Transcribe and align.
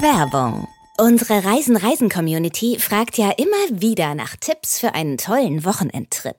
Werbung. 0.00 0.68
Unsere 0.96 1.44
Reisen-Reisen-Community 1.44 2.78
fragt 2.78 3.18
ja 3.18 3.30
immer 3.30 3.80
wieder 3.80 4.14
nach 4.14 4.36
Tipps 4.36 4.78
für 4.78 4.94
einen 4.94 5.18
tollen 5.18 5.64
Wochenendtrip. 5.64 6.36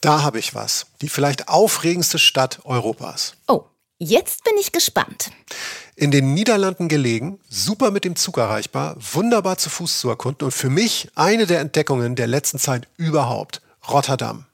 Da 0.00 0.22
habe 0.22 0.38
ich 0.38 0.54
was. 0.54 0.86
Die 1.02 1.10
vielleicht 1.10 1.48
aufregendste 1.48 2.18
Stadt 2.18 2.60
Europas. 2.64 3.34
Oh, 3.48 3.64
jetzt 3.98 4.44
bin 4.44 4.54
ich 4.58 4.72
gespannt. 4.72 5.30
In 5.94 6.10
den 6.10 6.32
Niederlanden 6.32 6.88
gelegen, 6.88 7.38
super 7.50 7.90
mit 7.90 8.04
dem 8.04 8.16
Zug 8.16 8.38
erreichbar, 8.38 8.96
wunderbar 8.98 9.58
zu 9.58 9.68
Fuß 9.68 10.00
zu 10.00 10.08
erkunden 10.08 10.46
und 10.46 10.52
für 10.52 10.70
mich 10.70 11.10
eine 11.14 11.46
der 11.46 11.60
Entdeckungen 11.60 12.16
der 12.16 12.28
letzten 12.28 12.58
Zeit 12.58 12.88
überhaupt. 12.96 13.60
Rotterdam. 13.90 14.46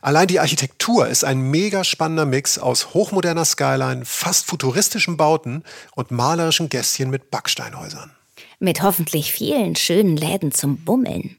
Allein 0.00 0.28
die 0.28 0.40
Architektur 0.40 1.08
ist 1.08 1.24
ein 1.24 1.40
mega 1.40 1.84
spannender 1.84 2.26
Mix 2.26 2.58
aus 2.58 2.94
hochmoderner 2.94 3.44
Skyline, 3.44 4.04
fast 4.04 4.46
futuristischen 4.46 5.16
Bauten 5.16 5.64
und 5.94 6.10
malerischen 6.10 6.68
Gästchen 6.68 7.10
mit 7.10 7.30
Backsteinhäusern. 7.30 8.12
Mit 8.62 8.80
hoffentlich 8.80 9.32
vielen 9.32 9.74
schönen 9.74 10.16
Läden 10.16 10.52
zum 10.52 10.76
Bummeln. 10.84 11.36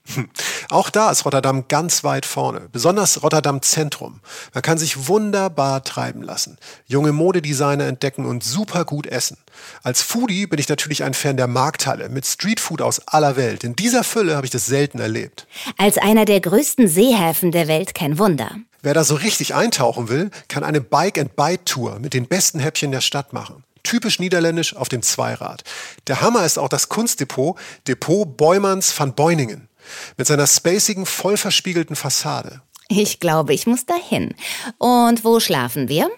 Auch 0.70 0.90
da 0.90 1.09
ist 1.09 1.23
Rotterdam 1.23 1.70
ganz 1.70 2.04
weit 2.04 2.26
vorne, 2.26 2.68
besonders 2.70 3.23
Rotterdam 3.23 3.62
Zentrum. 3.62 4.20
Man 4.54 4.62
kann 4.62 4.77
sich 4.77 5.08
wunderbar 5.08 5.86
treiben 5.86 6.22
lassen, 6.22 6.58
junge 6.86 7.14
Modedesigner 7.14 7.88
entdecken 7.88 8.26
und 8.26 8.44
super 8.44 8.84
gut 8.84 9.08
essen. 9.08 9.38
Als 9.84 10.02
Foodie 10.02 10.48
bin 10.48 10.59
ich 10.59 10.67
natürlich 10.67 11.05
ein 11.05 11.14
Fan 11.14 11.38
der 11.38 11.48
Markthalle 11.48 12.09
mit 12.09 12.26
Streetfood 12.26 12.81
aus 12.81 13.08
aller 13.08 13.38
Welt. 13.38 13.64
In 13.64 13.78
dieser 13.78 14.03
Fülle 14.03 14.36
habe 14.36 14.45
ich 14.45 14.52
das 14.52 14.66
selten 14.66 15.00
erlebt. 15.00 15.48
Als 15.78 15.98
einer 15.98 16.26
der 16.26 16.42
größten 16.42 16.90
Seehäfen 16.90 17.53
der 17.53 17.70
Welt 17.70 17.95
kein 17.95 18.20
Wunder. 18.20 18.52
Wer 18.81 18.94
da 18.94 19.05
so 19.05 19.16
richtig 19.16 19.55
eintauchen 19.55 20.09
will, 20.09 20.30
kann 20.50 20.66
eine 20.66 20.81
Bike-and-Bite-Tour 20.81 22.00
mit 22.00 22.14
den 22.14 22.28
besten 22.28 22.59
Häppchen 22.59 22.92
der 22.92 23.00
Stadt 23.00 23.31
machen 23.31 23.64
typisch 23.84 24.20
niederländisch 24.20 24.76
auf 24.76 24.90
dem 24.90 25.02
Zweirad. 25.02 25.64
Der 26.08 26.22
Hammer 26.22 26.46
ist 26.46 26.58
auch 26.58 26.70
das 26.70 26.90
Kunstdepot, 26.90 27.58
Depot 27.88 28.38
Beumanns 28.38 28.98
van 28.98 29.14
Beuningen, 29.14 29.70
mit 30.17 30.28
seiner 30.28 30.48
spacigen, 30.48 31.06
voll 31.06 31.38
verspiegelten 31.38 31.95
Fassade. 31.95 32.62
Ich 32.90 33.20
glaube, 33.20 33.53
ich 33.53 33.67
muss 33.67 33.86
dahin. 33.86 34.36
Und 34.78 35.23
wo 35.23 35.40
schlafen 35.40 35.90
wir? 35.90 36.09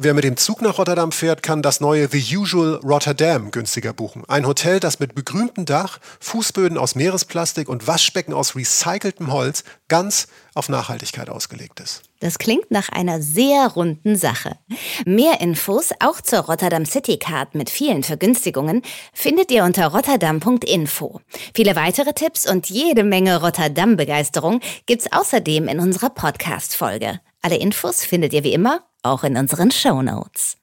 Wer 0.00 0.14
mit 0.14 0.22
dem 0.22 0.36
Zug 0.36 0.62
nach 0.62 0.78
Rotterdam 0.78 1.10
fährt, 1.10 1.42
kann 1.42 1.60
das 1.60 1.80
neue 1.80 2.06
The 2.08 2.36
Usual 2.36 2.76
Rotterdam 2.84 3.50
günstiger 3.50 3.92
buchen. 3.92 4.22
Ein 4.28 4.46
Hotel, 4.46 4.78
das 4.78 5.00
mit 5.00 5.16
begrüntem 5.16 5.64
Dach, 5.64 5.98
Fußböden 6.20 6.78
aus 6.78 6.94
Meeresplastik 6.94 7.68
und 7.68 7.88
Waschbecken 7.88 8.32
aus 8.32 8.54
recyceltem 8.54 9.32
Holz 9.32 9.64
ganz 9.88 10.28
auf 10.54 10.68
Nachhaltigkeit 10.68 11.28
ausgelegt 11.28 11.80
ist. 11.80 12.07
Das 12.20 12.38
klingt 12.38 12.70
nach 12.70 12.88
einer 12.88 13.22
sehr 13.22 13.68
runden 13.68 14.16
Sache. 14.16 14.58
Mehr 15.06 15.40
Infos, 15.40 15.90
auch 16.00 16.20
zur 16.20 16.40
Rotterdam 16.40 16.84
City 16.84 17.16
Card 17.16 17.54
mit 17.54 17.70
vielen 17.70 18.02
Vergünstigungen, 18.02 18.82
findet 19.12 19.52
ihr 19.52 19.62
unter 19.62 19.86
rotterdam.info. 19.88 21.20
Viele 21.54 21.76
weitere 21.76 22.12
Tipps 22.12 22.50
und 22.50 22.68
jede 22.68 23.04
Menge 23.04 23.40
Rotterdam-Begeisterung 23.40 24.60
gibt's 24.86 25.12
außerdem 25.12 25.68
in 25.68 25.78
unserer 25.78 26.10
Podcast-Folge. 26.10 27.20
Alle 27.40 27.56
Infos 27.56 28.04
findet 28.04 28.32
ihr 28.32 28.42
wie 28.42 28.52
immer 28.52 28.82
auch 29.04 29.22
in 29.22 29.36
unseren 29.36 29.70
Show 29.70 30.02
Notes. 30.02 30.56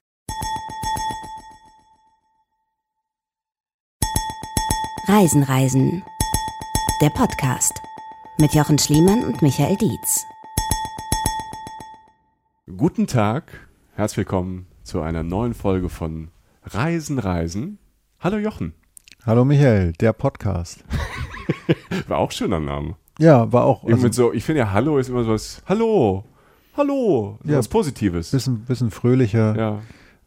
Reisen, 5.07 5.43
Reisen. 5.43 6.03
Der 7.01 7.09
Podcast 7.11 7.73
mit 8.37 8.53
Jochen 8.53 8.77
Schliemann 8.77 9.23
und 9.23 9.41
Michael 9.41 9.77
Dietz. 9.77 10.25
Guten 12.67 13.05
Tag, 13.05 13.67
herzlich 13.93 14.17
willkommen 14.17 14.65
zu 14.81 14.99
einer 15.01 15.21
neuen 15.21 15.53
Folge 15.53 15.87
von 15.87 16.29
Reisen, 16.63 17.19
Reisen. 17.19 17.77
Hallo 18.19 18.37
Jochen. 18.37 18.73
Hallo 19.23 19.45
Michael, 19.45 19.93
der 19.93 20.13
Podcast. 20.13 20.83
war 22.07 22.17
auch 22.17 22.31
schöner 22.31 22.59
Name. 22.59 22.95
Ja, 23.19 23.53
war 23.53 23.65
auch. 23.65 23.83
Also, 23.83 24.11
so, 24.11 24.33
ich 24.33 24.43
finde 24.43 24.61
ja, 24.61 24.71
Hallo 24.71 24.97
ist 24.97 25.09
immer 25.09 25.23
so 25.23 25.33
was. 25.33 25.61
Hallo, 25.67 26.23
Hallo, 26.75 27.37
ja, 27.43 27.59
was 27.59 27.67
Positives. 27.67 28.31
Bisschen, 28.31 28.61
bisschen 28.61 28.89
fröhlicher. 28.89 29.55
Ja. 29.55 29.81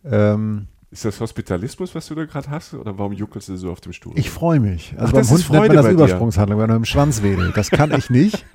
Ähm, 0.04 0.68
ist 0.90 1.04
das 1.04 1.20
Hospitalismus, 1.20 1.94
was 1.94 2.06
du 2.06 2.14
da 2.14 2.24
gerade 2.24 2.48
hast? 2.48 2.72
Oder 2.72 2.96
warum 2.96 3.12
juckelst 3.12 3.50
du 3.50 3.56
so 3.56 3.70
auf 3.70 3.80
dem 3.80 3.92
Stuhl? 3.92 4.14
Ich 4.16 4.30
freue 4.30 4.58
mich. 4.58 4.94
Also 4.96 5.08
Ach, 5.08 5.20
beim 5.20 5.28
Hund 5.28 5.50
nennt 5.50 5.66
man 5.68 5.76
das 5.76 5.88
Übersprungshandlung, 5.88 6.58
wenn 6.60 6.70
er 6.70 6.76
im 6.76 6.86
Schwanz 6.86 7.22
wedelt. 7.22 7.54
Das 7.56 7.70
kann 7.70 7.92
ich 7.92 8.08
nicht. 8.08 8.46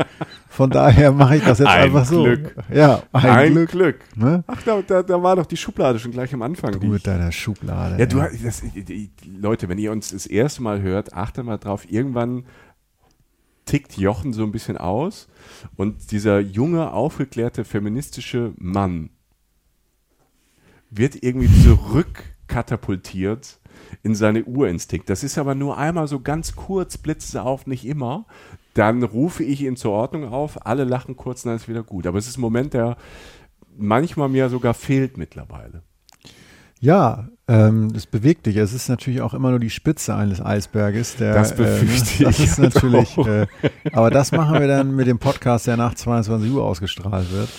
Von 0.49 0.71
daher 0.71 1.11
mache 1.11 1.37
ich 1.37 1.43
das 1.43 1.59
jetzt 1.59 1.67
ein 1.67 1.83
einfach 1.83 2.09
Glück. 2.09 2.55
so. 2.55 2.75
Ja, 2.75 3.03
ein, 3.11 3.25
ein 3.25 3.53
Glück. 3.53 3.69
Glück. 3.69 3.99
Ne? 4.15 4.43
Ach, 4.47 4.61
da, 4.63 4.81
da, 4.81 5.03
da, 5.03 5.21
war 5.21 5.35
doch 5.35 5.45
die 5.45 5.57
Schublade 5.57 5.99
schon 5.99 6.11
gleich 6.11 6.33
am 6.33 6.41
Anfang. 6.41 6.79
Du 6.79 6.87
mit 6.87 7.05
deiner 7.05 7.31
Schublade. 7.31 7.99
Ja, 7.99 8.05
du, 8.07 8.17
das, 8.43 8.63
Leute, 9.25 9.69
wenn 9.69 9.77
ihr 9.77 9.91
uns 9.91 10.09
das 10.09 10.25
erste 10.25 10.63
Mal 10.63 10.81
hört, 10.81 11.13
achtet 11.13 11.45
mal 11.45 11.57
drauf. 11.57 11.85
Irgendwann 11.87 12.45
tickt 13.65 13.95
Jochen 13.97 14.33
so 14.33 14.43
ein 14.43 14.51
bisschen 14.51 14.77
aus 14.77 15.27
und 15.75 16.11
dieser 16.11 16.39
junge, 16.39 16.91
aufgeklärte, 16.91 17.63
feministische 17.63 18.53
Mann 18.57 19.11
wird 20.95 21.23
irgendwie 21.23 21.49
zurückkatapultiert 21.63 23.59
in 24.01 24.15
seine 24.15 24.43
Urinstinkt. 24.45 25.09
Das 25.09 25.23
ist 25.23 25.37
aber 25.37 25.55
nur 25.55 25.77
einmal 25.77 26.07
so 26.07 26.19
ganz 26.19 26.55
kurz, 26.55 26.97
blitzt 26.97 27.35
auf, 27.37 27.67
nicht 27.67 27.85
immer. 27.85 28.25
Dann 28.73 29.03
rufe 29.03 29.43
ich 29.43 29.61
ihn 29.61 29.75
zur 29.75 29.91
Ordnung 29.91 30.25
auf, 30.25 30.65
alle 30.65 30.83
lachen 30.83 31.15
kurz, 31.15 31.43
dann 31.43 31.55
ist 31.55 31.67
wieder 31.67 31.83
gut. 31.83 32.07
Aber 32.07 32.17
es 32.17 32.27
ist 32.27 32.37
ein 32.37 32.41
Moment, 32.41 32.73
der 32.73 32.97
manchmal 33.77 34.29
mir 34.29 34.49
sogar 34.49 34.73
fehlt 34.73 35.17
mittlerweile. 35.17 35.83
Ja, 36.79 37.29
ähm, 37.47 37.93
es 37.95 38.05
bewegt 38.05 38.45
dich. 38.45 38.57
Es 38.57 38.73
ist 38.73 38.89
natürlich 38.89 39.21
auch 39.21 39.33
immer 39.33 39.51
nur 39.51 39.59
die 39.59 39.69
Spitze 39.69 40.15
eines 40.15 40.41
Eisberges. 40.41 41.15
Der, 41.15 41.33
das 41.33 41.55
befürchte 41.55 42.23
äh, 42.23 42.25
Das 42.25 42.39
ist 42.39 42.59
natürlich, 42.59 43.17
äh, 43.25 43.47
aber 43.93 44.09
das 44.09 44.33
machen 44.33 44.59
wir 44.59 44.67
dann 44.67 44.93
mit 44.93 45.07
dem 45.07 45.17
Podcast, 45.17 45.67
der 45.67 45.77
nach 45.77 45.93
22 45.93 46.51
Uhr 46.51 46.63
ausgestrahlt 46.63 47.31
wird. 47.31 47.49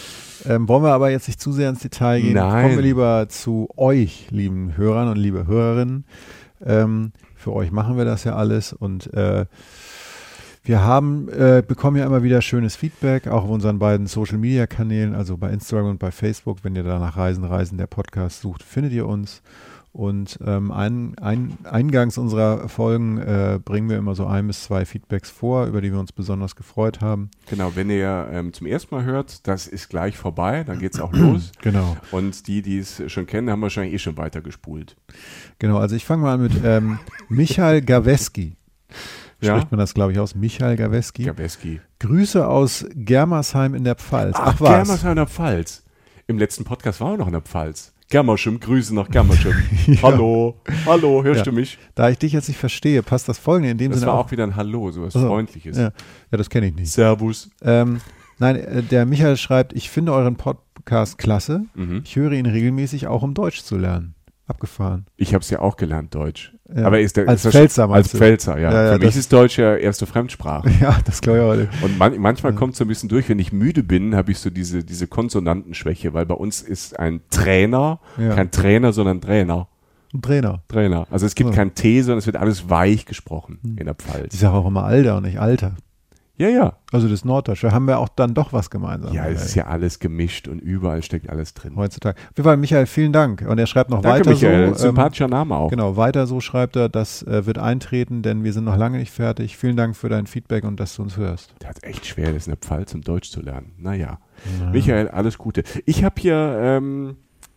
Ähm, 0.47 0.69
wollen 0.69 0.83
wir 0.83 0.93
aber 0.93 1.11
jetzt 1.11 1.29
nicht 1.29 1.41
zu 1.41 1.53
sehr 1.53 1.71
ins 1.71 1.81
Detail 1.81 2.21
gehen. 2.21 2.35
Nein. 2.35 2.63
Kommen 2.63 2.77
wir 2.77 2.83
lieber 2.83 3.27
zu 3.29 3.69
euch, 3.77 4.29
lieben 4.31 4.77
Hörern 4.77 5.09
und 5.09 5.17
liebe 5.17 5.47
Hörerinnen. 5.47 6.05
Ähm, 6.65 7.13
für 7.35 7.53
euch 7.53 7.71
machen 7.71 7.97
wir 7.97 8.05
das 8.05 8.25
ja 8.25 8.37
alles 8.37 8.73
und 8.73 9.13
äh, 9.15 9.47
wir 10.67 10.83
haben, 10.83 11.29
äh, 11.29 11.63
bekommen 11.67 11.99
ja 11.99 12.07
immer 12.07 12.23
wieder 12.23 12.41
schönes 12.41 12.75
Feedback, 12.75 13.29
auch 13.29 13.45
auf 13.45 13.51
unseren 13.51 13.79
beiden 13.79 14.07
Social 14.07 14.39
Media 14.39 14.67
Kanälen, 14.67 15.15
also 15.15 15.37
bei 15.37 15.51
Instagram 15.51 15.91
und 15.91 15.99
bei 15.99 16.11
Facebook. 16.11 16.61
Wenn 16.63 16.75
ihr 16.75 16.83
da 16.83 16.99
nach 16.99 17.19
Reisen, 17.19 17.45
Reisen 17.45 17.77
der 17.77 17.87
Podcast 17.87 18.41
sucht, 18.41 18.63
findet 18.63 18.93
ihr 18.93 19.07
uns. 19.07 19.43
Und 19.95 20.39
ähm, 20.45 20.73
ein, 20.73 21.17
ein, 21.21 21.57
eingangs 21.65 22.19
unserer 22.19 22.69
Folgen 22.69 23.19
äh, 23.19 23.59
bringen 23.65 23.89
wir 23.89 23.97
immer 23.97 24.15
so 24.15 24.27
ein 24.27 24.47
bis 24.47 24.65
zwei 24.65 24.85
Feedbacks 24.85 25.31
vor, 25.31 25.67
über 25.67 25.81
die 25.81 25.93
wir 25.93 26.01
uns 26.01 26.13
besonders 26.13 26.57
gefreut 26.57 27.01
haben. 27.01 27.31
Genau, 27.49 27.77
wenn 27.77 27.89
ihr 27.89 28.29
ähm, 28.31 28.53
zum 28.53 28.67
ersten 28.67 28.95
Mal 28.95 29.05
hört, 29.05 29.47
das 29.47 29.69
ist 29.69 29.89
gleich 29.89 30.17
vorbei, 30.17 30.65
dann 30.65 30.81
geht 30.81 30.95
es 30.95 31.01
auch 31.01 31.13
los. 31.13 31.53
Genau. 31.65 31.97
Und 32.11 32.47
die, 32.47 32.61
die 32.61 32.79
es 32.79 33.03
schon 33.11 33.27
kennen, 33.27 33.49
haben 33.49 33.63
wahrscheinlich 33.63 33.95
eh 33.95 33.99
schon 33.99 34.19
weitergespult. 34.19 34.97
Genau, 35.59 35.79
also 35.79 35.97
ich 35.97 36.05
fange 36.05 36.23
mal 36.23 36.37
mit 36.37 36.53
ähm, 36.63 36.99
Michael 37.29 37.81
Gaweski 37.81 38.57
ja? 39.45 39.57
spricht 39.57 39.71
man 39.71 39.79
das, 39.79 39.95
glaube 39.95 40.13
ich, 40.13 40.19
aus. 40.19 40.35
Michael 40.35 40.77
Gaweski. 40.77 41.25
Gaweski. 41.25 41.81
Grüße 42.01 42.47
aus 42.47 42.87
Germersheim 42.95 43.75
in 43.75 43.85
der 43.85 43.95
Pfalz. 43.97 44.37
Ach, 44.39 44.55
Ach 44.55 44.61
was? 44.61 44.71
Germersheim 44.71 45.11
in 45.13 45.17
der 45.17 45.27
Pfalz. 45.27 45.83
Im 46.27 46.39
letzten 46.39 46.65
Podcast 46.65 47.01
war 47.01 47.13
er 47.13 47.17
noch 47.19 47.27
in 47.27 47.33
der 47.33 47.43
Pfalz. 47.43 47.93
Germerschim, 48.11 48.61
Grüße 48.61 48.95
nach 48.95 49.09
Germerschim. 49.09 49.55
ja. 49.87 50.03
Hallo, 50.03 50.61
hallo, 50.87 51.25
hörst 51.25 51.39
ja. 51.39 51.45
du 51.45 51.53
mich? 51.53 51.79
Da 51.95 52.11
ich 52.11 52.19
dich 52.19 52.33
jetzt 52.33 52.49
nicht 52.49 52.59
verstehe, 52.59 53.03
passt 53.03 53.29
das 53.29 53.39
folgende 53.39 53.71
in 53.71 53.79
dem 53.79 53.91
das 53.91 54.01
Sinne. 54.01 54.11
Das 54.11 54.15
war 54.15 54.25
auch, 54.25 54.31
wieder 54.31 54.45
ein 54.45 54.57
Hallo, 54.57 54.91
sowas 54.91 55.17
also, 55.17 55.29
Freundliches. 55.29 55.77
Ja, 55.77 55.93
ja 56.31 56.39
das 56.39 56.51
kenne 56.51 56.67
ich 56.67 56.75
nicht. 56.75 56.93
Servus. 56.93 57.51
Ähm, 57.63 58.01
nein, 58.39 58.57
äh, 58.57 58.83
der 58.83 59.07
Michael 59.07 59.37
schreibt, 59.37 59.73
ich 59.73 59.91
finde 59.91 60.13
euren 60.13 60.37
Podcast 60.37 61.19
klasse. 61.19 61.65
Mhm. 61.75 62.03
Ich 62.05 62.17
höre 62.17 62.33
ihn 62.33 62.47
regelmäßig 62.47 63.07
auch, 63.07 63.23
um 63.23 63.35
Deutsch 63.35 63.63
zu 63.63 63.77
lernen. 63.77 64.15
Abgefahren. 64.47 65.07
Ich 65.17 65.33
habe 65.33 65.43
es 65.43 65.51
ja 65.51 65.61
auch 65.61 65.77
gelernt, 65.77 66.15
Deutsch. 66.15 66.54
Ja. 66.75 66.87
Aber 66.87 66.99
ist 66.99 67.17
der, 67.17 67.29
als 67.29 67.45
ist 67.45 67.53
Pfälzer, 67.53 67.91
Als 67.91 68.09
Pfälzer, 68.09 68.59
ja. 68.59 68.73
ja, 68.73 68.85
ja 68.85 68.93
Für 68.95 69.05
mich 69.05 69.17
ist 69.17 69.33
Deutsch 69.33 69.59
ja 69.59 69.77
erste 69.77 70.07
Fremdsprache. 70.07 70.71
Ja, 70.81 70.99
das 71.05 71.21
glaube 71.21 71.39
ich 71.39 71.79
auch. 71.79 71.85
Und 71.85 71.99
man, 71.99 72.19
manchmal 72.19 72.55
kommt 72.55 72.73
es 72.73 72.79
so 72.79 72.85
ein 72.85 72.89
bisschen 72.89 73.09
durch, 73.09 73.29
wenn 73.29 73.39
ich 73.39 73.53
müde 73.53 73.83
bin, 73.83 74.15
habe 74.15 74.33
ich 74.33 74.39
so 74.39 74.51
diese, 74.51 74.83
diese 74.83 75.07
Konsonantenschwäche, 75.07 76.15
weil 76.15 76.27
bei 76.27 76.35
uns 76.35 76.63
ist 76.63 76.99
ein 76.99 77.21
Trainer, 77.31 78.01
kein 78.17 78.51
Trainer, 78.51 78.93
sondern 78.93 79.21
Trainer. 79.21 79.69
Ein 80.13 80.23
Trainer. 80.23 80.63
Trainer. 80.69 81.07
Also 81.11 81.27
es 81.27 81.35
gibt 81.35 81.53
kein 81.53 81.75
T, 81.75 82.01
sondern 82.03 82.19
es 82.19 82.27
wird 82.27 82.37
alles 82.37 82.71
weich 82.71 83.05
gesprochen 83.05 83.59
hm. 83.63 83.79
in 83.79 83.87
der 83.87 83.95
Pfalz. 83.95 84.33
Ich 84.33 84.41
sage 84.41 84.55
auch 84.55 84.67
immer 84.67 84.85
Alter 84.85 85.17
und 85.17 85.25
nicht 85.25 85.41
Alter. 85.41 85.73
Ja, 86.37 86.49
ja. 86.49 86.77
Also 86.91 87.09
das 87.09 87.25
Norddeutsche 87.25 87.71
haben 87.71 87.87
wir 87.87 87.99
auch 87.99 88.09
dann 88.09 88.35
doch 88.35 88.53
was 88.53 88.69
gemeinsam. 88.69 89.13
Ja, 89.13 89.27
es 89.27 89.45
ist 89.45 89.55
ja 89.55 89.67
alles 89.67 90.01
gemischt 90.01 90.49
und 90.49 90.59
überall 90.59 91.03
steckt 91.03 91.31
alles 91.31 91.55
drin. 91.55 91.77
Heutzutage. 91.77 92.17
Auf 92.19 92.37
jeden 92.37 92.45
Fall, 92.45 92.57
Michael, 92.57 92.87
vielen 92.87 93.13
Dank. 93.13 93.45
Und 93.49 93.59
er 93.59 93.67
schreibt 93.67 93.91
noch 93.91 94.03
Danke, 94.03 94.21
weiter 94.21 94.31
Michael. 94.31 94.69
so. 94.71 94.87
Sympathischer 94.87 95.27
ähm, 95.27 95.31
Name 95.31 95.57
auch. 95.57 95.71
Genau, 95.71 95.97
weiter 95.97 96.27
so 96.27 96.41
schreibt 96.41 96.75
er, 96.77 96.89
das 96.89 97.23
äh, 97.23 97.47
wird 97.47 97.59
eintreten, 97.59 98.23
denn 98.23 98.43
wir 98.43 98.53
sind 98.53 98.65
noch 98.65 98.77
lange 98.77 98.99
nicht 98.99 99.13
fertig. 99.13 99.57
Vielen 99.57 99.77
Dank 99.77 99.97
für 99.97 100.09
dein 100.09 100.27
Feedback 100.27 100.65
und 100.65 100.81
dass 100.81 100.97
du 100.97 101.03
uns 101.03 101.17
hörst. 101.17 101.55
Der 101.63 101.69
hat 101.69 101.85
echt 101.85 102.07
schwer, 102.07 102.33
das 102.33 102.43
ist 102.43 102.49
eine 102.49 102.57
Pfalz, 102.57 102.95
um 102.95 103.03
Deutsch 103.03 103.31
zu 103.31 103.41
lernen. 103.41 103.73
Naja. 103.79 104.19
Ja. 104.61 104.71
Michael, 104.71 105.09
alles 105.09 105.39
Gute. 105.39 105.63
Ich 105.87 106.03
habe 106.03 106.21
hier, 106.21 106.59
ähm, 106.61 107.17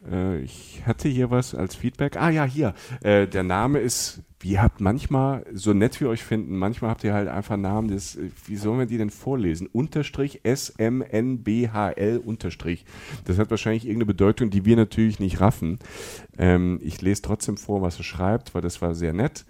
äh, 0.10 0.40
ich 0.40 0.84
hatte 0.86 1.08
hier 1.08 1.32
was 1.32 1.56
als 1.56 1.76
Feedback. 1.76 2.18
Ah 2.18 2.30
ja, 2.30 2.46
hier. 2.46 2.74
Äh, 3.02 3.28
der 3.28 3.44
Name 3.44 3.80
ist 3.80 4.22
ihr 4.44 4.62
habt 4.62 4.80
manchmal, 4.80 5.46
so 5.54 5.74
nett 5.74 6.00
wir 6.00 6.10
euch 6.10 6.24
finden, 6.24 6.58
manchmal 6.58 6.92
habt 6.92 7.04
ihr 7.04 7.14
halt 7.14 7.28
einfach 7.28 7.58
Namen, 7.58 7.90
des, 7.90 8.18
wie 8.46 8.56
sollen 8.56 8.80
wir 8.80 8.86
die 8.86 8.98
denn 8.98 9.10
vorlesen? 9.10 9.68
Unterstrich 9.68 10.42
SMNBHL 10.44 12.22
Unterstrich. 12.24 12.86
Das 13.26 13.38
hat 13.38 13.50
wahrscheinlich 13.50 13.86
irgendeine 13.86 14.06
Bedeutung, 14.06 14.50
die 14.50 14.66
wir 14.66 14.76
natürlich 14.76 15.20
nicht 15.20 15.42
raffen. 15.42 15.80
Ähm, 16.38 16.80
ich 16.82 17.02
lese 17.02 17.22
trotzdem 17.24 17.58
vor, 17.58 17.82
was 17.82 17.98
er 17.98 18.04
schreibt, 18.04 18.56
weil 18.56 18.62
das 18.62 18.82
war 18.82 18.96
sehr 18.96 19.14
nett. 19.14 19.46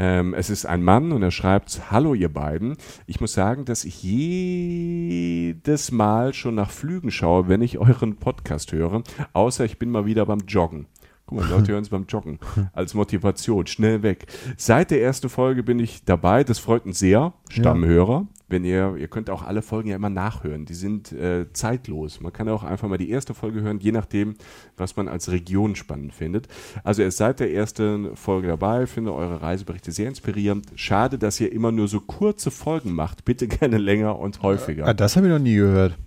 Ähm, 0.00 0.32
es 0.32 0.48
ist 0.48 0.64
ein 0.64 0.84
Mann 0.84 1.10
und 1.10 1.24
er 1.24 1.32
schreibt, 1.32 1.90
hallo 1.90 2.14
ihr 2.14 2.32
beiden. 2.32 2.76
Ich 3.08 3.20
muss 3.20 3.32
sagen, 3.32 3.64
dass 3.64 3.84
ich 3.84 4.00
jedes 4.00 5.90
Mal 5.90 6.32
schon 6.34 6.54
nach 6.54 6.70
Flügen 6.70 7.10
schaue, 7.10 7.48
wenn 7.48 7.62
ich 7.62 7.78
euren 7.78 8.14
Podcast 8.14 8.70
höre, 8.70 9.02
außer 9.32 9.64
ich 9.64 9.80
bin 9.80 9.90
mal 9.90 10.06
wieder 10.06 10.24
beim 10.24 10.38
Joggen. 10.46 10.86
Guck 11.28 11.40
mal, 11.40 11.48
Leute 11.50 11.72
hören 11.72 11.82
es 11.82 11.90
beim 11.90 12.06
Joggen. 12.08 12.38
Als 12.72 12.94
Motivation, 12.94 13.66
schnell 13.66 14.02
weg. 14.02 14.28
Seit 14.56 14.90
der 14.90 15.02
ersten 15.02 15.28
Folge 15.28 15.62
bin 15.62 15.78
ich 15.78 16.02
dabei. 16.06 16.42
Das 16.42 16.58
freut 16.58 16.86
uns 16.86 16.98
sehr, 16.98 17.34
Stammhörer. 17.50 18.26
Wenn 18.48 18.64
ihr, 18.64 18.96
ihr 18.96 19.08
könnt 19.08 19.28
auch 19.28 19.42
alle 19.42 19.60
Folgen 19.60 19.90
ja 19.90 19.96
immer 19.96 20.08
nachhören. 20.08 20.64
Die 20.64 20.72
sind 20.72 21.12
äh, 21.12 21.52
zeitlos. 21.52 22.22
Man 22.22 22.32
kann 22.32 22.48
auch 22.48 22.64
einfach 22.64 22.88
mal 22.88 22.96
die 22.96 23.10
erste 23.10 23.34
Folge 23.34 23.60
hören, 23.60 23.78
je 23.78 23.92
nachdem, 23.92 24.36
was 24.78 24.96
man 24.96 25.06
als 25.06 25.30
Region 25.30 25.76
spannend 25.76 26.14
findet. 26.14 26.48
Also 26.82 27.02
er 27.02 27.08
ist 27.08 27.18
seit 27.18 27.40
der 27.40 27.52
ersten 27.52 28.16
Folge 28.16 28.48
dabei, 28.48 28.86
finde 28.86 29.12
eure 29.12 29.42
Reiseberichte 29.42 29.92
sehr 29.92 30.08
inspirierend. 30.08 30.68
Schade, 30.76 31.18
dass 31.18 31.38
ihr 31.40 31.52
immer 31.52 31.72
nur 31.72 31.88
so 31.88 32.00
kurze 32.00 32.50
Folgen 32.50 32.94
macht. 32.94 33.26
Bitte 33.26 33.48
gerne 33.48 33.76
länger 33.76 34.18
und 34.18 34.40
häufiger. 34.42 34.86
Ah, 34.86 34.94
das 34.94 35.16
habe 35.16 35.26
ich 35.26 35.32
noch 35.34 35.38
nie 35.38 35.56
gehört. 35.56 35.98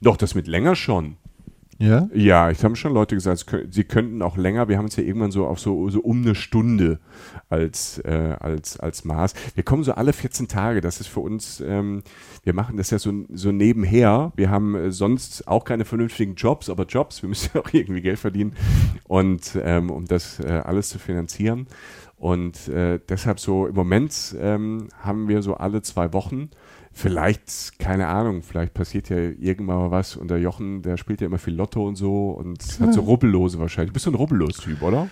Doch, 0.00 0.16
das 0.16 0.34
mit 0.34 0.46
länger 0.46 0.74
schon. 0.74 1.18
Ja? 1.80 2.10
Ja, 2.12 2.50
ich 2.50 2.62
habe 2.62 2.76
schon 2.76 2.92
Leute 2.92 3.14
gesagt, 3.14 3.46
es 3.50 3.74
sie 3.74 3.84
könnten 3.84 4.20
auch 4.20 4.36
länger. 4.36 4.68
Wir 4.68 4.76
haben 4.76 4.84
uns 4.84 4.96
ja 4.96 5.02
irgendwann 5.02 5.30
so 5.30 5.46
auf 5.46 5.58
so, 5.58 5.88
so 5.88 6.00
um 6.00 6.20
eine 6.20 6.34
Stunde 6.34 6.98
als, 7.48 7.98
äh, 8.00 8.36
als, 8.38 8.78
als 8.78 9.06
Maß. 9.06 9.32
Wir 9.54 9.64
kommen 9.64 9.82
so 9.82 9.92
alle 9.92 10.12
14 10.12 10.46
Tage. 10.46 10.82
Das 10.82 11.00
ist 11.00 11.06
für 11.06 11.20
uns, 11.20 11.62
ähm, 11.66 12.02
wir 12.42 12.52
machen 12.52 12.76
das 12.76 12.90
ja 12.90 12.98
so, 12.98 13.24
so 13.32 13.50
nebenher. 13.50 14.30
Wir 14.36 14.50
haben 14.50 14.74
äh, 14.74 14.92
sonst 14.92 15.48
auch 15.48 15.64
keine 15.64 15.86
vernünftigen 15.86 16.34
Jobs, 16.34 16.68
aber 16.68 16.84
Jobs, 16.84 17.22
wir 17.22 17.30
müssen 17.30 17.48
ja 17.54 17.60
auch 17.64 17.72
irgendwie 17.72 18.02
Geld 18.02 18.18
verdienen. 18.18 18.54
Und 19.04 19.58
ähm, 19.62 19.88
um 19.88 20.04
das 20.04 20.38
äh, 20.38 20.48
alles 20.62 20.90
zu 20.90 20.98
finanzieren. 20.98 21.66
Und 22.18 22.68
äh, 22.68 23.00
deshalb 23.08 23.40
so 23.40 23.66
im 23.66 23.74
Moment 23.74 24.36
ähm, 24.38 24.88
haben 25.00 25.28
wir 25.28 25.40
so 25.40 25.54
alle 25.54 25.80
zwei 25.80 26.12
Wochen 26.12 26.50
vielleicht, 27.00 27.78
keine 27.78 28.08
Ahnung, 28.08 28.42
vielleicht 28.42 28.74
passiert 28.74 29.08
ja 29.08 29.16
irgendwann 29.16 29.78
mal 29.78 29.90
was 29.90 30.16
und 30.16 30.30
der 30.30 30.38
Jochen, 30.38 30.82
der 30.82 30.96
spielt 30.96 31.20
ja 31.20 31.26
immer 31.26 31.38
viel 31.38 31.54
Lotto 31.54 31.86
und 31.86 31.96
so 31.96 32.30
und 32.30 32.62
hat 32.80 32.92
so 32.92 33.00
Rubbellose 33.00 33.58
wahrscheinlich. 33.58 33.92
Bist 33.92 34.06
du 34.06 34.10
ein 34.10 34.14
Rubbellos-Typ, 34.14 34.82
oder? 34.82 35.08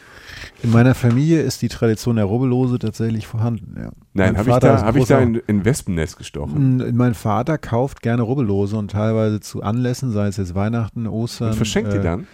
In 0.63 0.71
meiner 0.71 0.95
Familie 0.95 1.41
ist 1.41 1.63
die 1.63 1.69
Tradition 1.69 2.17
der 2.17 2.27
Rubbellose 2.27 2.79
tatsächlich 2.79 3.27
vorhanden. 3.27 3.75
Ja. 3.81 3.91
Nein, 4.13 4.37
habe 4.37 4.51
ich 4.51 4.57
da, 4.59 4.83
hab 4.83 4.97
ich 4.97 5.07
da 5.07 5.19
in, 5.21 5.37
in 5.47 5.65
Wespennest 5.65 6.19
gestochen. 6.19 6.77
Mm, 6.77 6.97
Mein 6.97 7.15
Vater 7.15 7.57
kauft 7.57 8.03
gerne 8.03 8.23
Rubbellose 8.23 8.77
und 8.77 8.91
teilweise 8.91 9.41
zu 9.41 9.63
Anlässen, 9.63 10.13
sei 10.13 10.29
es 10.29 10.37
jetzt 10.37 10.55
Weihnachten, 10.55 11.07
Ostern. 11.07 11.51
Und 11.51 11.57
verschenkt 11.57 11.93
die 11.93 11.97
äh, 11.97 12.03
dann? 12.03 12.27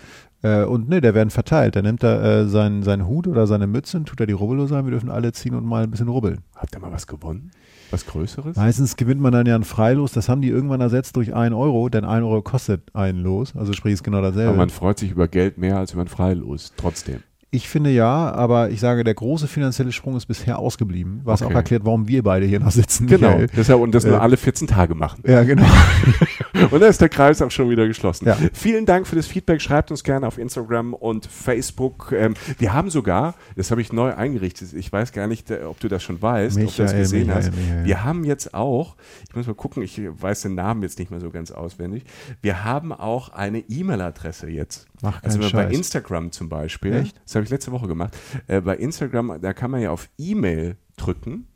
Äh, 0.43 0.65
und 0.65 0.89
ne, 0.89 1.01
der 1.01 1.15
werden 1.15 1.31
verteilt. 1.31 1.77
Da 1.77 1.83
nimmt 1.83 2.03
er 2.03 2.23
äh, 2.23 2.49
seinen, 2.49 2.83
seinen 2.83 3.07
Hut 3.07 3.29
oder 3.29 3.47
seine 3.47 3.69
Mütze, 3.69 3.99
und 3.99 4.07
tut 4.07 4.19
er 4.21 4.27
die 4.27 4.33
Rubbellose 4.33 4.77
ein, 4.77 4.85
wir 4.85 4.91
dürfen 4.91 5.11
alle 5.11 5.33
ziehen 5.33 5.55
und 5.55 5.65
mal 5.65 5.85
ein 5.85 5.91
bisschen 5.91 6.09
rubbeln. 6.09 6.41
Habt 6.57 6.75
ihr 6.75 6.81
mal 6.81 6.93
was 6.93 7.07
gewonnen? 7.07 7.53
Was 7.95 8.07
Größeres? 8.07 8.57
Meistens 8.57 8.97
gewinnt 8.97 9.21
man 9.21 9.33
dann 9.33 9.47
ja 9.47 9.55
ein 9.55 9.65
Freilos, 9.65 10.13
das 10.13 10.29
haben 10.29 10.43
die 10.43 10.49
irgendwann 10.49 10.81
ersetzt 10.81 11.17
durch 11.17 11.35
1 11.35 11.55
Euro, 11.55 11.89
denn 11.89 12.05
1 12.05 12.25
Euro 12.25 12.43
kostet 12.43 12.83
ein 12.95 13.17
Los, 13.19 13.55
also 13.57 13.73
sprich 13.73 13.95
ist 13.95 14.03
genau 14.03 14.21
dasselbe. 14.21 14.49
Aber 14.49 14.57
man 14.59 14.71
freut 14.71 14.99
sich 14.99 15.11
über 15.13 15.29
Geld 15.29 15.59
mehr 15.59 15.79
als 15.79 15.93
über 15.93 16.03
ein 16.03 16.09
Freilos, 16.09 16.73
trotzdem. 16.77 17.21
Ich 17.51 17.69
finde 17.69 17.91
ja, 17.91 18.33
aber 18.33 18.71
ich 18.71 18.81
sage, 18.81 19.05
der 19.05 19.15
große 19.15 19.47
finanzielle 19.47 19.93
Sprung 19.93 20.17
ist 20.17 20.27
bisher 20.27 20.59
ausgeblieben, 20.59 21.21
was 21.23 21.41
Okay. 21.41 21.53
auch 21.53 21.57
erklärt, 21.57 21.85
warum 21.85 22.09
wir 22.09 22.25
beide 22.25 22.47
hier 22.47 22.59
noch 22.59 22.73
sitzen. 22.73 23.07
Genau, 23.07 23.29
Michael. 23.29 23.49
deshalb 23.57 23.81
und 23.81 23.95
das 23.95 24.05
nur 24.05 24.17
Äh, 24.17 24.21
alle 24.21 24.37
14 24.37 24.67
Tage 24.67 24.97
machen. 24.97 25.23
Ja, 25.25 25.45
genau. 25.45 25.63
Und 26.71 26.81
da 26.81 26.87
ist 26.87 27.01
der 27.01 27.09
Kreis 27.09 27.43
auch 27.43 27.51
schon 27.51 27.71
wieder 27.71 27.87
geschlossen. 27.87 28.27
Ja. 28.27 28.39
Vielen 28.53 28.87
Dank 28.87 29.07
für 29.07 29.17
das 29.17 29.27
Feedback. 29.27 29.61
Schreibt 29.61 29.91
uns 29.91 30.05
gerne 30.05 30.27
auf 30.27 30.39
Instagram 30.39 30.95
und 30.95 31.27
Facebook. 31.27 32.13
Ähm, 32.13 32.35
wir 32.59 32.73
haben 32.73 32.91
sogar, 32.91 33.35
das 33.57 33.71
habe 33.71 33.81
ich 33.81 33.93
neu 33.93 34.15
eingerichtet, 34.15 34.73
ich 34.73 34.93
weiß 34.93 35.13
gar 35.13 35.27
nicht, 35.27 35.51
äh, 35.51 35.65
ob 35.65 35.81
du 35.81 35.89
das 35.89 36.03
schon 36.03 36.21
weißt, 36.21 36.57
ob 36.57 36.63
du 36.63 36.67
das 36.67 36.79
Michael, 36.79 36.99
gesehen 36.99 37.27
Michael, 37.27 37.45
hast. 37.45 37.57
Michael. 37.57 37.85
Wir 37.85 38.05
haben 38.05 38.25
jetzt 38.25 38.55
auch, 38.55 38.97
ich 39.29 39.35
muss 39.35 39.47
mal 39.47 39.55
gucken, 39.55 39.83
ich 39.83 40.01
weiß 40.01 40.43
den 40.43 40.55
Namen 40.55 40.83
jetzt 40.83 40.99
nicht 40.99 41.11
mehr 41.11 41.21
so 41.21 41.31
ganz 41.31 41.51
auswendig, 41.51 42.05
wir 42.43 42.65
haben 42.65 42.93
auch 42.93 43.31
eine 43.31 43.61
E-Mail-Adresse 43.61 44.49
jetzt. 44.49 44.87
Mach 45.03 45.23
also 45.23 45.41
wenn 45.41 45.51
bei. 45.51 45.67
Instagram 45.69 46.33
zum 46.33 46.49
Beispiel, 46.49 46.95
Echt? 46.95 47.21
das 47.25 47.35
habe 47.35 47.45
ich 47.45 47.51
letzte 47.51 47.73
Woche 47.73 47.89
gemacht, 47.89 48.17
äh, 48.47 48.61
bei 48.61 48.77
Instagram, 48.77 49.39
da 49.41 49.53
kann 49.53 49.71
man 49.71 49.81
ja 49.81 49.91
auf 49.91 50.09
E-Mail 50.19 50.77
drücken 50.97 51.49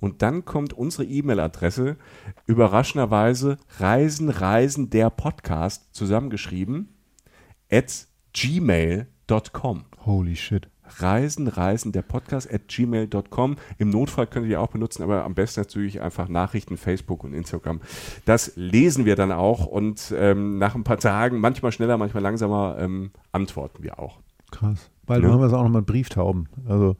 und 0.00 0.22
dann 0.22 0.44
kommt 0.44 0.72
unsere 0.72 1.04
E-Mail-Adresse 1.04 1.96
überraschenderweise 2.46 3.56
Reisen, 3.78 4.28
Reisen, 4.28 4.90
der 4.90 5.10
Podcast 5.10 5.94
zusammengeschrieben 5.94 6.88
at 7.70 8.06
gmail.com. 8.32 9.84
Holy 10.04 10.36
shit. 10.36 10.68
Reisen, 10.98 11.48
Reisen, 11.48 11.92
der 11.92 12.02
Podcast 12.02 12.52
at 12.52 12.68
gmail.com. 12.68 13.56
Im 13.78 13.88
Notfall 13.90 14.26
könnt 14.26 14.44
ihr 14.44 14.50
die 14.50 14.56
auch 14.58 14.68
benutzen, 14.68 15.02
aber 15.02 15.24
am 15.24 15.34
besten 15.34 15.60
natürlich 15.60 16.00
einfach 16.02 16.28
Nachrichten, 16.28 16.76
Facebook 16.76 17.24
und 17.24 17.32
Instagram. 17.32 17.80
Das 18.26 18.52
lesen 18.56 19.06
wir 19.06 19.16
dann 19.16 19.32
auch 19.32 19.64
und 19.66 20.14
ähm, 20.16 20.58
nach 20.58 20.74
ein 20.74 20.84
paar 20.84 20.98
Tagen, 20.98 21.40
manchmal 21.40 21.72
schneller, 21.72 21.96
manchmal 21.96 22.22
langsamer, 22.22 22.76
ähm, 22.78 23.10
antworten 23.32 23.82
wir 23.82 23.98
auch. 23.98 24.20
Krass. 24.50 24.90
Bald 25.06 25.22
Ja. 25.22 25.28
machen 25.30 25.40
wir 25.40 25.46
es 25.46 25.52
auch 25.54 25.62
noch 25.62 25.70
mit 25.70 25.86
Brieftauben. 25.86 26.48
Also 26.68 26.96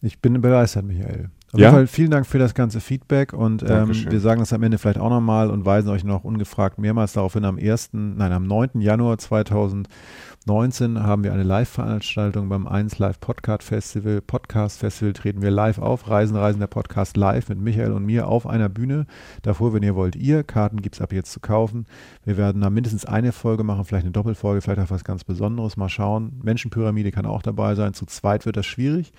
ich 0.00 0.20
bin 0.20 0.40
begeistert, 0.40 0.84
Michael. 0.86 1.30
Auf 1.52 1.60
Ja? 1.60 1.66
jeden 1.66 1.76
Fall 1.76 1.86
vielen 1.86 2.10
Dank 2.10 2.26
für 2.26 2.38
das 2.38 2.54
ganze 2.54 2.80
Feedback 2.80 3.34
und 3.34 3.62
ähm, 3.68 3.90
wir 4.10 4.20
sagen 4.20 4.40
das 4.40 4.54
am 4.54 4.62
Ende 4.62 4.78
vielleicht 4.78 4.98
auch 4.98 5.10
nochmal 5.10 5.50
und 5.50 5.66
weisen 5.66 5.90
euch 5.90 6.02
noch 6.02 6.24
ungefragt 6.24 6.78
mehrmals 6.78 7.12
darauf 7.12 7.34
hin, 7.34 7.44
am 7.44 7.58
1., 7.58 7.90
nein, 7.92 8.32
am 8.32 8.46
9. 8.46 8.80
Januar 8.80 9.18
2019 9.18 11.02
haben 11.02 11.24
wir 11.24 11.32
eine 11.34 11.42
Live-Veranstaltung 11.42 12.48
beim 12.48 12.66
1 12.66 12.98
Live 12.98 13.20
Podcast 13.20 13.64
Festival. 13.64 14.22
Podcast 14.22 14.78
Festival 14.78 15.12
treten 15.12 15.42
wir 15.42 15.50
live 15.50 15.78
auf. 15.78 16.08
Reisen, 16.08 16.36
Reisen 16.36 16.60
der 16.60 16.68
Podcast 16.68 17.18
live 17.18 17.50
mit 17.50 17.60
Michael 17.60 17.92
und 17.92 18.06
mir 18.06 18.28
auf 18.28 18.46
einer 18.46 18.70
Bühne. 18.70 19.04
Davor, 19.42 19.74
wenn 19.74 19.82
ihr 19.82 19.94
wollt, 19.94 20.16
ihr. 20.16 20.44
Karten 20.44 20.80
gibt 20.80 20.94
es 20.94 21.00
ab 21.02 21.12
jetzt 21.12 21.32
zu 21.32 21.40
kaufen. 21.40 21.84
Wir 22.24 22.38
werden 22.38 22.62
da 22.62 22.70
mindestens 22.70 23.04
eine 23.04 23.32
Folge 23.32 23.62
machen, 23.62 23.84
vielleicht 23.84 24.04
eine 24.04 24.12
Doppelfolge, 24.12 24.62
vielleicht 24.62 24.80
auch 24.80 24.90
was 24.90 25.04
ganz 25.04 25.22
Besonderes. 25.24 25.76
Mal 25.76 25.90
schauen. 25.90 26.40
Menschenpyramide 26.42 27.10
kann 27.10 27.26
auch 27.26 27.42
dabei 27.42 27.74
sein. 27.74 27.92
Zu 27.92 28.06
zweit 28.06 28.46
wird 28.46 28.56
das 28.56 28.64
schwierig. 28.64 29.12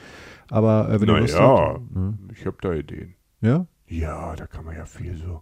Aber 0.53 0.87
äh, 0.89 1.01
wenn 1.01 1.09
ihr 1.09 1.19
Lust 1.19 1.33
Naja, 1.33 1.47
habt. 1.73 1.95
Ne? 1.95 2.13
ich 2.31 2.45
habe 2.45 2.57
da 2.61 2.73
Ideen. 2.73 3.15
Ja? 3.41 3.65
Ja, 3.87 4.35
da 4.35 4.45
kann 4.45 4.65
man 4.65 4.75
ja 4.75 4.85
viel 4.85 5.17
so. 5.17 5.41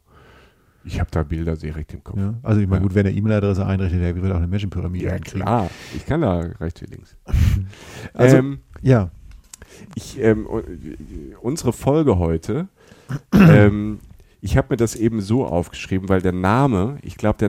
Ich 0.83 0.99
habe 0.99 1.11
da 1.11 1.21
Bilder 1.23 1.55
direkt 1.57 1.93
im 1.93 2.03
Kopf. 2.03 2.17
ja. 2.17 2.33
Also 2.41 2.59
ich 2.61 2.67
meine, 2.67 2.81
Ja. 2.81 2.87
gut, 2.87 2.95
wenn 2.95 3.05
er 3.05 3.11
E-Mail-Adresse 3.11 3.65
einrichtet, 3.65 4.01
der 4.01 4.15
wird 4.15 4.31
auch 4.31 4.37
eine 4.37 4.47
Menschenpyramide 4.47 5.05
Ja, 5.05 5.13
hinkriegen. 5.13 5.41
klar. 5.41 5.69
Ich 5.95 6.05
kann 6.05 6.21
da 6.21 6.39
rechts 6.59 6.81
wie 6.81 6.85
links. 6.85 7.15
Also- 8.13 8.37
ähm, 8.37 8.59
Ja, 8.81 9.11
ich, 9.95 10.19
ähm, 10.19 10.47
unsere 11.41 11.73
Folge 11.73 12.17
heute, 12.17 12.67
ähm, 13.33 13.99
ich 14.39 14.57
habe 14.57 14.67
mir 14.71 14.77
das 14.77 14.95
eben 14.95 15.21
so 15.21 15.45
aufgeschrieben, 15.45 16.09
weil 16.09 16.21
der 16.21 16.31
Name, 16.31 16.97
ich 17.03 17.15
glaube, 17.17 17.47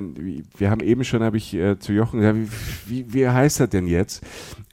wir 0.58 0.70
haben 0.70 0.80
eben 0.82 1.04
schon, 1.04 1.22
habe 1.22 1.36
ich 1.38 1.54
äh, 1.54 1.78
zu 1.78 1.92
Jochen 1.94 2.20
gesagt, 2.20 2.36
wie, 2.88 3.06
wie, 3.08 3.14
wie 3.14 3.28
heißt 3.28 3.60
das 3.60 3.70
denn 3.70 3.86
jetzt, 3.86 4.22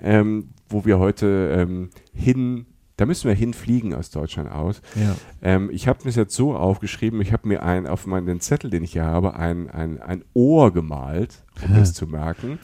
ähm, 0.02 0.50
wo 0.68 0.84
wir 0.86 1.00
heute 1.00 1.56
ähm, 1.58 1.90
hin, 2.14 2.66
da 3.00 3.06
müssen 3.06 3.30
wir 3.30 3.36
hinfliegen 3.36 3.94
aus 3.94 4.10
Deutschland 4.10 4.52
aus. 4.52 4.82
ja. 4.96 5.16
Ähm, 5.42 5.70
ich 5.72 5.88
habe 5.88 6.00
mir 6.00 6.10
das 6.10 6.16
jetzt 6.18 6.36
so 6.36 6.54
aufgeschrieben, 6.54 7.22
ich 7.22 7.32
habe 7.32 7.48
mir 7.48 7.64
ein, 7.64 7.88
auf 7.88 8.06
meinen 8.06 8.42
Zettel, 8.42 8.70
den 8.70 8.84
ich 8.84 8.92
hier 8.92 9.06
habe, 9.06 9.36
ein, 9.36 9.70
ein, 9.70 10.02
ein 10.02 10.26
Ohr 10.34 10.74
gemalt, 10.74 11.44
um 11.66 11.76
das 11.76 11.94
zu 11.94 12.08
merken, 12.08 12.60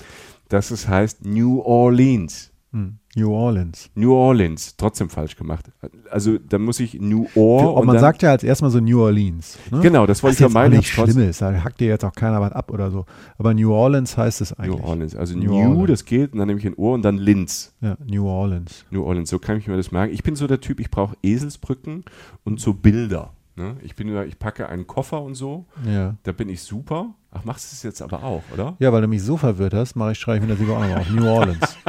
dass 0.49 0.71
es 0.71 0.89
heißt 0.89 1.25
New 1.25 1.61
Orleans. 1.61 2.51
Hm. 2.75 2.97
New 3.15 3.31
Orleans. 3.31 3.89
New 3.95 4.11
Orleans, 4.13 4.75
trotzdem 4.75 5.09
falsch 5.09 5.37
gemacht. 5.37 5.71
Also 6.11 6.37
dann 6.37 6.61
muss 6.63 6.81
ich 6.81 6.99
New 6.99 7.25
Or 7.33 7.61
Für, 7.61 7.69
und 7.69 7.85
man 7.87 7.99
sagt 7.99 8.21
ja 8.21 8.31
als 8.31 8.43
erstmal 8.43 8.69
so 8.69 8.81
New 8.81 8.99
Orleans. 9.01 9.57
Ne? 9.71 9.79
Genau, 9.79 10.05
das 10.05 10.21
wollte 10.21 10.33
ich 10.33 10.39
vermeiden. 10.39 10.77
nicht 10.77 10.89
hab's 10.89 10.95
trotzdem- 10.97 11.13
schlimm 11.13 11.29
ist, 11.29 11.41
da 11.41 11.63
hackt 11.63 11.79
dir 11.79 11.87
jetzt 11.87 12.03
auch 12.03 12.11
keiner 12.13 12.41
was 12.41 12.51
ab 12.51 12.69
oder 12.71 12.91
so. 12.91 13.05
Aber 13.37 13.53
New 13.53 13.71
Orleans 13.71 14.17
heißt 14.17 14.41
es 14.41 14.51
eigentlich. 14.51 14.81
New 14.81 14.85
Orleans. 14.85 15.15
Also 15.15 15.37
New 15.37 15.45
New, 15.45 15.53
Orleans. 15.79 15.87
das 15.87 16.05
geht, 16.05 16.33
und 16.33 16.39
dann 16.39 16.47
nehme 16.49 16.59
ich 16.59 16.67
ein 16.67 16.75
Ohr 16.75 16.93
und 16.95 17.03
dann 17.03 17.17
Linz. 17.17 17.73
Ja, 17.79 17.95
New 18.05 18.27
Orleans. 18.27 18.83
New 18.91 19.03
Orleans, 19.05 19.29
so 19.29 19.39
kann 19.39 19.57
ich 19.57 19.67
mir 19.67 19.77
das 19.77 19.93
merken. 19.93 20.13
Ich 20.13 20.23
bin 20.23 20.35
so 20.35 20.45
der 20.45 20.59
Typ, 20.59 20.81
ich 20.81 20.91
brauche 20.91 21.15
Eselsbrücken 21.23 22.03
und 22.43 22.59
so 22.59 22.73
Bilder. 22.73 23.31
Ne? 23.57 23.77
Ich 23.83 23.95
bin 23.95 24.09
ich 24.27 24.37
packe 24.37 24.67
einen 24.67 24.85
Koffer 24.85 25.21
und 25.21 25.35
so, 25.35 25.65
Ja. 25.85 26.15
da 26.23 26.31
bin 26.33 26.49
ich 26.49 26.61
super. 26.61 27.13
Ach, 27.31 27.43
machst 27.45 27.71
du 27.71 27.75
es 27.75 27.83
jetzt 27.83 28.01
aber 28.01 28.23
auch, 28.23 28.43
oder? 28.53 28.75
Ja, 28.79 28.91
weil 28.91 29.01
du 29.01 29.07
mich 29.07 29.23
so 29.23 29.37
verwirrt 29.37 29.73
hast, 29.73 29.95
mache 29.95 30.11
ich, 30.13 30.19
schreibe 30.19 30.37
ich 30.37 30.43
mir 30.43 30.49
das 30.49 30.59
lieber 30.59 30.77
auch 30.77 30.81
nochmal 30.81 30.99
auf. 30.99 31.09
New 31.09 31.27
Orleans. 31.27 31.77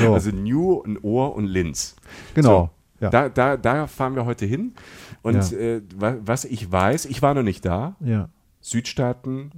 So, 0.00 0.12
Also 0.14 0.30
New, 0.30 0.82
ein 0.84 0.98
Ohr 1.02 1.34
und 1.34 1.46
Linz. 1.46 1.96
genau. 2.34 2.70
ja. 3.00 3.08
Da, 3.10 3.28
da, 3.28 3.56
da 3.56 3.86
fahren 3.86 4.14
wir 4.14 4.24
heute 4.26 4.44
hin. 4.46 4.74
Und 5.22 5.50
Ja. 5.50 5.56
äh, 5.58 5.82
wa- 5.96 6.16
was 6.20 6.44
ich 6.44 6.70
weiß, 6.70 7.06
ich 7.06 7.22
war 7.22 7.34
noch 7.34 7.42
nicht 7.42 7.64
da. 7.64 7.96
ja, 8.00 8.28
Südstaaten 8.60 9.52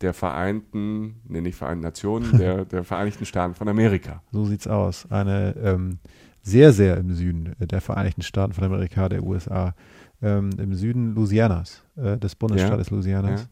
der 0.00 0.14
Vereinten, 0.14 1.20
nee, 1.28 1.40
nicht 1.40 1.54
Vereinten 1.56 1.82
Nationen, 1.84 2.32
der, 2.38 2.64
der 2.64 2.82
Vereinigten 2.84 3.24
Staaten 3.26 3.54
von 3.54 3.68
Amerika. 3.68 4.22
so 4.32 4.44
sieht's 4.46 4.66
aus. 4.66 5.06
Eine, 5.10 5.54
ähm, 5.62 5.98
sehr, 6.42 6.72
sehr 6.72 6.96
im 6.98 7.14
Süden 7.14 7.54
der 7.58 7.80
Vereinigten 7.80 8.22
Staaten 8.22 8.52
von 8.52 8.64
Amerika, 8.64 9.08
der 9.08 9.22
USA, 9.22 9.74
ähm, 10.24 10.50
im 10.58 10.74
Süden 10.74 11.14
Louisianas, 11.14 11.82
äh, 11.96 12.16
des 12.16 12.34
Bundesstaates 12.34 12.88
ja. 12.88 12.94
Louisianas. 12.94 13.48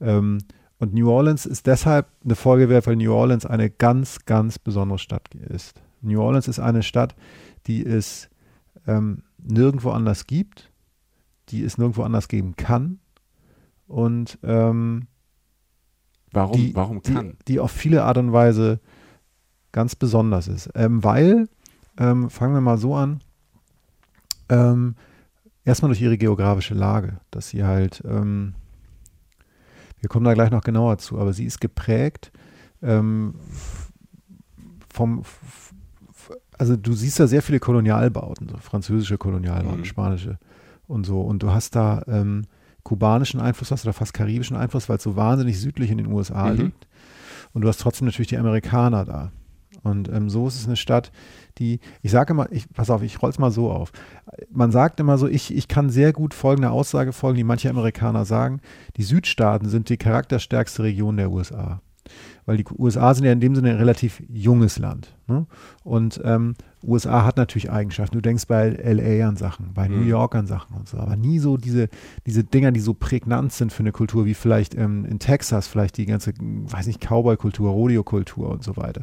Ja. 0.00 0.18
Ähm, 0.18 0.38
und 0.78 0.92
New 0.92 1.08
Orleans 1.08 1.46
ist 1.46 1.66
deshalb 1.66 2.08
eine 2.24 2.34
Folge 2.34 2.68
wert, 2.68 2.86
weil 2.86 2.96
New 2.96 3.12
Orleans 3.12 3.46
eine 3.46 3.70
ganz, 3.70 4.26
ganz 4.26 4.58
besondere 4.58 4.98
Stadt 4.98 5.34
ist. 5.34 5.80
New 6.02 6.20
Orleans 6.20 6.48
ist 6.48 6.58
eine 6.58 6.82
Stadt, 6.82 7.14
die 7.66 7.86
es 7.86 8.28
ähm, 8.86 9.22
nirgendwo 9.38 9.90
anders 9.90 10.26
gibt, 10.26 10.70
die 11.48 11.62
es 11.62 11.78
nirgendwo 11.78 12.02
anders 12.02 12.28
geben 12.28 12.56
kann 12.56 12.98
und 13.86 14.38
ähm, 14.42 15.06
warum, 16.32 16.56
die, 16.56 16.74
warum 16.74 17.02
kann? 17.02 17.36
Die, 17.40 17.52
die, 17.52 17.60
auf 17.60 17.70
viele 17.70 18.04
Art 18.04 18.18
und 18.18 18.32
Weise 18.32 18.80
ganz 19.72 19.94
besonders 19.94 20.48
ist. 20.48 20.70
Ähm, 20.74 21.04
weil, 21.04 21.48
ähm, 21.98 22.30
fangen 22.30 22.54
wir 22.54 22.60
mal 22.60 22.78
so 22.78 22.94
an, 22.94 23.20
ähm, 24.48 24.96
erstmal 25.66 25.90
durch 25.90 26.00
ihre 26.00 26.16
geografische 26.16 26.72
Lage, 26.72 27.18
dass 27.30 27.50
sie 27.50 27.64
halt, 27.64 28.02
ähm, 28.06 28.54
wir 30.00 30.08
kommen 30.08 30.24
da 30.24 30.32
gleich 30.32 30.50
noch 30.50 30.62
genauer 30.62 30.96
zu, 30.96 31.18
aber 31.18 31.34
sie 31.34 31.44
ist 31.44 31.60
geprägt 31.60 32.32
ähm, 32.82 33.34
vom, 34.88 35.22
also 36.56 36.76
du 36.76 36.92
siehst 36.94 37.20
da 37.20 37.26
sehr 37.26 37.42
viele 37.42 37.60
Kolonialbauten, 37.60 38.48
so 38.48 38.56
französische 38.56 39.18
Kolonialbauten, 39.18 39.80
mhm. 39.80 39.84
spanische 39.84 40.38
und 40.86 41.04
so. 41.04 41.20
Und 41.20 41.42
du 41.42 41.50
hast 41.50 41.76
da 41.76 42.02
ähm, 42.06 42.44
kubanischen 42.82 43.40
Einfluss, 43.40 43.70
hast 43.70 43.84
du 43.84 43.88
da 43.88 43.92
fast 43.92 44.14
karibischen 44.14 44.56
Einfluss, 44.56 44.88
weil 44.88 44.96
es 44.96 45.02
so 45.02 45.16
wahnsinnig 45.16 45.60
südlich 45.60 45.90
in 45.90 45.98
den 45.98 46.06
USA 46.06 46.50
mhm. 46.50 46.56
liegt. 46.56 46.86
Und 47.52 47.62
du 47.62 47.68
hast 47.68 47.80
trotzdem 47.80 48.06
natürlich 48.06 48.28
die 48.28 48.38
Amerikaner 48.38 49.04
da. 49.04 49.32
Und 49.86 50.08
ähm, 50.08 50.28
so 50.28 50.48
ist 50.48 50.56
es 50.56 50.66
eine 50.66 50.76
Stadt, 50.76 51.12
die, 51.58 51.78
ich 52.02 52.10
sage 52.10 52.32
immer, 52.32 52.50
ich, 52.50 52.68
pass 52.72 52.90
auf, 52.90 53.02
ich 53.02 53.22
roll 53.22 53.30
es 53.30 53.38
mal 53.38 53.50
so 53.50 53.70
auf. 53.70 53.92
Man 54.50 54.72
sagt 54.72 54.98
immer 54.98 55.16
so, 55.16 55.28
ich, 55.28 55.54
ich 55.54 55.68
kann 55.68 55.90
sehr 55.90 56.12
gut 56.12 56.34
folgende 56.34 56.70
Aussage 56.70 57.12
folgen, 57.12 57.36
die 57.36 57.44
manche 57.44 57.70
Amerikaner 57.70 58.24
sagen, 58.24 58.60
die 58.96 59.04
Südstaaten 59.04 59.68
sind 59.68 59.88
die 59.88 59.96
charakterstärkste 59.96 60.82
Region 60.82 61.16
der 61.16 61.30
USA 61.30 61.80
weil 62.44 62.58
die 62.58 62.64
USA 62.78 63.12
sind 63.12 63.24
ja 63.24 63.32
in 63.32 63.40
dem 63.40 63.54
Sinne 63.54 63.70
ein 63.70 63.76
relativ 63.76 64.22
junges 64.28 64.78
Land. 64.78 65.14
Ne? 65.26 65.46
Und 65.82 66.20
ähm, 66.24 66.54
USA 66.86 67.24
hat 67.24 67.36
natürlich 67.36 67.70
Eigenschaften. 67.70 68.16
Du 68.16 68.22
denkst 68.22 68.46
bei 68.46 68.68
LA 68.68 69.28
an 69.28 69.36
Sachen, 69.36 69.72
bei 69.74 69.88
mhm. 69.88 70.00
New 70.00 70.06
York 70.06 70.34
an 70.34 70.46
Sachen 70.46 70.76
und 70.76 70.88
so, 70.88 70.98
aber 70.98 71.16
nie 71.16 71.38
so 71.38 71.56
diese, 71.56 71.88
diese 72.26 72.44
Dinger, 72.44 72.72
die 72.72 72.80
so 72.80 72.94
prägnant 72.94 73.52
sind 73.52 73.72
für 73.72 73.80
eine 73.80 73.92
Kultur, 73.92 74.26
wie 74.26 74.34
vielleicht 74.34 74.74
ähm, 74.74 75.04
in 75.04 75.18
Texas, 75.18 75.66
vielleicht 75.66 75.96
die 75.96 76.06
ganze, 76.06 76.32
weiß 76.38 76.86
nicht, 76.86 77.00
Cowboy-Kultur, 77.00 77.70
Rodeo-Kultur 77.70 78.50
und 78.50 78.62
so 78.62 78.76
weiter. 78.76 79.02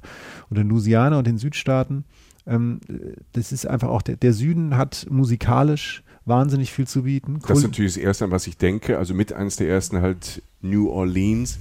Und 0.49 0.57
in 0.57 0.69
Louisiana 0.69 1.17
und 1.17 1.27
den 1.27 1.37
Südstaaten, 1.37 2.05
ähm, 2.45 2.79
das 3.33 3.51
ist 3.51 3.65
einfach 3.65 3.89
auch, 3.89 4.01
der, 4.01 4.15
der 4.15 4.33
Süden 4.33 4.77
hat 4.77 5.07
musikalisch 5.09 6.03
wahnsinnig 6.25 6.71
viel 6.71 6.87
zu 6.87 7.03
bieten. 7.03 7.39
Das 7.47 7.57
ist 7.57 7.63
natürlich 7.63 7.93
das 7.95 8.03
Erste, 8.03 8.25
an 8.25 8.31
was 8.31 8.47
ich 8.47 8.57
denke. 8.57 8.97
Also 8.97 9.13
mit 9.13 9.33
eines 9.33 9.57
der 9.57 9.69
ersten 9.69 10.01
halt 10.01 10.41
New 10.61 10.89
Orleans 10.89 11.59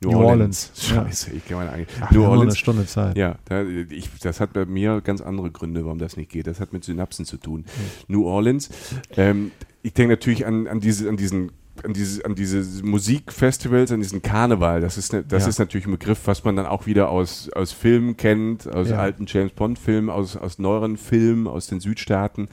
New, 0.00 0.10
New 0.10 0.18
Orleans. 0.18 0.70
Orleans. 0.70 0.72
Scheiße, 0.76 1.30
ja. 1.30 1.36
ich 1.36 1.44
kann 1.46 1.58
mal 1.58 1.68
eigentlich. 1.68 1.88
Ach, 2.00 2.10
New 2.10 2.24
Orleans. 2.24 2.52
Eine 2.52 2.56
Stunde 2.56 2.86
Zeit. 2.86 3.16
Ja, 3.16 3.36
da, 3.46 3.62
ich, 3.62 4.08
das 4.20 4.40
hat 4.40 4.52
bei 4.52 4.64
mir 4.64 5.00
ganz 5.00 5.20
andere 5.20 5.50
Gründe, 5.50 5.84
warum 5.84 5.98
das 5.98 6.16
nicht 6.16 6.30
geht. 6.30 6.46
Das 6.46 6.60
hat 6.60 6.72
mit 6.72 6.84
Synapsen 6.84 7.24
zu 7.24 7.36
tun. 7.36 7.60
Mhm. 7.60 8.14
New 8.14 8.26
Orleans. 8.26 8.70
Ähm, 9.16 9.50
ich 9.82 9.94
denke 9.94 10.12
natürlich 10.12 10.46
an, 10.46 10.68
an, 10.68 10.80
diese, 10.80 11.08
an 11.08 11.16
diesen 11.16 11.52
an 11.84 11.92
diese, 11.92 12.24
an 12.24 12.34
diese 12.34 12.84
Musikfestivals, 12.84 13.92
an 13.92 14.00
diesen 14.00 14.22
Karneval. 14.22 14.80
Das 14.80 14.98
ist, 14.98 15.12
ne, 15.12 15.24
das 15.26 15.44
ja. 15.44 15.48
ist 15.48 15.58
natürlich 15.58 15.86
ein 15.86 15.92
Begriff, 15.92 16.26
was 16.26 16.44
man 16.44 16.56
dann 16.56 16.66
auch 16.66 16.86
wieder 16.86 17.08
aus, 17.10 17.50
aus 17.54 17.72
Filmen 17.72 18.16
kennt, 18.16 18.66
aus 18.66 18.90
ja. 18.90 18.98
alten 18.98 19.26
James 19.28 19.52
Bond-Filmen, 19.52 20.10
aus, 20.10 20.36
aus 20.36 20.58
neueren 20.58 20.96
Filmen, 20.96 21.46
aus 21.46 21.68
den 21.68 21.80
Südstaaten. 21.80 22.48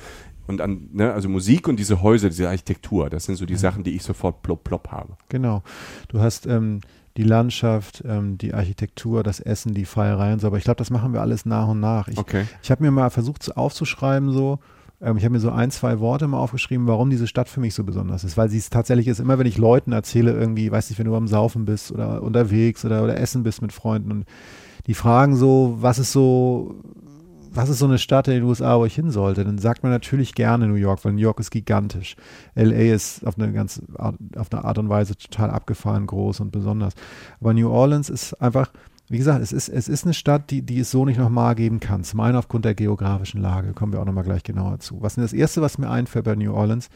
Und 0.48 0.62
an, 0.62 0.90
ne, 0.94 1.12
also 1.12 1.28
Musik 1.28 1.68
und 1.68 1.78
diese 1.80 2.04
Häuser, 2.04 2.30
diese 2.30 2.48
Architektur, 2.48 3.10
das 3.10 3.26
sind 3.26 3.36
so 3.36 3.46
die 3.46 3.54
ja. 3.54 3.60
Sachen, 3.60 3.84
die 3.84 3.96
ich 3.96 4.04
sofort 4.04 4.44
plopp 4.44 4.64
plopp 4.64 4.92
habe. 4.92 5.18
Genau. 5.30 5.64
Du 6.08 6.20
hast 6.20 6.46
ähm, 6.46 6.82
die 7.18 7.24
Landschaft, 7.24 8.04
ähm, 8.06 8.38
die 8.38 8.54
Architektur, 8.54 9.24
das 9.24 9.40
Essen, 9.40 9.74
die 9.74 9.86
Feierei 9.86 10.34
und 10.34 10.40
so. 10.40 10.48
Aber 10.48 10.58
ich 10.58 10.64
glaube, 10.64 10.78
das 10.78 10.90
machen 10.90 11.14
wir 11.14 11.22
alles 11.22 11.46
nach 11.46 11.68
und 11.68 11.80
nach. 11.80 12.08
Ich, 12.08 12.18
okay. 12.18 12.46
ich 12.62 12.72
habe 12.72 12.84
mir 12.84 12.92
mal 12.92 13.10
versucht 13.10 13.56
aufzuschreiben, 13.56 14.32
so, 14.32 14.60
ähm, 15.02 15.18
ich 15.18 15.24
habe 15.24 15.34
mir 15.34 15.40
so 15.40 15.52
ein, 15.52 15.72
zwei 15.72 16.00
Worte 16.00 16.28
mal 16.28 16.40
aufgeschrieben, 16.40 16.88
warum 16.88 17.10
diese 17.10 17.28
Stadt 17.28 17.48
für 17.48 17.62
mich 17.62 17.74
so 17.74 17.84
besonders 17.84 18.24
ist. 18.24 18.38
Weil 18.38 18.50
sie 18.50 18.58
es 18.58 18.70
tatsächlich 18.70 19.08
ist, 19.08 19.20
immer 19.20 19.40
wenn 19.40 19.48
ich 19.48 19.58
Leuten 19.58 19.94
erzähle, 19.94 20.34
irgendwie, 20.34 20.72
weiß 20.72 20.90
nicht, 20.90 21.00
wenn 21.00 21.08
du 21.08 21.16
am 21.16 21.28
Saufen 21.28 21.66
bist 21.66 21.92
oder 21.92 22.22
unterwegs 22.22 22.84
oder, 22.84 23.04
oder 23.04 23.18
essen 23.18 23.44
bist 23.44 23.62
mit 23.62 23.72
Freunden 23.72 24.12
und 24.12 24.26
die 24.88 24.94
fragen 24.94 25.36
so, 25.36 25.78
was 25.80 26.00
ist 26.00 26.12
so, 26.12 26.76
was 27.56 27.70
ist 27.70 27.80
so 27.80 27.86
eine 27.86 27.98
Stadt 27.98 28.28
in 28.28 28.36
den 28.36 28.44
USA, 28.44 28.78
wo 28.78 28.86
ich 28.86 28.96
hin 28.96 29.12
sollte, 29.12 29.44
dann 29.44 29.58
sagt 29.58 29.84
man 29.84 29.92
natürlich 29.92 30.36
gerne 30.36 30.68
New 30.68 30.76
York, 30.76 31.04
weil 31.06 31.14
New 31.14 31.22
York 31.22 31.40
ist 31.40 31.52
gigantisch. 31.52 32.16
LA 32.56 32.94
ist 32.94 33.26
auf 33.26 33.38
eine 33.38 33.52
ganz 33.54 33.82
auf 33.98 34.52
eine 34.52 34.66
Art 34.66 34.78
und 34.78 34.90
Weise 34.90 35.18
total 35.18 35.50
abgefahren 35.50 36.06
groß 36.06 36.42
und 36.42 36.52
besonders. 36.52 36.94
Aber 37.40 37.54
New 37.54 37.70
Orleans 37.70 38.10
ist 38.10 38.34
einfach, 38.42 38.72
wie 39.10 39.18
gesagt, 39.18 39.42
es 39.42 39.52
ist, 39.52 39.70
es 39.70 39.88
ist 39.88 40.04
eine 40.04 40.14
Stadt, 40.14 40.50
die, 40.52 40.62
die 40.62 40.80
es 40.80 40.92
so 40.92 41.06
nicht 41.06 41.20
nochmal 41.20 41.56
geben 41.56 41.80
kann. 41.80 42.04
Zum 42.04 42.20
einen 42.20 42.36
aufgrund 42.36 42.66
der 42.66 42.76
geografischen 42.76 43.42
Lage, 43.42 43.74
kommen 43.74 43.94
wir 43.94 44.02
auch 44.02 44.06
nochmal 44.06 44.24
gleich 44.24 44.44
genauer 44.44 44.80
zu. 44.80 45.02
Was 45.02 45.16
das 45.16 45.34
Erste, 45.34 45.62
was 45.62 45.78
mir 45.78 45.90
einfällt 45.90 46.26
bei 46.26 46.36
New 46.36 46.54
Orleans, 46.54 46.90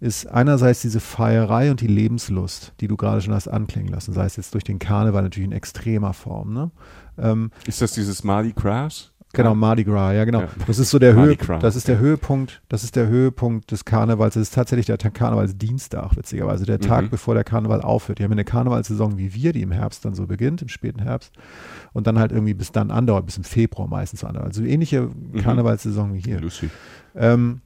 ist 0.00 0.26
einerseits 0.26 0.80
diese 0.82 1.00
Feierei 1.00 1.70
und 1.70 1.80
die 1.80 1.88
Lebenslust, 1.88 2.72
die 2.80 2.88
du 2.88 2.96
gerade 2.96 3.20
schon 3.20 3.34
hast 3.34 3.48
anklingen 3.48 3.92
lassen, 3.92 4.12
sei 4.12 4.26
es 4.26 4.36
jetzt 4.36 4.54
durch 4.54 4.64
den 4.64 4.78
Karneval 4.78 5.22
natürlich 5.22 5.48
in 5.48 5.52
extremer 5.52 6.12
Form. 6.12 6.52
Ne? 6.52 6.70
Ähm, 7.18 7.50
ist 7.66 7.82
das 7.82 7.92
dieses 7.92 8.22
Mardi 8.22 8.52
Gras? 8.52 9.12
Genau, 9.34 9.54
Mardi 9.54 9.84
Gras, 9.84 10.14
ja 10.14 10.24
genau. 10.24 10.40
Ja. 10.40 10.48
Das 10.66 10.78
ist 10.78 10.90
so 10.90 10.98
der 10.98 11.14
Höhepunkt, 11.14 11.62
das 11.62 11.76
ist 11.76 11.86
der 11.86 11.98
Höhepunkt, 11.98 12.62
das 12.70 12.82
ist 12.82 12.96
der 12.96 13.08
Höhepunkt 13.08 13.70
des 13.70 13.84
Karnevals. 13.84 14.34
Das 14.34 14.42
ist 14.42 14.54
tatsächlich 14.54 14.86
der 14.86 14.96
Karnevalsdienstag, 14.96 16.16
witzigerweise, 16.16 16.64
der 16.64 16.80
Tag, 16.80 17.04
mhm. 17.04 17.10
bevor 17.10 17.34
der 17.34 17.44
Karneval 17.44 17.82
aufhört. 17.82 18.18
Die 18.18 18.24
haben 18.24 18.32
eine 18.32 18.44
Karnevalsaison 18.44 19.18
wie 19.18 19.34
wir, 19.34 19.52
die 19.52 19.60
im 19.60 19.70
Herbst 19.70 20.04
dann 20.06 20.14
so 20.14 20.26
beginnt, 20.26 20.62
im 20.62 20.68
späten 20.68 21.00
Herbst 21.00 21.34
und 21.92 22.06
dann 22.06 22.18
halt 22.18 22.32
irgendwie 22.32 22.54
bis 22.54 22.72
dann 22.72 22.90
andauert, 22.90 23.26
bis 23.26 23.36
im 23.36 23.44
Februar 23.44 23.86
meistens 23.86 24.24
andauert. 24.24 24.46
Also 24.46 24.62
ähnliche 24.62 25.02
mhm. 25.02 25.42
Karnevalssaison 25.42 26.14
wie 26.14 26.20
hier. 26.20 26.40
Lustig. 26.40 26.70
Ähm, 27.14 27.60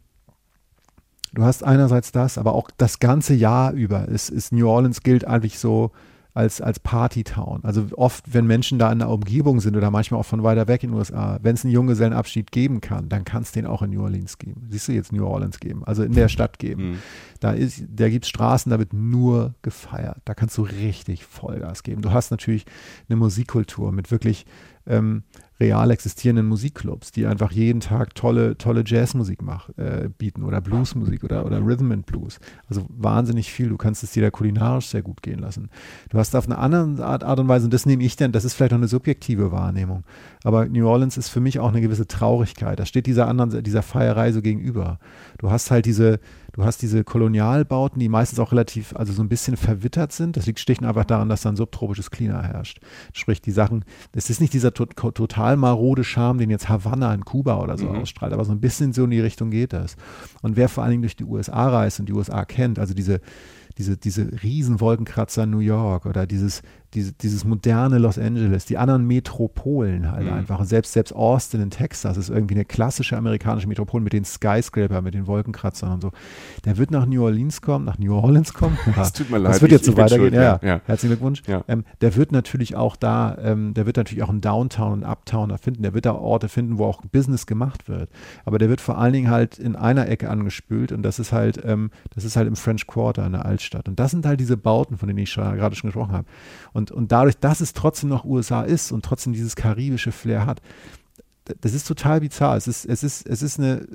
du 1.33 1.45
hast 1.45 1.62
einerseits 1.62 2.11
das, 2.11 2.38
aber 2.38 2.54
auch 2.54 2.71
das 2.76 2.99
ganze 2.99 3.35
Jahr 3.35 3.73
über 3.73 4.09
ist, 4.09 4.31
ist 4.31 4.52
New 4.52 4.69
Orleans 4.69 5.04
gilt 5.04 5.25
eigentlich 5.26 5.61
so 5.61 5.92
als, 6.34 6.60
als 6.60 6.80
Partytown. 6.80 7.60
Also 7.62 7.86
oft, 7.96 8.32
wenn 8.32 8.46
Menschen 8.46 8.78
da 8.78 8.90
in 8.90 9.00
der 9.00 9.10
Umgebung 9.10 9.60
sind 9.60 9.76
oder 9.76 9.90
manchmal 9.90 10.20
auch 10.20 10.26
von 10.26 10.42
weiter 10.42 10.66
weg 10.66 10.82
in 10.82 10.90
den 10.90 10.98
USA, 10.98 11.38
wenn 11.42 11.54
es 11.54 11.64
einen 11.64 11.74
Junggesellenabschied 11.74 12.50
geben 12.50 12.80
kann, 12.80 13.08
dann 13.08 13.24
kann 13.24 13.42
es 13.42 13.52
den 13.52 13.66
auch 13.66 13.82
in 13.82 13.90
New 13.90 14.02
Orleans 14.02 14.38
geben. 14.38 14.66
Siehst 14.70 14.88
du 14.88 14.92
jetzt 14.92 15.12
New 15.12 15.26
Orleans 15.26 15.60
geben, 15.60 15.84
also 15.84 16.02
in 16.02 16.12
der 16.12 16.28
Stadt 16.28 16.58
geben. 16.58 16.92
Mhm. 16.92 16.98
Da, 17.40 17.54
da 17.54 18.08
gibt 18.08 18.24
es 18.24 18.30
Straßen, 18.30 18.70
da 18.70 18.78
wird 18.78 18.94
nur 18.94 19.54
gefeiert. 19.60 20.18
Da 20.24 20.34
kannst 20.34 20.56
du 20.56 20.62
richtig 20.62 21.24
Vollgas 21.24 21.82
geben. 21.82 22.00
Du 22.00 22.12
hast 22.12 22.30
natürlich 22.30 22.64
eine 23.08 23.16
Musikkultur 23.16 23.92
mit 23.92 24.10
wirklich 24.10 24.46
ähm, 24.86 25.22
real 25.60 25.90
existierenden 25.92 26.46
Musikclubs, 26.46 27.12
die 27.12 27.26
einfach 27.26 27.52
jeden 27.52 27.80
Tag 27.80 28.14
tolle, 28.16 28.58
tolle 28.58 28.82
Jazzmusik 28.84 29.42
mach, 29.42 29.68
äh, 29.76 30.08
bieten 30.18 30.42
oder 30.42 30.60
Bluesmusik 30.60 31.22
oder, 31.22 31.46
oder 31.46 31.64
Rhythm 31.64 31.92
and 31.92 32.06
Blues. 32.06 32.40
Also 32.68 32.84
wahnsinnig 32.88 33.52
viel. 33.52 33.68
Du 33.68 33.76
kannst 33.76 34.02
es 34.02 34.10
dir 34.10 34.22
da 34.22 34.30
kulinarisch 34.30 34.88
sehr 34.88 35.02
gut 35.02 35.22
gehen 35.22 35.38
lassen. 35.38 35.70
Du 36.10 36.18
hast 36.18 36.34
auf 36.34 36.46
eine 36.46 36.58
andere 36.58 37.04
Art, 37.04 37.22
Art 37.22 37.38
und 37.38 37.48
Weise, 37.48 37.66
und 37.66 37.74
das 37.74 37.86
nehme 37.86 38.02
ich 38.02 38.16
dann, 38.16 38.32
das 38.32 38.44
ist 38.44 38.54
vielleicht 38.54 38.72
auch 38.72 38.78
eine 38.78 38.88
subjektive 38.88 39.52
Wahrnehmung, 39.52 40.04
aber 40.42 40.66
New 40.66 40.86
Orleans 40.88 41.16
ist 41.16 41.28
für 41.28 41.40
mich 41.40 41.60
auch 41.60 41.68
eine 41.68 41.80
gewisse 41.80 42.08
Traurigkeit. 42.08 42.80
Da 42.80 42.86
steht 42.86 43.06
dieser 43.06 43.28
anderen, 43.28 43.62
dieser 43.62 43.82
Feierei 43.82 44.32
gegenüber. 44.32 44.98
Du 45.38 45.50
hast 45.50 45.70
halt 45.70 45.86
diese, 45.86 46.18
Du 46.52 46.64
hast 46.64 46.82
diese 46.82 47.02
Kolonialbauten, 47.02 47.99
die 47.99 48.11
meistens 48.11 48.38
auch 48.38 48.52
relativ, 48.52 48.94
also 48.94 49.12
so 49.12 49.23
ein 49.23 49.28
bisschen 49.28 49.56
verwittert 49.56 50.12
sind. 50.12 50.37
Das 50.37 50.47
liegt 50.47 50.61
schlicht 50.61 50.82
und 50.82 50.87
einfach 50.87 51.06
daran, 51.06 51.30
dass 51.30 51.42
da 51.42 51.49
ein 51.49 51.56
subtropisches 51.56 52.11
Klima 52.11 52.42
herrscht. 52.42 52.80
Sprich, 53.14 53.40
die 53.40 53.52
Sachen, 53.52 53.85
es 54.12 54.28
ist 54.28 54.40
nicht 54.40 54.52
dieser 54.52 54.75
to 54.75 54.85
total 54.85 55.56
marode 55.56 56.04
Charme, 56.04 56.38
den 56.38 56.50
jetzt 56.50 56.68
Havanna 56.68 57.14
in 57.14 57.25
Kuba 57.25 57.59
oder 57.59 57.78
so 57.78 57.87
mhm. 57.87 58.00
ausstrahlt, 58.00 58.35
aber 58.35 58.44
so 58.44 58.52
ein 58.52 58.61
bisschen 58.61 58.92
so 58.92 59.04
in 59.04 59.11
die 59.11 59.21
Richtung 59.21 59.50
geht 59.50 59.73
das. 59.73 59.97
Und 60.42 60.56
wer 60.56 60.68
vor 60.68 60.85
allen 60.85 60.92
Dingen 60.92 61.02
durch 61.02 61.16
die 61.16 61.25
USA 61.25 61.68
reist 61.71 62.00
und 62.00 62.09
die 62.09 62.12
USA 62.12 62.44
kennt, 62.44 62.78
also 62.78 62.92
diese, 62.92 63.21
diese, 63.78 63.97
diese 63.97 64.42
riesen 64.42 64.80
Wolkenkratzer 64.80 65.44
in 65.44 65.50
New 65.50 65.61
York 65.61 66.04
oder 66.04 66.26
dieses, 66.26 66.62
diese, 66.94 67.12
dieses 67.12 67.44
moderne 67.44 67.99
Los 67.99 68.18
Angeles, 68.18 68.66
die 68.66 68.76
anderen 68.76 69.06
Metropolen 69.06 70.11
halt 70.11 70.26
mhm. 70.26 70.32
einfach. 70.32 70.61
Und 70.61 70.66
selbst, 70.66 70.92
selbst 70.92 71.14
Austin 71.14 71.62
in 71.62 71.70
Texas 71.70 72.16
ist 72.16 72.28
irgendwie 72.28 72.54
eine 72.54 72.64
klassische 72.64 73.16
amerikanische 73.16 73.66
Metropole 73.66 74.04
mit 74.04 74.12
den 74.12 74.25
Skyscraper, 74.25 75.00
mit 75.00 75.14
den 75.14 75.26
Wolkenkratzern 75.26 75.92
und 75.92 76.00
so. 76.02 76.12
Der 76.64 76.76
wird 76.76 76.90
nach 76.90 77.06
New 77.06 77.25
Orleans 77.25 77.62
kommen, 77.62 77.84
nach 77.84 77.99
New 77.99 78.14
Orleans 78.14 78.52
kommen. 78.52 78.78
das 78.96 79.12
tut 79.12 79.30
mir 79.30 79.38
leid. 79.38 79.54
Das 79.54 79.62
wird 79.62 79.72
jetzt 79.72 79.87
so 79.87 79.96
weitergehen. 79.96 80.34
Ja, 80.34 80.61
ja. 80.62 80.80
Herzlichen 80.84 81.14
Glückwunsch. 81.14 81.42
Ja. 81.46 81.64
Ähm, 81.68 81.84
der 82.00 82.14
wird 82.16 82.32
natürlich 82.32 82.76
auch 82.76 82.96
da, 82.96 83.37
ähm, 83.42 83.75
der 83.75 83.87
wird 83.87 83.96
natürlich 83.96 84.22
auch 84.22 84.28
einen 84.28 84.40
Downtown 84.40 84.92
und 84.92 85.04
Uptown 85.04 85.49
da 85.49 85.56
finden. 85.56 85.82
Der 85.82 85.94
wird 85.94 86.04
da 86.04 86.14
Orte 86.14 86.49
finden, 86.49 86.78
wo 86.78 86.84
auch 86.84 87.02
Business 87.02 87.46
gemacht 87.46 87.88
wird. 87.88 88.11
Aber 88.44 88.58
der 88.58 88.68
wird 88.68 88.80
vor 88.80 88.99
allen 88.99 89.12
Dingen 89.12 89.30
halt 89.30 89.58
in 89.58 89.76
einer 89.76 90.08
Ecke 90.08 90.28
angespült 90.28 90.92
und 90.92 91.02
das 91.02 91.18
ist 91.18 91.32
halt, 91.32 91.61
ähm, 91.64 91.90
das 92.14 92.25
ist 92.25 92.37
halt 92.37 92.49
im 92.49 92.56
French 92.56 92.87
Quarter 92.87 93.25
in 93.26 93.32
der 93.32 93.46
Altstadt. 93.46 93.88
Und 93.88 93.99
das 93.99 94.11
sind 94.11 94.26
halt 94.26 94.40
diese 94.40 94.56
Bauten, 94.56 94.99
von 94.99 95.08
denen 95.08 95.18
ich 95.18 95.34
gerade 95.34 95.75
schon 95.75 95.88
gesprochen 95.88 96.12
habe. 96.12 96.26
Und, 96.72 96.81
und 96.90 97.12
dadurch, 97.12 97.38
dass 97.38 97.60
es 97.60 97.72
trotzdem 97.72 98.08
noch 98.08 98.24
USA 98.24 98.62
ist 98.62 98.92
und 98.92 99.04
trotzdem 99.04 99.32
dieses 99.32 99.56
karibische 99.56 100.12
Flair 100.12 100.46
hat, 100.46 100.60
das 101.60 101.74
ist 101.74 101.86
total 101.86 102.20
bizarr. 102.20 102.56
Es 102.56 102.68
ist, 102.68 102.84
es 102.84 103.02
ist, 103.02 103.26
es 103.26 103.42
ist 103.42 103.58
eine, 103.58 103.86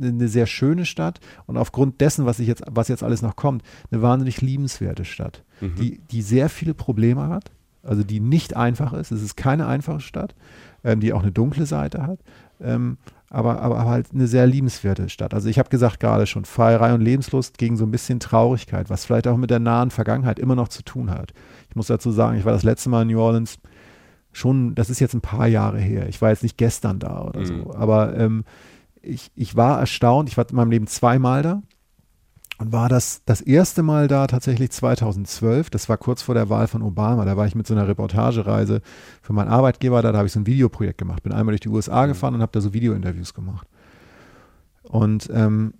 eine 0.00 0.28
sehr 0.28 0.46
schöne 0.46 0.86
Stadt 0.86 1.20
und 1.46 1.56
aufgrund 1.56 2.00
dessen, 2.00 2.26
was, 2.26 2.38
ich 2.38 2.48
jetzt, 2.48 2.62
was 2.70 2.88
jetzt 2.88 3.02
alles 3.02 3.22
noch 3.22 3.36
kommt, 3.36 3.62
eine 3.90 4.02
wahnsinnig 4.02 4.40
liebenswerte 4.40 5.04
Stadt, 5.04 5.44
mhm. 5.60 5.74
die, 5.76 6.00
die 6.10 6.22
sehr 6.22 6.48
viele 6.48 6.74
Probleme 6.74 7.28
hat, 7.28 7.50
also 7.82 8.02
die 8.02 8.20
nicht 8.20 8.56
einfach 8.56 8.92
ist. 8.92 9.12
Es 9.12 9.22
ist 9.22 9.36
keine 9.36 9.66
einfache 9.66 10.00
Stadt, 10.00 10.34
ähm, 10.84 11.00
die 11.00 11.12
auch 11.12 11.22
eine 11.22 11.32
dunkle 11.32 11.66
Seite 11.66 12.06
hat. 12.06 12.20
Ähm, 12.60 12.98
aber, 13.30 13.60
aber, 13.60 13.78
aber, 13.78 13.90
halt 13.90 14.08
eine 14.14 14.26
sehr 14.26 14.46
liebenswerte 14.46 15.08
Stadt. 15.10 15.34
Also 15.34 15.48
ich 15.48 15.58
habe 15.58 15.68
gesagt 15.68 16.00
gerade 16.00 16.26
schon, 16.26 16.46
Feierei 16.46 16.94
und 16.94 17.02
Lebenslust 17.02 17.58
gegen 17.58 17.76
so 17.76 17.84
ein 17.84 17.90
bisschen 17.90 18.20
Traurigkeit, 18.20 18.88
was 18.88 19.04
vielleicht 19.04 19.28
auch 19.28 19.36
mit 19.36 19.50
der 19.50 19.58
nahen 19.58 19.90
Vergangenheit 19.90 20.38
immer 20.38 20.54
noch 20.54 20.68
zu 20.68 20.82
tun 20.82 21.10
hat. 21.10 21.34
Ich 21.68 21.76
muss 21.76 21.86
dazu 21.86 22.10
sagen, 22.10 22.38
ich 22.38 22.44
war 22.44 22.52
das 22.52 22.62
letzte 22.62 22.88
Mal 22.88 23.02
in 23.02 23.08
New 23.08 23.20
Orleans 23.20 23.58
schon, 24.32 24.74
das 24.74 24.90
ist 24.90 25.00
jetzt 25.00 25.14
ein 25.14 25.20
paar 25.20 25.46
Jahre 25.46 25.78
her. 25.78 26.08
Ich 26.08 26.20
war 26.22 26.30
jetzt 26.30 26.42
nicht 26.42 26.56
gestern 26.56 26.98
da 26.98 27.22
oder 27.22 27.40
mhm. 27.40 27.44
so, 27.44 27.74
aber 27.74 28.16
ähm, 28.16 28.44
ich, 29.02 29.30
ich 29.34 29.56
war 29.56 29.78
erstaunt. 29.78 30.28
Ich 30.28 30.36
war 30.36 30.48
in 30.48 30.56
meinem 30.56 30.70
Leben 30.70 30.86
zweimal 30.86 31.42
da 31.42 31.62
und 32.58 32.72
war 32.72 32.88
das 32.88 33.22
das 33.24 33.40
erste 33.40 33.82
Mal 33.82 34.08
da 34.08 34.26
tatsächlich 34.26 34.70
2012. 34.70 35.70
Das 35.70 35.88
war 35.88 35.96
kurz 35.96 36.22
vor 36.22 36.34
der 36.34 36.50
Wahl 36.50 36.66
von 36.66 36.82
Obama. 36.82 37.24
Da 37.24 37.36
war 37.36 37.46
ich 37.46 37.54
mit 37.54 37.66
so 37.66 37.74
einer 37.74 37.86
Reportagereise 37.86 38.82
für 39.22 39.32
meinen 39.32 39.48
Arbeitgeber 39.48 40.02
da. 40.02 40.12
Da 40.12 40.18
habe 40.18 40.26
ich 40.26 40.32
so 40.32 40.40
ein 40.40 40.46
Videoprojekt 40.46 40.98
gemacht. 40.98 41.22
Bin 41.22 41.32
einmal 41.32 41.52
durch 41.52 41.60
die 41.60 41.68
USA 41.68 42.04
mhm. 42.04 42.08
gefahren 42.08 42.34
und 42.34 42.42
habe 42.42 42.52
da 42.52 42.60
so 42.60 42.74
Videointerviews 42.74 43.32
gemacht. 43.32 43.68
Und 44.82 45.30
ähm, 45.32 45.74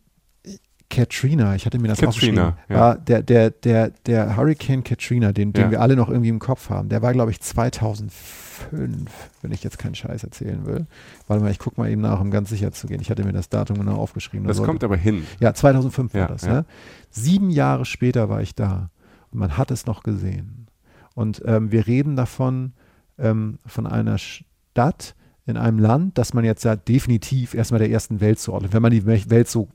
Katrina, 0.90 1.54
ich 1.54 1.66
hatte 1.66 1.78
mir 1.78 1.88
das 1.88 2.00
Katrina, 2.00 2.48
aufgeschrieben, 2.48 2.76
ja. 2.76 2.94
der, 2.94 3.22
der, 3.22 3.50
der, 3.50 3.90
der 4.06 4.36
Hurricane 4.36 4.82
Katrina, 4.82 5.32
den, 5.32 5.52
den 5.52 5.64
ja. 5.64 5.70
wir 5.70 5.80
alle 5.82 5.96
noch 5.96 6.08
irgendwie 6.08 6.30
im 6.30 6.38
Kopf 6.38 6.70
haben, 6.70 6.88
der 6.88 7.02
war, 7.02 7.12
glaube 7.12 7.30
ich, 7.30 7.40
2005, 7.40 9.10
wenn 9.42 9.52
ich 9.52 9.62
jetzt 9.62 9.78
keinen 9.78 9.94
Scheiß 9.94 10.24
erzählen 10.24 10.64
will. 10.64 10.86
Warte 11.26 11.42
mal, 11.42 11.50
ich 11.50 11.58
gucke 11.58 11.78
mal 11.78 11.90
eben 11.90 12.00
nach, 12.00 12.20
um 12.20 12.30
ganz 12.30 12.48
sicher 12.48 12.72
zu 12.72 12.86
gehen. 12.86 13.00
Ich 13.02 13.10
hatte 13.10 13.22
mir 13.22 13.32
das 13.32 13.50
Datum 13.50 13.78
genau 13.78 13.96
aufgeschrieben. 13.96 14.46
Das, 14.46 14.56
das 14.56 14.66
kommt 14.66 14.82
aber 14.82 14.96
hin. 14.96 15.26
Ja, 15.40 15.52
2005 15.52 16.14
ja, 16.14 16.20
war 16.22 16.28
das. 16.28 16.46
Ne? 16.46 16.64
Sieben 17.10 17.50
Jahre 17.50 17.84
später 17.84 18.30
war 18.30 18.40
ich 18.40 18.54
da 18.54 18.90
und 19.30 19.40
man 19.40 19.58
hat 19.58 19.70
es 19.70 19.84
noch 19.84 20.02
gesehen. 20.02 20.68
Und 21.14 21.42
ähm, 21.44 21.70
wir 21.70 21.86
reden 21.86 22.16
davon, 22.16 22.72
ähm, 23.18 23.58
von 23.66 23.86
einer 23.86 24.16
Stadt 24.16 25.14
in 25.44 25.56
einem 25.56 25.78
Land, 25.78 26.16
das 26.16 26.34
man 26.34 26.44
jetzt 26.44 26.64
ja 26.64 26.76
definitiv 26.76 27.54
erstmal 27.54 27.78
der 27.78 27.90
ersten 27.90 28.20
Welt 28.20 28.38
zuordnet. 28.38 28.72
Wenn 28.72 28.82
man 28.82 28.92
die 28.92 29.04
Welt 29.06 29.48
so 29.48 29.68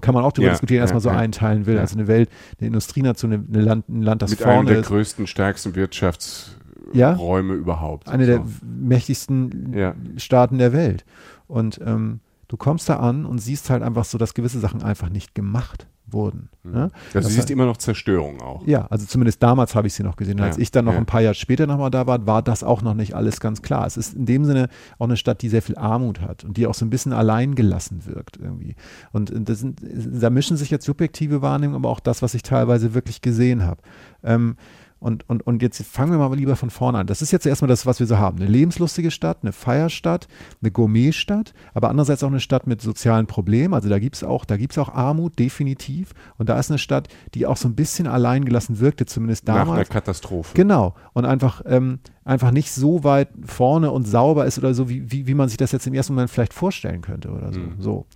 kann 0.00 0.14
man 0.14 0.24
auch 0.24 0.32
darüber 0.32 0.48
ja, 0.48 0.52
diskutieren, 0.52 0.80
erstmal 0.80 1.02
ja, 1.02 1.10
so 1.10 1.10
einteilen 1.10 1.66
will. 1.66 1.76
Ja. 1.76 1.82
Also 1.82 1.96
eine 1.96 2.06
Welt, 2.08 2.30
eine 2.58 2.68
Industrienation, 2.68 3.32
eine 3.32 3.60
Land, 3.60 3.88
ein 3.88 4.02
Land, 4.02 4.22
das 4.22 4.30
Mit 4.30 4.40
vorne 4.40 4.58
einem 4.58 4.66
der 4.68 4.78
ist. 4.80 4.88
größten, 4.88 5.26
stärksten 5.26 5.74
Wirtschaftsräume 5.74 7.54
überhaupt. 7.54 8.08
Eine 8.08 8.26
so. 8.26 8.32
der 8.32 8.44
mächtigsten 8.62 9.94
Staaten 10.16 10.58
der 10.58 10.72
Welt. 10.72 11.04
Und 11.46 11.80
ähm, 11.84 12.20
du 12.48 12.56
kommst 12.56 12.88
da 12.88 12.96
an 12.96 13.24
und 13.24 13.38
siehst 13.38 13.70
halt 13.70 13.82
einfach 13.82 14.04
so, 14.04 14.18
dass 14.18 14.34
gewisse 14.34 14.58
Sachen 14.58 14.82
einfach 14.82 15.08
nicht 15.08 15.34
gemacht 15.34 15.86
wurden. 16.10 16.48
Mhm. 16.62 16.72
Ne? 16.72 16.90
Also 17.14 17.28
du 17.28 17.34
siehst 17.34 17.50
immer 17.50 17.66
noch 17.66 17.76
Zerstörung 17.76 18.40
auch. 18.40 18.66
Ja, 18.66 18.86
also 18.86 19.06
zumindest 19.06 19.42
damals 19.42 19.74
habe 19.74 19.86
ich 19.86 19.94
sie 19.94 20.02
noch 20.02 20.16
gesehen. 20.16 20.40
Als 20.40 20.56
ja, 20.56 20.62
ich 20.62 20.70
dann 20.70 20.84
noch 20.84 20.92
ja. 20.92 20.98
ein 20.98 21.06
paar 21.06 21.20
Jahre 21.20 21.34
später 21.34 21.66
nochmal 21.66 21.90
da 21.90 22.06
war, 22.06 22.26
war 22.26 22.42
das 22.42 22.62
auch 22.62 22.82
noch 22.82 22.94
nicht 22.94 23.14
alles 23.14 23.40
ganz 23.40 23.62
klar. 23.62 23.86
Es 23.86 23.96
ist 23.96 24.14
in 24.14 24.26
dem 24.26 24.44
Sinne 24.44 24.68
auch 24.98 25.06
eine 25.06 25.16
Stadt, 25.16 25.42
die 25.42 25.48
sehr 25.48 25.62
viel 25.62 25.76
Armut 25.76 26.20
hat 26.20 26.44
und 26.44 26.56
die 26.56 26.66
auch 26.66 26.74
so 26.74 26.84
ein 26.84 26.90
bisschen 26.90 27.12
allein 27.12 27.54
gelassen 27.54 28.06
wirkt 28.06 28.36
irgendwie. 28.36 28.74
Und 29.12 29.32
sind, 29.48 29.80
da 29.82 30.30
mischen 30.30 30.56
sich 30.56 30.70
jetzt 30.70 30.84
subjektive 30.84 31.42
Wahrnehmungen, 31.42 31.82
aber 31.82 31.90
auch 31.90 32.00
das, 32.00 32.22
was 32.22 32.34
ich 32.34 32.42
teilweise 32.42 32.94
wirklich 32.94 33.22
gesehen 33.22 33.64
habe. 33.64 33.80
Ähm, 34.22 34.56
und, 35.00 35.28
und, 35.28 35.46
und 35.46 35.62
jetzt 35.62 35.80
fangen 35.84 36.10
wir 36.10 36.18
mal 36.18 36.34
lieber 36.34 36.56
von 36.56 36.70
vorne 36.70 36.98
an. 36.98 37.06
Das 37.06 37.22
ist 37.22 37.30
jetzt 37.30 37.46
erstmal 37.46 37.68
das, 37.68 37.86
was 37.86 38.00
wir 38.00 38.06
so 38.06 38.18
haben. 38.18 38.38
Eine 38.38 38.50
lebenslustige 38.50 39.12
Stadt, 39.12 39.38
eine 39.42 39.52
Feierstadt, 39.52 40.26
eine 40.60 40.72
Gourmetstadt, 40.72 41.54
aber 41.72 41.88
andererseits 41.88 42.24
auch 42.24 42.28
eine 42.28 42.40
Stadt 42.40 42.66
mit 42.66 42.82
sozialen 42.82 43.26
Problemen. 43.26 43.74
Also 43.74 43.88
da 43.88 44.00
gibt 44.00 44.16
es 44.16 44.24
auch, 44.24 44.46
auch 44.46 44.94
Armut, 44.94 45.38
definitiv. 45.38 46.14
Und 46.36 46.48
da 46.48 46.58
ist 46.58 46.70
eine 46.70 46.78
Stadt, 46.78 47.08
die 47.34 47.46
auch 47.46 47.56
so 47.56 47.68
ein 47.68 47.76
bisschen 47.76 48.08
alleingelassen 48.08 48.80
wirkte, 48.80 49.06
zumindest 49.06 49.46
damals. 49.46 49.68
Nach 49.68 49.74
einer 49.76 49.84
Katastrophe. 49.84 50.54
Genau. 50.54 50.94
Und 51.12 51.26
einfach, 51.26 51.62
ähm, 51.66 52.00
einfach 52.24 52.50
nicht 52.50 52.72
so 52.72 53.04
weit 53.04 53.28
vorne 53.44 53.92
und 53.92 54.04
sauber 54.08 54.46
ist 54.46 54.58
oder 54.58 54.74
so, 54.74 54.88
wie, 54.88 55.12
wie, 55.12 55.28
wie 55.28 55.34
man 55.34 55.48
sich 55.48 55.58
das 55.58 55.70
jetzt 55.70 55.86
im 55.86 55.94
ersten 55.94 56.14
Moment 56.14 56.30
vielleicht 56.30 56.54
vorstellen 56.54 57.02
könnte 57.02 57.30
oder 57.30 57.52
so. 57.52 57.60
Mhm. 57.60 57.74
so. 57.78 58.06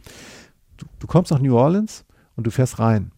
Du, 0.79 0.87
du 0.99 1.07
kommst 1.07 1.31
nach 1.31 1.39
New 1.39 1.57
Orleans 1.57 2.05
und 2.35 2.45
du 2.45 2.51
fährst 2.51 2.81
rein 2.81 3.12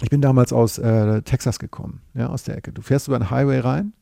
ich 0.00 0.10
bin 0.10 0.20
damals 0.20 0.52
aus 0.52 0.78
äh, 0.78 1.22
Texas 1.22 1.58
gekommen, 1.58 2.02
ja, 2.14 2.28
aus 2.28 2.44
der 2.44 2.56
Ecke. 2.56 2.72
Du 2.72 2.82
fährst 2.82 3.08
über 3.08 3.16
einen 3.16 3.30
Highway 3.30 3.58
rein 3.58 3.92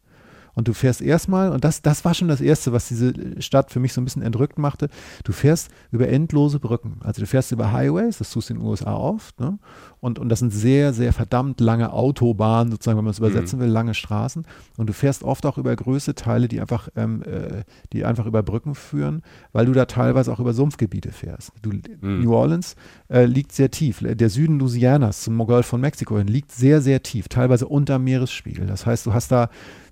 und 0.61 0.69
du 0.69 0.75
fährst 0.75 1.01
erstmal, 1.01 1.53
und 1.53 1.65
das, 1.65 1.81
das 1.81 2.05
war 2.05 2.13
schon 2.13 2.29
das 2.29 2.43
Erste, 2.43 2.71
was 2.71 2.87
diese 2.89 3.15
Stadt 3.41 3.71
für 3.71 3.81
mich 3.81 3.95
so 3.95 4.01
ein 4.03 4.05
bisschen 4.05 4.21
entrückt 4.21 4.59
machte, 4.59 4.91
du 5.25 5.33
fährst 5.33 5.71
über 5.91 6.07
endlose 6.07 6.61
Brücken. 6.61 6.99
Also 7.01 7.23
du 7.23 7.27
fährst 7.27 7.51
über 7.51 7.73
Highways, 7.73 8.19
das 8.19 8.31
tust 8.31 8.51
du 8.51 8.53
in 8.53 8.61
den 8.61 8.69
USA 8.69 8.95
oft, 8.95 9.41
ne? 9.41 9.59
und, 10.01 10.19
und 10.19 10.29
das 10.29 10.41
sind 10.41 10.51
sehr, 10.51 10.93
sehr 10.93 11.15
verdammt 11.15 11.61
lange 11.61 11.95
Autobahnen, 11.95 12.73
sozusagen, 12.73 12.99
wenn 12.99 13.07
man 13.07 13.13
es 13.13 13.21
übersetzen 13.21 13.59
mhm. 13.59 13.63
will, 13.63 13.71
lange 13.71 13.95
Straßen. 13.95 14.45
Und 14.77 14.87
du 14.87 14.93
fährst 14.93 15.23
oft 15.23 15.47
auch 15.47 15.57
über 15.57 15.75
größere 15.75 16.15
Teile, 16.15 16.47
die 16.47 16.61
einfach, 16.61 16.91
ähm, 16.95 17.23
äh, 17.23 17.65
die 17.95 18.05
einfach 18.05 18.27
über 18.27 18.43
Brücken 18.43 18.75
führen, 18.75 19.23
weil 19.53 19.65
du 19.65 19.73
da 19.73 19.87
teilweise 19.87 20.31
auch 20.31 20.41
über 20.41 20.53
Sumpfgebiete 20.53 21.11
fährst. 21.11 21.53
Du, 21.63 21.71
mhm. 21.71 22.23
New 22.23 22.35
Orleans 22.35 22.77
äh, 23.09 23.25
liegt 23.25 23.53
sehr 23.53 23.71
tief. 23.71 24.03
Der 24.03 24.29
Süden 24.29 24.59
Louisianas 24.59 25.23
zum 25.23 25.39
Golf 25.39 25.65
von 25.65 25.81
Mexiko 25.81 26.19
hin 26.19 26.27
liegt 26.27 26.53
sehr, 26.53 26.83
sehr 26.83 27.03
tief, 27.03 27.29
teilweise 27.29 27.67
unter 27.67 27.99
Meeresspiegel. 27.99 28.67
Das 28.67 28.85
heißt, 28.85 29.07
du 29.07 29.15
hast 29.15 29.33
da 29.33 29.49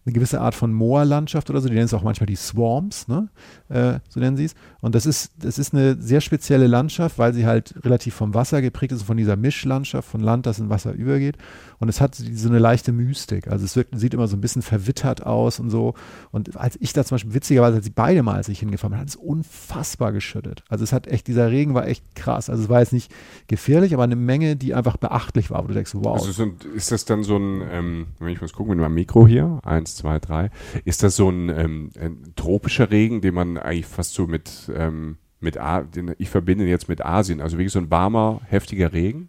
eine 0.08 0.14
gewisse 0.14 0.40
Art 0.40 0.54
von 0.54 0.72
Moorlandschaft 0.72 1.50
oder 1.50 1.60
so, 1.60 1.68
die 1.68 1.74
nennen 1.74 1.84
es 1.84 1.94
auch 1.94 2.02
manchmal 2.02 2.26
die 2.26 2.36
Swamps, 2.36 3.08
ne? 3.08 3.28
Äh, 3.68 4.00
so 4.08 4.20
nennen 4.20 4.36
sie 4.36 4.46
es. 4.46 4.54
Und 4.80 4.94
das 4.94 5.06
ist, 5.06 5.32
das 5.38 5.58
ist 5.58 5.74
eine 5.74 6.00
sehr 6.00 6.20
spezielle 6.20 6.66
Landschaft, 6.66 7.18
weil 7.18 7.34
sie 7.34 7.46
halt 7.46 7.74
relativ 7.84 8.14
vom 8.14 8.34
Wasser 8.34 8.62
geprägt 8.62 8.92
ist, 8.92 9.02
von 9.02 9.16
dieser 9.16 9.36
Mischlandschaft, 9.36 10.08
von 10.08 10.20
Land, 10.20 10.46
das 10.46 10.58
in 10.58 10.70
Wasser 10.70 10.92
übergeht. 10.92 11.36
Und 11.78 11.88
es 11.88 12.00
hat 12.00 12.14
so 12.14 12.48
eine 12.48 12.58
leichte 12.58 12.92
Mystik. 12.92 13.48
Also 13.48 13.64
es 13.64 13.76
wirkt, 13.76 13.98
sieht 13.98 14.14
immer 14.14 14.28
so 14.28 14.36
ein 14.36 14.40
bisschen 14.40 14.62
verwittert 14.62 15.24
aus 15.24 15.60
und 15.60 15.70
so. 15.70 15.94
Und 16.30 16.56
als 16.56 16.76
ich 16.80 16.92
da 16.92 17.04
zum 17.04 17.16
Beispiel, 17.16 17.34
witzigerweise, 17.34 17.76
als 17.76 17.84
sie 17.84 17.92
beide 17.94 18.22
Mal, 18.22 18.36
als 18.36 18.48
ich 18.48 18.60
hingefahren 18.60 18.92
bin, 18.92 19.00
hat 19.00 19.08
es 19.08 19.16
unfassbar 19.16 20.12
geschüttet. 20.12 20.64
Also 20.68 20.84
es 20.84 20.92
hat 20.92 21.06
echt, 21.06 21.26
dieser 21.26 21.50
Regen 21.50 21.74
war 21.74 21.86
echt 21.86 22.04
krass. 22.14 22.48
Also 22.48 22.64
es 22.64 22.68
war 22.68 22.80
jetzt 22.80 22.92
nicht 22.92 23.12
gefährlich, 23.48 23.94
aber 23.94 24.04
eine 24.04 24.16
Menge, 24.16 24.56
die 24.56 24.74
einfach 24.74 24.96
beachtlich 24.96 25.50
war, 25.50 25.62
wo 25.62 25.68
du 25.68 25.74
denkst, 25.74 25.92
wow. 25.94 26.18
Also 26.18 26.32
sind, 26.32 26.64
ist 26.64 26.90
das 26.90 27.04
dann 27.04 27.22
so 27.22 27.36
ein, 27.36 27.62
ähm, 27.70 28.06
wenn 28.18 28.28
ich 28.28 28.40
mal 28.40 28.48
gucken, 28.48 28.70
mit 28.70 28.80
meinem 28.80 28.94
Mikro 28.94 29.26
hier, 29.26 29.60
eins, 29.64 29.96
zwei, 29.96 30.18
drei, 30.18 30.50
ist 30.84 31.02
das 31.02 31.16
so 31.16 31.28
ein, 31.28 31.48
ähm, 31.48 31.90
ein 32.00 32.32
tropischer 32.36 32.90
Regen, 32.90 33.20
den 33.20 33.34
man 33.34 33.57
eigentlich 33.64 33.86
fast 33.86 34.14
so 34.14 34.26
mit, 34.26 34.70
ähm, 34.74 35.16
mit 35.40 35.58
A 35.58 35.82
den 35.82 36.14
ich 36.18 36.30
verbinde 36.30 36.66
jetzt 36.66 36.88
mit 36.88 37.04
Asien, 37.04 37.40
also 37.40 37.58
wirklich 37.58 37.72
so 37.72 37.78
ein 37.78 37.90
warmer, 37.90 38.40
heftiger 38.46 38.92
Regen? 38.92 39.28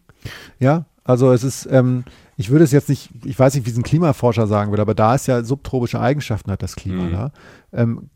Ja, 0.59 0.85
also 1.03 1.31
es 1.31 1.43
ist, 1.43 1.67
ähm, 1.71 2.03
ich 2.37 2.49
würde 2.49 2.63
es 2.63 2.71
jetzt 2.71 2.89
nicht, 2.89 3.09
ich 3.25 3.37
weiß 3.37 3.55
nicht, 3.55 3.65
wie 3.65 3.71
es 3.71 3.77
ein 3.77 3.83
Klimaforscher 3.83 4.47
sagen 4.47 4.71
würde, 4.71 4.81
aber 4.81 4.95
da 4.95 5.15
ist 5.15 5.27
ja 5.27 5.43
subtropische 5.43 5.99
Eigenschaften 5.99 6.51
hat 6.51 6.63
das 6.63 6.75
Klima 6.75 7.03
mhm. 7.03 7.11
da. 7.11 7.31
Ähm, 7.73 8.09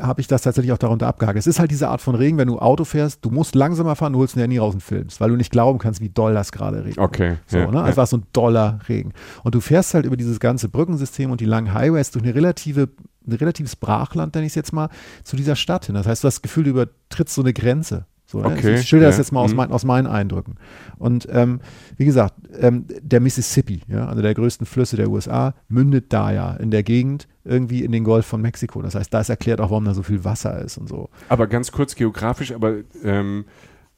habe 0.00 0.20
ich 0.20 0.26
das 0.26 0.42
tatsächlich 0.42 0.72
auch 0.72 0.78
darunter 0.78 1.06
abgehakt. 1.06 1.38
Es 1.38 1.46
ist 1.46 1.58
halt 1.58 1.70
diese 1.70 1.88
Art 1.88 2.00
von 2.00 2.14
Regen, 2.14 2.38
wenn 2.38 2.48
du 2.48 2.58
Auto 2.58 2.84
fährst, 2.84 3.24
du 3.24 3.30
musst 3.30 3.54
langsamer 3.54 3.96
fahren, 3.96 4.12
du 4.12 4.18
holst 4.18 4.36
ein 4.36 4.40
Handy 4.40 4.58
raus 4.58 4.74
und 4.74 4.82
filmst, 4.82 5.20
weil 5.20 5.30
du 5.30 5.36
nicht 5.36 5.52
glauben 5.52 5.78
kannst, 5.78 6.00
wie 6.00 6.08
doll 6.08 6.34
das 6.34 6.52
gerade 6.52 6.78
regnet. 6.78 6.98
Okay. 6.98 7.36
So, 7.46 7.58
ja, 7.58 7.70
ne? 7.70 7.78
Also 7.78 7.90
ja. 7.90 7.96
war 7.96 8.06
so 8.06 8.16
ein 8.18 8.26
doller 8.32 8.80
Regen. 8.88 9.12
Und 9.44 9.54
du 9.54 9.60
fährst 9.60 9.94
halt 9.94 10.06
über 10.06 10.16
dieses 10.16 10.40
ganze 10.40 10.68
Brückensystem 10.68 11.30
und 11.30 11.40
die 11.40 11.46
langen 11.46 11.72
Highways 11.72 12.10
durch 12.10 12.24
eine 12.24 12.34
relative, 12.34 12.88
ein 13.26 13.32
relatives 13.32 13.76
Brachland, 13.76 14.34
nenne 14.34 14.46
ich 14.46 14.52
es 14.52 14.56
jetzt 14.56 14.72
mal, 14.72 14.88
zu 15.22 15.36
dieser 15.36 15.56
Stadt 15.56 15.86
hin. 15.86 15.94
Das 15.94 16.06
heißt, 16.06 16.24
du 16.24 16.26
hast 16.26 16.36
das 16.36 16.42
Gefühl, 16.42 16.64
du 16.64 16.70
übertrittst 16.70 17.34
so 17.34 17.42
eine 17.42 17.52
Grenze. 17.52 18.06
So, 18.26 18.40
ne? 18.40 18.46
okay, 18.46 18.74
ich 18.74 18.88
schilder 18.88 19.04
ja. 19.04 19.10
das 19.10 19.18
jetzt 19.18 19.32
mal 19.32 19.40
aus, 19.40 19.52
mhm. 19.52 19.56
mein, 19.56 19.70
aus, 19.70 19.84
meinen 19.84 20.08
Eindrücken. 20.08 20.56
Und 20.98 21.28
ähm, 21.30 21.60
wie 21.96 22.04
gesagt, 22.04 22.34
ähm, 22.58 22.86
der 23.00 23.20
Mississippi, 23.20 23.82
ja, 23.86 24.08
einer 24.08 24.22
der 24.22 24.34
größten 24.34 24.66
Flüsse 24.66 24.96
der 24.96 25.08
USA, 25.08 25.54
mündet 25.68 26.12
da 26.12 26.32
ja 26.32 26.54
in 26.54 26.72
der 26.72 26.82
Gegend 26.82 27.28
irgendwie 27.44 27.84
in 27.84 27.92
den 27.92 28.02
Golf 28.02 28.26
von 28.26 28.42
Mexiko. 28.42 28.82
Das 28.82 28.96
heißt, 28.96 29.14
da 29.14 29.20
ist 29.20 29.28
erklärt 29.28 29.60
auch, 29.60 29.70
warum 29.70 29.84
da 29.84 29.94
so 29.94 30.02
viel 30.02 30.24
Wasser 30.24 30.60
ist 30.60 30.76
und 30.76 30.88
so. 30.88 31.08
Aber 31.28 31.46
ganz 31.46 31.70
kurz 31.70 31.94
geografisch, 31.94 32.52
aber 32.52 32.78
ähm, 33.04 33.44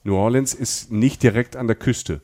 New 0.04 0.14
Orleans 0.14 0.52
ist 0.52 0.92
nicht 0.92 1.22
direkt 1.22 1.56
an 1.56 1.66
der 1.66 1.76
Küste. 1.76 2.20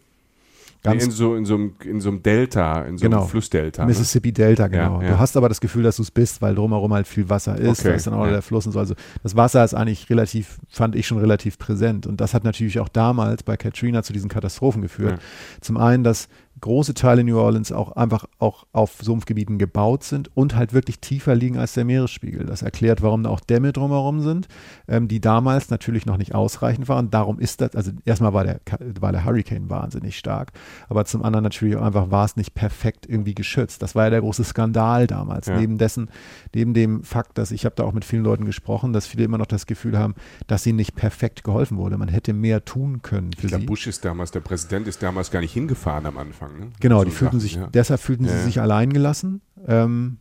Ganz 0.85 1.03
in, 1.03 1.11
so, 1.13 1.35
in, 1.35 1.47
so 1.47 1.55
einem, 1.55 1.73
in 1.83 2.01
so 2.03 2.11
einem 2.11 2.23
Delta, 2.23 2.83
in 2.83 2.99
so 2.99 3.05
genau. 3.05 3.21
einem 3.21 3.29
Flussdelta. 3.29 3.83
Ne? 3.83 3.89
Mississippi 3.89 4.33
Delta, 4.33 4.69
genau. 4.69 5.01
Ja, 5.01 5.07
ja. 5.07 5.13
Du 5.13 5.19
hast 5.19 5.35
aber 5.35 5.49
das 5.49 5.63
Gefühl, 5.63 5.83
dass 5.83 5.97
du 5.97 6.03
es 6.03 6.11
bist, 6.11 6.43
weil 6.43 6.55
drumherum 6.55 6.93
halt 6.93 7.09
viel 7.09 7.31
Wasser 7.31 7.57
ist. 7.57 7.81
Okay. 7.81 7.89
Da 7.89 7.95
ist 7.95 8.07
dann 8.07 8.13
auch 8.13 8.27
ja. 8.27 8.33
der 8.33 8.43
Fluss 8.43 8.67
und 8.67 8.73
so. 8.73 8.79
Also 8.79 8.95
das 9.23 9.35
Wasser 9.35 9.65
ist 9.65 9.73
eigentlich 9.73 10.11
relativ, 10.11 10.59
fand 10.69 10.95
ich 10.95 11.07
schon 11.07 11.17
relativ 11.17 11.59
präsent. 11.59 12.07
Und 12.07 12.21
das 12.21 12.35
hat 12.35 12.45
natürlich 12.45 12.81
auch 12.81 12.91
damals 12.91 13.43
bei 13.43 13.57
Katrina 13.57 14.03
zu 14.03 14.13
diesen 14.13 14.29
Katastrophen 14.29 14.83
geführt. 14.83 15.21
Zum 15.63 15.79
einen, 15.79 16.05
dass 16.05 16.29
große 16.65 16.95
Teile 16.95 17.25
New 17.25 17.39
Orleans 17.39 17.73
auch 17.73 17.93
einfach 17.93 18.25
auch 18.39 18.67
auf 18.73 18.97
Sumpfgebieten 19.03 19.59
gebaut 19.59 20.03
sind 20.03 20.31
und 20.35 20.57
halt 20.57 20.73
wirklich 20.73 20.99
tiefer 20.99 21.35
liegen 21.35 21.59
als 21.59 21.75
der 21.75 21.85
Meeresspiegel. 21.85 22.47
Das 22.47 22.63
erklärt, 22.63 23.03
warum 23.03 23.23
da 23.23 23.29
auch 23.29 23.41
Dämme 23.41 23.75
drumherum 23.75 24.23
sind, 24.23 24.49
ähm, 24.89 25.07
die 25.07 25.21
damals 25.21 25.69
natürlich 25.69 26.07
noch 26.07 26.17
nicht 26.17 26.35
ausreichend 26.35 26.89
waren. 26.89 27.11
Darum 27.11 27.39
ist 27.39 27.61
das, 27.61 27.77
also 27.77 27.93
erstmal 28.07 28.33
war 28.33 28.45
der, 28.45 28.61
war 28.99 29.13
der 29.13 29.27
Hurricane 29.27 29.69
wahnsinnig 29.69 30.17
stark, 30.17 30.53
aber 30.89 31.05
zum 31.05 31.23
anderen 31.23 31.43
natürlich 31.43 31.77
auch 31.77 31.83
einfach 31.83 32.11
war 32.11 32.25
es 32.25 32.37
nicht 32.37 32.55
perfekt 32.55 33.07
irgendwie 33.07 33.35
geschützt. 33.35 33.83
Das 33.83 33.95
war 33.95 34.05
ja 34.05 34.11
der 34.11 34.21
große 34.23 34.45
Skandal 34.45 35.07
damals. 35.07 35.49
Ja. 35.49 35.61
Neben 35.61 35.77
dessen, 35.77 36.09
neben 36.55 36.73
dem 36.73 37.03
Fakt, 37.03 37.37
dass 37.37 37.51
ich 37.51 37.67
habe 37.67 37.75
da 37.75 37.85
auch 37.85 37.93
mit 37.93 38.07
vielen 38.07 38.25
Leuten 38.25 38.47
gesprochen, 38.47 38.95
dass 38.95 39.07
viele 39.07 39.25
immer 39.25 39.37
noch 39.37 39.45
das 39.45 39.67
Gefühl 39.67 39.99
haben, 39.99 40.15
dass 40.47 40.65
ihnen 40.65 40.77
nicht 40.77 40.97
perfekt 40.97 41.45
geholfen 41.45 41.77
wurde. 41.77 41.99
Man 41.99 42.09
hätte 42.09 42.33
mehr 42.33 42.65
tun 42.65 43.03
können 43.03 43.35
für 43.35 43.49
ich 43.49 43.49
glaub, 43.49 43.61
sie. 43.61 43.67
Bush 43.67 43.87
ist 43.87 44.03
damals, 44.07 44.31
der 44.31 44.41
Präsident 44.41 44.89
ist 44.89 45.03
damals 45.03 45.31
gar 45.31 45.41
nicht 45.41 45.53
hingefahren 45.53 46.07
am 46.07 46.17
Anfang. 46.17 46.54
Ne? 46.59 46.71
Genau, 46.81 47.01
so 47.01 47.05
die 47.05 47.11
fühlten 47.11 47.41
sich, 47.41 47.55
ja. 47.55 47.69
deshalb 47.69 48.01
fühlten 48.01 48.27
sie 48.27 48.43
sich 48.43 48.61
allein 48.61 48.93
gelassen. 48.93 49.41
Ähm, 49.67 50.19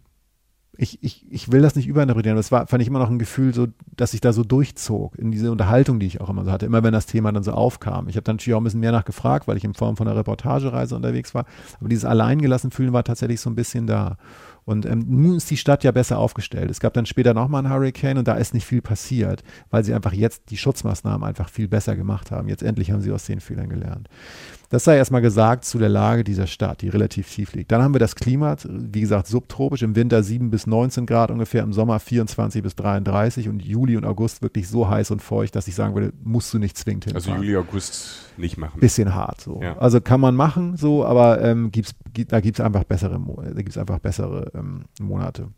ich, 0.75 1.03
ich, 1.03 1.31
ich 1.31 1.51
will 1.51 1.61
das 1.61 1.75
nicht 1.75 1.87
überinterpretieren, 1.87 2.35
aber 2.35 2.39
es 2.39 2.51
war, 2.51 2.65
fand 2.65 2.81
ich 2.81 2.87
immer 2.87 2.97
noch 2.97 3.09
ein 3.09 3.19
Gefühl, 3.19 3.53
so, 3.53 3.67
dass 3.95 4.11
sich 4.11 4.21
da 4.21 4.33
so 4.33 4.43
durchzog 4.43 5.17
in 5.19 5.31
diese 5.31 5.51
Unterhaltung, 5.51 5.99
die 5.99 6.07
ich 6.07 6.19
auch 6.19 6.29
immer 6.29 6.45
so 6.45 6.51
hatte, 6.51 6.65
immer 6.65 6.83
wenn 6.83 6.93
das 6.93 7.05
Thema 7.05 7.31
dann 7.31 7.43
so 7.43 7.51
aufkam. 7.51 8.07
Ich 8.09 8.15
habe 8.15 8.23
dann 8.23 8.37
natürlich 8.37 8.55
auch 8.55 8.61
ein 8.61 8.63
bisschen 8.63 8.79
mehr 8.79 8.91
nachgefragt, 8.91 9.47
weil 9.47 9.57
ich 9.57 9.63
in 9.63 9.75
Form 9.75 9.97
von 9.97 10.07
einer 10.07 10.17
Reportagereise 10.17 10.95
unterwegs 10.95 11.35
war. 11.35 11.45
Aber 11.79 11.89
dieses 11.89 12.05
Alleingelassen 12.05 12.71
fühlen 12.71 12.91
war 12.91 13.03
tatsächlich 13.03 13.39
so 13.39 13.51
ein 13.51 13.55
bisschen 13.55 13.85
da. 13.85 14.17
Und 14.65 14.85
ähm, 14.85 15.05
nun 15.07 15.37
ist 15.37 15.51
die 15.51 15.57
Stadt 15.57 15.83
ja 15.83 15.91
besser 15.91 16.17
aufgestellt. 16.17 16.71
Es 16.71 16.79
gab 16.79 16.93
dann 16.93 17.05
später 17.05 17.33
nochmal 17.33 17.63
einen 17.63 17.73
Hurricane 17.73 18.17
und 18.17 18.27
da 18.27 18.35
ist 18.35 18.53
nicht 18.53 18.65
viel 18.65 18.81
passiert, 18.81 19.43
weil 19.69 19.83
sie 19.83 19.93
einfach 19.93 20.13
jetzt 20.13 20.49
die 20.49 20.57
Schutzmaßnahmen 20.57 21.27
einfach 21.27 21.49
viel 21.49 21.67
besser 21.67 21.95
gemacht 21.95 22.31
haben. 22.31 22.47
Jetzt 22.47 22.63
endlich 22.63 22.91
haben 22.91 23.01
sie 23.01 23.11
aus 23.11 23.25
den 23.25 23.41
Fehlern 23.41 23.69
gelernt. 23.69 24.07
Das 24.73 24.85
sei 24.85 24.97
erstmal 24.97 25.21
gesagt 25.21 25.65
zu 25.65 25.77
der 25.77 25.87
Lage 25.87 26.23
dieser 26.23 26.47
Stadt, 26.47 26.81
die 26.81 26.89
relativ 26.89 27.31
tief 27.31 27.53
liegt. 27.53 27.71
Dann 27.71 27.83
haben 27.83 27.93
wir 27.93 27.99
das 27.99 28.15
Klima, 28.15 28.55
wie 28.67 29.01
gesagt, 29.01 29.27
subtropisch, 29.27 29.83
im 29.83 29.95
Winter 29.95 30.23
7 30.23 30.49
bis 30.49 30.65
19 30.65 31.05
Grad 31.05 31.29
ungefähr, 31.29 31.61
im 31.61 31.73
Sommer 31.73 31.99
24 31.99 32.63
bis 32.63 32.75
33 32.75 33.49
und 33.49 33.63
Juli 33.63 33.97
und 33.97 34.03
August 34.03 34.41
wirklich 34.41 34.67
so 34.67 34.89
heiß 34.89 35.11
und 35.11 35.21
feucht, 35.21 35.55
dass 35.55 35.67
ich 35.67 35.75
sagen 35.75 35.93
würde, 35.93 36.11
musst 36.23 36.51
du 36.55 36.57
nicht 36.57 36.75
zwingend 36.75 37.05
hinfahren. 37.05 37.33
Also 37.33 37.43
Juli, 37.43 37.55
August 37.55 38.31
nicht 38.35 38.57
machen. 38.57 38.79
Bisschen 38.79 39.13
hart 39.13 39.41
so. 39.41 39.61
Ja. 39.61 39.77
Also 39.77 40.01
kann 40.01 40.19
man 40.19 40.35
machen 40.35 40.75
so, 40.75 41.05
aber 41.05 41.39
ähm, 41.43 41.69
gibt's, 41.71 41.93
da 42.29 42.39
gibt 42.39 42.57
es 42.57 42.65
einfach 42.65 42.83
bessere, 42.83 43.21
da 43.53 43.61
gibt's 43.61 43.77
einfach 43.77 43.99
bessere 43.99 44.53
ähm, 44.55 44.85
Monate. 44.99 45.49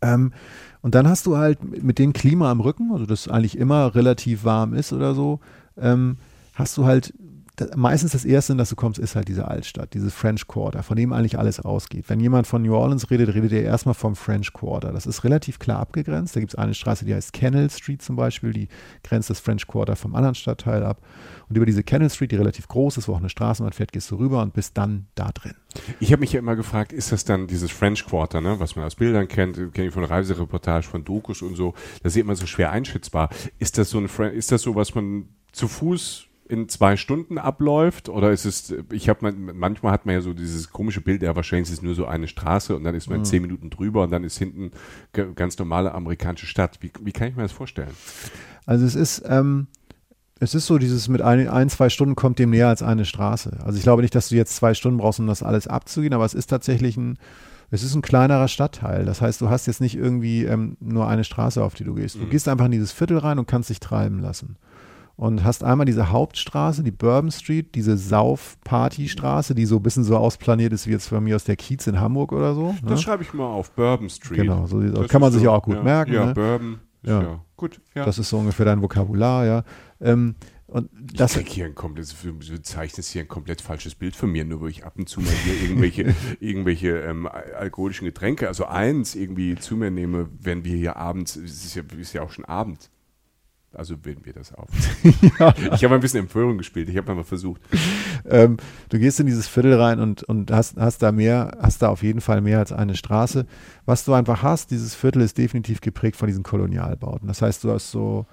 Ähm, 0.00 0.32
und 0.80 0.94
dann 0.94 1.06
hast 1.06 1.26
du 1.26 1.36
halt 1.36 1.62
mit 1.82 1.98
dem 1.98 2.14
Klima 2.14 2.50
am 2.50 2.60
Rücken, 2.60 2.92
also 2.92 3.04
das 3.04 3.28
eigentlich 3.28 3.58
immer 3.58 3.94
relativ 3.94 4.44
warm 4.44 4.72
ist 4.72 4.94
oder 4.94 5.14
so, 5.14 5.40
ähm, 5.76 6.16
hast 6.54 6.78
du 6.78 6.86
halt 6.86 7.12
meistens 7.74 8.12
das 8.12 8.24
Erste, 8.24 8.52
in 8.52 8.58
das 8.58 8.70
du 8.70 8.76
kommst, 8.76 8.98
ist 8.98 9.16
halt 9.16 9.28
diese 9.28 9.48
Altstadt, 9.48 9.94
dieses 9.94 10.12
French 10.12 10.46
Quarter, 10.46 10.82
von 10.82 10.96
dem 10.96 11.12
eigentlich 11.12 11.38
alles 11.38 11.60
ausgeht. 11.60 12.04
Wenn 12.08 12.20
jemand 12.20 12.46
von 12.46 12.62
New 12.62 12.74
Orleans 12.74 13.10
redet, 13.10 13.34
redet 13.34 13.52
er 13.52 13.62
erstmal 13.62 13.94
vom 13.94 14.14
French 14.14 14.52
Quarter. 14.52 14.92
Das 14.92 15.06
ist 15.06 15.24
relativ 15.24 15.58
klar 15.58 15.80
abgegrenzt. 15.80 16.36
Da 16.36 16.40
gibt 16.40 16.52
es 16.52 16.58
eine 16.58 16.74
Straße, 16.74 17.04
die 17.04 17.14
heißt 17.14 17.32
Kennel 17.32 17.70
Street 17.70 18.02
zum 18.02 18.16
Beispiel, 18.16 18.52
die 18.52 18.68
grenzt 19.02 19.30
das 19.30 19.40
French 19.40 19.66
Quarter 19.66 19.96
vom 19.96 20.14
anderen 20.14 20.34
Stadtteil 20.34 20.82
ab. 20.84 21.00
Und 21.48 21.56
über 21.56 21.66
diese 21.66 21.82
Kennel 21.82 22.10
Street, 22.10 22.32
die 22.32 22.36
relativ 22.36 22.68
groß 22.68 22.98
ist, 22.98 23.08
wo 23.08 23.14
auch 23.14 23.18
eine 23.18 23.28
Straßenbahn 23.28 23.72
fährt, 23.72 23.92
gehst 23.92 24.10
du 24.10 24.16
rüber 24.16 24.42
und 24.42 24.52
bist 24.52 24.76
dann 24.76 25.06
da 25.14 25.30
drin. 25.32 25.54
Ich 26.00 26.12
habe 26.12 26.20
mich 26.20 26.32
ja 26.32 26.40
immer 26.40 26.56
gefragt, 26.56 26.92
ist 26.92 27.12
das 27.12 27.24
dann 27.24 27.46
dieses 27.46 27.70
French 27.70 28.04
Quarter, 28.04 28.40
ne, 28.40 28.58
was 28.58 28.76
man 28.76 28.84
aus 28.84 28.96
Bildern 28.96 29.28
kennt, 29.28 29.56
kenne 29.72 29.88
ich 29.88 29.94
von 29.94 30.04
Reisereportage, 30.04 30.86
von 30.86 31.04
Dokus 31.04 31.42
und 31.42 31.54
so, 31.54 31.74
das 32.02 32.16
ist 32.16 32.20
immer 32.20 32.34
so 32.34 32.46
schwer 32.46 32.70
einschätzbar. 32.70 33.28
Ist 33.58 33.78
das 33.78 33.90
so 33.90 33.98
ein, 33.98 34.08
ist 34.32 34.52
das 34.52 34.62
so, 34.62 34.74
was 34.74 34.94
man 34.94 35.28
zu 35.52 35.68
Fuß 35.68 36.25
in 36.48 36.68
zwei 36.68 36.96
Stunden 36.96 37.38
abläuft? 37.38 38.08
Oder 38.08 38.30
ist 38.30 38.44
es, 38.44 38.74
ich 38.92 39.08
habe 39.08 39.32
manchmal 39.32 39.92
hat 39.92 40.06
man 40.06 40.14
ja 40.14 40.20
so 40.20 40.32
dieses 40.32 40.70
komische 40.70 41.00
Bild, 41.00 41.22
ja, 41.22 41.34
wahrscheinlich 41.36 41.68
ist 41.68 41.78
es 41.78 41.82
nur 41.82 41.94
so 41.94 42.06
eine 42.06 42.28
Straße 42.28 42.74
und 42.76 42.84
dann 42.84 42.94
ist 42.94 43.10
man 43.10 43.20
mhm. 43.20 43.24
zehn 43.24 43.42
Minuten 43.42 43.70
drüber 43.70 44.02
und 44.04 44.10
dann 44.10 44.24
ist 44.24 44.38
hinten 44.38 44.70
ganz 45.12 45.58
normale 45.58 45.92
amerikanische 45.92 46.46
Stadt. 46.46 46.78
Wie, 46.80 46.92
wie 47.02 47.12
kann 47.12 47.28
ich 47.28 47.36
mir 47.36 47.42
das 47.42 47.52
vorstellen? 47.52 47.90
Also 48.64 48.84
es 48.84 48.94
ist, 48.94 49.24
ähm, 49.26 49.66
es 50.38 50.54
ist 50.54 50.66
so, 50.66 50.78
dieses 50.78 51.08
mit 51.08 51.22
ein, 51.22 51.48
ein, 51.48 51.68
zwei 51.68 51.88
Stunden 51.88 52.14
kommt 52.14 52.38
dem 52.38 52.50
näher 52.50 52.68
als 52.68 52.82
eine 52.82 53.04
Straße. 53.04 53.58
Also 53.64 53.78
ich 53.78 53.82
glaube 53.82 54.02
nicht, 54.02 54.14
dass 54.14 54.28
du 54.28 54.36
jetzt 54.36 54.54
zwei 54.56 54.74
Stunden 54.74 54.98
brauchst, 54.98 55.20
um 55.20 55.26
das 55.26 55.42
alles 55.42 55.66
abzugehen, 55.66 56.14
aber 56.14 56.24
es 56.24 56.34
ist 56.34 56.48
tatsächlich 56.48 56.96
ein, 56.96 57.18
es 57.70 57.82
ist 57.82 57.94
ein 57.94 58.02
kleinerer 58.02 58.48
Stadtteil. 58.48 59.04
Das 59.04 59.20
heißt, 59.20 59.40
du 59.40 59.50
hast 59.50 59.66
jetzt 59.66 59.80
nicht 59.80 59.96
irgendwie 59.96 60.44
ähm, 60.44 60.76
nur 60.80 61.08
eine 61.08 61.24
Straße, 61.24 61.62
auf 61.62 61.74
die 61.74 61.84
du 61.84 61.94
gehst. 61.94 62.16
Du 62.16 62.20
mhm. 62.20 62.30
gehst 62.30 62.48
einfach 62.48 62.66
in 62.66 62.70
dieses 62.70 62.92
Viertel 62.92 63.18
rein 63.18 63.38
und 63.38 63.48
kannst 63.48 63.70
dich 63.70 63.80
treiben 63.80 64.20
lassen 64.20 64.56
und 65.16 65.44
hast 65.44 65.64
einmal 65.64 65.86
diese 65.86 66.10
Hauptstraße, 66.10 66.82
die 66.82 66.90
Bourbon 66.90 67.30
Street, 67.30 67.74
diese 67.74 67.96
Sauf-Party-Straße, 67.96 69.54
die 69.54 69.64
so 69.64 69.76
ein 69.76 69.82
bisschen 69.82 70.04
so 70.04 70.16
ausplaniert 70.16 70.72
ist 70.72 70.86
wie 70.86 70.92
jetzt 70.92 71.10
bei 71.10 71.20
mir 71.20 71.36
aus 71.36 71.44
der 71.44 71.56
Kiez 71.56 71.86
in 71.86 72.00
Hamburg 72.00 72.32
oder 72.32 72.54
so. 72.54 72.74
Das 72.82 72.90
ne? 72.90 72.98
schreibe 72.98 73.22
ich 73.22 73.32
mal 73.32 73.46
auf, 73.46 73.70
Bourbon 73.72 74.10
Street. 74.10 74.40
Genau, 74.40 74.66
so 74.66 74.78
kann 75.08 75.20
man 75.20 75.32
sich 75.32 75.42
so, 75.42 75.50
auch 75.50 75.62
gut 75.62 75.76
ja, 75.76 75.82
merken. 75.82 76.12
Ja, 76.12 76.26
ne? 76.26 76.34
Bourbon. 76.34 76.80
Ja. 77.02 77.22
ja. 77.22 77.40
gut. 77.56 77.80
Ja. 77.94 78.04
Das 78.04 78.18
ist 78.18 78.28
so 78.28 78.38
ungefähr 78.38 78.66
dein 78.66 78.82
Vokabular, 78.82 79.46
ja. 79.46 79.64
Ähm, 80.00 80.34
und 80.66 80.90
das 81.14 81.36
ich 81.36 81.48
hier 81.48 81.64
ein 81.64 81.76
komplett, 81.76 82.12
du 82.24 82.60
zeichnest 82.60 83.10
hier 83.12 83.22
ein 83.22 83.28
komplett 83.28 83.60
falsches 83.60 83.94
Bild 83.94 84.16
von 84.16 84.30
mir, 84.30 84.44
nur 84.44 84.60
wo 84.60 84.66
ich 84.66 84.84
ab 84.84 84.94
und 84.98 85.08
zu 85.08 85.20
mal 85.20 85.30
hier 85.30 85.62
irgendwelche, 85.62 86.14
irgendwelche 86.40 86.98
ähm, 86.98 87.26
alkoholischen 87.28 88.04
Getränke, 88.04 88.48
also 88.48 88.66
eins 88.66 89.14
irgendwie 89.14 89.54
zu 89.54 89.76
mir 89.76 89.92
nehme, 89.92 90.28
wenn 90.40 90.64
wir 90.64 90.76
hier 90.76 90.96
abends, 90.96 91.36
es 91.36 91.64
ist 91.64 91.76
ja, 91.76 91.84
ist 91.96 92.12
ja 92.14 92.22
auch 92.22 92.32
schon 92.32 92.44
Abend, 92.44 92.90
also 93.72 94.04
wählen 94.04 94.24
wir 94.24 94.32
das 94.32 94.52
auf. 94.54 94.68
ja. 95.38 95.54
Ich 95.74 95.84
habe 95.84 95.94
ein 95.94 96.00
bisschen 96.00 96.20
Empörung 96.20 96.58
gespielt. 96.58 96.88
Ich 96.88 96.96
habe 96.96 97.14
mal 97.14 97.24
versucht. 97.24 97.60
Ähm, 98.24 98.56
du 98.88 98.98
gehst 98.98 99.20
in 99.20 99.26
dieses 99.26 99.48
Viertel 99.48 99.74
rein 99.74 100.00
und, 100.00 100.22
und 100.22 100.50
hast, 100.50 100.76
hast 100.76 101.02
da 101.02 101.12
mehr, 101.12 101.56
hast 101.60 101.82
da 101.82 101.88
auf 101.88 102.02
jeden 102.02 102.20
Fall 102.20 102.40
mehr 102.40 102.58
als 102.58 102.72
eine 102.72 102.96
Straße. 102.96 103.46
Was 103.84 104.04
du 104.04 104.14
einfach 104.14 104.42
hast, 104.42 104.70
dieses 104.70 104.94
Viertel 104.94 105.22
ist 105.22 105.36
definitiv 105.38 105.80
geprägt 105.80 106.16
von 106.16 106.26
diesen 106.26 106.42
Kolonialbauten. 106.42 107.28
Das 107.28 107.42
heißt, 107.42 107.64
du 107.64 107.72
hast 107.72 107.90
so 107.90 108.26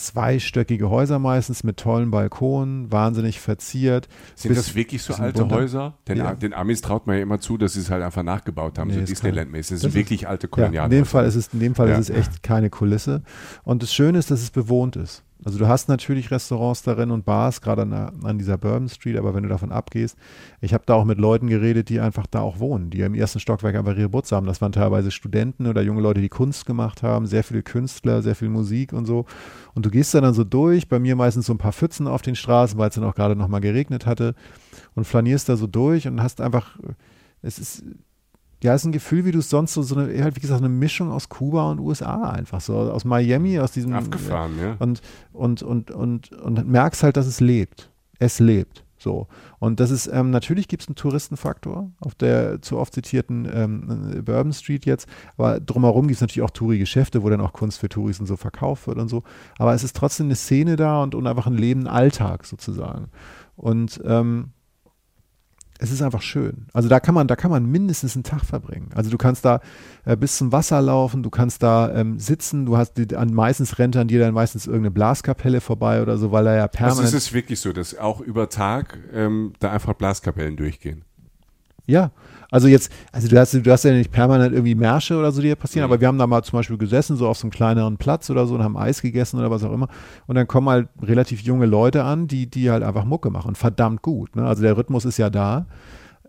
zweistöckige 0.00 0.90
Häuser 0.90 1.18
meistens 1.18 1.62
mit 1.62 1.76
tollen 1.76 2.10
Balkonen, 2.10 2.90
wahnsinnig 2.90 3.40
verziert. 3.40 4.08
Sind 4.34 4.56
das 4.56 4.74
wirklich 4.74 5.02
so 5.02 5.14
alte 5.14 5.42
runter. 5.42 5.56
Häuser? 5.56 5.94
Den, 6.08 6.18
ja. 6.18 6.34
den, 6.34 6.54
Amis 6.54 6.80
traut 6.80 7.06
man 7.06 7.16
ja 7.16 7.22
immer 7.22 7.40
zu, 7.40 7.58
dass 7.58 7.74
sie 7.74 7.80
es 7.80 7.90
halt 7.90 8.02
einfach 8.02 8.22
nachgebaut 8.22 8.78
haben, 8.78 8.88
nee, 8.88 8.94
so 8.94 9.00
Disneyland-mäßig. 9.00 9.76
Das, 9.76 9.80
sind 9.82 9.94
wirklich 9.94 10.26
alte 10.26 10.48
Kolonialhäuser. 10.48 10.80
Ja, 10.80 10.84
in 10.84 10.90
dem 10.90 11.06
Fall 11.06 11.26
ist 11.26 11.34
es, 11.34 11.48
in 11.52 11.60
dem 11.60 11.74
Fall 11.74 11.88
ja. 11.88 11.98
ist 11.98 12.10
es 12.10 12.16
echt 12.16 12.42
keine 12.42 12.70
Kulisse. 12.70 13.22
Und 13.62 13.82
das 13.82 13.92
Schöne 13.92 14.18
ist, 14.18 14.30
dass 14.30 14.42
es 14.42 14.50
bewohnt 14.50 14.96
ist. 14.96 15.22
Also 15.44 15.58
du 15.58 15.68
hast 15.68 15.88
natürlich 15.88 16.30
Restaurants 16.30 16.82
darin 16.82 17.10
und 17.10 17.24
Bars, 17.24 17.60
gerade 17.60 17.82
an, 17.82 17.92
an, 17.92 18.38
dieser 18.38 18.58
Bourbon 18.58 18.88
Street, 18.88 19.16
aber 19.16 19.34
wenn 19.34 19.42
du 19.42 19.48
davon 19.48 19.72
abgehst, 19.72 20.16
ich 20.60 20.74
habe 20.74 20.84
da 20.86 20.94
auch 20.94 21.04
mit 21.04 21.18
Leuten 21.18 21.46
geredet, 21.46 21.88
die 21.88 21.98
einfach 21.98 22.26
da 22.26 22.40
auch 22.40 22.58
wohnen, 22.58 22.90
die 22.90 23.00
im 23.00 23.14
ersten 23.14 23.40
Stockwerk 23.40 23.74
einfach 23.74 23.96
ihre 23.96 24.10
Butze 24.10 24.36
haben. 24.36 24.46
Das 24.46 24.60
waren 24.60 24.72
teilweise 24.72 25.10
Studenten 25.10 25.66
oder 25.66 25.80
junge 25.82 26.02
Leute, 26.02 26.20
die 26.20 26.28
Kunst 26.28 26.66
gemacht 26.66 27.02
haben, 27.02 27.26
sehr 27.26 27.42
viele 27.42 27.62
Künstler, 27.62 28.22
sehr 28.22 28.34
viel 28.34 28.50
Musik 28.50 28.92
und 28.92 29.06
so. 29.06 29.24
Und 29.74 29.86
du 29.86 29.90
gehst 29.90 30.12
da 30.14 30.20
dann 30.20 30.34
so 30.34 30.44
durch, 30.44 30.88
bei 30.88 30.98
mir 30.98 31.16
meistens 31.16 31.46
so 31.46 31.54
ein 31.54 31.58
paar 31.58 31.72
Pfützen 31.72 32.06
auf 32.06 32.20
den 32.20 32.36
Straßen, 32.36 32.78
weil 32.78 32.90
es 32.90 32.96
dann 32.96 33.04
auch 33.04 33.14
gerade 33.14 33.34
nochmal 33.34 33.60
geregnet 33.60 34.04
hatte 34.04 34.34
und 34.94 35.06
flanierst 35.06 35.48
da 35.48 35.56
so 35.56 35.66
durch 35.66 36.06
und 36.06 36.22
hast 36.22 36.40
einfach, 36.40 36.78
es 37.40 37.58
ist 37.58 37.84
ja, 38.62 38.74
es 38.74 38.82
ist 38.82 38.86
ein 38.86 38.92
Gefühl, 38.92 39.24
wie 39.24 39.32
du 39.32 39.38
es 39.38 39.48
sonst 39.48 39.72
so, 39.72 39.82
so 39.82 39.96
eine, 39.96 40.22
halt 40.22 40.36
wie 40.36 40.40
gesagt, 40.40 40.60
eine 40.60 40.68
Mischung 40.68 41.10
aus 41.10 41.28
Kuba 41.28 41.70
und 41.70 41.80
USA 41.80 42.30
einfach 42.30 42.60
so, 42.60 42.76
aus 42.76 43.04
Miami, 43.04 43.58
aus 43.58 43.72
diesem. 43.72 43.94
Abgefahren, 43.94 44.58
ja. 44.60 44.76
Und, 44.78 45.00
und, 45.32 45.62
und, 45.62 45.90
und, 45.90 46.32
und 46.32 46.68
merkst 46.68 47.02
halt, 47.02 47.16
dass 47.16 47.26
es 47.26 47.40
lebt. 47.40 47.90
Es 48.18 48.38
lebt. 48.38 48.84
So. 49.00 49.28
Und 49.58 49.80
das 49.80 49.90
ist, 49.90 50.08
ähm, 50.12 50.30
natürlich 50.30 50.68
gibt 50.68 50.82
es 50.82 50.88
einen 50.88 50.94
Touristenfaktor 50.94 51.90
auf 52.00 52.14
der 52.14 52.60
zu 52.60 52.76
oft 52.76 52.92
zitierten 52.92 53.48
ähm, 53.50 54.22
Bourbon 54.24 54.52
Street 54.52 54.84
jetzt, 54.84 55.08
aber 55.38 55.58
drumherum 55.58 56.06
gibt 56.06 56.16
es 56.16 56.20
natürlich 56.20 56.42
auch 56.44 56.50
Touri-Geschäfte, 56.50 57.22
wo 57.22 57.30
dann 57.30 57.40
auch 57.40 57.54
Kunst 57.54 57.78
für 57.78 57.88
Touris 57.88 58.20
und 58.20 58.26
so 58.26 58.36
verkauft 58.36 58.86
wird 58.86 58.98
und 58.98 59.08
so. 59.08 59.22
Aber 59.58 59.72
es 59.72 59.84
ist 59.84 59.96
trotzdem 59.96 60.26
eine 60.26 60.36
Szene 60.36 60.76
da 60.76 61.02
und, 61.02 61.14
und 61.14 61.26
einfach 61.26 61.46
ein 61.46 61.56
Leben, 61.56 61.86
Alltag 61.86 62.44
sozusagen. 62.44 63.08
Und 63.56 64.02
ähm, 64.04 64.50
es 65.82 65.90
ist 65.90 66.02
einfach 66.02 66.20
schön. 66.20 66.66
Also 66.74 66.90
da 66.90 67.00
kann 67.00 67.14
man, 67.14 67.26
da 67.26 67.36
kann 67.36 67.50
man 67.50 67.64
mindestens 67.64 68.14
einen 68.14 68.22
Tag 68.22 68.44
verbringen. 68.44 68.90
Also 68.94 69.10
du 69.10 69.16
kannst 69.16 69.46
da 69.46 69.60
äh, 70.04 70.14
bis 70.14 70.36
zum 70.36 70.52
Wasser 70.52 70.80
laufen, 70.82 71.22
du 71.22 71.30
kannst 71.30 71.62
da 71.62 71.94
ähm, 71.94 72.18
sitzen, 72.18 72.66
du 72.66 72.76
hast 72.76 72.98
die, 72.98 73.16
an 73.16 73.32
meistens 73.32 73.78
rennt 73.78 73.96
an 73.96 74.06
dir 74.06 74.20
dann 74.20 74.34
meistens 74.34 74.66
irgendeine 74.66 74.90
Blaskapelle 74.90 75.62
vorbei 75.62 76.02
oder 76.02 76.18
so, 76.18 76.32
weil 76.32 76.46
er 76.46 76.56
ja 76.56 76.68
permanent. 76.68 77.00
Also 77.00 77.16
ist 77.16 77.28
es 77.28 77.32
wirklich 77.32 77.60
so, 77.60 77.72
dass 77.72 77.96
auch 77.96 78.20
über 78.20 78.50
Tag 78.50 78.98
ähm, 79.12 79.54
da 79.58 79.72
einfach 79.72 79.94
Blaskapellen 79.94 80.56
durchgehen? 80.56 81.02
Ja, 81.86 82.12
also 82.50 82.68
jetzt, 82.68 82.92
also 83.12 83.28
du 83.28 83.38
hast, 83.38 83.54
du 83.54 83.70
hast 83.70 83.84
ja 83.84 83.92
nicht 83.92 84.10
permanent 84.10 84.52
irgendwie 84.52 84.74
Märsche 84.74 85.16
oder 85.16 85.32
so, 85.32 85.40
die 85.40 85.48
hier 85.48 85.56
passieren, 85.56 85.86
mhm. 85.86 85.92
aber 85.92 86.00
wir 86.00 86.08
haben 86.08 86.18
da 86.18 86.26
mal 86.26 86.42
zum 86.42 86.58
Beispiel 86.58 86.78
gesessen, 86.78 87.16
so 87.16 87.28
auf 87.28 87.38
so 87.38 87.44
einem 87.44 87.52
kleineren 87.52 87.96
Platz 87.96 88.30
oder 88.30 88.46
so 88.46 88.54
und 88.54 88.62
haben 88.62 88.76
Eis 88.76 89.02
gegessen 89.02 89.38
oder 89.38 89.50
was 89.50 89.64
auch 89.64 89.72
immer. 89.72 89.88
Und 90.26 90.34
dann 90.34 90.46
kommen 90.46 90.68
halt 90.68 90.88
relativ 91.02 91.42
junge 91.42 91.66
Leute 91.66 92.04
an, 92.04 92.26
die, 92.26 92.46
die 92.46 92.70
halt 92.70 92.82
einfach 92.82 93.04
Mucke 93.04 93.30
machen. 93.30 93.54
Verdammt 93.54 94.02
gut. 94.02 94.34
Ne? 94.36 94.44
Also 94.44 94.62
der 94.62 94.76
Rhythmus 94.76 95.04
ist 95.04 95.18
ja 95.18 95.30
da. 95.30 95.66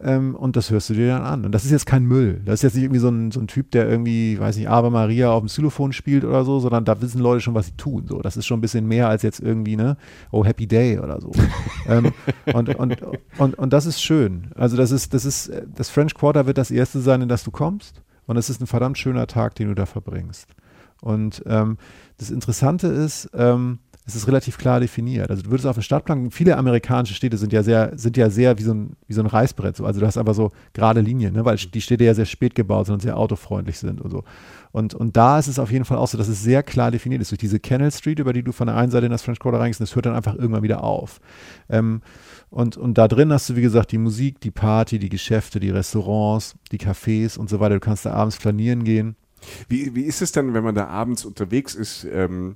Ähm, 0.04 0.36
und 0.36 0.56
das 0.56 0.72
hörst 0.72 0.90
du 0.90 0.94
dir 0.94 1.08
dann 1.08 1.22
an. 1.22 1.46
Und 1.46 1.52
das 1.52 1.66
ist 1.66 1.72
jetzt 1.72 1.86
kein 1.86 2.04
Müll. 2.04 2.42
Das 2.46 2.56
ist 2.56 2.64
jetzt 2.64 2.74
nicht 2.76 2.84
irgendwie 2.84 3.00
so 3.00 3.10
ein, 3.10 3.32
so 3.32 3.40
ein 3.40 3.48
Typ, 3.48 3.72
der 3.72 3.88
irgendwie, 3.90 4.40
weiß 4.40 4.58
nicht, 4.58 4.70
Ave 4.70 4.90
Maria 4.90 5.32
auf 5.32 5.42
dem 5.42 5.48
Xylophon 5.48 5.94
spielt 5.94 6.24
oder 6.24 6.44
so, 6.44 6.60
sondern 6.60 6.86
da 6.86 7.02
wissen 7.02 7.22
Leute 7.22 7.42
schon, 7.42 7.54
was 7.54 7.68
sie 7.68 7.78
tun. 7.78 8.06
So, 8.08 8.22
das 8.22 8.38
ist 8.38 8.46
schon 8.46 8.58
ein 8.58 8.62
bisschen 8.62 8.88
mehr 8.88 9.08
als 9.08 9.22
jetzt 9.22 9.40
irgendwie, 9.40 9.76
ne, 9.76 9.98
oh, 10.32 10.44
Happy 10.44 10.68
Day 10.68 11.00
oder 11.00 11.22
so. 11.22 11.32
ähm, 11.88 12.12
und, 12.54 12.76
und, 12.76 12.98
und, 13.38 13.58
und 13.58 13.74
das 13.74 13.86
ist 13.86 14.02
schön. 14.02 14.48
Also 14.56 14.78
das 14.78 14.92
ist, 14.92 15.14
das 15.14 15.26
ist, 15.26 15.52
das 15.76 15.90
French 15.90 16.14
Quarter 16.16 16.48
wird 16.48 16.58
das 16.58 16.72
erste 16.72 17.00
sein, 17.00 17.22
in 17.22 17.30
das 17.30 17.44
du 17.44 17.52
kommst. 17.52 18.02
Und 18.26 18.38
es 18.38 18.50
ist 18.50 18.62
ein 18.62 18.68
verdammt 18.68 18.98
schöner 18.98 19.28
Tag, 19.28 19.56
den 19.56 19.68
du 19.68 19.76
da 19.76 19.86
verbringst. 19.86 20.48
Und 21.02 21.44
ähm, 21.48 21.78
das 22.18 22.30
Interessante 22.30 22.88
ist, 22.88 23.30
ähm, 23.34 23.80
es 24.04 24.16
ist 24.16 24.28
relativ 24.28 24.58
klar 24.58 24.80
definiert. 24.80 25.30
Also 25.30 25.44
du 25.44 25.52
würdest 25.52 25.68
auf 25.68 25.76
dem 25.76 25.84
Stadtplan, 25.84 26.32
viele 26.32 26.58
amerikanische 26.58 27.14
Städte 27.14 27.38
sind 27.38 27.54
ja 27.54 27.62
sehr, 27.62 27.92
sind 27.96 28.18
ja 28.18 28.32
sehr 28.32 28.58
wie 28.58 28.64
so 28.64 28.74
ein, 28.74 28.96
wie 29.08 29.14
so 29.14 29.22
ein 29.22 29.28
Reißbrett. 29.28 29.78
So. 29.78 29.86
Also 29.86 30.00
du 30.00 30.08
hast 30.08 30.18
aber 30.18 30.34
so 30.34 30.52
gerade 30.74 31.02
Linien, 31.02 31.34
ne? 31.34 31.46
weil 31.46 31.58
die 31.58 31.82
Städte 31.82 32.04
ja 32.04 32.16
sehr 32.16 32.26
spät 32.26 32.56
gebaut 32.56 32.88
sind 32.88 32.96
und 32.96 33.02
sehr 33.02 33.16
autofreundlich 33.16 33.78
sind 33.78 34.02
und 34.02 34.10
so. 34.10 34.24
Und, 34.72 34.96
und 34.96 35.18
da 35.18 35.38
ist 35.38 35.48
es 35.48 35.60
auf 35.60 35.72
jeden 35.72 35.86
Fall 35.86 35.98
auch 35.98 36.08
so, 36.08 36.18
dass 36.18 36.30
es 36.30 36.42
sehr 36.42 36.64
klar 36.64 36.90
definiert 36.90 37.22
ist. 37.22 37.30
Durch 37.30 37.40
diese 37.40 37.60
Kennel 37.60 37.92
Street, 37.92 38.18
über 38.18 38.34
die 38.34 38.42
du 38.42 38.52
von 38.52 38.68
der 38.68 38.76
einen 38.76 38.92
Seite 38.92 39.06
in 39.06 39.12
das 39.12 39.22
French 39.22 39.40
Quarter 39.40 39.60
reingehst, 39.60 39.82
das 39.82 39.96
hört 39.96 40.08
dann 40.08 40.16
einfach 40.16 40.34
irgendwann 40.34 40.64
wieder 40.64 40.84
auf. 40.84 41.20
Ähm, 41.70 42.02
und, 42.50 42.78
und 42.78 42.98
da 42.98 43.08
drin 43.08 43.32
hast 43.32 43.50
du, 43.50 43.56
wie 43.56 43.62
gesagt, 43.62 43.92
die 43.92 44.00
Musik, 44.00 44.40
die 44.40 44.52
Party, 44.52 44.98
die 44.98 45.10
Geschäfte, 45.10 45.60
die 45.60 45.70
Restaurants, 45.70 46.56
die 46.72 46.80
Cafés 46.80 47.38
und 47.38 47.50
so 47.50 47.60
weiter. 47.60 47.76
Du 47.76 47.80
kannst 47.82 48.06
da 48.06 48.14
abends 48.14 48.36
flanieren 48.36 48.84
gehen. 48.84 49.16
Wie, 49.70 49.94
wie 49.94 50.04
ist 50.04 50.22
es 50.22 50.32
dann, 50.32 50.54
wenn 50.54 50.64
man 50.64 50.76
da 50.76 50.88
abends 50.88 51.24
unterwegs 51.24 51.76
ist? 51.76 52.08
Ähm 52.12 52.56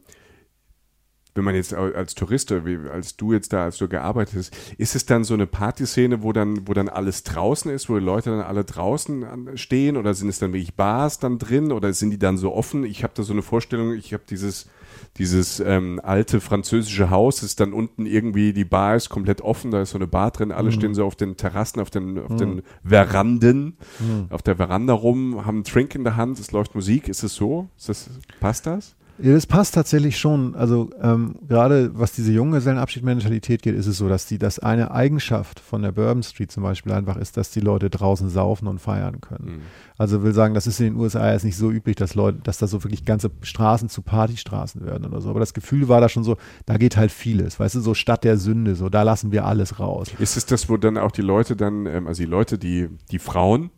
wenn 1.35 1.43
man 1.43 1.53
jetzt 1.53 1.73
als 1.73 2.15
Tourist 2.15 2.51
als 2.51 3.17
du 3.17 3.33
jetzt 3.33 3.51
da, 3.51 3.65
als 3.65 3.77
du 3.77 3.89
gearbeitet 3.89 4.35
hast, 4.37 4.57
ist 4.77 4.95
es 4.95 5.05
dann 5.05 5.25
so 5.25 5.33
eine 5.33 5.45
Partyszene, 5.45 6.23
wo 6.23 6.31
dann, 6.31 6.65
wo 6.65 6.73
dann 6.73 6.87
alles 6.87 7.23
draußen 7.23 7.69
ist, 7.69 7.89
wo 7.89 7.99
die 7.99 8.05
Leute 8.05 8.29
dann 8.31 8.39
alle 8.39 8.63
draußen 8.63 9.25
stehen 9.55 9.97
oder 9.97 10.13
sind 10.13 10.29
es 10.29 10.39
dann 10.39 10.53
wirklich 10.53 10.75
Bars 10.75 11.19
dann 11.19 11.37
drin 11.37 11.73
oder 11.73 11.91
sind 11.93 12.11
die 12.11 12.17
dann 12.17 12.37
so 12.37 12.53
offen? 12.53 12.85
Ich 12.85 13.03
habe 13.03 13.13
da 13.15 13.23
so 13.23 13.33
eine 13.33 13.41
Vorstellung, 13.41 13.93
ich 13.93 14.13
habe 14.13 14.23
dieses, 14.29 14.69
dieses 15.17 15.59
ähm, 15.59 15.99
alte 16.01 16.39
französische 16.39 17.09
Haus, 17.09 17.43
ist 17.43 17.59
dann 17.59 17.73
unten 17.73 18.05
irgendwie, 18.05 18.53
die 18.53 18.65
Bar 18.65 18.95
ist 18.95 19.09
komplett 19.09 19.41
offen, 19.41 19.71
da 19.71 19.81
ist 19.81 19.91
so 19.91 19.97
eine 19.97 20.07
Bar 20.07 20.31
drin, 20.31 20.53
alle 20.53 20.69
mhm. 20.69 20.73
stehen 20.73 20.95
so 20.95 21.05
auf 21.05 21.17
den 21.17 21.35
Terrassen, 21.35 21.81
auf 21.81 21.89
den, 21.89 22.17
auf 22.17 22.29
mhm. 22.29 22.37
den 22.37 22.61
Veranden, 22.85 23.77
mhm. 23.99 24.27
auf 24.29 24.41
der 24.41 24.55
Veranda 24.55 24.93
rum, 24.93 25.45
haben 25.45 25.57
einen 25.57 25.63
Trink 25.65 25.95
in 25.95 26.05
der 26.05 26.15
Hand, 26.15 26.39
es 26.39 26.53
läuft 26.53 26.75
Musik, 26.75 27.09
ist 27.09 27.23
es 27.23 27.35
so? 27.35 27.67
Ist 27.77 27.89
das, 27.89 28.09
passt 28.39 28.67
das? 28.67 28.95
Ja, 29.17 29.33
das 29.33 29.45
passt 29.45 29.75
tatsächlich 29.75 30.17
schon. 30.17 30.55
Also 30.55 30.89
ähm, 31.01 31.35
gerade 31.47 31.91
was 31.97 32.11
diese 32.11 32.33
Junggesellenabschied-Mentalität 32.33 33.61
geht, 33.61 33.75
ist 33.75 33.87
es 33.87 33.97
so, 33.97 34.09
dass 34.09 34.25
die, 34.25 34.37
dass 34.37 34.59
eine 34.59 34.91
Eigenschaft 34.91 35.59
von 35.59 35.81
der 35.81 35.93
Bourbon 35.93 36.21
Street 36.21 36.51
zum 36.51 36.63
Beispiel 36.63 36.91
einfach 36.91 37.15
ist, 37.15 37.37
dass 37.37 37.51
die 37.51 37.61
Leute 37.61 37.89
draußen 37.89 38.29
saufen 38.29 38.67
und 38.67 38.79
feiern 38.79 39.21
können. 39.21 39.45
Mhm. 39.45 39.61
Also 39.97 40.23
will 40.23 40.33
sagen, 40.33 40.53
das 40.53 40.67
ist 40.67 40.79
in 40.81 40.87
den 40.87 40.95
USA 40.97 41.31
jetzt 41.31 41.45
nicht 41.45 41.55
so 41.55 41.71
üblich, 41.71 41.95
dass 41.95 42.15
Leute, 42.15 42.39
dass 42.43 42.57
da 42.57 42.67
so 42.67 42.83
wirklich 42.83 43.05
ganze 43.05 43.31
Straßen 43.41 43.87
zu 43.87 44.01
Partystraßen 44.01 44.85
werden 44.85 45.05
oder 45.05 45.21
so. 45.21 45.29
Aber 45.29 45.39
das 45.39 45.53
Gefühl 45.53 45.87
war 45.87 46.01
da 46.01 46.09
schon 46.09 46.25
so, 46.25 46.35
da 46.65 46.77
geht 46.77 46.97
halt 46.97 47.11
vieles, 47.11 47.59
weißt 47.59 47.75
du, 47.75 47.79
so 47.79 47.93
Stadt 47.93 48.25
der 48.25 48.37
Sünde, 48.37 48.75
so 48.75 48.89
da 48.89 49.03
lassen 49.03 49.31
wir 49.31 49.45
alles 49.45 49.79
raus. 49.79 50.11
Ist 50.19 50.35
es 50.35 50.45
das, 50.45 50.67
wo 50.67 50.75
dann 50.75 50.97
auch 50.97 51.11
die 51.11 51.21
Leute 51.21 51.55
dann, 51.55 51.85
ähm, 51.85 52.07
also 52.07 52.21
die 52.21 52.29
Leute, 52.29 52.57
die, 52.57 52.89
die 53.11 53.19
Frauen, 53.19 53.69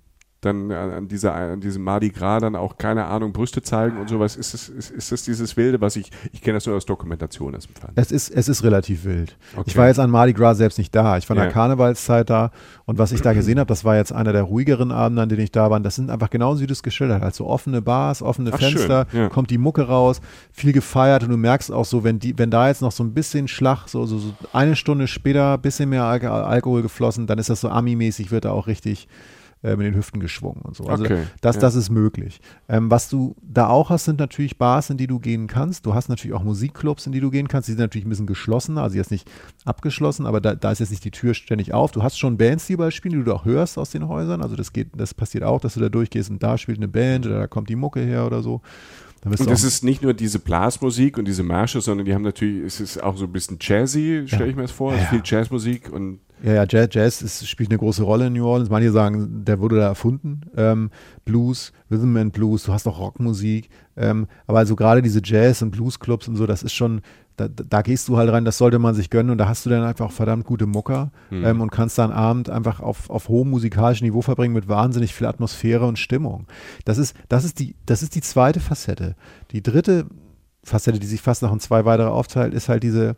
dann 0.48 0.72
an, 0.72 1.08
dieser, 1.08 1.34
an 1.36 1.62
diesem 1.62 1.84
Mardi 1.84 2.10
Gras 2.10 2.42
dann 2.42 2.56
auch, 2.56 2.78
keine 2.78 3.06
Ahnung, 3.06 3.34
Brüste 3.34 3.62
zeigen 3.62 3.98
und 4.00 4.10
sowas. 4.10 4.36
Ist 4.36 4.54
es, 4.54 4.70
ist, 4.70 4.92
ist 4.92 5.12
das 5.12 5.24
dieses 5.24 5.58
Wilde, 5.58 5.82
was 5.82 5.96
ich, 5.96 6.12
ich 6.32 6.42
kenne 6.42 6.56
das 6.56 6.66
nur 6.66 6.76
aus 6.76 6.86
Dokumentation. 6.86 7.54
Das 7.54 7.68
es 7.96 8.12
ist, 8.12 8.30
es 8.30 8.48
ist 8.48 8.64
relativ 8.64 9.06
wild. 9.06 9.38
Okay. 9.54 9.64
Ich 9.68 9.78
war 9.78 9.88
jetzt 9.88 10.00
an 10.00 10.10
Mardi 10.10 10.34
Gras 10.34 10.58
selbst 10.58 10.78
nicht 10.78 10.94
da. 10.96 11.18
Ich 11.18 11.30
war 11.30 11.36
in 11.36 11.44
der 11.44 11.52
Karnevalszeit 11.52 12.30
da 12.30 12.52
und 12.86 12.98
was 12.98 13.12
ich 13.12 13.22
da 13.22 13.34
gesehen 13.34 13.60
habe, 13.60 13.68
das 13.68 13.86
war 13.86 13.96
jetzt 13.96 14.12
einer 14.12 14.34
der 14.34 14.44
ruhigeren 14.44 14.92
Abende, 14.92 15.22
an 15.22 15.30
denen 15.30 15.42
ich 15.42 15.52
da 15.52 15.70
war. 15.70 15.80
Das 15.80 15.96
sind 15.96 16.10
einfach 16.10 16.30
genauso 16.30 16.62
wie 16.62 16.68
du 16.68 16.74
es 16.74 16.84
geschildert 16.84 17.22
hast. 17.22 17.36
So 17.36 17.48
offene 17.48 17.82
Bars, 17.82 18.22
offene 18.22 18.52
Ach, 18.54 18.60
Fenster, 18.60 19.08
ja. 19.14 19.30
kommt 19.30 19.50
die 19.50 19.58
Mucke 19.58 19.84
raus, 19.84 20.22
viel 20.52 20.74
gefeiert 20.74 21.24
und 21.24 21.30
du 21.30 21.38
merkst 21.38 21.72
auch 21.72 21.86
so, 21.86 22.04
wenn 22.04 22.20
die, 22.20 22.38
wenn 22.38 22.50
da 22.50 22.68
jetzt 22.68 22.82
noch 22.82 22.92
so 22.92 23.04
ein 23.04 23.14
bisschen 23.14 23.48
Schlag, 23.48 23.88
so, 23.88 24.06
so, 24.06 24.18
so 24.18 24.34
eine 24.54 24.76
Stunde 24.76 25.08
später, 25.08 25.54
ein 25.54 25.62
bisschen 25.62 25.90
mehr 25.90 26.04
Al 26.04 26.26
Alkohol 26.26 26.82
geflossen, 26.82 27.28
dann 27.28 27.38
ist 27.38 27.50
das 27.50 27.62
so 27.62 27.70
Ami-mäßig, 27.70 28.32
wird 28.32 28.46
da 28.46 28.52
auch 28.52 28.68
richtig 28.68 29.08
äh, 29.64 29.76
mit 29.76 29.88
den 29.88 29.96
Hüften 29.96 30.20
geschwungen 30.20 30.62
und 30.62 30.76
so. 30.76 30.86
Also 30.86 31.06
okay, 31.06 31.24
das, 31.42 31.56
ja. 31.56 31.62
das 31.62 31.76
ist 31.76 31.90
möglich. 31.90 32.40
Ähm, 32.70 32.92
was 32.92 33.10
du 33.10 33.36
da 33.42 33.68
auch 33.68 33.90
hast, 33.90 34.06
sind 34.06 34.20
natürlich 34.20 34.58
Bars, 34.58 34.90
in 34.90 34.98
die 34.98 35.08
du 35.08 35.20
gehen 35.20 35.48
kannst. 35.48 35.86
Du 35.86 35.94
hast 35.94 36.10
natürlich 36.10 36.36
auch 36.36 36.44
Musikclubs, 36.44 37.06
in 37.08 37.12
die 37.12 37.20
du 37.20 37.32
gehen 37.32 37.48
kannst. 37.48 37.68
Die 37.68 37.72
sind 37.72 37.80
natürlich 37.80 38.06
ein 38.06 38.10
bisschen 38.10 38.28
geschlossener, 38.28 38.84
also 38.84 38.98
jetzt 38.98 39.12
nicht 39.12 39.30
abgeschlossen, 39.66 40.26
aber 40.26 40.42
da, 40.42 40.56
da 40.56 40.72
ist 40.72 40.80
jetzt 40.80 40.92
nicht 40.92 41.06
die 41.06 41.12
Tür 41.12 41.34
ständig 41.34 41.74
auf. 41.74 41.92
Du 41.92 42.04
hast 42.04 42.20
schon 42.20 42.38
Bands, 42.38 42.68
die 42.68 42.74
überall 42.74 42.92
spielen, 42.92 43.18
die 43.18 43.24
du 43.24 43.34
auch 43.34 43.46
hörst 43.46 43.78
aus 43.78 43.90
den 43.90 44.08
Häusern. 44.08 44.42
Also 44.42 44.56
das 44.56 44.74
geht, 44.74 44.90
das 44.96 45.14
passiert 45.14 45.44
auch, 45.44 45.60
dass 45.60 45.74
du 45.74 45.80
da 45.80 45.90
durchgehst 45.90 46.30
und 46.30 46.44
da 46.44 46.58
spielt 46.58 46.78
eine 46.78 46.88
Band 46.88 47.26
oder 47.26 47.40
da 47.40 47.48
kommt 47.48 47.70
die 47.70 47.76
Mucke 47.76 48.02
her 48.02 48.26
oder 48.26 48.44
so. 48.44 48.62
Und 49.26 49.50
es 49.50 49.64
ist 49.64 49.84
nicht 49.84 50.04
nur 50.04 50.14
diese 50.14 50.40
Blasmusik 50.40 51.18
und 51.18 51.26
diese 51.26 51.44
Märsche, 51.44 51.82
sondern 51.82 52.06
die 52.06 52.14
haben 52.14 52.22
natürlich, 52.22 52.64
es 52.64 52.80
ist 52.80 53.04
auch 53.04 53.18
so 53.18 53.26
ein 53.26 53.32
bisschen 53.32 53.58
jazzy, 53.60 54.24
stelle 54.28 54.46
ja. 54.46 54.50
ich 54.52 54.56
mir 54.56 54.62
das 54.62 54.72
vor. 54.72 54.94
Ja. 54.94 55.00
Viel 55.06 55.22
Jazzmusik 55.26 55.92
und 55.92 56.20
ja, 56.44 56.54
ja, 56.54 56.66
Jazz, 56.68 56.90
Jazz 56.92 57.22
ist, 57.22 57.48
spielt 57.48 57.70
eine 57.70 57.80
große 57.80 58.04
Rolle 58.04 58.28
in 58.28 58.34
New 58.34 58.46
Orleans. 58.46 58.70
Manche 58.70 58.92
sagen, 58.92 59.44
der 59.44 59.60
wurde 59.60 59.78
da 59.78 59.88
erfunden. 59.88 60.42
Ähm, 60.56 60.92
Blues, 61.26 61.72
Rhythm 61.90 62.16
and 62.18 62.34
Blues, 62.34 62.64
du 62.64 62.74
hast 62.74 62.88
auch 62.88 63.00
Rockmusik. 63.00 63.70
Ähm, 63.96 64.28
aber 64.46 64.60
also 64.60 64.76
gerade 64.76 65.02
diese 65.02 65.22
Jazz- 65.24 65.62
und 65.62 65.72
Bluesclubs 65.72 66.28
und 66.28 66.36
so, 66.36 66.46
das 66.46 66.62
ist 66.62 66.74
schon, 66.74 67.02
da, 67.38 67.48
da, 67.48 67.82
gehst 67.82 68.08
du 68.08 68.18
halt 68.18 68.32
rein, 68.32 68.46
das 68.46 68.58
sollte 68.58 68.78
man 68.80 68.94
sich 68.94 69.10
gönnen 69.10 69.32
und 69.32 69.38
da 69.38 69.48
hast 69.48 69.66
du 69.66 69.70
dann 69.70 69.84
einfach 69.84 70.12
verdammt 70.12 70.46
gute 70.46 70.66
Mucker 70.68 71.12
mhm. 71.30 71.46
ähm, 71.46 71.62
und 71.62 71.72
kannst 71.72 71.98
dann 71.98 72.12
Abend 72.12 72.50
einfach 72.50 72.80
auf, 72.80 73.10
auf 73.10 73.30
hohem 73.30 73.50
musikalischen 73.50 74.06
Niveau 74.06 74.22
verbringen 74.22 74.54
mit 74.54 74.68
wahnsinnig 74.68 75.14
viel 75.14 75.28
Atmosphäre 75.28 75.86
und 75.86 75.98
Stimmung. 75.98 76.48
Das 76.86 76.98
ist, 76.98 77.16
das 77.30 77.46
ist, 77.46 77.60
die, 77.60 77.76
das 77.86 78.04
ist 78.04 78.16
die 78.16 78.22
zweite 78.22 78.60
Facette. 78.60 79.16
Die 79.52 79.64
dritte 79.64 80.06
Facette, 80.64 81.00
die 81.00 81.08
sich 81.08 81.22
fast 81.22 81.42
noch 81.42 81.54
in 81.54 81.60
zwei 81.60 81.86
weitere 81.86 82.10
aufteilt, 82.10 82.54
ist 82.54 82.70
halt 82.70 82.84
diese, 82.84 83.16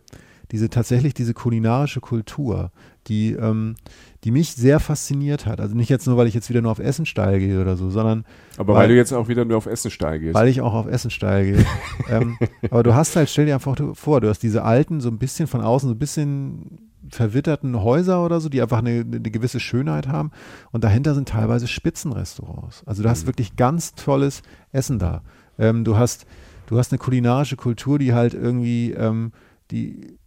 diese 0.51 0.69
tatsächlich 0.69 1.13
diese 1.13 1.33
kulinarische 1.33 1.99
Kultur 1.99 2.71
die, 3.07 3.33
ähm, 3.33 3.75
die 4.23 4.31
mich 4.31 4.53
sehr 4.53 4.79
fasziniert 4.79 5.45
hat. 5.45 5.59
Also 5.61 5.75
nicht 5.75 5.89
jetzt 5.89 6.05
nur, 6.05 6.17
weil 6.17 6.27
ich 6.27 6.33
jetzt 6.33 6.49
wieder 6.49 6.61
nur 6.61 6.71
auf 6.71 6.79
Essen 6.79 7.05
steil 7.05 7.39
gehe 7.39 7.61
oder 7.61 7.77
so, 7.77 7.89
sondern. 7.89 8.25
Aber 8.57 8.73
weil, 8.73 8.81
weil 8.81 8.89
du 8.89 8.95
jetzt 8.95 9.13
auch 9.13 9.27
wieder 9.27 9.45
nur 9.45 9.57
auf 9.57 9.65
Essen 9.65 9.91
steil 9.91 10.19
gehst. 10.19 10.35
Weil 10.35 10.47
ich 10.47 10.61
auch 10.61 10.73
auf 10.73 10.87
Essen 10.87 11.09
steil 11.09 11.45
gehe. 11.45 11.65
ähm, 12.09 12.37
aber 12.69 12.83
du 12.83 12.93
hast 12.93 13.15
halt, 13.15 13.29
stell 13.29 13.45
dir 13.45 13.55
einfach 13.55 13.77
vor, 13.93 14.21
du 14.21 14.29
hast 14.29 14.43
diese 14.43 14.63
alten, 14.63 15.01
so 15.01 15.09
ein 15.09 15.17
bisschen 15.17 15.47
von 15.47 15.61
außen, 15.61 15.87
so 15.87 15.95
ein 15.95 15.99
bisschen 15.99 16.89
verwitterten 17.09 17.81
Häuser 17.81 18.23
oder 18.23 18.39
so, 18.39 18.49
die 18.49 18.61
einfach 18.61 18.79
eine, 18.79 19.01
eine 19.01 19.31
gewisse 19.31 19.59
Schönheit 19.59 20.07
haben. 20.07 20.31
Und 20.71 20.83
dahinter 20.83 21.15
sind 21.15 21.29
teilweise 21.29 21.67
Spitzenrestaurants. 21.67 22.83
Also 22.85 23.03
du 23.03 23.09
hast 23.09 23.23
mhm. 23.23 23.27
wirklich 23.27 23.55
ganz 23.55 23.95
tolles 23.95 24.41
Essen 24.71 24.99
da. 24.99 25.23
Ähm, 25.57 25.83
du 25.83 25.97
hast, 25.97 26.25
du 26.67 26.77
hast 26.77 26.91
eine 26.91 26.99
kulinarische 26.99 27.55
Kultur, 27.55 27.99
die 27.99 28.13
halt 28.13 28.33
irgendwie, 28.33 28.91
ähm, 28.91 29.31
die 29.71 30.18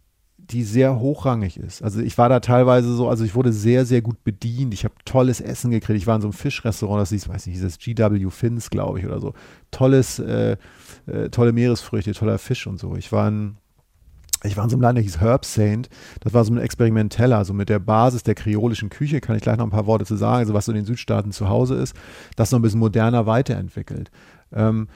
die 0.53 0.63
sehr 0.63 0.99
hochrangig 0.99 1.57
ist. 1.57 1.81
Also 1.83 1.99
ich 1.99 2.17
war 2.17 2.29
da 2.29 2.39
teilweise 2.39 2.93
so, 2.95 3.09
also 3.09 3.23
ich 3.23 3.33
wurde 3.33 3.51
sehr, 3.51 3.85
sehr 3.85 4.01
gut 4.01 4.23
bedient. 4.23 4.73
Ich 4.73 4.83
habe 4.83 4.93
tolles 5.03 5.41
Essen 5.41 5.71
gekriegt. 5.71 5.97
Ich 5.97 6.07
war 6.07 6.15
in 6.15 6.21
so 6.21 6.27
einem 6.27 6.33
Fischrestaurant, 6.33 7.01
das 7.01 7.09
hieß, 7.09 7.27
weiß 7.27 7.47
nicht, 7.47 7.55
dieses 7.55 7.79
GW 7.79 8.29
Fins, 8.29 8.69
glaube 8.69 8.99
ich, 8.99 9.05
oder 9.05 9.19
so. 9.19 9.33
Tolles, 9.71 10.19
äh, 10.19 10.57
äh, 11.07 11.29
tolle 11.29 11.51
Meeresfrüchte, 11.51 12.13
toller 12.13 12.37
Fisch 12.37 12.67
und 12.67 12.79
so. 12.79 12.95
Ich 12.95 13.11
war 13.11 13.27
in, 13.27 13.55
ich 14.43 14.55
war 14.55 14.63
in 14.63 14.69
so 14.69 14.75
einem 14.75 14.83
Land, 14.83 14.97
der 14.97 15.03
hieß 15.03 15.19
Herb 15.19 15.43
Saint. 15.43 15.89
Das 16.19 16.33
war 16.33 16.45
so 16.45 16.53
ein 16.53 16.59
Experimenteller, 16.59 17.43
so 17.45 17.53
mit 17.53 17.69
der 17.69 17.79
Basis 17.79 18.21
der 18.21 18.35
kreolischen 18.35 18.89
Küche, 18.89 19.21
kann 19.21 19.35
ich 19.35 19.41
gleich 19.41 19.57
noch 19.57 19.65
ein 19.65 19.71
paar 19.71 19.87
Worte 19.87 20.05
zu 20.05 20.15
sagen, 20.15 20.37
also 20.37 20.53
was 20.53 20.65
so 20.65 20.71
in 20.71 20.77
den 20.77 20.85
Südstaaten 20.85 21.31
zu 21.31 21.49
Hause 21.49 21.75
ist, 21.75 21.95
das 22.35 22.51
noch 22.51 22.59
ein 22.59 22.61
bisschen 22.61 22.79
moderner 22.79 23.25
weiterentwickelt. 23.25 24.11
Ähm, 24.53 24.87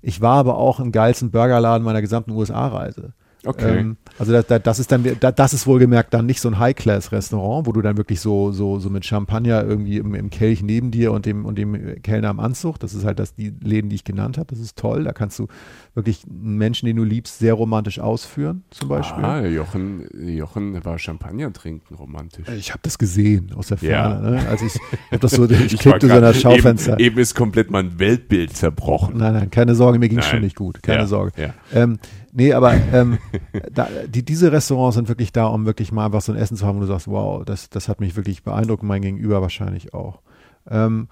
ich 0.00 0.20
war 0.20 0.38
aber 0.38 0.56
auch 0.56 0.80
im 0.80 0.90
geilsten 0.90 1.30
Burgerladen 1.30 1.84
meiner 1.84 2.00
gesamten 2.00 2.30
USA-Reise. 2.30 3.12
Okay. 3.44 3.78
Ähm, 3.78 3.96
also 4.18 4.32
da, 4.32 4.42
da, 4.42 4.58
das 4.58 4.78
ist 4.78 4.92
dann, 4.92 5.04
da, 5.18 5.32
das 5.32 5.52
ist 5.52 5.66
wohlgemerkt 5.66 6.14
dann 6.14 6.26
nicht 6.26 6.40
so 6.40 6.48
ein 6.48 6.58
High-Class-Restaurant, 6.58 7.66
wo 7.66 7.72
du 7.72 7.82
dann 7.82 7.96
wirklich 7.96 8.20
so, 8.20 8.52
so, 8.52 8.78
so 8.78 8.88
mit 8.88 9.04
Champagner 9.04 9.64
irgendwie 9.64 9.96
im, 9.96 10.14
im, 10.14 10.30
Kelch 10.30 10.62
neben 10.62 10.90
dir 10.90 11.12
und 11.12 11.26
dem, 11.26 11.44
und 11.44 11.58
dem 11.58 12.00
Kellner 12.02 12.28
am 12.28 12.38
Anzug, 12.38 12.78
das 12.78 12.94
ist 12.94 13.04
halt 13.04 13.18
das, 13.18 13.34
die 13.34 13.52
Läden, 13.60 13.90
die 13.90 13.96
ich 13.96 14.04
genannt 14.04 14.38
habe, 14.38 14.46
das 14.48 14.60
ist 14.60 14.78
toll. 14.78 15.04
Da 15.04 15.12
kannst 15.12 15.38
du 15.38 15.48
wirklich 15.94 16.24
einen 16.28 16.56
Menschen, 16.56 16.86
den 16.86 16.96
du 16.96 17.04
liebst, 17.04 17.38
sehr 17.38 17.54
romantisch 17.54 17.98
ausführen, 17.98 18.62
zum 18.70 18.88
Beispiel. 18.88 19.24
Ah, 19.24 19.44
Jochen, 19.44 20.06
Jochen 20.14 20.84
war 20.84 20.98
Champagner 20.98 21.52
trinken 21.52 21.94
romantisch. 21.96 22.46
Ich 22.56 22.70
habe 22.70 22.80
das 22.82 22.96
gesehen 22.96 23.52
aus 23.56 23.68
der 23.68 23.78
Ferne. 23.78 24.24
Ja. 24.24 24.42
Ne? 24.42 24.48
Also 24.48 24.66
ich 24.66 24.74
habe 25.10 25.18
das 25.18 25.32
so, 25.32 25.44
ich 25.50 25.78
klickte 25.78 26.06
so 26.06 26.14
in 26.14 26.22
das 26.22 26.40
Schaufenster. 26.40 26.92
Eben, 26.94 27.02
eben, 27.02 27.18
ist 27.18 27.34
komplett 27.34 27.70
mein 27.72 27.98
Weltbild 27.98 28.56
zerbrochen. 28.56 29.16
Nein, 29.16 29.34
nein, 29.34 29.50
keine 29.50 29.74
Sorge, 29.74 29.98
mir 29.98 30.08
ging 30.08 30.18
es 30.18 30.26
schon 30.26 30.42
nicht 30.42 30.56
gut. 30.56 30.82
Keine 30.82 31.00
ja, 31.00 31.06
Sorge. 31.06 31.32
Ja. 31.36 31.54
Ähm, 31.74 31.98
Nee, 32.32 32.54
aber 32.54 32.74
ähm, 32.92 33.18
da, 33.72 33.88
die, 34.08 34.24
diese 34.24 34.50
Restaurants 34.50 34.96
sind 34.96 35.08
wirklich 35.08 35.32
da, 35.32 35.46
um 35.46 35.66
wirklich 35.66 35.92
mal 35.92 36.06
einfach 36.06 36.22
so 36.22 36.32
ein 36.32 36.38
Essen 36.38 36.56
zu 36.56 36.66
haben, 36.66 36.78
wo 36.78 36.80
du 36.80 36.86
sagst, 36.86 37.06
wow, 37.08 37.44
das, 37.44 37.68
das 37.68 37.88
hat 37.88 38.00
mich 38.00 38.16
wirklich 38.16 38.42
beeindruckt, 38.42 38.82
mein 38.82 39.02
Gegenüber 39.02 39.42
wahrscheinlich 39.42 39.92
auch. 39.92 40.20
Ähm, 40.68 41.08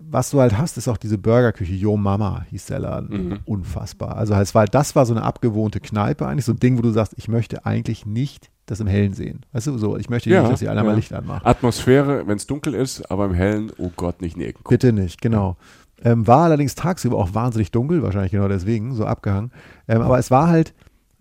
was 0.00 0.30
du 0.30 0.40
halt 0.40 0.56
hast, 0.56 0.76
ist 0.78 0.88
auch 0.88 0.96
diese 0.96 1.18
Burgerküche. 1.18 1.72
Yo 1.72 1.96
Mama 1.96 2.46
hieß 2.50 2.66
der 2.66 2.78
Laden. 2.78 3.28
Mhm. 3.28 3.38
Unfassbar. 3.44 4.16
Also 4.16 4.34
es 4.34 4.54
war, 4.54 4.66
das 4.66 4.94
war 4.94 5.06
so 5.06 5.14
eine 5.14 5.22
abgewohnte 5.22 5.80
Kneipe 5.80 6.26
eigentlich, 6.26 6.44
so 6.44 6.52
ein 6.52 6.60
Ding, 6.60 6.78
wo 6.78 6.82
du 6.82 6.90
sagst, 6.90 7.14
ich 7.16 7.28
möchte 7.28 7.66
eigentlich 7.66 8.06
nicht 8.06 8.50
das 8.66 8.78
im 8.78 8.86
Hellen 8.86 9.12
sehen. 9.12 9.44
Weißt 9.52 9.66
du, 9.66 9.76
so, 9.76 9.96
ich 9.96 10.08
möchte 10.08 10.30
nicht, 10.30 10.50
dass 10.50 10.60
die 10.60 10.68
einer 10.68 10.84
mal 10.84 10.94
Licht 10.94 11.12
anmacht. 11.12 11.44
Atmosphäre, 11.44 12.26
wenn 12.26 12.36
es 12.36 12.46
dunkel 12.46 12.74
ist, 12.74 13.10
aber 13.10 13.26
im 13.26 13.34
Hellen, 13.34 13.72
oh 13.78 13.90
Gott, 13.96 14.22
nicht 14.22 14.34
in 14.34 14.40
die 14.40 14.46
Ecken 14.46 14.62
gucken. 14.62 14.74
Bitte 14.74 14.92
nicht, 14.92 15.20
genau. 15.20 15.56
Ähm, 16.04 16.26
war 16.26 16.44
allerdings 16.44 16.74
tagsüber 16.74 17.16
auch 17.16 17.34
wahnsinnig 17.34 17.70
dunkel, 17.70 18.02
wahrscheinlich 18.02 18.32
genau 18.32 18.48
deswegen, 18.48 18.94
so 18.94 19.04
abgehangen. 19.04 19.52
Ähm, 19.88 20.02
aber 20.02 20.18
es 20.18 20.30
war 20.30 20.48
halt, 20.48 20.74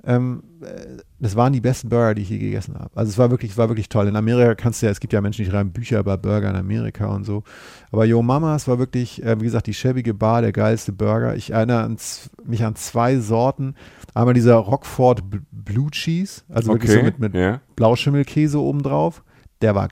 ähm, 0.04 0.44
äh, 0.62 0.98
das 1.20 1.36
waren 1.36 1.54
die 1.54 1.62
besten 1.62 1.90
Burger, 1.90 2.16
die 2.16 2.24
ich 2.24 2.30
je 2.30 2.40
gegessen 2.40 2.76
habe. 2.76 2.90
Also 2.96 3.10
es 3.12 3.18
war 3.18 3.30
wirklich, 3.30 3.52
es 3.52 3.58
war 3.58 3.70
wirklich 3.70 3.90
toll. 3.90 4.08
In 4.08 4.16
Amerika 4.16 4.56
kannst 4.56 4.82
du 4.82 4.88
ja, 4.88 4.92
es 4.92 5.00
gibt 5.00 5.14
ja 5.14 5.22
Menschen, 5.22 5.46
die 5.46 5.52
schreiben 5.52 5.72
Bücher 5.72 6.00
über 6.00 6.18
Burger 6.18 6.50
in 6.50 6.56
Amerika 6.56 7.06
und 7.08 7.24
so. 7.26 7.44
Aber 7.92 8.06
Yo 8.06 8.22
Mama, 8.24 8.56
es 8.56 8.68
war 8.68 8.80
wirklich, 8.80 9.24
äh, 9.24 9.40
wie 9.40 9.46
gesagt, 9.46 9.68
die 9.68 9.74
schäbige 9.74 10.14
Bar, 10.14 10.42
der 10.42 10.52
geilste 10.52 10.92
Burger. 10.92 11.36
Ich 11.36 11.52
erinnere 11.52 11.84
an, 11.84 11.98
mich 12.44 12.64
an 12.64 12.76
zwei 12.76 13.20
Sorten. 13.20 13.76
Einmal 14.16 14.34
dieser 14.34 14.56
Rockford 14.56 15.22
Blue 15.52 15.92
Cheese, 15.92 16.42
also 16.50 16.74
wirklich 16.74 16.92
so 16.92 16.98
Okay, 16.98 17.06
mit, 17.06 17.20
mit 17.20 17.36
ja. 17.36 17.62
Blauschimmelkäse 17.76 18.60
obendrauf. 18.60 19.24
Der 19.62 19.76
war 19.76 19.90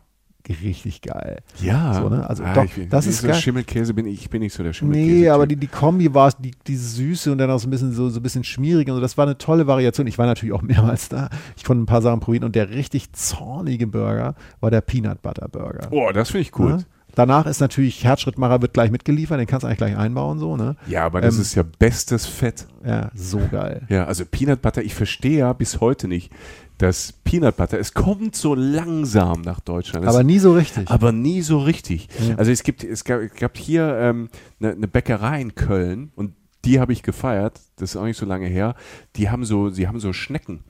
richtig 0.49 1.01
geil. 1.01 1.39
Ja, 1.61 1.93
So, 1.93 2.09
ne? 2.09 2.29
Also 2.29 2.43
ah, 2.43 2.53
doch, 2.53 2.65
bin, 2.67 2.89
das 2.89 3.05
ist 3.07 3.21
so 3.21 3.27
geil. 3.27 3.35
Schimmelkäse 3.35 3.93
bin 3.93 4.05
ich, 4.05 4.29
bin 4.29 4.41
nicht 4.41 4.53
so 4.53 4.63
der 4.63 4.73
Schimmelkäse. 4.73 5.11
Nee, 5.11 5.29
aber 5.29 5.47
die, 5.47 5.55
die 5.55 5.67
Kombi 5.67 6.13
war 6.13 6.31
die, 6.37 6.51
die 6.67 6.75
Süße 6.75 7.31
und 7.31 7.37
dann 7.37 7.49
auch 7.51 7.59
so 7.59 7.67
ein 7.67 7.71
bisschen 7.71 7.93
so, 7.93 8.09
so 8.09 8.19
ein 8.19 8.23
bisschen 8.23 8.43
schmierig 8.43 8.87
und 8.89 8.95
so. 8.95 9.01
Das 9.01 9.17
war 9.17 9.25
eine 9.25 9.37
tolle 9.37 9.67
Variation. 9.67 10.07
Ich 10.07 10.17
war 10.17 10.25
natürlich 10.25 10.53
auch 10.53 10.61
mehrmals 10.63 11.09
da. 11.09 11.29
Ich 11.57 11.63
konnte 11.63 11.83
ein 11.83 11.85
paar 11.87 12.01
Sachen 12.01 12.19
probieren 12.19 12.43
und 12.45 12.55
der 12.55 12.69
richtig 12.69 13.13
zornige 13.13 13.87
Burger 13.87 14.35
war 14.59 14.71
der 14.71 14.81
Peanut 14.81 15.21
Butter 15.21 15.47
Burger. 15.49 15.87
Oh, 15.91 16.11
das 16.13 16.29
finde 16.31 16.41
ich 16.41 16.51
gut. 16.51 16.69
Ja? 16.69 16.77
Danach 17.15 17.47
ist 17.47 17.59
natürlich 17.59 18.03
Herzschrittmacher 18.03 18.61
wird 18.61 18.73
gleich 18.73 18.91
mitgeliefert, 18.91 19.39
den 19.39 19.47
kannst 19.47 19.63
du 19.63 19.67
eigentlich 19.67 19.79
gleich 19.79 19.97
einbauen 19.97 20.37
so, 20.39 20.55
ne? 20.55 20.75
Ja, 20.87 21.05
aber 21.05 21.21
das 21.21 21.35
Ähm, 21.35 21.41
ist 21.41 21.55
ja 21.55 21.63
bestes 21.63 22.27
Fett. 22.27 22.67
Ja, 22.85 23.09
so 23.15 23.41
geil. 23.51 23.81
Ja, 23.89 24.05
also 24.05 24.23
Peanut 24.25 24.61
Butter, 24.61 24.83
ich 24.83 24.93
verstehe 24.93 25.39
ja 25.39 25.53
bis 25.53 25.81
heute 25.81 26.07
nicht, 26.07 26.31
dass 26.79 27.11
Peanut 27.11 27.57
Butter, 27.57 27.77
es 27.77 27.93
kommt 27.93 28.35
so 28.35 28.55
langsam 28.55 29.41
nach 29.41 29.59
Deutschland. 29.59 30.05
Es, 30.05 30.13
Aber 30.15 30.23
nie 30.23 30.39
so 30.39 30.53
richtig. 30.53 30.89
aber 30.89 31.11
nie 31.11 31.41
so 31.43 31.59
richtig. 31.59 32.07
Ja. 32.27 32.35
Also 32.35 32.51
es 32.51 32.63
gibt, 32.63 32.83
es 32.83 33.03
gab, 33.03 33.19
es 33.21 33.33
gab 33.35 33.55
hier 33.57 33.95
ähm, 33.99 34.29
eine, 34.59 34.71
eine 34.71 34.87
Bäckerei 34.87 35.41
in 35.41 35.53
Köln 35.55 36.11
und 36.15 36.33
die 36.65 36.79
habe 36.79 36.91
ich 36.93 37.03
gefeiert, 37.03 37.59
das 37.77 37.91
ist 37.91 37.95
auch 37.95 38.03
nicht 38.05 38.17
so 38.17 38.25
lange 38.25 38.47
her. 38.47 38.75
Die 39.15 39.29
haben 39.29 39.45
so, 39.45 39.69
sie 39.69 39.87
haben 39.87 39.99
so 39.99 40.11
Schnecken. 40.11 40.63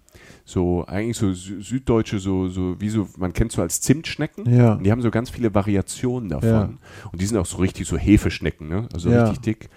So, 0.45 0.83
eigentlich 0.87 1.17
so 1.17 1.27
sü- 1.27 1.61
süddeutsche, 1.61 2.17
so, 2.19 2.47
so, 2.47 2.79
wie 2.81 2.89
so, 2.89 3.07
man 3.17 3.33
kennt 3.33 3.51
so 3.51 3.61
als 3.61 3.81
Zimtschnecken. 3.81 4.51
Ja. 4.51 4.73
Und 4.73 4.83
die 4.83 4.91
haben 4.91 5.01
so 5.01 5.11
ganz 5.11 5.29
viele 5.29 5.53
Variationen 5.53 6.29
davon. 6.29 6.49
Ja. 6.49 6.69
Und 7.11 7.21
die 7.21 7.25
sind 7.25 7.37
auch 7.37 7.45
so 7.45 7.57
richtig 7.57 7.87
so 7.87 7.97
Hefeschnecken, 7.97 8.67
ne? 8.67 8.87
Also 8.93 9.09
richtig 9.11 9.39
dick. 9.41 9.69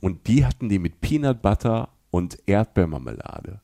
Und 0.00 0.26
die 0.28 0.46
hatten 0.46 0.68
die 0.70 0.78
mit 0.78 1.00
Peanut 1.02 1.42
Butter 1.42 1.90
und 2.10 2.38
Erdbeermarmelade. 2.46 3.60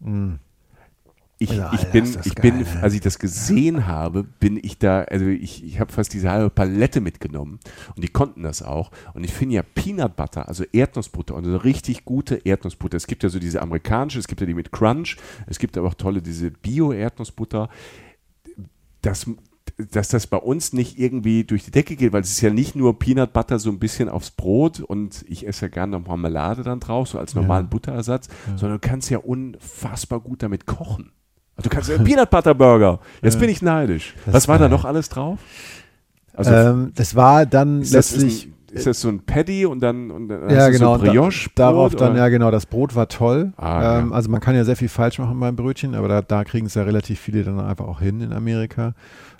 Ich, 1.42 1.52
Ja, 1.52 1.72
ich 1.72 1.86
bin, 1.86 2.04
ich 2.04 2.34
geil, 2.34 2.52
bin, 2.52 2.66
als 2.82 2.92
ich 2.92 3.00
das 3.00 3.18
gesehen 3.18 3.86
habe, 3.86 4.24
bin 4.24 4.60
ich 4.62 4.76
da, 4.76 5.04
also 5.04 5.24
ich, 5.24 5.64
ich 5.64 5.80
habe 5.80 5.90
fast 5.90 6.12
diese 6.12 6.30
halbe 6.30 6.50
Palette 6.50 7.00
mitgenommen 7.00 7.58
und 7.96 8.04
die 8.04 8.08
konnten 8.08 8.42
das 8.42 8.62
auch. 8.62 8.90
Und 9.14 9.24
ich 9.24 9.32
finde 9.32 9.54
ja 9.54 9.62
Peanut 9.62 10.16
Butter, 10.16 10.48
also 10.48 10.64
Erdnussbutter, 10.70 11.34
und 11.34 11.46
eine 11.46 11.64
richtig 11.64 12.04
gute 12.04 12.34
Erdnussbutter. 12.44 12.98
Es 12.98 13.06
gibt 13.06 13.22
ja 13.22 13.30
so 13.30 13.38
diese 13.38 13.62
amerikanische, 13.62 14.18
es 14.18 14.28
gibt 14.28 14.42
ja 14.42 14.46
die 14.46 14.52
mit 14.52 14.70
Crunch, 14.70 15.16
es 15.46 15.58
gibt 15.58 15.78
aber 15.78 15.88
auch 15.88 15.94
tolle, 15.94 16.20
diese 16.20 16.50
Bio-Erdnussbutter. 16.50 17.70
Das, 19.00 19.24
dass 19.78 20.08
das 20.08 20.26
bei 20.26 20.36
uns 20.36 20.74
nicht 20.74 20.98
irgendwie 20.98 21.44
durch 21.44 21.64
die 21.64 21.70
Decke 21.70 21.96
geht, 21.96 22.12
weil 22.12 22.20
es 22.20 22.32
ist 22.32 22.42
ja 22.42 22.50
nicht 22.50 22.76
nur 22.76 22.98
Peanut 22.98 23.32
Butter 23.32 23.58
so 23.58 23.70
ein 23.70 23.78
bisschen 23.78 24.10
aufs 24.10 24.30
Brot 24.30 24.80
und 24.80 25.24
ich 25.26 25.46
esse 25.46 25.62
ja 25.62 25.68
gerne 25.68 25.98
noch 25.98 26.06
Marmelade 26.06 26.64
dann 26.64 26.80
drauf, 26.80 27.08
so 27.08 27.18
als 27.18 27.34
normalen 27.34 27.70
Butterersatz, 27.70 28.28
sondern 28.56 28.78
du 28.78 28.86
kannst 28.86 29.08
ja 29.08 29.16
unfassbar 29.16 30.20
gut 30.20 30.42
damit 30.42 30.66
kochen. 30.66 31.12
Du 31.62 31.68
kannst 31.68 31.88
ja 31.88 31.98
Peanut 31.98 32.30
Butter 32.30 32.54
Burger. 32.54 32.98
Jetzt 33.22 33.38
bin 33.38 33.48
ich 33.50 33.62
neidisch. 33.62 34.14
Das 34.26 34.34
Was 34.34 34.48
war 34.48 34.58
da 34.58 34.64
geil. 34.64 34.70
noch 34.76 34.84
alles 34.84 35.08
drauf? 35.08 35.38
Also 36.34 36.52
ähm, 36.52 36.92
das 36.94 37.14
war 37.16 37.44
dann 37.46 37.82
ist, 37.82 37.94
das, 37.94 38.12
letztlich. 38.12 38.44
ist, 38.44 38.46
ein, 38.72 38.76
ist 38.76 38.86
das 38.86 39.00
so 39.00 39.08
ein 39.08 39.20
Paddy 39.20 39.66
und 39.66 39.80
dann, 39.80 40.10
und 40.10 40.28
dann 40.28 40.48
ja, 40.48 40.68
genau. 40.70 40.96
so 40.96 41.04
da- 41.04 41.10
Brioche 41.10 41.50
darauf 41.54 41.94
dann, 41.96 42.12
oder? 42.12 42.20
ja, 42.20 42.28
genau, 42.28 42.50
das 42.50 42.66
Brot 42.66 42.94
war 42.94 43.08
toll. 43.08 43.52
Ah, 43.56 43.98
ähm, 43.98 44.10
ja. 44.10 44.14
Also 44.14 44.30
man 44.30 44.40
kann 44.40 44.54
ja 44.54 44.64
sehr 44.64 44.76
viel 44.76 44.88
falsch 44.88 45.18
machen 45.18 45.38
beim 45.40 45.56
Brötchen, 45.56 45.94
aber 45.94 46.08
da, 46.08 46.22
da 46.22 46.44
kriegen 46.44 46.66
es 46.66 46.74
ja 46.74 46.82
relativ 46.84 47.18
viele 47.20 47.42
dann 47.44 47.60
einfach 47.60 47.86
auch 47.86 48.00
hin 48.00 48.20
in 48.20 48.32
Amerika. 48.32 48.94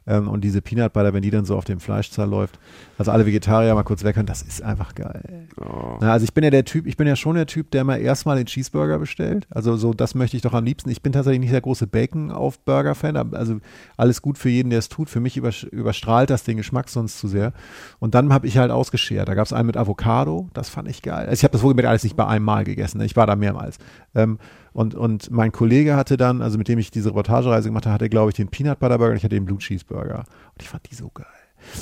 Ähm, 0.07 0.29
und 0.29 0.43
diese 0.43 0.63
Peanut 0.63 0.93
Butter, 0.93 1.13
wenn 1.15 1.23
die 1.23 1.31
dann 1.31 1.45
so 1.45 1.57
auf 1.57 1.65
dem 1.65 1.81
Fleischzahl 1.81 2.29
läuft, 2.29 2.59
also 2.99 3.11
alle 3.11 3.27
Vegetarier 3.27 3.75
mal 3.75 3.83
kurz 3.83 4.05
weghören, 4.05 4.27
das 4.27 4.43
ist 4.43 4.63
einfach 4.63 4.95
geil. 4.95 5.49
Oh. 5.59 5.99
Na, 6.01 6.13
also 6.13 6.25
ich 6.25 6.35
bin 6.35 6.45
ja 6.45 6.51
der 6.51 6.65
Typ, 6.65 6.87
ich 6.87 6.97
bin 6.97 7.07
ja 7.07 7.17
schon 7.17 7.37
der 7.37 7.47
Typ, 7.47 7.71
der 7.71 7.85
mal 7.85 8.01
erstmal 8.01 8.37
den 8.37 8.47
Cheeseburger 8.47 8.99
bestellt. 8.99 9.47
Also 9.51 9.77
so, 9.77 9.95
das 9.95 10.15
möchte 10.15 10.37
ich 10.37 10.43
doch 10.43 10.55
am 10.55 10.65
liebsten. 10.65 10.91
Ich 10.91 11.03
bin 11.03 11.13
tatsächlich 11.13 11.41
nicht 11.41 11.53
der 11.53 11.61
große 11.61 11.87
Bacon 11.87 12.31
auf 12.31 12.59
Burger-Fan, 12.61 13.17
aber 13.17 13.39
also 13.39 13.59
alles 13.97 14.23
gut 14.23 14.39
für 14.39 14.51
jeden, 14.51 14.71
der 14.71 14.79
es 14.79 14.89
tut. 14.89 15.11
Für 15.11 15.21
mich 15.21 15.37
überstrahlt 15.37 16.31
das 16.31 16.45
den 16.45 16.57
Geschmack 16.57 16.89
sonst 16.89 17.19
zu 17.19 17.29
sehr. 17.29 17.53
Und 17.99 18.15
dann 18.15 18.33
habe 18.33 18.47
ich 18.47 18.59
halt 18.59 18.71
ausgeschert. 18.71 19.29
Da 19.29 19.35
gab 19.35 19.47
es 19.47 19.53
einen 19.53 19.67
mit 19.67 19.77
Avocado, 19.77 20.49
das 20.53 20.69
fand 20.69 20.89
ich 20.89 21.03
geil. 21.03 21.27
Also 21.27 21.33
ich 21.33 21.45
habe 21.45 21.53
das 21.53 21.63
wohlgemerkt 21.63 21.89
alles 21.89 22.05
nicht 22.05 22.17
bei 22.17 22.27
einem 22.27 22.45
Mal 22.45 22.65
gegessen. 22.65 22.99
Ne? 22.99 23.05
Ich 23.05 23.17
war 23.17 23.27
da 23.27 23.37
mehrmals. 23.37 23.79
Ähm, 24.15 24.39
und, 24.73 24.95
und 24.95 25.31
mein 25.31 25.53
Kollege 25.53 25.97
hatte 25.97 26.17
dann, 26.17 26.43
also 26.43 26.59
mit 26.59 26.69
dem 26.69 26.79
ich 26.79 26.91
diese 26.91 27.11
Reportagereise 27.11 27.69
gemacht 27.69 27.87
habe, 27.87 27.95
hatte, 27.95 28.09
glaube 28.09 28.31
ich, 28.31 28.37
den 28.37 28.49
Peanut 28.49 28.79
Butter 28.79 28.99
Burger 28.99 29.13
und 29.13 29.17
ich 29.17 29.25
hatte 29.25 29.35
den 29.37 29.45
Blue 29.45 29.59
Cheeseburger. 29.59 30.19
Und 30.19 30.63
ich 30.63 30.69
fand 30.69 30.91
die 30.91 30.95
so 30.95 31.11
geil. 31.13 31.27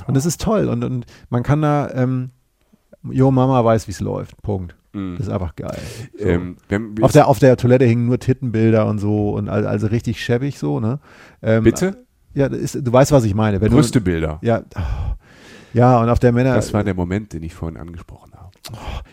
Und 0.06 0.16
das 0.16 0.26
ist 0.26 0.40
toll. 0.40 0.68
Und, 0.68 0.82
und 0.84 1.06
man 1.30 1.42
kann 1.42 1.62
da, 1.62 1.90
ähm, 1.94 2.30
Jo 3.04 3.30
Mama 3.30 3.64
weiß, 3.64 3.86
wie 3.86 3.92
es 3.92 4.00
läuft. 4.00 4.42
Punkt. 4.42 4.74
Mm. 4.92 5.16
Das 5.16 5.26
ist 5.28 5.32
einfach 5.32 5.54
geil. 5.54 5.78
So. 6.18 6.24
Ähm, 6.24 6.56
auf, 7.00 7.12
der, 7.12 7.28
auf 7.28 7.38
der 7.38 7.56
Toilette 7.56 7.84
hingen 7.84 8.06
nur 8.06 8.18
Tittenbilder 8.18 8.86
und 8.86 8.98
so 8.98 9.30
und 9.30 9.48
al- 9.48 9.66
also 9.66 9.86
richtig 9.86 10.22
schäbig 10.22 10.58
so, 10.58 10.80
ne? 10.80 10.98
Ähm, 11.42 11.64
Bitte? 11.64 12.04
Ja, 12.34 12.46
ist, 12.46 12.74
du 12.74 12.92
weißt, 12.92 13.12
was 13.12 13.24
ich 13.24 13.34
meine. 13.34 13.60
Wenn 13.60 13.70
Brüstebilder. 13.70 14.38
Du, 14.40 14.46
ja, 14.46 14.62
oh, 14.76 15.14
ja, 15.74 16.00
und 16.00 16.08
auf 16.08 16.18
der 16.18 16.32
Männer. 16.32 16.54
Das 16.54 16.72
war 16.72 16.82
der 16.82 16.94
Moment, 16.94 17.32
den 17.32 17.42
ich 17.42 17.54
vorhin 17.54 17.78
angesprochen 17.78 18.27
habe. 18.27 18.27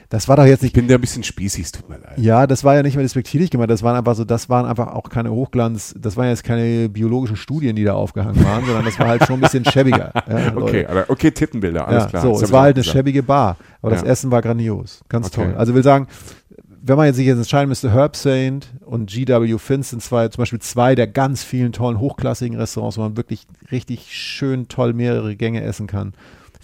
Das 0.10 0.27
war 0.27 0.36
doch 0.36 0.45
jetzt 0.45 0.60
Ich 0.60 0.63
nicht. 0.63 0.73
bin 0.73 0.88
da 0.88 0.95
ein 0.95 1.01
bisschen 1.01 1.23
spießig, 1.23 1.65
es 1.65 1.71
tut 1.71 1.88
mir 1.89 1.97
leid. 1.97 2.17
Ja, 2.17 2.45
das 2.47 2.63
war 2.63 2.75
ja 2.75 2.84
nicht 2.84 2.95
mehr 2.95 3.03
despektierlich 3.03 3.49
gemeint. 3.51 3.71
Das 3.71 3.84
waren 3.84 3.95
einfach 3.95 4.15
so, 4.15 4.25
das 4.25 4.49
waren 4.49 4.65
einfach 4.65 4.88
auch 4.88 5.10
keine 5.10 5.31
Hochglanz, 5.31 5.95
das 5.97 6.17
waren 6.17 6.27
jetzt 6.27 6.43
keine 6.43 6.89
biologischen 6.89 7.36
Studien, 7.38 7.75
die 7.75 7.84
da 7.84 7.93
aufgehangen 7.93 8.43
waren, 8.43 8.65
sondern 8.65 8.86
das 8.86 8.99
war 8.99 9.08
halt 9.08 9.25
schon 9.25 9.36
ein 9.36 9.41
bisschen 9.41 9.65
schäbiger. 9.65 10.12
Ja. 10.27 10.55
Okay, 10.55 10.86
aber, 10.86 11.05
okay, 11.10 11.31
Tittenbilder, 11.31 11.88
alles 11.88 12.03
ja, 12.03 12.10
klar. 12.10 12.21
So, 12.23 12.31
Das 12.34 12.41
es 12.43 12.51
war 12.51 12.62
ich 12.62 12.63
halt 12.63 12.75
eine 12.77 12.81
gesagt. 12.84 12.97
schäbige 12.97 13.23
Bar, 13.23 13.58
aber 13.81 13.91
das 13.91 14.01
Ja. 14.01 14.08
Essen 14.08 14.31
war 14.31 14.41
grandios. 14.41 15.01
Ganz 15.08 15.27
Okay. 15.27 15.36
toll. 15.45 15.55
Also 15.55 15.75
will 15.75 15.84
sagen, 15.84 16.08
wenn 16.81 16.97
man 16.97 17.05
jetzt 17.08 17.15
sich 17.15 17.25
jetzt 17.25 17.38
entscheiden 17.38 17.69
müsste, 17.69 17.91
Herb 17.93 18.15
Saint 18.15 18.67
und 18.86 19.10
GW 19.10 19.58
Fins 19.58 19.89
sind 19.89 20.01
zwei, 20.01 20.27
zum 20.27 20.41
Beispiel 20.41 20.60
zwei 20.60 20.95
der 20.95 21.08
ganz 21.08 21.43
vielen 21.43 21.71
tollen, 21.71 21.99
hochklassigen 21.99 22.58
Restaurants, 22.58 22.97
wo 22.97 23.01
man 23.01 23.17
wirklich 23.17 23.47
richtig 23.71 24.08
schön 24.15 24.67
toll 24.67 24.93
mehrere 24.93 25.36
Gänge 25.36 25.63
essen 25.63 25.88
kann, 25.88 26.13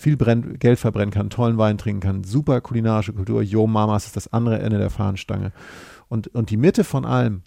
viel 0.02 0.18
brenn, 0.18 0.58
Geld 0.60 0.80
verbrennen 0.80 1.12
kann, 1.12 1.30
tollen 1.30 1.58
Wein 1.58 1.78
trinken 1.78 2.02
kann, 2.02 2.24
super 2.24 2.60
kulinarische 2.60 3.14
Kultur. 3.14 3.42
Yo 3.42 3.68
Mamas 3.68 4.08
ist 4.08 4.16
das 4.16 4.34
andere 4.34 4.60
Ende 4.60 4.78
der 4.78 4.90
Fahnenstange. 4.90 5.52
Und, 6.10 6.28
und 6.30 6.50
die 6.50 6.58
Mitte 6.58 6.84
von 6.84 7.06
allem 7.06 7.44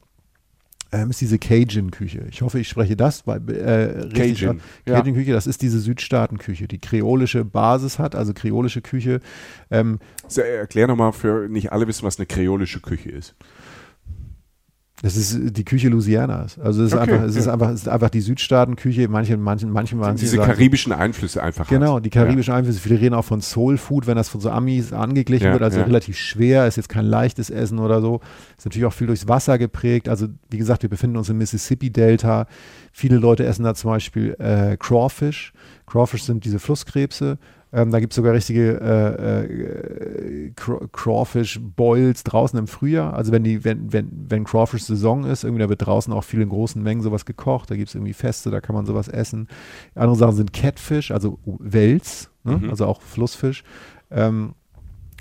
ähm, 0.93 1.11
ist 1.11 1.21
diese 1.21 1.39
Cajun-Küche. 1.39 2.27
Ich 2.31 2.43
hoffe, 2.43 2.61
ich 2.61 2.69
spreche 2.69 2.97
das 2.97 3.23
bei, 3.25 3.37
äh, 3.37 3.99
richtig 4.03 4.41
Cajun, 4.41 4.57
aus. 4.57 4.63
ja. 4.87 5.01
Cajun-Küche, 5.01 5.33
das 5.33 5.47
ist 5.47 5.61
diese 5.63 5.81
Südstaatenküche, 5.81 6.69
die 6.69 6.79
kreolische 6.79 7.45
Basis 7.45 7.99
hat, 7.99 8.15
also 8.15 8.33
kreolische 8.33 8.81
Küche. 8.81 9.21
Ähm, 9.71 9.99
Erklär 10.37 10.87
nochmal 10.87 11.13
für 11.13 11.49
nicht 11.49 11.73
alle 11.73 11.89
wissen, 11.89 12.05
was 12.05 12.19
eine 12.19 12.27
kreolische 12.27 12.81
Küche 12.81 13.11
ist. 13.11 13.35
Das 15.05 15.17
ist 15.17 15.55
die 15.55 15.65
Küche 15.67 15.91
Louisianas. 15.91 16.59
Also 16.59 16.83
es 16.83 16.93
ist, 16.93 16.99
Okay, 16.99 17.13
einfach, 17.13 17.27
es 17.27 17.37
ist 17.37 17.45
ja. 17.45 17.53
einfach, 17.53 17.69
es 17.69 17.83
ist 17.83 17.89
einfach 17.91 18.09
die 18.09 18.23
Südstaatenküche. 18.23 19.07
Manche, 19.09 19.37
manchen, 19.37 19.69
manchen 19.69 20.01
waren 20.01 20.17
Diese 20.17 20.39
karibischen 20.39 20.95
Einflüsse 20.95 21.43
einfach. 21.43 21.69
Genau, 21.69 21.97
hat. 21.97 22.07
die 22.07 22.09
karibischen 22.11 22.55
Einflüsse. 22.55 22.81
Viele 22.81 22.99
reden 22.99 23.15
auch 23.15 23.25
von 23.27 23.43
Soul 23.43 23.77
Food, 23.77 24.07
wenn 24.07 24.17
das 24.17 24.31
von 24.31 24.41
so 24.41 24.49
Amis 24.49 24.95
angeglichen 24.95 25.49
Ja, 25.49 25.53
wird, 25.53 25.63
also 25.63 25.81
ja. 25.81 25.85
relativ 25.85 26.17
schwer, 26.17 26.67
ist 26.67 26.77
jetzt 26.77 26.89
kein 26.89 27.05
leichtes 27.05 27.51
Essen 27.51 27.81
oder 27.81 28.01
so. 28.01 28.23
Ist 28.57 28.65
natürlich 28.65 28.87
auch 28.87 28.95
viel 28.95 29.07
durchs 29.07 29.29
Wasser 29.29 29.59
geprägt. 29.59 30.09
Also, 30.09 30.29
wie 30.49 30.57
gesagt, 30.57 30.81
wir 30.81 30.89
befinden 30.89 31.19
uns 31.19 31.29
im 31.29 31.37
Mississippi-Delta. 31.37 32.47
Viele 32.91 33.19
Leute 33.19 33.45
essen 33.45 33.65
da 33.65 33.75
zum 33.75 33.91
Beispiel 33.91 34.35
äh, 34.39 34.79
Crawfish. 34.79 35.53
Crawfish 35.87 36.23
sind 36.23 36.47
diese 36.47 36.59
Flusskrebse. 36.59 37.37
Ähm, 37.75 37.91
da 37.91 37.99
gibt 37.99 38.13
es 38.13 38.17
sogar 38.17 38.33
richtige 38.35 38.81
äh, 38.81 39.45
äh, 39.45 40.51
Craw- 40.55 40.87
Crawfish-Boils 40.93 42.23
draußen 42.23 42.57
im 42.57 42.69
Frühjahr. 42.69 43.15
Also 43.15 43.33
wenn 43.33 43.43
die, 43.43 43.65
wenn, 43.65 43.93
wenn, 43.93 44.11
wenn 44.29 44.45
Crawfish-Saison 44.45 45.25
ist, 45.25 45.43
irgendwie 45.43 45.63
da 45.63 45.69
wird 45.69 45.85
draußen 45.85 46.13
auch 46.13 46.23
viel 46.23 46.41
in 46.41 46.51
großen 46.51 46.81
Mengen 46.81 47.03
sowas 47.03 47.25
gekocht. 47.25 47.71
Da 47.71 47.77
gibt 47.77 47.89
es 47.89 47.95
irgendwie 47.97 48.13
Feste, 48.13 48.51
da 48.53 48.61
kann 48.61 48.77
man 48.77 48.87
sowas 48.87 49.09
essen. 49.09 49.49
Andere 49.97 50.17
Sachen 50.17 50.37
sind 50.37 50.53
Catfish, 50.53 51.11
also 51.11 51.39
Wels, 51.45 52.31
ne? 52.45 52.59
Mhm. 52.59 52.71
also 52.71 52.87
auch 52.87 53.03
Flussfisch. 53.03 53.65
Ähm, 54.11 54.55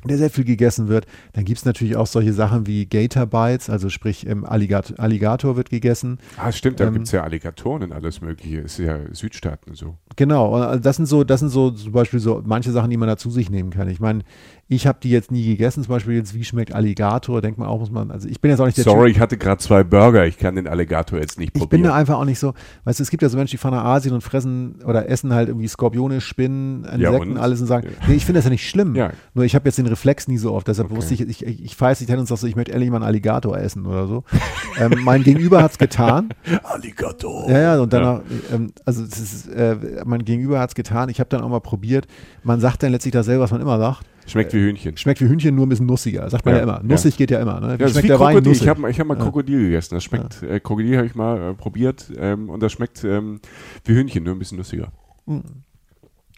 der 0.10 0.18
sehr 0.18 0.30
viel 0.30 0.44
gegessen 0.44 0.88
wird. 0.88 1.06
Dann 1.34 1.46
gibt 1.46 1.60
es 1.60 1.66
natürlich 1.66 1.96
auch 1.96 2.08
solche 2.08 2.34
Sachen 2.34 2.68
wie 2.68 2.86
Gator 2.86 3.26
Bites, 3.26 3.70
also 3.70 3.90
sprich 3.90 4.28
ähm, 4.28 4.46
Alligator, 4.46 5.00
Alligator 5.00 5.56
wird 5.56 5.70
gegessen. 5.70 6.20
Ah, 6.38 6.52
stimmt, 6.52 6.80
da 6.80 6.86
Ähm, 6.86 6.94
gibt 6.94 7.06
es 7.06 7.12
ja 7.12 7.24
Alligatoren 7.24 7.84
und 7.84 7.92
alles 7.92 8.22
Mögliche. 8.22 8.60
Ist 8.60 8.80
ja 8.80 9.00
Südstaaten 9.12 9.76
so. 9.76 9.96
Genau, 10.16 10.56
also 10.56 10.80
das 10.80 10.98
sind 10.98 11.06
so, 11.06 11.24
das 11.24 11.40
sind 11.40 11.50
so 11.50 11.72
zum 11.72 11.92
Beispiel 11.92 12.20
so 12.20 12.42
manche 12.46 12.72
Sachen, 12.72 12.90
die 12.90 12.98
man 12.98 13.08
da 13.08 13.18
zu 13.18 13.30
sich 13.32 13.50
nehmen 13.50 13.70
kann. 13.72 13.90
Ich 13.90 14.00
meine, 14.00 14.24
ich 14.70 14.88
habe 14.88 14.98
die 15.04 15.10
jetzt 15.10 15.30
nie 15.32 15.46
gegessen, 15.46 15.84
zum 15.84 15.92
Beispiel 15.94 16.16
jetzt, 16.16 16.34
wie 16.34 16.44
schmeckt 16.44 16.74
Alligator, 16.74 17.42
denkt 17.42 17.60
man 17.60 17.68
auch, 17.68 17.80
muss 17.80 17.92
man, 17.92 18.10
also 18.12 18.28
ich 18.30 18.40
bin 18.42 18.50
jetzt 18.50 18.60
auch 18.60 18.66
nicht 18.66 18.78
der 18.78 18.86
Sorry, 18.86 19.08
Typ, 19.10 19.16
ich 19.18 19.20
hatte 19.22 19.38
gerade 19.38 19.58
zwei 19.62 19.84
Burger. 19.84 20.26
Ich 20.26 20.38
kann 20.38 20.56
den 20.56 20.68
Alligator 20.68 21.20
jetzt 21.20 21.38
nicht 21.38 21.50
ich 21.50 21.54
bin 21.54 21.62
probieren. 21.70 21.84
da 21.84 21.94
einfach 21.96 22.16
auch 22.18 22.26
nicht 22.26 22.40
so, 22.40 22.54
weißt 22.86 22.98
du, 23.00 23.04
es 23.04 23.10
gibt 23.12 23.22
ja 23.22 23.30
so 23.30 23.38
Menschen, 23.38 23.52
die 23.52 23.58
fahren 23.58 23.74
nach 23.76 23.84
Asien 23.84 24.14
und 24.14 24.22
fressen 24.22 24.76
oder 24.86 25.10
essen 25.10 25.34
halt 25.34 25.50
irgendwie 25.50 25.68
Skorpione, 25.68 26.22
Spinnen, 26.22 26.86
Insekten, 26.86 27.32
und? 27.32 27.38
alles 27.38 27.62
und 27.62 27.68
sagen, 27.68 27.90
Ja. 27.90 28.08
nee, 28.08 28.16
ich 28.16 28.26
finde 28.26 28.38
das 28.40 28.46
ja 28.46 28.52
nicht 28.52 28.68
schlimm. 28.68 28.96
Ja. 28.96 29.12
Nur 29.34 29.44
ich 29.46 29.54
habe 29.54 29.66
jetzt 29.68 29.78
den 29.78 29.86
Reflex 29.88 30.28
nie 30.28 30.38
so 30.38 30.54
oft, 30.54 30.68
deshalb 30.68 30.88
Okay. 30.88 30.98
wusste 30.98 31.14
ich, 31.14 31.22
ich, 31.22 31.46
ich, 31.46 31.64
ich 31.66 31.80
weiß 31.82 32.00
nicht 32.00 32.10
hin 32.10 32.20
und 32.20 32.28
sag 32.28 32.38
so, 32.38 32.48
ich 32.48 32.56
möchte 32.56 32.72
ehrlich 32.72 32.90
mal 32.90 32.96
einen 32.98 33.06
Alligator 33.06 33.58
essen 33.58 33.86
oder 33.86 34.08
so. 34.08 34.24
ähm, 34.80 34.94
mein 35.04 35.24
Gegenüber 35.24 35.62
hat 35.62 35.72
es 35.72 35.78
getan. 35.78 36.30
Alligator. 36.64 37.50
Ja, 37.50 37.60
ja, 37.60 37.82
und 37.82 37.92
danach, 37.94 38.22
ähm, 38.54 38.72
also 38.86 39.04
ist, 39.04 39.48
äh, 39.50 39.76
mein 40.06 40.24
Gegenüber 40.26 40.60
hat 40.60 40.70
es 40.70 40.76
getan. 40.76 41.10
Ich 41.10 41.20
habe 41.20 41.30
dann 41.30 41.42
auch 41.42 41.50
mal 41.50 41.60
probiert. 41.60 42.08
Man 42.44 42.60
sagt 42.60 42.82
dann 42.82 42.92
letztlich 42.92 43.12
dasselbe, 43.12 43.42
was 43.44 43.52
man 43.52 43.62
immer 43.62 43.78
sagt. 43.78 44.06
Schmeckt 44.26 44.54
wie 44.54 44.60
Hühnchen. 44.60 44.96
Schmeckt 44.98 45.20
wie 45.22 45.28
Hühnchen, 45.28 45.54
nur 45.56 45.66
ein 45.66 45.70
bisschen 45.70 45.86
nussiger. 45.86 46.30
Sagt 46.30 46.46
man 46.46 46.54
ja, 46.54 46.60
Ja, 46.60 46.64
immer. 46.64 46.78
ja. 46.78 46.84
Nussig 46.84 47.18
geht 47.18 47.30
ja 47.32 47.40
immer. 47.40 47.60
Ne? 47.60 47.78
Wie 47.78 47.84
Ja, 47.84 47.90
schmeckt 47.90 48.10
der 48.10 48.20
Wein 48.20 48.36
Krokodil. 48.36 48.50
nussig? 48.52 48.64
Ich 48.64 48.70
habe 48.70 48.90
ich 48.90 49.00
hab 49.00 49.08
mal 49.08 49.18
Ja. 49.18 49.24
Krokodil 49.24 49.64
gegessen. 49.66 49.96
Das 49.96 50.04
schmeckt, 50.04 50.44
äh, 50.44 50.60
Krokodil 50.60 50.98
habe 50.98 51.08
ich 51.08 51.16
mal 51.16 51.52
äh, 51.52 51.54
probiert 51.54 52.12
ähm, 52.18 52.50
und 52.50 52.62
das 52.64 52.72
schmeckt 52.72 53.04
ähm, 53.04 53.40
wie 53.86 53.94
Hühnchen, 53.94 54.24
nur 54.24 54.34
ein 54.36 54.40
bisschen 54.40 54.58
lustiger. 54.58 54.88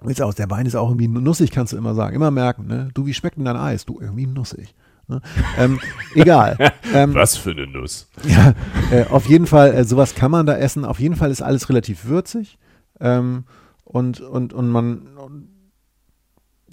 Ist 0.06 0.22
auch, 0.22 0.34
der 0.34 0.50
Wein 0.52 0.66
ist 0.66 0.76
auch 0.76 0.90
irgendwie 0.90 1.08
nussig, 1.08 1.52
kannst 1.52 1.74
du 1.74 1.78
immer 1.78 1.96
sagen. 1.96 2.16
Immer 2.16 2.32
merken. 2.32 2.68
Ne? 2.68 2.90
Du, 2.94 3.06
wie 3.06 3.14
schmeckt 3.14 3.38
denn 3.38 3.46
dein 3.46 3.56
Eis? 3.58 3.86
Du, 3.86 4.00
irgendwie 4.00 4.28
nussig. 4.28 4.76
Ne? 5.08 5.22
Ähm, 5.58 5.80
egal. 6.16 6.58
ähm, 6.94 7.14
Was 7.14 7.38
für 7.38 7.52
eine 7.52 7.68
Nuss. 7.68 8.10
Ja, 8.28 8.54
äh, 8.92 9.06
auf 9.06 9.28
jeden 9.28 9.46
Fall, 9.48 9.74
äh, 9.74 9.84
sowas 9.84 10.14
kann 10.16 10.32
man 10.32 10.46
da 10.46 10.56
essen. 10.58 10.86
Auf 10.86 11.00
jeden 11.00 11.16
Fall 11.16 11.32
ist 11.32 11.42
alles 11.42 11.70
relativ 11.70 12.06
würzig. 12.06 12.58
Ähm, 13.00 13.46
und, 13.84 14.20
und, 14.22 14.54
und 14.54 14.70
man, 14.70 15.08
und 15.18 15.48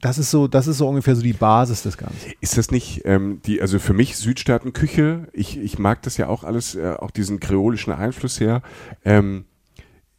das 0.02 0.18
ist 0.18 0.32
so, 0.32 0.48
das 0.48 0.66
ist 0.66 0.78
so 0.78 0.88
ungefähr 0.88 1.14
so 1.14 1.22
die 1.22 1.32
Basis 1.32 1.84
des 1.84 1.96
Ganzen. 1.96 2.32
Ist 2.40 2.58
das 2.58 2.72
nicht 2.72 3.02
ähm, 3.04 3.40
die, 3.46 3.62
also 3.62 3.78
für 3.78 3.94
mich 3.94 4.16
Südstaatenküche, 4.16 5.28
ich, 5.32 5.56
ich 5.56 5.78
mag 5.78 6.02
das 6.02 6.16
ja 6.16 6.26
auch 6.26 6.42
alles, 6.42 6.74
äh, 6.74 6.96
auch 6.98 7.12
diesen 7.12 7.38
kreolischen 7.38 7.92
Einfluss 7.92 8.40
her. 8.40 8.62
Ähm, 9.04 9.44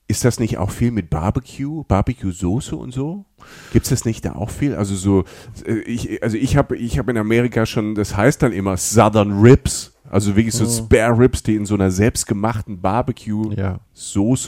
ist 0.08 0.24
das 0.24 0.40
nicht 0.40 0.58
auch 0.58 0.72
viel 0.72 0.92
mit 0.92 1.10
Barbecue, 1.10 1.84
Barbecue-Soße 1.84 2.78
und 2.78 2.94
so? 2.94 3.26
Gibt 3.74 3.84
es 3.86 3.90
das 3.90 4.06
nicht 4.06 4.24
da 4.24 4.36
auch 4.36 4.50
viel? 4.50 4.74
Also 4.74 4.96
so, 4.96 5.26
äh, 5.66 5.80
ich, 5.80 6.24
also 6.24 6.38
ich 6.38 6.56
habe 6.56 6.78
ich 6.78 6.98
hab 6.98 7.10
in 7.10 7.18
Amerika 7.18 7.66
schon, 7.66 7.94
das 7.94 8.16
heißt 8.16 8.42
dann 8.42 8.54
immer 8.54 8.78
Southern 8.78 9.42
Ribs, 9.42 9.93
also 10.14 10.36
wirklich 10.36 10.53
so 10.53 10.66
Spare 10.66 11.18
Ribs, 11.18 11.41
die 11.41 11.55
in 11.55 11.66
so 11.66 11.74
einer 11.74 11.89
selbstgemachten 11.89 12.80
Barbecue 12.80 13.51
Ja. 13.55 13.80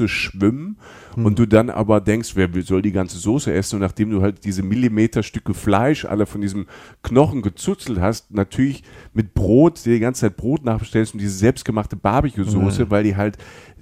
Schwimmen 0.08 0.78
und 1.16 1.40
du 1.40 1.48
dann 1.48 1.70
aber 1.70 2.02
denkst, 2.02 2.36
wer 2.36 2.50
soll 2.62 2.82
die 2.82 2.92
ganze 2.92 3.18
Soße 3.18 3.52
essen 3.52 3.78
und 3.78 3.82
nachdem 3.82 4.12
du 4.12 4.22
halt 4.22 4.44
diese 4.46 4.62
Millimeterstücke 4.62 5.54
Fleisch 5.54 6.06
alle 6.06 6.26
von 6.28 6.42
diesem 6.42 6.68
Knochen 7.02 7.42
gezuzelt 7.42 8.00
hast, 8.00 8.32
natürlich 8.32 8.84
mit 9.14 9.34
Brot, 9.34 9.84
dir 9.86 9.94
die 9.94 10.00
ganze 10.00 10.22
Zeit 10.22 10.38
Brot 10.38 10.64
nachbestellst 10.64 11.14
und 11.14 11.20
diese 11.20 11.36
selbstgemachte 11.36 11.96
Barbecue-Soße, 11.96 12.92
weil 12.92 13.04
die 13.04 13.16
halt 13.16 13.38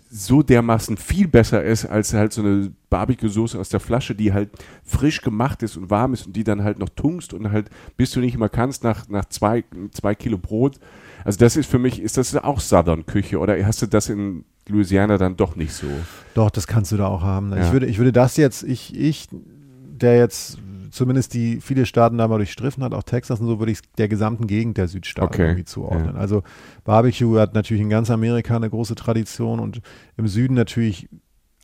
so 0.09 0.43
dermaßen 0.43 0.95
viel 0.95 1.27
besser 1.27 1.63
ist 1.63 1.85
als 1.85 2.13
halt 2.13 2.31
so 2.31 2.43
eine 2.43 2.71
Barbecue-Soße 2.91 3.59
aus 3.59 3.69
der 3.69 3.79
Flasche, 3.79 4.13
die 4.13 4.31
halt 4.31 4.51
frisch 4.83 5.21
gemacht 5.21 5.63
ist 5.63 5.75
und 5.75 5.89
warm 5.89 6.13
ist 6.13 6.27
und 6.27 6.35
die 6.35 6.43
dann 6.43 6.63
halt 6.63 6.77
noch 6.77 6.89
tunkst 6.89 7.33
und 7.33 7.51
halt, 7.51 7.69
bis 7.97 8.11
du 8.11 8.19
nicht 8.19 8.37
mehr 8.37 8.49
kannst, 8.49 8.83
nach, 8.83 9.09
nach 9.09 9.25
zwei, 9.25 9.63
zwei 9.91 10.13
Kilo 10.13 10.37
Brot. 10.37 10.79
Also 11.25 11.39
das 11.39 11.55
ist 11.55 11.69
für 11.69 11.79
mich, 11.79 12.01
ist 12.01 12.17
das 12.17 12.35
auch 12.35 12.59
Southern-Küche 12.59 13.39
oder 13.39 13.63
hast 13.65 13.81
du 13.81 13.87
das 13.87 14.09
in 14.09 14.45
Louisiana 14.67 15.17
dann 15.17 15.35
doch 15.35 15.55
nicht 15.55 15.73
so? 15.73 15.87
Doch, 16.33 16.49
das 16.49 16.67
kannst 16.67 16.91
du 16.91 16.97
da 16.97 17.07
auch 17.07 17.21
haben. 17.21 17.51
Ja. 17.51 17.65
Ich, 17.65 17.71
würde, 17.71 17.85
ich 17.85 17.97
würde 17.97 18.11
das 18.11 18.37
jetzt, 18.37 18.63
ich, 18.63 18.97
ich, 18.97 19.27
der 19.31 20.17
jetzt 20.17 20.57
zumindest 20.93 21.33
die 21.33 21.59
viele 21.59 21.85
Staaten 21.85 22.17
da 22.17 22.27
mal 22.27 22.37
durchstriffen 22.37 22.83
hat, 22.83 22.93
auch 22.93 23.03
Texas 23.03 23.39
und 23.39 23.47
so, 23.47 23.59
würde 23.59 23.71
ich 23.71 23.79
es 23.79 23.83
der 23.97 24.07
gesamten 24.07 24.47
Gegend 24.47 24.77
der 24.77 24.87
Südstaaten 24.87 25.33
Okay, 25.33 25.43
irgendwie 25.43 25.65
zuordnen. 25.65 26.13
ja. 26.13 26.21
Also 26.21 26.43
Barbecue 26.83 27.39
hat 27.39 27.55
natürlich 27.55 27.81
in 27.81 27.89
ganz 27.89 28.11
Amerika 28.11 28.55
eine 28.55 28.69
große 28.69 28.95
Tradition 28.95 29.59
und 29.59 29.81
im 30.17 30.27
Süden 30.27 30.53
natürlich 30.53 31.09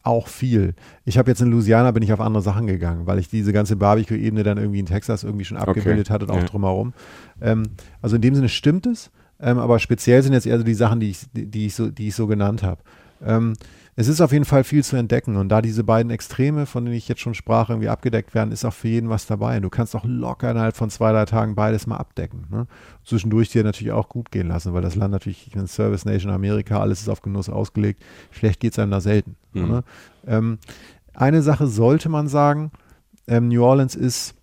auch 0.04 0.28
viel. 0.28 0.74
Ich 1.06 1.18
habe 1.18 1.30
jetzt 1.30 1.42
in 1.42 1.52
Louisiana 1.52 1.92
bin 1.92 2.02
ich 2.02 2.12
auf 2.12 2.22
andere 2.22 2.42
Sachen 2.42 2.66
gegangen, 2.66 3.06
weil 3.06 3.20
ich 3.20 3.30
diese 3.30 3.54
ganze 3.54 3.76
Barbecue-Ebene 3.76 4.44
dann 4.44 4.58
irgendwie 4.58 4.80
in 4.80 4.86
Texas 4.86 5.24
irgendwie 5.24 5.46
schon 5.46 5.58
abgebildet 5.58 6.10
hatte 6.10 6.26
und 6.26 6.32
auch 6.32 6.38
ja. 6.38 6.46
drumherum. 6.46 6.94
Ähm, 7.42 7.64
also 8.02 8.16
in 8.16 8.22
dem 8.22 8.34
Sinne 8.34 8.50
stimmt 8.50 8.88
es, 8.88 9.12
ähm, 9.40 9.58
aber 9.58 9.80
speziell 9.80 10.22
sind 10.24 10.34
jetzt 10.34 10.46
eher 10.46 10.58
so 10.58 10.64
die 10.64 10.74
Sachen, 10.74 11.00
die 11.00 11.12
ich, 11.12 11.20
die, 11.34 11.68
ich, 11.68 11.76
so, 11.76 11.90
die 11.90 12.10
ich 12.10 12.16
so 12.16 12.28
genannt 12.28 12.64
habe. 12.64 12.82
Ähm, 13.24 13.54
es 13.96 14.08
ist 14.08 14.22
auf 14.22 14.32
jeden 14.32 14.46
Fall 14.46 14.64
viel 14.64 14.82
zu 14.82 14.96
entdecken 14.96 15.36
und 15.36 15.50
da 15.50 15.62
diese 15.62 15.84
beiden 15.84 16.10
Extreme, 16.10 16.66
von 16.66 16.86
denen 16.86 16.96
ich 16.96 17.10
jetzt 17.10 17.20
schon 17.20 17.34
sprach, 17.34 17.70
irgendwie 17.70 17.90
abgedeckt 17.90 18.34
werden, 18.34 18.54
ist 18.54 18.64
auch 18.64 18.74
für 18.74 18.88
jeden 18.88 19.10
was 19.10 19.26
dabei. 19.26 19.60
Du 19.60 19.70
kannst 19.70 19.94
auch 19.94 20.06
locker 20.06 20.50
innerhalb 20.52 20.78
von 20.78 20.90
zwei, 20.90 21.12
drei 21.12 21.26
Tagen 21.26 21.54
beides 21.54 21.86
mal 21.86 21.98
abdecken. 21.98 22.46
Ne? 22.50 22.66
Zwischendurch 23.04 23.50
dir 23.50 23.66
natürlich 23.66 23.92
auch 23.92 24.08
gut 24.08 24.32
gehen 24.32 24.48
lassen, 24.48 24.74
weil 24.74 24.82
das 24.82 24.96
Land 24.96 25.12
natürlich 25.12 25.50
eine 25.54 25.68
Service 25.68 26.06
Nation 26.06 26.32
Amerika, 26.32 26.80
alles 26.80 27.02
ist 27.02 27.10
auf 27.10 27.22
Genuss 27.22 27.50
ausgelegt. 27.50 28.02
Schlecht 28.32 28.62
geht 28.62 28.72
es 28.72 28.80
einem 28.80 28.92
da 28.92 29.02
selten. 29.02 29.36
Mhm. 29.52 29.68
Ne? 29.68 29.84
Ähm, 30.28 30.60
eine 31.14 31.42
Sache 31.42 31.68
sollte 31.68 32.08
man 32.08 32.30
sagen, 32.30 32.72
ähm, 33.28 33.50
New 33.50 33.64
Orleans 33.66 33.96
ist, 33.96 34.34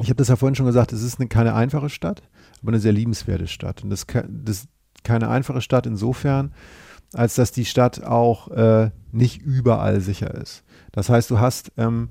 ich 0.00 0.10
habe 0.10 0.16
das 0.16 0.28
ja 0.28 0.36
vorhin 0.36 0.54
schon 0.54 0.66
gesagt, 0.66 0.92
es 0.92 1.02
ist 1.02 1.18
eine, 1.18 1.28
keine 1.28 1.54
einfache 1.54 1.88
Stadt, 1.88 2.22
aber 2.62 2.70
eine 2.70 2.80
sehr 2.80 2.92
liebenswerte 2.92 3.46
Stadt. 3.46 3.82
Und 3.82 3.90
das, 3.90 4.06
das 4.28 4.68
keine 5.02 5.28
einfache 5.28 5.60
Stadt 5.60 5.86
insofern, 5.86 6.52
als 7.12 7.34
dass 7.34 7.52
die 7.52 7.64
Stadt 7.64 8.04
auch 8.04 8.48
äh, 8.48 8.90
nicht 9.12 9.40
überall 9.42 10.00
sicher 10.00 10.34
ist. 10.34 10.62
Das 10.92 11.08
heißt, 11.08 11.30
du 11.30 11.40
hast, 11.40 11.72
ähm, 11.76 12.10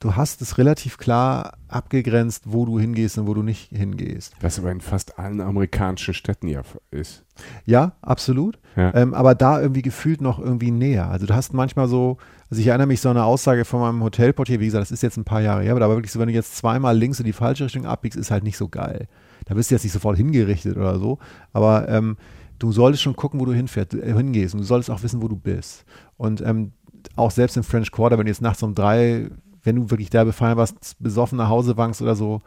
du 0.00 0.16
hast 0.16 0.42
es 0.42 0.58
relativ 0.58 0.98
klar 0.98 1.54
abgegrenzt, 1.68 2.44
wo 2.46 2.66
du 2.66 2.78
hingehst 2.78 3.16
und 3.16 3.26
wo 3.26 3.34
du 3.34 3.42
nicht 3.42 3.70
hingehst. 3.70 4.34
Was 4.40 4.58
aber 4.58 4.70
in 4.70 4.80
fast 4.80 5.18
allen 5.18 5.40
amerikanischen 5.40 6.12
Städten 6.12 6.48
ja 6.48 6.62
ist. 6.90 7.24
Ja, 7.64 7.92
absolut. 8.02 8.58
Ja. 8.76 8.94
Ähm, 8.94 9.14
aber 9.14 9.34
da 9.34 9.60
irgendwie 9.60 9.82
gefühlt 9.82 10.20
noch 10.20 10.38
irgendwie 10.38 10.70
näher. 10.70 11.08
Also 11.08 11.26
du 11.26 11.34
hast 11.34 11.54
manchmal 11.54 11.88
so, 11.88 12.18
also 12.50 12.60
ich 12.60 12.66
erinnere 12.66 12.86
mich 12.86 13.00
so 13.00 13.08
an 13.08 13.16
eine 13.16 13.24
Aussage 13.24 13.64
von 13.64 13.80
meinem 13.80 14.02
Hotelportier, 14.02 14.60
wie 14.60 14.66
gesagt, 14.66 14.82
das 14.82 14.90
ist 14.90 15.02
jetzt 15.02 15.16
ein 15.16 15.24
paar 15.24 15.40
Jahre 15.40 15.62
her, 15.62 15.70
aber 15.70 15.80
da 15.80 15.88
war 15.88 15.96
wirklich 15.96 16.12
so, 16.12 16.20
wenn 16.20 16.28
du 16.28 16.34
jetzt 16.34 16.56
zweimal 16.56 16.96
links 16.96 17.18
in 17.18 17.24
die 17.24 17.32
falsche 17.32 17.64
Richtung 17.64 17.86
abbiegst, 17.86 18.18
ist 18.18 18.30
halt 18.30 18.44
nicht 18.44 18.58
so 18.58 18.68
geil. 18.68 19.08
Da 19.46 19.54
bist 19.54 19.70
du 19.70 19.74
jetzt 19.74 19.84
nicht 19.84 19.92
sofort 19.92 20.16
hingerichtet 20.16 20.76
oder 20.76 20.98
so, 20.98 21.18
aber 21.52 21.88
ähm, 21.88 22.16
du 22.58 22.72
solltest 22.72 23.02
schon 23.02 23.16
gucken, 23.16 23.40
wo 23.40 23.44
du 23.44 23.52
hinfährst, 23.52 23.94
äh, 23.94 24.14
hingehst 24.14 24.54
und 24.54 24.60
du 24.60 24.66
solltest 24.66 24.90
auch 24.90 25.02
wissen, 25.02 25.22
wo 25.22 25.28
du 25.28 25.36
bist. 25.36 25.84
Und 26.16 26.40
ähm, 26.40 26.72
auch 27.16 27.30
selbst 27.30 27.56
im 27.56 27.64
French 27.64 27.90
Quarter, 27.92 28.18
wenn 28.18 28.26
du 28.26 28.30
jetzt 28.30 28.42
nachts 28.42 28.62
um 28.62 28.74
drei, 28.74 29.28
wenn 29.62 29.76
du 29.76 29.90
wirklich 29.90 30.10
da 30.10 30.24
befallen 30.24 30.56
warst, 30.56 30.96
besoffen 30.98 31.38
nach 31.38 31.48
Hause 31.48 31.76
wankst 31.76 32.00
oder 32.00 32.14
so, 32.16 32.42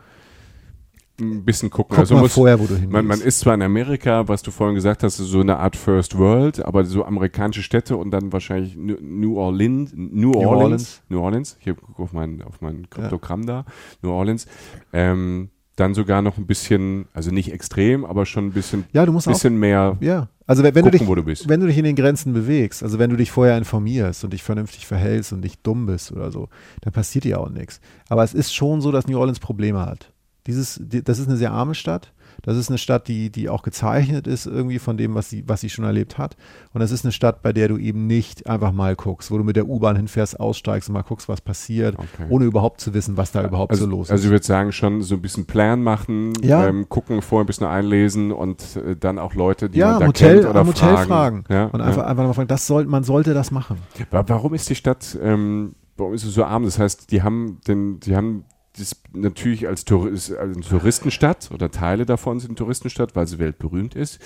Ein 1.20 1.44
bisschen 1.46 1.70
gucken. 1.70 1.90
guck 1.90 2.00
also 2.00 2.16
mal 2.16 2.22
muss, 2.22 2.34
vorher, 2.34 2.60
wo 2.60 2.66
du 2.66 2.74
hingehst. 2.76 2.92
man, 2.92 3.06
man 3.06 3.22
ist 3.22 3.40
zwar 3.40 3.54
in 3.56 3.62
Amerika, 3.64 4.28
was 4.28 4.44
du 4.44 4.52
vorhin 4.52 4.76
gesagt 4.76 5.04
hast, 5.04 5.18
so 5.18 5.40
eine 5.42 5.58
Art 5.58 5.76
First 5.76 6.18
World, 6.18 6.64
aber 6.64 6.86
so 6.86 7.06
amerikanische 7.06 7.64
Städte 7.64 7.98
und 7.98 8.12
dann 8.12 8.32
wahrscheinlich 8.34 8.76
New 8.76 8.98
New 9.02 9.38
Orleans, 9.38 9.94
New 9.96 10.32
Orleans, 10.34 10.48
Orleans. 10.48 11.02
New 11.10 11.20
Orleans, 11.20 11.58
ich 11.60 11.76
gucke 11.76 12.02
auf 12.04 12.14
mein, 12.14 12.42
auf 12.44 12.62
mein 12.62 12.90
Kryptogramm 12.90 13.46
da, 13.46 13.66
New 14.02 14.12
Orleans, 14.12 14.48
ähm, 14.94 15.50
dann 15.78 15.94
sogar 15.94 16.22
noch 16.22 16.38
ein 16.38 16.48
bisschen, 16.48 17.06
also 17.14 17.32
nicht 17.32 17.54
extrem, 17.54 18.04
aber 18.04 18.26
schon 18.26 18.48
ein 18.48 18.52
bisschen, 18.52 18.84
ja, 18.92 19.06
du 19.06 19.14
musst 19.14 19.28
auch 19.28 19.34
bisschen 19.34 19.58
mehr 19.58 19.96
Ja, 20.02 20.28
also 20.48 20.64
wenn, 20.64 20.74
wenn 20.76 20.84
du 20.84 20.90
gucken, 20.90 21.00
dich, 21.00 21.08
wo 21.08 21.16
du 21.16 21.24
bist. 21.24 21.48
wenn 21.48 21.60
du 21.60 21.68
dich 21.68 21.78
in 21.78 21.84
den 21.84 21.96
Grenzen 21.96 22.34
bewegst, 22.34 22.82
also 22.82 23.00
wenn 23.00 23.12
du 23.12 23.16
dich 23.16 23.32
vorher 23.32 23.58
informierst 23.58 24.24
und 24.24 24.34
dich 24.34 24.44
vernünftig 24.44 24.88
verhältst 24.88 25.32
und 25.34 25.42
nicht 25.42 25.66
dumm 25.66 25.86
bist 25.86 26.12
oder 26.12 26.32
so, 26.32 26.50
dann 26.82 26.94
passiert 26.94 27.26
dir 27.26 27.40
auch 27.40 27.50
nichts. 27.50 27.80
Aber 28.10 28.24
es 28.24 28.34
ist 28.34 28.54
schon 28.54 28.82
so, 28.82 28.92
dass 28.92 29.08
New 29.08 29.20
Orleans 29.20 29.40
Probleme 29.40 29.86
hat. 29.86 30.12
Dieses, 30.48 30.82
die, 30.84 31.04
das 31.04 31.20
ist 31.20 31.28
eine 31.28 31.38
sehr 31.38 31.52
arme 31.52 31.76
Stadt. 31.76 32.12
Das 32.48 32.58
ist 32.58 32.70
eine 32.70 32.78
Stadt, 32.78 33.08
die, 33.08 33.30
die 33.30 33.50
auch 33.50 33.62
gezeichnet 33.62 34.26
ist 34.26 34.46
irgendwie 34.48 34.80
von 34.80 34.98
dem, 34.98 35.14
was 35.16 35.30
sie, 35.30 35.44
was 35.48 35.62
sie 35.62 35.70
schon 35.70 35.86
erlebt 35.86 36.18
hat. 36.18 36.36
Und 36.74 36.80
das 36.80 36.92
ist 36.92 37.04
eine 37.06 37.12
Stadt, 37.12 37.42
bei 37.42 37.52
der 37.54 37.68
du 37.68 37.78
eben 37.78 38.08
nicht 38.08 38.48
einfach 38.48 38.72
mal 38.72 38.96
guckst, 38.96 39.30
wo 39.32 39.38
du 39.38 39.44
mit 39.44 39.56
der 39.58 39.68
U-Bahn 39.68 39.96
hinfährst, 39.98 40.40
aussteigst 40.40 40.90
und 40.90 40.94
mal 40.94 41.02
guckst, 41.04 41.28
was 41.30 41.42
passiert, 41.42 41.96
Okay. 42.00 42.26
ohne 42.30 42.46
überhaupt 42.46 42.80
zu 42.82 42.94
wissen, 42.94 43.18
was 43.18 43.32
da 43.32 43.44
überhaupt 43.46 43.72
also, 43.72 43.84
so 43.84 43.92
los 43.92 44.10
also 44.10 44.22
ich 44.22 44.26
ist. 44.28 44.32
würde 44.32 44.46
sagen, 44.46 44.72
schon 44.72 45.02
so 45.02 45.16
ein 45.16 45.22
bisschen 45.22 45.46
Plan 45.46 45.84
machen, 45.84 46.34
Ja. 46.42 46.66
ähm, 46.68 46.88
gucken, 46.90 47.22
vorher 47.22 47.44
ein 47.44 47.48
bisschen 47.48 47.68
einlesen 47.68 48.32
und 48.32 48.78
äh, 48.78 48.96
dann 48.96 49.20
auch 49.20 49.34
Leute, 49.36 49.70
die 49.70 49.80
Ja, 49.80 49.92
man 49.92 50.00
da 50.00 50.08
Hotel, 50.08 50.36
kennt 50.40 50.50
oder 50.50 50.60
am 50.62 50.68
Hotel 50.68 50.90
fragen. 50.96 51.08
fragen. 51.08 51.44
Ja, 51.50 51.66
und 51.66 51.82
einfach, 51.82 52.06
einfach 52.06 52.24
mal 52.26 52.34
fragen, 52.34 52.48
das 52.48 52.66
soll, 52.66 52.86
man 52.86 53.04
sollte 53.04 53.34
das 53.34 53.52
machen. 53.52 53.78
Wa- 54.10 54.24
Warum 54.28 54.54
ist 54.54 54.70
die 54.70 54.76
Stadt, 54.76 55.18
ähm, 55.22 55.76
warum 55.98 56.14
ist 56.14 56.22
sie 56.22 56.30
so 56.30 56.46
arm? 56.46 56.64
Das 56.64 56.80
heißt, 56.80 57.12
die 57.12 57.24
haben 57.24 57.60
den, 57.68 58.00
die 58.00 58.16
haben 58.16 58.46
das 58.80 58.96
natürlich 59.14 59.68
als, 59.68 59.86
Tourist, 59.86 60.36
als 60.36 60.68
Touristenstadt 60.68 61.50
oder 61.54 61.70
Teile 61.72 62.06
davon 62.06 62.40
sind 62.40 62.58
Touristenstadt, 62.58 63.16
weil 63.16 63.28
sie 63.28 63.40
weltberühmt 63.40 63.96
ist. 63.96 64.20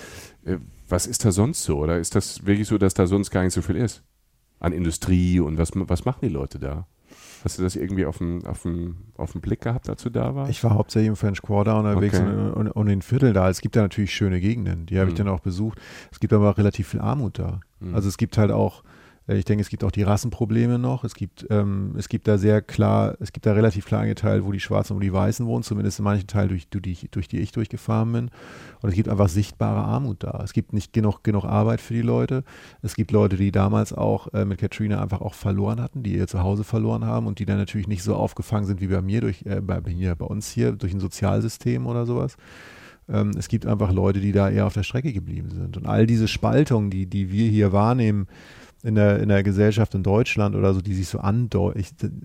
Äh, 0.45 0.57
was 0.89 1.07
ist 1.07 1.25
da 1.25 1.31
sonst 1.31 1.63
so? 1.63 1.77
Oder 1.79 1.99
ist 1.99 2.15
das 2.15 2.45
wirklich 2.45 2.67
so, 2.67 2.77
dass 2.77 2.93
da 2.93 3.07
sonst 3.07 3.31
gar 3.31 3.43
nicht 3.43 3.53
so 3.53 3.61
viel 3.61 3.75
ist? 3.77 4.03
An 4.59 4.73
Industrie 4.73 5.39
und 5.39 5.57
was, 5.57 5.71
was 5.73 6.05
machen 6.05 6.19
die 6.21 6.29
Leute 6.29 6.59
da? 6.59 6.85
Hast 7.43 7.57
du 7.57 7.63
das 7.63 7.75
irgendwie 7.75 8.05
auf 8.05 8.19
dem, 8.19 8.45
auf 8.45 8.61
dem, 8.61 8.97
auf 9.17 9.31
dem 9.31 9.41
Blick 9.41 9.61
gehabt, 9.61 9.89
als 9.89 10.03
du 10.03 10.11
da 10.11 10.35
warst? 10.35 10.51
Ich 10.51 10.63
war 10.63 10.75
hauptsächlich 10.75 11.07
im 11.07 11.15
French 11.15 11.41
Quarter 11.41 11.79
unterwegs 11.79 12.19
Okay. 12.19 12.27
und, 12.29 12.51
und, 12.53 12.67
und 12.67 12.87
in 12.87 13.01
Viertel 13.01 13.33
da. 13.33 13.49
Es 13.49 13.61
gibt 13.61 13.75
ja 13.75 13.81
natürlich 13.81 14.13
schöne 14.13 14.39
Gegenden, 14.39 14.85
die 14.85 14.99
habe 14.99 15.09
ich 15.09 15.15
Mhm. 15.15 15.25
dann 15.25 15.27
auch 15.29 15.39
besucht. 15.39 15.79
Es 16.11 16.19
gibt 16.19 16.33
aber 16.33 16.55
relativ 16.57 16.89
viel 16.89 16.99
Armut 16.99 17.39
da. 17.39 17.61
Mhm. 17.79 17.95
Also 17.95 18.07
es 18.09 18.17
gibt 18.17 18.37
halt 18.37 18.51
auch, 18.51 18.83
ich 19.27 19.45
denke, 19.45 19.61
es 19.61 19.69
gibt 19.69 19.83
auch 19.83 19.91
die 19.91 20.01
Rassenprobleme 20.01 20.79
noch. 20.79 21.03
Es 21.03 21.13
gibt, 21.13 21.45
ähm, 21.49 21.93
es 21.95 22.09
gibt 22.09 22.27
da 22.27 22.37
sehr 22.37 22.61
klar, 22.61 23.15
es 23.19 23.31
gibt 23.31 23.45
da 23.45 23.53
relativ 23.53 23.85
klar 23.85 24.01
eingeteilt, 24.01 24.43
wo 24.43 24.51
die 24.51 24.59
Schwarzen 24.59 24.95
und 24.95 25.01
die 25.01 25.13
Weißen 25.13 25.45
wohnen, 25.45 25.63
zumindest 25.63 25.99
in 25.99 26.05
manchen 26.05 26.27
Teilen, 26.27 26.49
durch, 26.49 26.67
durch, 26.69 26.81
die, 26.81 27.07
durch 27.09 27.27
die 27.27 27.39
ich 27.39 27.51
durchgefahren 27.51 28.11
bin. 28.11 28.31
Und 28.81 28.89
es 28.89 28.95
gibt 28.95 29.09
einfach 29.09 29.29
sichtbare 29.29 29.83
Armut 29.83 30.23
da. 30.23 30.41
Es 30.43 30.53
gibt 30.53 30.73
nicht 30.73 30.91
genug, 30.91 31.23
genug 31.23 31.45
Arbeit 31.45 31.81
für 31.81 31.93
die 31.93 32.01
Leute. 32.01 32.43
Es 32.81 32.95
gibt 32.95 33.11
Leute, 33.11 33.37
die 33.37 33.51
damals 33.51 33.93
auch 33.93 34.33
äh, 34.33 34.43
mit 34.43 34.59
Katrina 34.59 35.01
einfach 35.01 35.21
auch 35.21 35.35
verloren 35.35 35.81
hatten, 35.81 36.01
die 36.01 36.15
ihr 36.15 36.27
Zuhause 36.27 36.63
verloren 36.63 37.05
haben 37.05 37.27
und 37.27 37.37
die 37.37 37.45
dann 37.45 37.57
natürlich 37.57 37.87
nicht 37.87 38.03
so 38.03 38.15
aufgefangen 38.15 38.65
sind 38.65 38.81
wie 38.81 38.87
bei 38.87 39.01
mir, 39.01 39.21
durch, 39.21 39.45
äh, 39.45 39.61
bei, 39.61 39.81
hier, 39.87 40.15
bei 40.15 40.25
uns 40.25 40.49
hier, 40.49 40.71
durch 40.71 40.93
ein 40.93 40.99
Sozialsystem 40.99 41.85
oder 41.85 42.07
sowas. 42.07 42.37
Ähm, 43.07 43.31
es 43.37 43.47
gibt 43.47 43.67
einfach 43.67 43.91
Leute, 43.91 44.19
die 44.19 44.31
da 44.31 44.49
eher 44.49 44.65
auf 44.65 44.73
der 44.73 44.83
Strecke 44.83 45.13
geblieben 45.13 45.51
sind. 45.51 45.77
Und 45.77 45.85
all 45.85 46.07
diese 46.07 46.27
Spaltungen, 46.27 46.89
die, 46.89 47.05
die 47.05 47.31
wir 47.31 47.49
hier 47.49 47.71
wahrnehmen, 47.71 48.27
in 48.83 48.95
der, 48.95 49.19
in 49.19 49.29
der 49.29 49.43
Gesellschaft 49.43 49.93
in 49.93 50.03
Deutschland 50.03 50.55
oder 50.55 50.73
so, 50.73 50.81
die 50.81 50.93
sich 50.93 51.07
so 51.07 51.19
das 51.19 51.75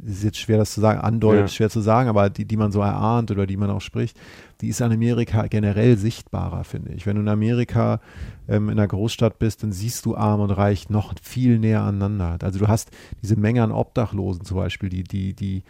ist 0.05 0.25
jetzt 0.25 0.39
schwer 0.39 0.59
das 0.59 0.73
zu 0.73 0.81
sagen, 0.81 1.01
andeutet, 1.01 1.41
Ja. 1.43 1.49
schwer 1.49 1.71
zu 1.71 1.81
sagen, 1.81 2.09
aber 2.09 2.31
die, 2.31 2.45
die 2.45 2.57
man 2.57 2.73
so 2.73 2.81
erahnt 2.81 3.31
oder 3.31 3.47
die 3.47 3.57
man 3.57 3.71
auch 3.71 3.81
spricht, 3.83 4.19
die 4.63 4.69
ist 4.69 4.81
in 4.81 4.91
Amerika 4.91 5.47
generell 5.49 5.99
sichtbarer, 5.99 6.65
finde 6.65 6.93
ich. 6.93 7.05
Wenn 7.07 7.17
du 7.17 7.23
in 7.23 7.29
Amerika 7.29 8.01
ähm, 8.49 8.71
in 8.71 8.79
einer 8.79 8.89
Großstadt 8.89 9.39
bist, 9.39 9.63
dann 9.63 9.73
siehst 9.73 10.07
du 10.07 10.17
arm 10.17 10.41
und 10.41 10.51
reich 10.51 10.89
noch 10.89 11.13
viel 11.23 11.59
näher 11.59 11.83
aneinander. 11.83 12.39
Also 12.43 12.59
du 12.59 12.69
hast 12.69 12.91
diese 13.23 13.37
Menge 13.37 13.63
an 13.63 13.73
Obdachlosen 13.73 14.45
zum 14.45 14.57
Beispiel, 14.57 14.89
die, 14.89 15.05
die, 15.05 15.35
die 15.35 15.63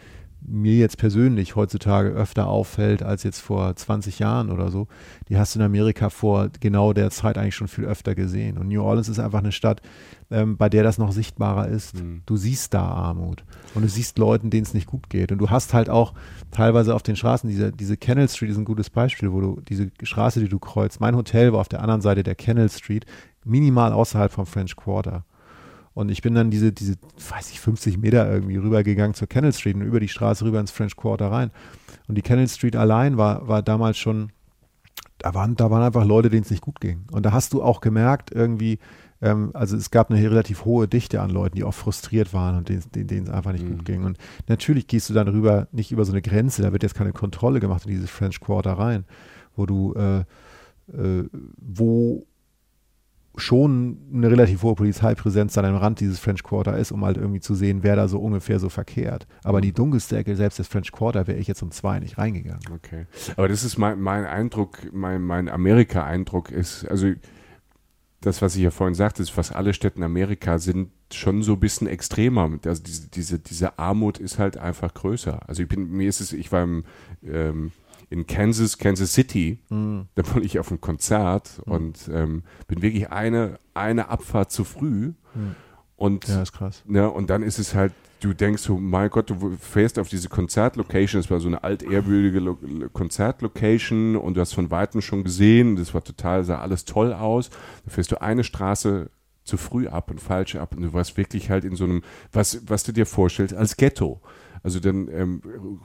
mir 0.47 0.77
jetzt 0.77 0.97
persönlich 0.97 1.57
heutzutage 1.57 2.09
öfter 2.09 2.47
auffällt 2.47 3.03
als 3.03 3.23
jetzt 3.23 3.41
vor 3.41 3.75
20 3.75 4.17
Jahren 4.19 4.49
oder 4.49 4.71
so, 4.71 4.87
die 5.27 5.37
hast 5.37 5.53
du 5.53 5.59
in 5.59 5.65
Amerika 5.65 6.09
vor 6.09 6.49
genau 6.61 6.93
der 6.93 7.11
Zeit 7.11 7.37
eigentlich 7.37 7.55
schon 7.55 7.67
viel 7.67 7.83
öfter 7.83 8.15
gesehen. 8.15 8.57
Und 8.57 8.69
New 8.69 8.81
Orleans 8.81 9.09
ist 9.09 9.19
einfach 9.19 9.39
eine 9.39 9.51
Stadt, 9.51 9.81
ähm, 10.31 10.55
bei 10.55 10.69
der 10.69 10.83
das 10.83 10.97
noch 10.97 11.11
sichtbarer 11.11 11.67
ist. 11.67 11.95
Mhm. 11.95 12.21
Du 12.25 12.37
siehst 12.37 12.73
da 12.73 12.87
Armut 12.87 13.43
und 13.75 13.81
du 13.81 13.89
siehst 13.89 14.17
Leuten, 14.17 14.49
denen 14.49 14.63
es 14.63 14.73
nicht 14.73 14.87
gut 14.87 15.09
geht. 15.09 15.33
Und 15.33 15.39
du 15.39 15.49
hast 15.49 15.73
halt 15.73 15.89
auch 15.89 16.13
teilweise 16.51 16.95
auf 16.95 17.03
den 17.03 17.17
Straßen, 17.17 17.49
diese, 17.49 17.73
diese 17.73 17.97
Kennel 17.97 18.29
Street 18.29 18.51
ist 18.51 18.57
ein 18.57 18.65
gutes 18.65 18.89
Beispiel, 18.89 19.33
wo 19.33 19.41
du 19.41 19.61
diese 19.67 19.91
Straße, 20.01 20.39
die 20.39 20.49
du 20.49 20.59
kreuzt, 20.59 21.01
mein 21.01 21.17
Hotel 21.17 21.51
war 21.51 21.59
auf 21.59 21.69
der 21.69 21.81
anderen 21.81 22.01
Seite 22.01 22.23
der 22.23 22.35
Kennel 22.35 22.69
Street, 22.69 23.05
minimal 23.43 23.91
außerhalb 23.91 24.31
vom 24.31 24.45
French 24.45 24.77
Quarter. 24.77 25.25
Und 25.97 26.09
ich 26.09 26.21
bin 26.21 26.35
dann 26.35 26.51
diese, 26.51 26.71
diese, 26.71 26.93
weiß 27.27 27.49
ich, 27.49 27.59
50 27.59 27.97
Meter 27.97 28.31
irgendwie 28.31 28.57
rübergegangen 28.57 29.15
zur 29.15 29.27
Kennel 29.27 29.51
Street 29.51 29.73
und 29.75 29.81
über 29.81 29.99
die 29.99 30.07
Straße 30.07 30.45
rüber 30.45 30.59
ins 30.59 30.69
French 30.69 30.95
Quarter 30.95 31.31
rein. 31.31 31.49
Und 32.07 32.13
die 32.13 32.21
Kennel 32.21 32.47
Street 32.47 32.75
allein 32.75 33.17
war, 33.17 33.47
war 33.47 33.63
damals 33.63 33.97
schon, 33.97 34.31
da 35.17 35.33
waren, 35.33 35.55
da 35.55 35.71
waren 35.71 35.81
einfach 35.81 36.05
Leute, 36.05 36.29
denen 36.29 36.43
es 36.43 36.51
nicht 36.51 36.61
gut 36.61 36.79
ging. 36.81 37.05
Und 37.11 37.25
da 37.25 37.31
hast 37.31 37.51
du 37.51 37.63
auch 37.63 37.81
gemerkt, 37.81 38.29
irgendwie, 38.29 38.77
ähm, 39.23 39.49
also 39.55 39.75
es 39.75 39.89
gab 39.89 40.11
eine 40.11 40.21
relativ 40.21 40.65
hohe 40.65 40.87
Dichte 40.87 41.19
an 41.19 41.31
Leuten, 41.31 41.55
die 41.55 41.63
auch 41.63 41.73
frustriert 41.73 42.31
waren 42.31 42.57
und 42.57 42.69
denen, 42.69 42.83
denen, 42.93 43.07
denen 43.07 43.25
es 43.25 43.33
einfach 43.33 43.53
nicht 43.53 43.65
Mhm. 43.65 43.77
gut 43.77 43.85
ging. 43.85 44.03
Und 44.03 44.19
natürlich 44.47 44.85
gehst 44.85 45.09
du 45.09 45.15
dann 45.15 45.27
rüber, 45.27 45.67
nicht 45.71 45.91
über 45.91 46.05
so 46.05 46.11
eine 46.11 46.21
Grenze, 46.21 46.61
da 46.61 46.71
wird 46.73 46.83
jetzt 46.83 46.93
keine 46.93 47.11
Kontrolle 47.11 47.59
gemacht 47.59 47.85
in 47.85 47.91
dieses 47.91 48.11
French 48.11 48.39
Quarter 48.39 48.73
rein, 48.73 49.03
wo 49.55 49.65
du, 49.65 49.95
äh, 49.95 50.19
äh, 50.95 51.27
wo 51.57 52.27
schon 53.39 53.97
eine 54.13 54.29
relativ 54.29 54.63
hohe 54.63 54.75
Polizeipräsenz 54.75 55.53
dann 55.53 55.65
am 55.65 55.75
Rand 55.75 55.99
dieses 55.99 56.19
French 56.19 56.43
Quarter 56.43 56.77
ist, 56.77 56.91
um 56.91 57.05
halt 57.05 57.17
irgendwie 57.17 57.39
zu 57.39 57.55
sehen, 57.55 57.83
wer 57.83 57.95
da 57.95 58.07
so 58.07 58.19
ungefähr 58.19 58.59
so 58.59 58.69
verkehrt. 58.69 59.27
Aber 59.43 59.61
die 59.61 59.73
dunkelste 59.73 60.17
Ecke, 60.17 60.35
selbst 60.35 60.59
des 60.59 60.67
French 60.67 60.91
Quarter, 60.91 61.27
wäre 61.27 61.37
ich 61.37 61.47
jetzt 61.47 61.61
um 61.61 61.71
zwei 61.71 61.99
nicht 61.99 62.17
reingegangen. 62.17 62.63
Okay. 62.73 63.05
Aber 63.35 63.47
das 63.47 63.63
ist 63.63 63.77
mein, 63.77 63.99
mein 63.99 64.25
Eindruck, 64.25 64.91
mein, 64.93 65.21
mein 65.21 65.49
Amerika-Eindruck 65.49 66.51
ist, 66.51 66.85
also 66.87 67.13
das, 68.21 68.41
was 68.41 68.55
ich 68.55 68.63
ja 68.63 68.71
vorhin 68.71 68.95
sagte, 68.95 69.21
ist, 69.21 69.29
fast 69.29 69.55
alle 69.55 69.73
Städte 69.73 69.97
in 69.97 70.03
Amerika 70.03 70.57
sind 70.57 70.89
schon 71.13 71.43
so 71.43 71.53
ein 71.53 71.59
bisschen 71.59 71.87
extremer. 71.87 72.49
Also 72.65 72.83
diese, 72.83 73.09
diese, 73.09 73.39
diese 73.39 73.77
Armut 73.77 74.17
ist 74.17 74.39
halt 74.39 74.57
einfach 74.57 74.93
größer. 74.93 75.47
Also 75.47 75.63
ich 75.63 75.69
bin, 75.69 75.89
mir 75.91 76.09
ist 76.09 76.19
es, 76.19 76.33
ich 76.33 76.51
war 76.51 76.63
im, 76.63 76.83
ähm, 77.23 77.71
in 78.09 78.25
Kansas, 78.27 78.77
Kansas 78.77 79.13
City, 79.13 79.59
da 80.15 80.27
war 80.33 80.41
ich 80.41 80.59
auf 80.59 80.69
einem 80.69 80.81
Konzert 80.81 81.61
und 81.65 82.09
ähm, 82.13 82.43
bin 82.67 82.81
wirklich 82.81 83.11
eine, 83.11 83.59
eine 83.73 84.09
Abfahrt 84.09 84.51
zu 84.51 84.63
früh. 84.63 85.13
Und 85.95 86.27
Ja, 86.27 86.41
ist 86.41 86.53
krass. 86.53 86.83
Ne, 86.85 87.09
und 87.09 87.29
dann 87.29 87.43
ist 87.43 87.59
es 87.59 87.73
halt, 87.73 87.91
du 88.21 88.33
denkst 88.33 88.61
so, 88.61 88.77
mein 88.77 89.09
Gott, 89.09 89.29
du 89.29 89.57
fährst 89.59 89.99
auf 89.99 90.09
diese 90.09 90.29
Konzertlocation, 90.29 91.21
das 91.21 91.29
war 91.29 91.39
so 91.39 91.47
eine 91.47 91.63
altehrwürdige 91.63 92.39
Lo 92.39 92.57
Konzertlocation 92.93 94.15
und 94.15 94.35
du 94.35 94.41
hast 94.41 94.53
von 94.53 94.71
Weitem 94.71 95.01
schon 95.01 95.23
gesehen, 95.23 95.75
das 95.75 95.93
war 95.93 96.03
total, 96.03 96.43
sah 96.43 96.59
alles 96.59 96.85
toll 96.85 97.13
aus. 97.13 97.49
Da 97.85 97.91
fährst 97.91 98.11
du 98.11 98.21
eine 98.21 98.43
Straße 98.43 99.09
zu 99.43 99.57
früh 99.57 99.87
ab 99.87 100.11
und 100.11 100.21
falsch 100.21 100.55
ab 100.55 100.75
und 100.75 100.83
du 100.83 100.93
warst 100.93 101.17
wirklich 101.17 101.49
halt 101.49 101.63
in 101.63 101.75
so 101.75 101.85
einem, 101.85 102.01
was, 102.31 102.61
was 102.67 102.83
du 102.83 102.91
dir 102.91 103.05
vorstellst, 103.05 103.55
als 103.55 103.77
Ghetto. 103.77 104.21
Also 104.67 104.81
dann 104.81 105.07
ähm, 105.13 105.41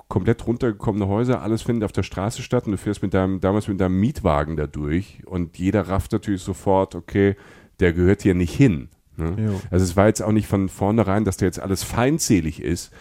komplett 0.09 0.45
runtergekommene 0.45 1.07
Häuser, 1.07 1.41
alles 1.41 1.63
findet 1.63 1.85
auf 1.85 1.93
der 1.93 2.03
Straße 2.03 2.43
statt 2.43 2.67
und 2.67 2.73
du 2.73 2.79
fährst 2.79 3.01
mit 3.01 3.15
deinem, 3.15 3.39
damals 3.39 3.69
mit 3.69 3.81
deinem 3.81 4.01
Mietwagen 4.01 4.57
da 4.57 4.67
durch 4.67 5.23
und 5.25 5.57
jeder 5.57 5.87
rafft 5.87 6.11
natürlich 6.11 6.43
sofort, 6.43 6.97
okay, 6.97 7.37
der 7.79 7.93
gehört 7.93 8.23
hier 8.23 8.35
nicht 8.35 8.53
hin. 8.53 8.89
Ne? 9.17 9.61
Also 9.71 9.85
es 9.85 9.97
war 9.97 10.09
jetzt 10.09 10.21
auch 10.21 10.33
nicht 10.33 10.49
von 10.49 10.69
vornherein, 10.69 11.25
dass 11.25 11.37
der 11.37 11.47
jetzt 11.47 11.61
alles 11.61 11.85
feindselig 11.85 12.61
ist. 12.61 12.93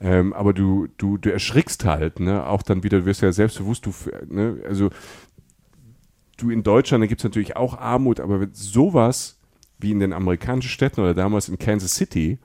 Ähm, 0.00 0.32
aber 0.32 0.52
du, 0.52 0.86
du, 0.96 1.18
du 1.18 1.32
erschrickst 1.32 1.84
halt, 1.84 2.20
ne? 2.20 2.46
Auch 2.46 2.62
dann 2.62 2.84
wieder, 2.84 3.00
du 3.00 3.06
wirst 3.06 3.22
ja 3.22 3.32
selbstbewusst, 3.32 3.84
du, 3.84 3.92
ne? 4.28 4.58
Also 4.64 4.90
du 6.36 6.50
in 6.50 6.62
Deutschland, 6.62 7.02
da 7.02 7.08
gibt 7.08 7.22
es 7.22 7.24
natürlich 7.24 7.56
auch 7.56 7.76
Armut, 7.76 8.20
aber 8.20 8.46
sowas 8.52 9.40
wie 9.80 9.90
in 9.90 9.98
den 9.98 10.12
amerikanischen 10.12 10.70
Städten 10.70 11.00
oder 11.00 11.14
damals 11.14 11.48
in 11.48 11.58
Kansas 11.58 11.96
City, 11.96 12.38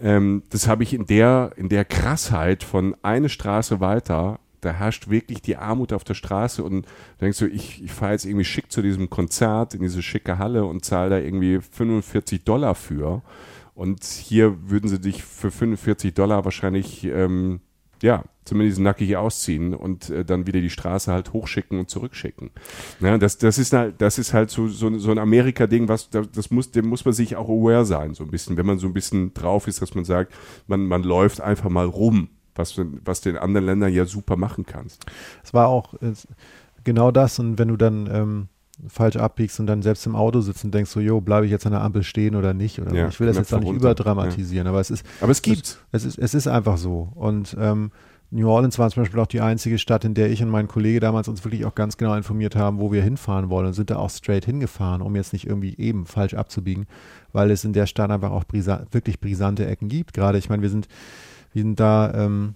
ähm, 0.00 0.42
das 0.50 0.66
habe 0.66 0.82
ich 0.82 0.94
in 0.94 1.06
der, 1.06 1.52
in 1.56 1.68
der 1.68 1.84
Krassheit 1.84 2.62
von 2.62 2.96
eine 3.02 3.28
Straße 3.28 3.80
weiter, 3.80 4.40
da 4.60 4.72
herrscht 4.72 5.08
wirklich 5.08 5.42
die 5.42 5.56
Armut 5.56 5.92
auf 5.92 6.04
der 6.04 6.14
Straße 6.14 6.62
und 6.62 6.86
denkst 7.20 7.38
du, 7.38 7.46
ich, 7.46 7.82
ich 7.82 7.92
fahre 7.92 8.12
jetzt 8.12 8.26
irgendwie 8.26 8.44
schick 8.44 8.70
zu 8.70 8.82
diesem 8.82 9.08
Konzert 9.08 9.74
in 9.74 9.82
diese 9.82 10.02
schicke 10.02 10.38
Halle 10.38 10.64
und 10.64 10.84
zahle 10.84 11.10
da 11.10 11.18
irgendwie 11.18 11.60
45 11.60 12.44
Dollar 12.44 12.74
für. 12.74 13.22
Und 13.74 14.04
hier 14.04 14.68
würden 14.68 14.88
sie 14.88 15.00
dich 15.00 15.24
für 15.24 15.50
45 15.50 16.12
Dollar 16.12 16.44
wahrscheinlich, 16.44 17.04
ähm, 17.04 17.60
ja, 18.02 18.24
zumindest 18.50 18.80
nackig 18.80 19.16
ausziehen 19.16 19.74
und 19.74 20.10
äh, 20.10 20.24
dann 20.24 20.44
wieder 20.44 20.60
die 20.60 20.70
Straße 20.70 21.12
halt 21.12 21.32
hochschicken 21.32 21.78
und 21.78 21.88
zurückschicken. 21.88 22.50
Ja, 22.98 23.16
das, 23.16 23.38
das, 23.38 23.58
ist 23.58 23.72
halt, 23.72 24.00
das 24.00 24.18
ist 24.18 24.34
halt 24.34 24.50
so, 24.50 24.66
so, 24.66 24.98
so 24.98 25.12
ein 25.12 25.18
Amerika-Ding, 25.18 25.86
was 25.86 26.10
das 26.10 26.50
muss, 26.50 26.72
dem 26.72 26.88
muss 26.88 27.04
man 27.04 27.14
sich 27.14 27.36
auch 27.36 27.48
aware 27.48 27.84
sein, 27.84 28.12
so 28.14 28.24
ein 28.24 28.30
bisschen, 28.32 28.56
wenn 28.56 28.66
man 28.66 28.80
so 28.80 28.88
ein 28.88 28.92
bisschen 28.92 29.32
drauf 29.34 29.68
ist, 29.68 29.80
dass 29.82 29.94
man 29.94 30.04
sagt, 30.04 30.34
man, 30.66 30.84
man 30.86 31.04
läuft 31.04 31.40
einfach 31.40 31.70
mal 31.70 31.86
rum, 31.86 32.28
was, 32.56 32.74
was 33.04 33.20
du 33.20 33.30
in 33.30 33.36
anderen 33.36 33.66
Ländern 33.66 33.92
ja 33.92 34.04
super 34.04 34.34
machen 34.34 34.66
kannst. 34.66 35.06
Es 35.44 35.54
war 35.54 35.68
auch 35.68 35.94
äh, 36.02 36.12
genau 36.82 37.12
das 37.12 37.38
und 37.38 37.56
wenn 37.56 37.68
du 37.68 37.76
dann 37.76 38.08
ähm, 38.12 38.48
falsch 38.88 39.14
abbiegst 39.14 39.60
und 39.60 39.68
dann 39.68 39.82
selbst 39.82 40.06
im 40.06 40.16
Auto 40.16 40.40
sitzt 40.40 40.64
und 40.64 40.74
denkst 40.74 40.90
so, 40.90 40.98
jo, 40.98 41.20
bleibe 41.20 41.46
ich 41.46 41.52
jetzt 41.52 41.66
an 41.66 41.72
der 41.72 41.82
Ampel 41.82 42.02
stehen 42.02 42.34
oder 42.34 42.52
nicht? 42.52 42.80
Oder 42.80 42.92
Ja, 42.92 43.06
ich 43.06 43.20
will 43.20 43.28
das 43.28 43.36
jetzt 43.36 43.54
auch 43.54 43.60
nicht 43.60 43.68
runter. 43.68 43.80
überdramatisieren, 43.92 44.66
aber 44.66 44.80
es 44.80 44.90
ist, 44.90 45.06
Aber 45.20 45.30
es 45.30 45.40
gibt's. 45.40 45.78
es 45.92 46.04
ist, 46.04 46.18
es 46.18 46.34
ist 46.34 46.48
einfach 46.48 46.78
so. 46.78 47.12
Und 47.14 47.56
ähm, 47.60 47.92
New 48.32 48.48
Orleans 48.48 48.78
war 48.78 48.88
zum 48.90 49.02
Beispiel 49.02 49.18
auch 49.18 49.26
die 49.26 49.40
einzige 49.40 49.76
Stadt, 49.78 50.04
in 50.04 50.14
der 50.14 50.30
ich 50.30 50.40
und 50.42 50.50
mein 50.50 50.68
Kollege 50.68 51.00
damals 51.00 51.26
uns 51.26 51.44
wirklich 51.44 51.64
auch 51.64 51.74
ganz 51.74 51.96
genau 51.96 52.14
informiert 52.14 52.54
haben, 52.54 52.78
wo 52.78 52.92
wir 52.92 53.02
hinfahren 53.02 53.50
wollen 53.50 53.66
und 53.66 53.72
sind 53.72 53.90
da 53.90 53.96
auch 53.96 54.10
straight 54.10 54.44
hingefahren, 54.44 55.02
um 55.02 55.16
jetzt 55.16 55.32
nicht 55.32 55.46
irgendwie 55.48 55.76
eben 55.78 56.06
falsch 56.06 56.34
abzubiegen, 56.34 56.86
weil 57.32 57.50
es 57.50 57.64
in 57.64 57.72
der 57.72 57.86
Stadt 57.86 58.10
einfach 58.10 58.30
auch 58.30 58.44
brisa 58.44 58.84
wirklich 58.92 59.20
brisante 59.20 59.66
Ecken 59.66 59.88
gibt. 59.88 60.14
Gerade, 60.14 60.38
ich 60.38 60.48
meine, 60.48 60.62
wir 60.62 60.70
sind, 60.70 60.86
wir 61.52 61.62
sind 61.62 61.80
da, 61.80 62.14
ähm, 62.14 62.54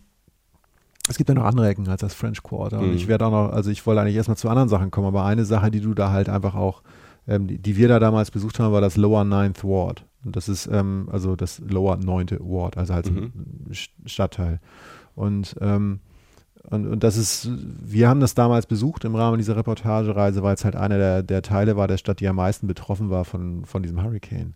es 1.08 1.16
gibt 1.18 1.28
ja 1.28 1.34
noch 1.34 1.44
andere 1.44 1.68
Ecken 1.68 1.88
als 1.88 2.00
das 2.02 2.14
French 2.14 2.42
Quarter. 2.42 2.78
Und 2.78 2.90
Mhm. 2.90 2.94
ich 2.96 3.08
werde 3.08 3.26
auch 3.26 3.30
noch, 3.32 3.52
also 3.52 3.70
ich 3.70 3.84
wollte 3.84 4.00
eigentlich 4.00 4.16
erstmal 4.16 4.36
zu 4.36 4.48
anderen 4.48 4.68
Sachen 4.68 4.90
kommen, 4.92 5.08
aber 5.08 5.24
eine 5.24 5.44
Sache, 5.44 5.70
die 5.72 5.80
du 5.80 5.92
da 5.92 6.10
halt 6.12 6.28
einfach 6.28 6.54
auch, 6.54 6.82
ähm, 7.26 7.46
die, 7.48 7.58
die 7.58 7.76
wir 7.76 7.88
da 7.88 7.98
damals 7.98 8.30
besucht 8.30 8.60
haben, 8.60 8.72
war 8.72 8.80
das 8.80 8.96
Lower 8.96 9.24
Ninth 9.24 9.64
Ward. 9.64 10.04
Und 10.24 10.36
das 10.36 10.48
ist, 10.48 10.66
ähm, 10.68 11.08
also 11.10 11.36
das 11.36 11.58
Lower 11.58 11.96
Neunte 11.96 12.38
Ward, 12.40 12.78
also 12.78 12.94
halt 12.94 13.10
Mhm. 13.10 13.32
ein 13.68 13.74
Stadtteil. 14.06 14.60
Und, 15.14 15.56
ähm, 15.60 16.00
und, 16.70 16.86
und 16.86 17.04
das 17.04 17.16
ist, 17.16 17.48
wir 17.52 18.08
haben 18.08 18.20
das 18.20 18.34
damals 18.34 18.66
besucht 18.66 19.04
im 19.04 19.14
Rahmen 19.14 19.38
dieser 19.38 19.56
Reportagereise, 19.56 20.42
weil 20.42 20.54
es 20.54 20.64
halt 20.64 20.76
einer 20.76 20.96
der, 20.96 21.22
der 21.22 21.42
Teile 21.42 21.76
war 21.76 21.88
der 21.88 21.98
Stadt, 21.98 22.20
die 22.20 22.28
am 22.28 22.36
meisten 22.36 22.66
betroffen 22.66 23.10
war 23.10 23.24
von, 23.24 23.64
von 23.64 23.82
diesem 23.82 24.02
Hurricane. 24.02 24.54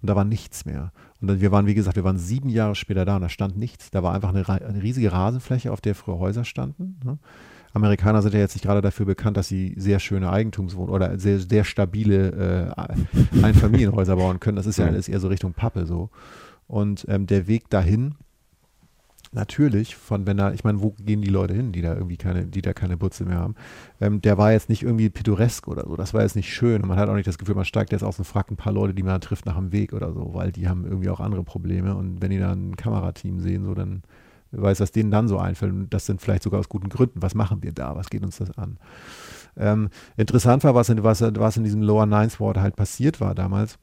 Und 0.00 0.08
da 0.08 0.16
war 0.16 0.24
nichts 0.24 0.64
mehr. 0.64 0.92
Und 1.20 1.28
dann, 1.28 1.40
wir 1.40 1.52
waren, 1.52 1.66
wie 1.66 1.74
gesagt, 1.74 1.96
wir 1.96 2.04
waren 2.04 2.18
sieben 2.18 2.48
Jahre 2.48 2.74
später 2.74 3.04
da 3.04 3.16
und 3.16 3.22
da 3.22 3.28
stand 3.28 3.56
nichts. 3.56 3.90
Da 3.90 4.02
war 4.02 4.12
einfach 4.14 4.30
eine, 4.34 4.48
eine 4.48 4.82
riesige 4.82 5.12
Rasenfläche, 5.12 5.70
auf 5.70 5.80
der 5.80 5.94
früher 5.94 6.18
Häuser 6.18 6.44
standen. 6.44 6.98
Ne? 7.04 7.18
Amerikaner 7.74 8.20
sind 8.20 8.34
ja 8.34 8.40
jetzt 8.40 8.54
nicht 8.54 8.64
gerade 8.64 8.82
dafür 8.82 9.06
bekannt, 9.06 9.36
dass 9.36 9.48
sie 9.48 9.74
sehr 9.78 9.98
schöne 9.98 10.30
Eigentumswohnungen 10.30 10.94
oder 10.94 11.18
sehr, 11.18 11.38
sehr 11.38 11.64
stabile 11.64 12.74
äh, 12.74 13.42
Einfamilienhäuser 13.42 14.16
bauen 14.16 14.40
können. 14.40 14.56
Das 14.56 14.66
ist 14.66 14.78
ja 14.78 14.86
ist 14.88 15.08
eher 15.08 15.20
so 15.20 15.28
Richtung 15.28 15.54
Pappe 15.54 15.86
so. 15.86 16.10
Und 16.66 17.06
ähm, 17.08 17.26
der 17.26 17.46
Weg 17.46 17.70
dahin 17.70 18.14
natürlich 19.32 19.96
von, 19.96 20.26
wenn 20.26 20.36
da, 20.36 20.52
ich 20.52 20.62
meine, 20.62 20.82
wo 20.82 20.90
gehen 20.90 21.22
die 21.22 21.30
Leute 21.30 21.54
hin, 21.54 21.72
die 21.72 21.82
da 21.82 21.94
irgendwie 21.94 22.16
keine, 22.16 22.46
die 22.46 22.62
da 22.62 22.72
keine 22.72 22.96
Butze 22.96 23.24
mehr 23.24 23.38
haben? 23.38 23.54
Ähm, 24.00 24.20
der 24.20 24.38
war 24.38 24.52
jetzt 24.52 24.68
nicht 24.68 24.82
irgendwie 24.82 25.10
pittoresk 25.10 25.68
oder 25.68 25.84
so. 25.86 25.96
Das 25.96 26.14
war 26.14 26.22
jetzt 26.22 26.36
nicht 26.36 26.52
schön. 26.52 26.82
Und 26.82 26.88
man 26.88 26.98
hat 26.98 27.08
auch 27.08 27.14
nicht 27.14 27.26
das 27.26 27.38
Gefühl, 27.38 27.54
man 27.54 27.64
steigt 27.64 27.92
jetzt 27.92 28.04
aus 28.04 28.18
und 28.18 28.24
fragt 28.24 28.50
ein 28.50 28.56
paar 28.56 28.72
Leute, 28.72 28.94
die 28.94 29.02
man 29.02 29.20
trifft, 29.20 29.46
nach 29.46 29.56
dem 29.56 29.72
Weg 29.72 29.92
oder 29.92 30.12
so, 30.12 30.34
weil 30.34 30.52
die 30.52 30.68
haben 30.68 30.84
irgendwie 30.84 31.08
auch 31.08 31.20
andere 31.20 31.44
Probleme. 31.44 31.94
Und 31.96 32.20
wenn 32.20 32.30
die 32.30 32.38
dann 32.38 32.70
ein 32.70 32.76
Kamerateam 32.76 33.40
sehen, 33.40 33.64
so, 33.64 33.74
dann 33.74 34.02
weiß, 34.52 34.80
was 34.80 34.92
denen 34.92 35.10
dann 35.10 35.28
so 35.28 35.38
einfällt. 35.38 35.72
Und 35.72 35.94
das 35.94 36.06
sind 36.06 36.20
vielleicht 36.20 36.42
sogar 36.42 36.60
aus 36.60 36.68
guten 36.68 36.88
Gründen. 36.88 37.22
Was 37.22 37.34
machen 37.34 37.62
wir 37.62 37.72
da? 37.72 37.96
Was 37.96 38.10
geht 38.10 38.22
uns 38.22 38.36
das 38.36 38.56
an? 38.58 38.78
Ähm, 39.56 39.88
interessant 40.16 40.64
war, 40.64 40.74
was 40.74 40.88
in, 40.88 41.02
was, 41.02 41.22
was 41.22 41.56
in 41.56 41.64
diesem 41.64 41.82
Lower 41.82 42.06
Ninth 42.06 42.38
Ward 42.40 42.58
halt 42.58 42.76
passiert 42.76 43.20
war 43.20 43.34
damals. 43.34 43.78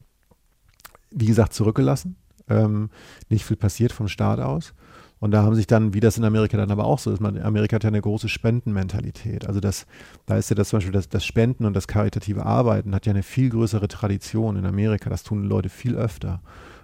Wie 1.12 1.26
gesagt, 1.26 1.54
zurückgelassen. 1.54 2.18
Ähm, 2.48 2.90
nicht 3.30 3.46
viel 3.46 3.58
passiert 3.58 3.92
vom 3.92 4.08
Start 4.08 4.40
aus. 4.40 4.74
Und 5.20 5.32
da 5.32 5.44
haben 5.44 5.56
sich 5.56 5.68
dann, 5.68 5.94
wie 5.94 6.00
das 6.00 6.18
in 6.18 6.24
Amerika 6.24 6.56
dann 6.58 6.72
aber 6.72 6.86
auch 6.86 7.00
so 7.00 7.12
ist, 7.12 7.20
man, 7.20 7.38
Amerika 7.38 7.76
hat 7.76 7.84
ja 7.84 7.90
eine 7.90 8.02
große 8.02 8.30
Spendenmentalität. 8.30 9.46
Also 9.48 9.60
das, 9.60 9.86
da 10.26 10.38
ist 10.38 10.50
ja 10.50 10.56
das 10.56 10.70
zum 10.70 10.78
Beispiel 10.78 10.94
das, 10.94 11.10
das 11.10 11.26
Spenden 11.26 11.66
und 11.66 11.74
das 11.74 11.88
karitative 11.88 12.46
Arbeiten 12.46 12.96
hat 12.96 13.06
ja 13.06 13.12
eine 13.12 13.24
viel 13.24 13.50
größere 13.50 13.88
Tradition 13.90 14.56
in 14.56 14.66
Amerika. 14.66 15.10
Das 15.10 15.24
tun 15.24 15.44
Leute 15.44 15.70
viel 15.70 15.96
öfter 15.96 16.42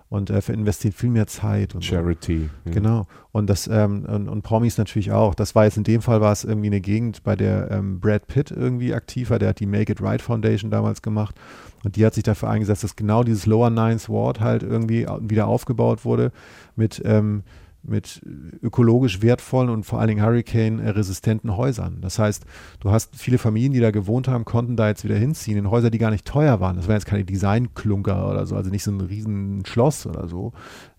und 0.09 0.29
äh, 0.29 0.41
investieren 0.51 0.93
viel 0.93 1.09
mehr 1.09 1.27
Zeit. 1.27 1.75
Und 1.75 1.83
Charity. 1.83 2.49
So. 2.63 2.69
Ja. 2.69 2.73
Genau. 2.73 3.07
Und 3.31 3.49
das 3.49 3.67
ähm, 3.67 4.05
und, 4.05 4.29
und, 4.29 4.41
Promis 4.43 4.77
natürlich 4.77 5.11
auch. 5.11 5.33
Das 5.33 5.55
war 5.55 5.65
jetzt 5.65 5.77
in 5.77 5.83
dem 5.83 6.01
Fall 6.01 6.21
war 6.21 6.31
es 6.31 6.43
irgendwie 6.43 6.67
eine 6.67 6.81
Gegend, 6.81 7.23
bei 7.23 7.35
der 7.35 7.71
ähm, 7.71 7.99
Brad 7.99 8.27
Pitt 8.27 8.51
irgendwie 8.51 8.93
aktiv 8.93 9.29
war. 9.29 9.39
Der 9.39 9.49
hat 9.49 9.59
die 9.59 9.65
Make 9.65 9.91
It 9.91 10.01
Right 10.01 10.21
Foundation 10.21 10.71
damals 10.71 11.01
gemacht 11.01 11.35
und 11.83 11.95
die 11.95 12.05
hat 12.05 12.13
sich 12.13 12.23
dafür 12.23 12.49
eingesetzt, 12.49 12.83
dass 12.83 12.95
genau 12.95 13.23
dieses 13.23 13.45
Lower 13.45 13.69
Ninth 13.69 14.09
Ward 14.09 14.39
halt 14.39 14.63
irgendwie 14.63 15.07
wieder 15.21 15.47
aufgebaut 15.47 16.05
wurde 16.05 16.31
mit 16.75 17.01
ähm, 17.05 17.43
mit 17.87 18.21
ökologisch 18.61 19.21
wertvollen 19.21 19.69
und 19.69 19.85
vor 19.85 19.99
allen 19.99 20.09
Dingen 20.09 20.23
Hurricane-resistenten 20.23 21.55
Häusern. 21.55 21.99
Das 22.01 22.19
heißt, 22.19 22.45
du 22.79 22.91
hast 22.91 23.15
viele 23.15 23.37
Familien, 23.37 23.73
die 23.73 23.79
da 23.79 23.91
gewohnt 23.91 24.27
haben, 24.27 24.45
konnten 24.45 24.75
da 24.75 24.87
jetzt 24.87 25.03
wieder 25.03 25.15
hinziehen 25.15 25.57
in 25.57 25.69
Häuser, 25.69 25.89
die 25.89 25.97
gar 25.97 26.11
nicht 26.11 26.25
teuer 26.25 26.59
waren. 26.59 26.75
Das 26.75 26.87
waren 26.87 26.95
jetzt 26.95 27.05
keine 27.05 27.25
Designklunker 27.25 28.29
oder 28.29 28.45
so, 28.45 28.55
also 28.55 28.69
nicht 28.69 28.83
so 28.83 28.91
ein 28.91 29.01
riesen 29.01 29.65
Schloss 29.65 30.05
oder 30.05 30.27
so, 30.27 30.53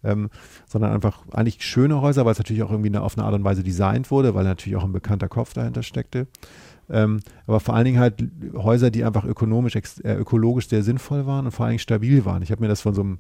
ähm, 0.05 0.31
sondern 0.67 0.93
einfach 0.93 1.23
eigentlich 1.33 1.63
schöne 1.63 2.01
Häuser, 2.01 2.25
weil 2.25 2.33
es 2.33 2.39
natürlich 2.39 2.63
auch 2.63 2.71
irgendwie 2.71 2.97
auf 2.97 3.17
eine 3.19 3.27
Art 3.27 3.35
und 3.35 3.45
Weise 3.45 3.63
designt 3.63 4.11
wurde, 4.11 4.35
weil 4.35 4.45
natürlich 4.45 4.77
auch 4.77 4.85
ein 4.85 4.93
bekannter 4.93 5.29
Kopf 5.29 5.53
dahinter 5.53 5.83
steckte. 5.83 6.27
Ähm, 6.89 7.21
aber 7.47 7.61
vor 7.61 7.75
allen 7.75 7.85
Dingen 7.85 7.99
halt 7.99 8.23
Häuser, 8.55 8.91
die 8.91 9.05
einfach 9.05 9.25
ökonomisch, 9.25 9.75
äh, 9.75 10.15
ökologisch 10.15 10.69
sehr 10.69 10.83
sinnvoll 10.83 11.27
waren 11.27 11.47
und 11.47 11.53
vor 11.53 11.67
allen 11.67 11.73
Dingen 11.73 11.81
stabil 11.81 12.25
waren. 12.25 12.43
Ich 12.43 12.51
habe 12.51 12.63
mir 12.63 12.69
das 12.69 12.81
von 12.81 12.95
so 12.95 13.03
einem 13.03 13.19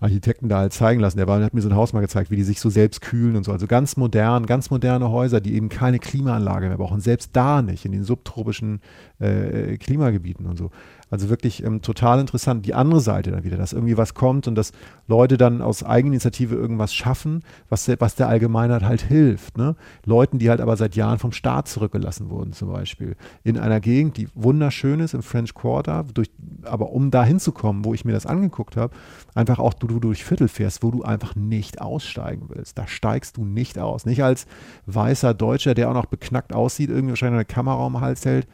Architekten 0.00 0.48
da 0.48 0.58
halt 0.58 0.72
zeigen 0.72 1.00
lassen. 1.00 1.18
Der 1.18 1.26
war, 1.26 1.42
hat 1.42 1.54
mir 1.54 1.62
so 1.62 1.68
ein 1.68 1.76
Haus 1.76 1.92
mal 1.92 2.00
gezeigt, 2.00 2.30
wie 2.30 2.36
die 2.36 2.42
sich 2.42 2.60
so 2.60 2.70
selbst 2.70 3.00
kühlen 3.00 3.36
und 3.36 3.44
so. 3.44 3.52
Also 3.52 3.66
ganz 3.66 3.96
modern, 3.96 4.46
ganz 4.46 4.70
moderne 4.70 5.10
Häuser, 5.10 5.40
die 5.40 5.54
eben 5.54 5.68
keine 5.68 5.98
Klimaanlage 5.98 6.68
mehr 6.68 6.78
brauchen. 6.78 7.00
Selbst 7.00 7.30
da 7.34 7.62
nicht, 7.62 7.84
in 7.84 7.92
den 7.92 8.04
subtropischen 8.04 8.80
äh, 9.18 9.76
Klimagebieten 9.78 10.46
und 10.46 10.56
so. 10.56 10.70
Also 11.14 11.28
wirklich 11.28 11.62
ähm, 11.62 11.80
total 11.80 12.18
interessant. 12.18 12.66
Die 12.66 12.74
andere 12.74 12.98
Seite 12.98 13.30
dann 13.30 13.44
wieder, 13.44 13.56
dass 13.56 13.72
irgendwie 13.72 13.96
was 13.96 14.14
kommt 14.14 14.48
und 14.48 14.56
dass 14.56 14.72
Leute 15.06 15.38
dann 15.38 15.62
aus 15.62 15.84
Eigeninitiative 15.84 16.56
irgendwas 16.56 16.92
schaffen, 16.92 17.44
was 17.68 17.84
der, 17.84 18.00
was 18.00 18.16
der 18.16 18.26
Allgemeinheit 18.26 18.82
halt 18.82 19.02
hilft. 19.02 19.56
Ne? 19.56 19.76
Leuten, 20.04 20.40
die 20.40 20.50
halt 20.50 20.60
aber 20.60 20.76
seit 20.76 20.96
Jahren 20.96 21.20
vom 21.20 21.30
Staat 21.30 21.68
zurückgelassen 21.68 22.30
wurden, 22.30 22.52
zum 22.52 22.72
Beispiel. 22.72 23.14
In 23.44 23.60
einer 23.60 23.78
Gegend, 23.78 24.16
die 24.16 24.26
wunderschön 24.34 24.98
ist, 24.98 25.14
im 25.14 25.22
French 25.22 25.54
Quarter, 25.54 26.04
durch, 26.12 26.32
aber 26.64 26.90
um 26.90 27.12
da 27.12 27.22
hinzukommen, 27.22 27.84
wo 27.84 27.94
ich 27.94 28.04
mir 28.04 28.10
das 28.10 28.26
angeguckt 28.26 28.76
habe, 28.76 28.92
einfach 29.36 29.60
auch 29.60 29.72
du, 29.72 29.86
du 29.86 30.00
durch 30.00 30.24
Viertel 30.24 30.48
fährst, 30.48 30.82
wo 30.82 30.90
du 30.90 31.04
einfach 31.04 31.36
nicht 31.36 31.80
aussteigen 31.80 32.46
willst. 32.48 32.76
Da 32.76 32.88
steigst 32.88 33.36
du 33.36 33.44
nicht 33.44 33.78
aus. 33.78 34.04
Nicht 34.04 34.24
als 34.24 34.48
weißer 34.86 35.32
Deutscher, 35.32 35.74
der 35.74 35.90
auch 35.90 35.94
noch 35.94 36.06
beknackt 36.06 36.52
aussieht, 36.52 36.90
irgendwie 36.90 37.10
wahrscheinlich 37.10 37.36
eine 37.36 37.44
Kamera 37.44 37.86
um 37.86 37.92
den 37.92 38.00
Hals 38.00 38.24
hält. 38.24 38.48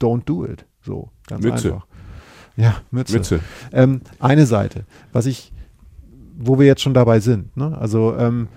Don't 0.00 0.24
do 0.24 0.44
it. 0.44 0.66
So, 0.82 1.10
ganz 1.28 1.44
Mütze. 1.44 1.74
einfach. 1.74 1.86
Ja, 2.56 2.76
Mütze. 2.90 3.14
Mütze. 3.14 3.40
Ähm, 3.72 4.00
eine 4.18 4.46
Seite, 4.46 4.84
was 5.12 5.26
ich, 5.26 5.52
wo 6.38 6.58
wir 6.58 6.66
jetzt 6.66 6.82
schon 6.82 6.94
dabei 6.94 7.20
sind. 7.20 7.56
Ne? 7.56 7.76
Also 7.78 8.14
ähm, 8.16 8.48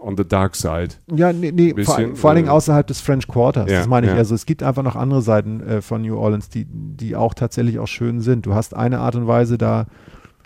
on 0.00 0.16
the 0.16 0.24
dark 0.26 0.56
side. 0.56 0.88
Ja, 1.14 1.32
nee, 1.32 1.52
nee 1.52 1.72
Bisschen, 1.72 2.08
vor, 2.08 2.16
vor 2.16 2.30
allen 2.30 2.36
Dingen 2.36 2.48
äh, 2.48 2.52
außerhalb 2.52 2.86
des 2.86 3.00
French 3.00 3.28
Quarters. 3.28 3.70
Ja, 3.70 3.78
das 3.78 3.88
meine 3.88 4.06
ich. 4.06 4.12
ja. 4.12 4.18
Also 4.18 4.34
es 4.34 4.44
gibt 4.46 4.62
einfach 4.62 4.82
noch 4.82 4.96
andere 4.96 5.22
Seiten 5.22 5.60
äh, 5.60 5.82
von 5.82 6.02
New 6.02 6.16
Orleans, 6.16 6.48
die, 6.48 6.66
die 6.68 7.14
auch 7.16 7.34
tatsächlich 7.34 7.78
auch 7.78 7.86
schön 7.86 8.20
sind. 8.20 8.46
Du 8.46 8.54
hast 8.54 8.74
eine 8.74 8.98
Art 9.00 9.14
und 9.14 9.26
Weise 9.26 9.56
da 9.58 9.86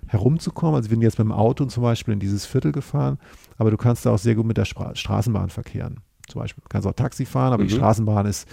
herumzukommen. 0.06 0.74
Also 0.74 0.90
wir 0.90 0.96
sind 0.96 1.02
jetzt 1.02 1.18
mit 1.18 1.26
dem 1.26 1.32
Auto 1.32 1.64
zum 1.64 1.82
Beispiel 1.82 2.12
in 2.14 2.20
dieses 2.20 2.44
Viertel 2.44 2.72
gefahren, 2.72 3.18
aber 3.56 3.70
du 3.70 3.76
kannst 3.78 4.04
da 4.04 4.10
auch 4.10 4.18
sehr 4.18 4.34
gut 4.34 4.44
mit 4.46 4.58
der 4.58 4.66
Stra 4.66 4.94
Straßenbahn 4.94 5.48
verkehren. 5.48 6.00
Zum 6.28 6.40
Beispiel. 6.42 6.62
Du 6.62 6.68
kannst 6.68 6.86
auch 6.86 6.92
Taxi 6.92 7.24
fahren, 7.24 7.52
aber 7.54 7.64
die 7.64 7.72
Mhm. 7.72 7.78
Straßenbahn 7.78 8.26
ist 8.26 8.46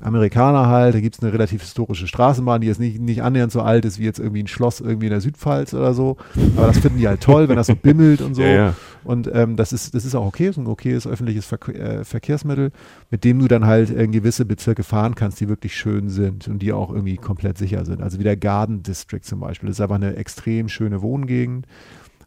Amerikaner 0.00 0.68
halt, 0.68 0.94
da 0.94 1.00
gibt 1.00 1.16
es 1.16 1.22
eine 1.22 1.32
relativ 1.32 1.62
historische 1.62 2.06
Straßenbahn, 2.06 2.60
die 2.60 2.66
jetzt 2.68 2.80
nicht, 2.80 3.00
nicht 3.00 3.22
annähernd 3.22 3.52
so 3.52 3.60
alt 3.60 3.84
ist 3.84 3.98
wie 3.98 4.04
jetzt 4.04 4.18
irgendwie 4.18 4.42
ein 4.42 4.46
Schloss 4.46 4.80
irgendwie 4.80 5.06
in 5.06 5.12
der 5.12 5.20
Südpfalz 5.20 5.74
oder 5.74 5.94
so. 5.94 6.16
Aber 6.56 6.68
das 6.68 6.78
finden 6.78 6.98
die 6.98 7.08
halt 7.08 7.20
toll, 7.20 7.48
wenn 7.48 7.56
das 7.56 7.66
so 7.66 7.74
bimmelt 7.74 8.20
und 8.20 8.34
so. 8.34 8.42
Ja, 8.42 8.48
ja. 8.48 8.74
Und 9.04 9.30
ähm, 9.32 9.56
das, 9.56 9.72
ist, 9.72 9.94
das 9.94 10.04
ist 10.04 10.14
auch 10.14 10.26
okay, 10.26 10.48
ist 10.48 10.56
ein 10.56 10.66
okayes 10.66 11.06
öffentliches 11.06 11.46
Verke 11.46 11.74
äh, 11.74 12.04
Verkehrsmittel, 12.04 12.72
mit 13.10 13.24
dem 13.24 13.38
du 13.38 13.48
dann 13.48 13.66
halt 13.66 13.90
in 13.90 14.12
gewisse 14.12 14.44
Bezirke 14.44 14.82
fahren 14.82 15.14
kannst, 15.14 15.40
die 15.40 15.48
wirklich 15.48 15.76
schön 15.76 16.08
sind 16.08 16.48
und 16.48 16.60
die 16.60 16.72
auch 16.72 16.90
irgendwie 16.90 17.16
komplett 17.16 17.58
sicher 17.58 17.84
sind. 17.84 18.02
Also 18.02 18.18
wie 18.18 18.24
der 18.24 18.36
Garden 18.36 18.82
District 18.82 19.22
zum 19.22 19.40
Beispiel. 19.40 19.68
Das 19.68 19.78
ist 19.78 19.80
einfach 19.80 19.96
eine 19.96 20.16
extrem 20.16 20.68
schöne 20.68 21.02
Wohngegend. 21.02 21.66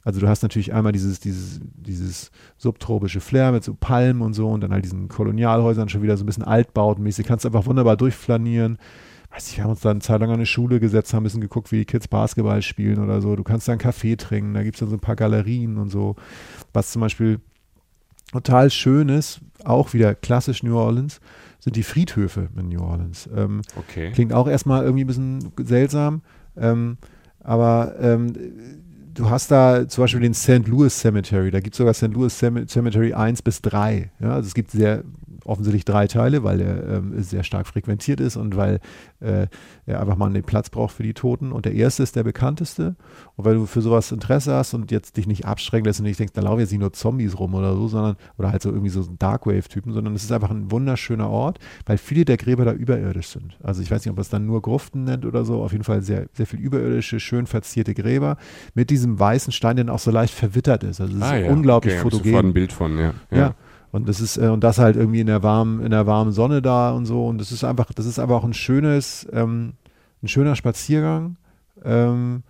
Also 0.04 0.20
du 0.20 0.28
hast 0.28 0.42
natürlich 0.42 0.74
einmal 0.74 0.92
dieses, 0.92 1.20
dieses, 1.20 1.60
dieses 1.76 2.32
subtropische 2.58 3.20
Flair 3.20 3.52
mit 3.52 3.64
so 3.64 3.76
Palmen 3.76 4.22
und 4.22 4.34
so 4.34 4.50
und 4.50 4.62
dann 4.62 4.72
halt 4.72 4.84
diesen 4.84 5.08
Kolonialhäusern 5.08 5.90
schon 5.90 6.02
wieder 6.02 6.18
so 6.18 6.24
ein 6.24 6.26
bisschen 6.26 6.44
altbautenmäßig. 6.44 7.26
Kannst 7.26 7.46
einfach 7.46 7.66
wunderbar 7.66 7.98
durchflanieren. 7.98 8.78
Weiß 9.30 9.46
nicht, 9.48 9.58
wir 9.58 9.64
haben 9.64 9.72
uns 9.72 9.82
da 9.82 9.92
eine 9.92 10.00
Zeit 10.00 10.20
lang 10.20 10.30
an 10.30 10.36
eine 10.36 10.46
Schule 10.46 10.80
gesetzt, 10.80 11.14
haben 11.14 11.22
ein 11.22 11.26
bisschen 11.26 11.42
geguckt, 11.42 11.72
wie 11.72 11.80
die 11.80 11.86
Kids 11.86 12.08
Basketball 12.08 12.62
spielen 12.62 13.00
oder 13.00 13.22
so. 13.22 13.36
Du 13.36 13.44
kannst 13.44 13.68
da 13.68 13.74
einen 13.74 13.80
Kaffee 13.80 14.16
trinken, 14.18 14.54
da 14.54 14.64
gibt 14.64 14.76
es 14.76 14.80
dann 14.80 14.90
so 14.90 14.96
ein 14.96 15.00
paar 15.02 15.16
Galerien 15.16 15.78
und 15.78 15.90
so. 15.90 16.16
Was 16.74 16.92
zum 16.92 17.02
Beispiel 17.02 17.40
total 18.32 18.70
schön 18.70 19.08
ist, 19.10 19.40
auch 19.64 19.94
wieder 19.94 20.16
klassisch 20.16 20.64
New 20.64 20.76
Orleans, 20.78 21.22
sind 21.60 21.76
die 21.76 21.84
Friedhöfe 21.84 22.50
in 22.58 22.70
New 22.70 22.82
Orleans. 22.82 23.30
Ähm, 23.36 23.62
Okay. 23.76 24.12
Klingt 24.12 24.34
auch 24.34 24.48
erstmal 24.48 24.84
irgendwie 24.84 25.04
ein 25.04 25.08
bisschen 25.08 25.52
seltsam, 25.62 26.22
ähm, 26.58 26.98
aber 27.40 27.96
ähm, 28.02 28.34
du 29.14 29.30
hast 29.30 29.52
da 29.52 29.88
zum 29.88 30.04
Beispiel 30.04 30.22
den 30.22 30.34
St. 30.34 30.68
Louis 30.68 30.98
Cemetery, 31.00 31.52
da 31.52 31.60
gibt 31.60 31.74
es 31.74 31.78
sogar 31.78 31.94
St. 31.94 32.14
Louis 32.14 32.38
Cem- 32.38 32.68
Cemetery 32.68 33.14
1 33.14 33.42
bis 33.42 33.62
3. 33.62 34.12
Ja? 34.20 34.34
Also 34.36 34.48
es 34.48 34.54
gibt 34.54 34.72
sehr 34.72 35.04
offensichtlich 35.46 35.86
drei 35.86 36.08
Teile, 36.08 36.44
weil 36.44 36.62
er 36.62 36.88
ähm, 36.98 37.14
sehr 37.22 37.44
stark 37.44 37.68
frequentiert 37.68 38.20
ist 38.20 38.36
und 38.38 38.56
weil 38.56 38.80
äh, 39.20 39.48
er 39.86 40.00
einfach 40.02 40.16
mal 40.18 40.32
den 40.32 40.44
Platz 40.44 40.70
braucht 40.70 40.94
für 40.96 41.04
die 41.04 41.14
Toten. 41.14 41.52
Und 41.52 41.66
der 41.66 41.74
erste 41.74 42.04
ist 42.04 42.16
der 42.16 42.24
bekannteste. 42.24 42.96
Und 43.36 43.46
weil 43.46 43.56
du 43.56 43.66
für 43.66 43.82
sowas 43.82 44.12
Interesse 44.12 44.54
hast 44.54 44.74
und 44.74 44.92
jetzt 44.92 45.18
dich 45.18 45.28
nicht 45.28 45.46
abschrecken 45.46 45.86
lässt 45.86 46.00
und 46.00 46.06
nicht 46.06 46.20
denkst, 46.20 46.34
da 46.34 46.42
laufen 46.42 46.60
jetzt 46.60 46.72
nicht 46.72 46.80
nur 46.82 46.94
Zombies 46.94 47.38
rum 47.40 47.54
oder 47.56 47.76
so, 47.76 47.88
sondern, 47.88 48.16
oder 48.38 48.52
halt 48.52 48.62
so 48.62 48.70
irgendwie 48.70 48.90
so 48.90 49.04
Darkwave-Typen, 49.20 49.94
sondern 49.94 50.16
es 50.16 50.24
ist 50.24 50.32
einfach 50.32 50.52
ein 50.52 50.72
wunderschöner 50.72 51.30
Ort, 51.30 51.60
weil 51.86 51.98
viele 51.98 52.26
der 52.26 52.38
Gräber 52.38 52.66
da 52.66 52.74
überirdisch 52.74 53.28
sind. 53.28 53.58
Also 53.64 53.82
ich 53.82 53.90
weiß 53.92 54.06
nicht, 54.06 54.12
ob 54.12 54.18
man 54.18 54.22
es 54.22 54.30
dann 54.30 54.46
nur 54.46 54.62
Gruften 54.62 55.04
nennt 55.04 55.26
oder 55.26 55.46
so, 55.46 55.62
auf 55.64 55.72
jeden 55.72 55.84
Fall 55.84 56.02
sehr, 56.02 56.28
sehr 56.34 56.46
viel 56.48 56.60
überirdische, 56.60 57.20
schön 57.20 57.48
verzierte 57.48 57.94
Gräber 57.94 58.38
mit 58.74 58.90
diesem 58.90 59.20
weißen 59.20 59.52
Stein, 59.54 59.76
der 59.78 59.92
auch 59.94 60.00
so 60.00 60.12
leicht 60.12 60.34
verwittert 60.34 60.84
ist. 60.84 61.02
Also 61.02 61.14
es 61.14 61.20
ist 61.20 61.24
Ah, 61.26 61.38
ja. 61.38 61.50
unglaublich 61.52 61.94
okay, 61.94 61.98
ich 61.98 62.02
fotogen. 62.04 62.26
Sofort 62.32 62.46
ein 62.46 62.54
Bild 62.54 62.72
von, 62.74 62.98
ja. 62.98 63.14
Ja. 63.32 63.56
Und 63.92 64.08
das 64.08 64.22
ist, 64.22 64.38
äh, 64.38 64.48
und 64.48 64.64
das 64.64 64.78
halt 64.78 64.96
irgendwie 64.96 65.20
in 65.20 65.28
der 65.28 65.44
warmen, 65.44 65.82
in 65.84 65.92
der 65.92 66.08
warmen 66.08 66.32
Sonne 66.32 66.62
da 66.62 66.92
und 66.92 67.06
so. 67.06 67.28
Und 67.28 67.40
das 67.40 67.52
ist 67.52 67.64
einfach, 67.64 67.92
das 67.94 68.06
ist 68.06 68.20
einfach 68.20 68.36
auch 68.36 68.44
ein 68.44 68.54
schönes, 68.54 69.28
ähm, 69.32 69.74
ein 70.24 70.28
schöner 70.28 70.56
Spaziergang, 70.56 71.38
ähm, 71.84 72.44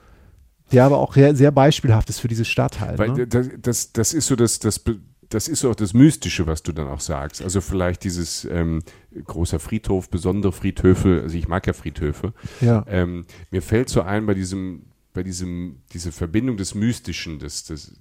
der 0.72 0.86
aber 0.86 1.00
auch 1.00 1.14
sehr, 1.14 1.36
sehr 1.36 1.52
beispielhaft 1.52 2.10
ist 2.10 2.20
für 2.20 2.28
diese 2.28 2.46
Stadt 2.46 2.80
halt. 2.80 3.00
Weil 3.00 3.12
ne? 3.12 3.28
das, 3.28 3.50
das, 3.62 3.94
das 3.94 4.14
ist 4.14 4.28
so 4.28 4.36
das, 4.36 4.60
das, 4.60 4.84
das 5.30 5.48
ist 5.48 5.62
so 5.62 5.72
auch 5.72 5.76
das 5.76 5.94
Mystische, 5.94 6.46
was 6.46 6.62
du 6.62 6.72
dann 6.74 6.88
auch 6.88 7.00
sagst. 7.00 7.42
Also 7.42 7.62
vielleicht 7.62 8.04
dieses 8.04 8.46
ähm, 8.46 8.84
großer 9.26 9.60
Friedhof, 9.60 10.10
besondere 10.10 10.52
Friedhöfe, 10.52 11.22
also 11.24 11.36
ich 11.36 11.48
mag 11.48 11.66
ja 11.66 11.74
Friedhöfe. 11.74 12.34
Ja. 12.60 12.86
Ähm, 12.88 13.26
mir 13.50 13.62
fällt 13.62 13.89
so 13.89 14.02
ein 14.02 14.26
bei 14.26 14.34
diesem, 14.34 14.84
bei 15.14 15.24
diesem, 15.24 15.78
diese 15.94 16.12
Verbindung 16.12 16.58
des 16.58 16.76
Mystischen, 16.76 17.39
des, 17.39 17.64
des, 17.64 17.94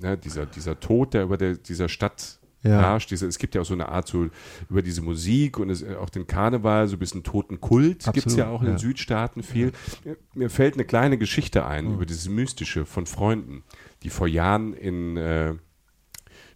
ne, 0.00 0.16
dieser, 0.16 0.46
dieser 0.46 0.80
Tod, 0.80 1.14
der 1.14 1.24
über 1.24 1.36
der, 1.36 1.54
dieser 1.54 1.88
Stadt 1.88 2.39
Ja. 2.62 2.80
herrscht. 2.80 3.10
Diese, 3.10 3.26
es 3.26 3.38
gibt 3.38 3.54
ja 3.54 3.62
auch 3.62 3.66
so 3.66 3.74
eine 3.74 3.88
Art 3.88 4.06
so 4.06 4.28
über 4.68 4.82
diese 4.82 5.02
Musik 5.02 5.58
und 5.58 5.70
es, 5.70 5.84
auch 5.84 6.10
den 6.10 6.26
Karneval, 6.26 6.88
so 6.88 6.96
ein 6.96 6.98
bisschen 6.98 7.22
toten 7.22 7.60
Kult 7.60 8.04
gibt 8.12 8.26
es 8.26 8.36
ja 8.36 8.48
auch 8.48 8.60
in 8.60 8.66
den 8.66 8.74
ja. 8.74 8.78
Südstaaten 8.78 9.42
viel. 9.42 9.72
Mir, 10.04 10.16
mir 10.34 10.50
fällt 10.50 10.74
eine 10.74 10.84
kleine 10.84 11.18
Geschichte 11.18 11.64
ein 11.64 11.94
über 11.94 12.06
dieses 12.06 12.28
Mystische 12.28 12.84
von 12.84 13.06
Freunden, 13.06 13.64
die 14.02 14.10
vor 14.10 14.26
Jahren 14.26 14.74
in 14.74 15.16
äh, 15.16 15.54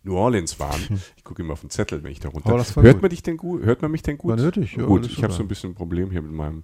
New 0.05 0.17
Orleans 0.17 0.61
waren. 0.61 0.81
Ich 1.17 1.25
gucke 1.25 1.43
immer 1.43 1.55
auf 1.55 1.63
den 1.63 1.71
Zettel, 1.71 2.03
wenn 2.03 2.13
ich 2.13 2.21
da 2.21 2.29
runter. 2.29 2.51
War 2.51 2.59
hört 2.59 2.95
gut. 2.95 3.03
man 3.03 3.09
dich 3.09 3.23
denn 3.23 3.39
gut? 3.39 3.63
Hört 3.63 3.81
man 3.81 3.91
mich 3.91 4.03
denn 4.03 4.19
gut? 4.19 4.39
Hört 4.39 4.57
dich, 4.57 4.77
ja, 4.77 4.85
gut, 4.85 5.07
ich 5.07 5.23
habe 5.23 5.33
so 5.33 5.43
ein 5.43 5.49
bisschen 5.49 5.71
ein 5.71 5.75
Problem 5.75 6.11
hier 6.11 6.21
mit 6.21 6.33
meinem 6.33 6.63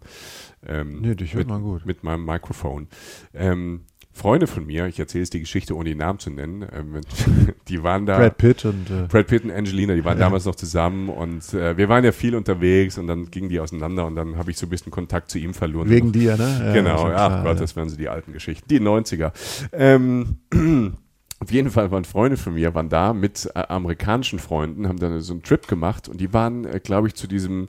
ähm, 0.66 1.00
Nee, 1.00 1.14
dich 1.14 1.32
hört 1.32 1.46
mit, 1.46 1.48
man 1.48 1.62
gut. 1.62 1.86
mit 1.86 2.04
meinem 2.04 2.26
Mikrofon. 2.26 2.88
Ähm, 3.32 3.86
Freunde 4.20 4.46
von 4.46 4.66
mir, 4.66 4.86
ich 4.86 4.98
erzähle 5.00 5.22
jetzt 5.22 5.32
die 5.32 5.40
Geschichte, 5.40 5.74
ohne 5.74 5.88
die 5.88 5.94
Namen 5.94 6.18
zu 6.18 6.30
nennen, 6.30 6.66
ähm, 6.72 7.00
die 7.68 7.82
waren 7.82 8.04
da. 8.04 8.18
Brad 8.18 8.36
Pitt 8.36 8.64
und 8.66 8.90
äh, 8.90 9.06
Brad 9.08 9.26
Pitt 9.28 9.44
und 9.44 9.50
Angelina, 9.50 9.94
die 9.94 10.04
waren 10.04 10.18
Ja. 10.18 10.24
damals 10.26 10.44
noch 10.44 10.54
zusammen 10.54 11.08
und 11.08 11.54
äh, 11.54 11.76
wir 11.78 11.88
waren 11.88 12.04
ja 12.04 12.12
viel 12.12 12.34
unterwegs 12.34 12.98
und 12.98 13.06
dann 13.06 13.30
gingen 13.30 13.48
die 13.48 13.58
auseinander 13.60 14.04
und 14.04 14.16
dann 14.16 14.36
habe 14.36 14.50
ich 14.50 14.58
so 14.58 14.66
ein 14.66 14.68
bisschen 14.70 14.92
Kontakt 14.92 15.30
zu 15.30 15.38
ihm 15.38 15.54
verloren. 15.54 15.88
wegen 15.88 16.12
dir, 16.12 16.36
ne? 16.36 16.62
Ja, 16.66 16.72
genau, 16.74 17.04
ach 17.06 17.14
klar, 17.14 17.42
Gott, 17.44 17.54
ja. 17.54 17.60
das 17.60 17.76
wären 17.76 17.88
so 17.88 17.96
die 17.96 18.08
alten 18.10 18.32
Geschichten. 18.34 18.68
Die 18.68 18.80
90er. 18.80 19.32
Ähm, 19.72 20.36
auf 21.40 21.50
jeden 21.50 21.70
Fall 21.70 21.90
waren 21.90 22.04
Freunde 22.04 22.36
von 22.36 22.52
mir, 22.54 22.74
waren 22.74 22.90
da 22.90 23.14
mit 23.14 23.48
äh, 23.54 23.58
amerikanischen 23.68 24.38
Freunden, 24.38 24.86
haben 24.86 24.98
dann 24.98 25.20
so 25.22 25.32
einen 25.32 25.42
Trip 25.42 25.66
gemacht 25.66 26.08
und 26.08 26.20
die 26.20 26.32
waren, 26.34 26.66
äh, 26.66 26.78
glaube 26.82 27.08
ich, 27.08 27.14
zu 27.14 27.26
diesem, 27.26 27.68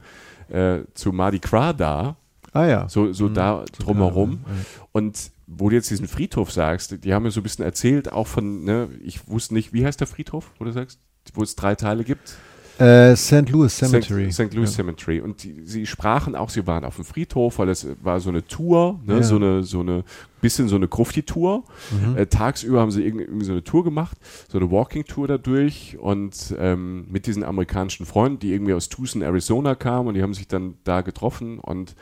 äh, 0.49 0.79
zu 0.93 1.13
Mardi 1.13 1.39
Gras 1.39 1.75
da, 1.77 2.17
Ah 2.53 2.65
ja. 2.65 2.89
so, 2.89 3.13
so 3.13 3.29
da 3.29 3.63
drumherum. 3.79 4.41
Ja. 4.45 4.51
Und 4.91 5.31
wo 5.57 5.69
du 5.69 5.75
jetzt 5.75 5.89
diesen 5.89 6.07
Friedhof 6.07 6.51
sagst, 6.51 7.03
die 7.03 7.13
haben 7.13 7.23
mir 7.23 7.31
so 7.31 7.39
ein 7.41 7.43
bisschen 7.43 7.65
erzählt, 7.65 8.11
auch 8.11 8.27
von, 8.27 8.63
ne, 8.63 8.89
ich 9.03 9.27
wusste 9.27 9.53
nicht, 9.53 9.73
wie 9.73 9.85
heißt 9.85 9.99
der 9.99 10.07
Friedhof, 10.07 10.51
wo 10.59 10.65
du 10.65 10.71
sagst, 10.71 10.99
wo 11.33 11.43
es 11.43 11.55
drei 11.55 11.75
Teile 11.75 12.03
gibt? 12.03 12.35
Äh, 12.79 13.15
St. 13.15 13.47
Louis 13.49 13.77
Cemetery. 13.77 14.31
St. 14.31 14.53
Louis 14.55 14.71
Ja. 14.71 14.77
Cemetery. 14.77 15.19
Und 15.19 15.43
die, 15.43 15.61
sie 15.65 15.85
sprachen 15.85 16.35
auch, 16.35 16.49
sie 16.49 16.65
waren 16.65 16.83
auf 16.83 16.95
dem 16.95 17.05
Friedhof, 17.05 17.59
weil 17.59 17.69
es 17.69 17.85
war 18.01 18.19
so 18.19 18.29
eine 18.29 18.47
Tour, 18.47 18.99
ne, 19.05 19.17
Ja. 19.17 19.23
so 19.23 19.35
eine, 19.35 19.61
so 19.61 19.81
eine, 19.81 20.03
bisschen 20.39 20.67
so 20.67 20.77
eine 20.77 20.87
Grufti-Tour. 20.87 21.63
Mhm. 21.91 22.17
Äh, 22.17 22.25
tagsüber 22.25 22.79
haben 22.79 22.89
sie 22.89 23.03
irgendwie, 23.03 23.25
irgendwie 23.25 23.45
so 23.45 23.51
eine 23.51 23.63
Tour 23.63 23.83
gemacht, 23.83 24.17
so 24.49 24.57
eine 24.57 24.71
Walking-Tour 24.71 25.27
dadurch 25.27 25.97
und 25.99 26.55
ähm, 26.57 27.05
mit 27.11 27.27
diesen 27.27 27.43
amerikanischen 27.43 28.07
Freunden, 28.07 28.39
die 28.39 28.51
irgendwie 28.51 28.73
aus 28.73 28.89
Tucson, 28.89 29.21
Arizona 29.21 29.75
kamen 29.75 30.07
und 30.07 30.13
die 30.15 30.23
haben 30.23 30.33
sich 30.33 30.47
dann 30.47 30.75
da 30.83 31.01
getroffen 31.01 31.59
und, 31.59 31.93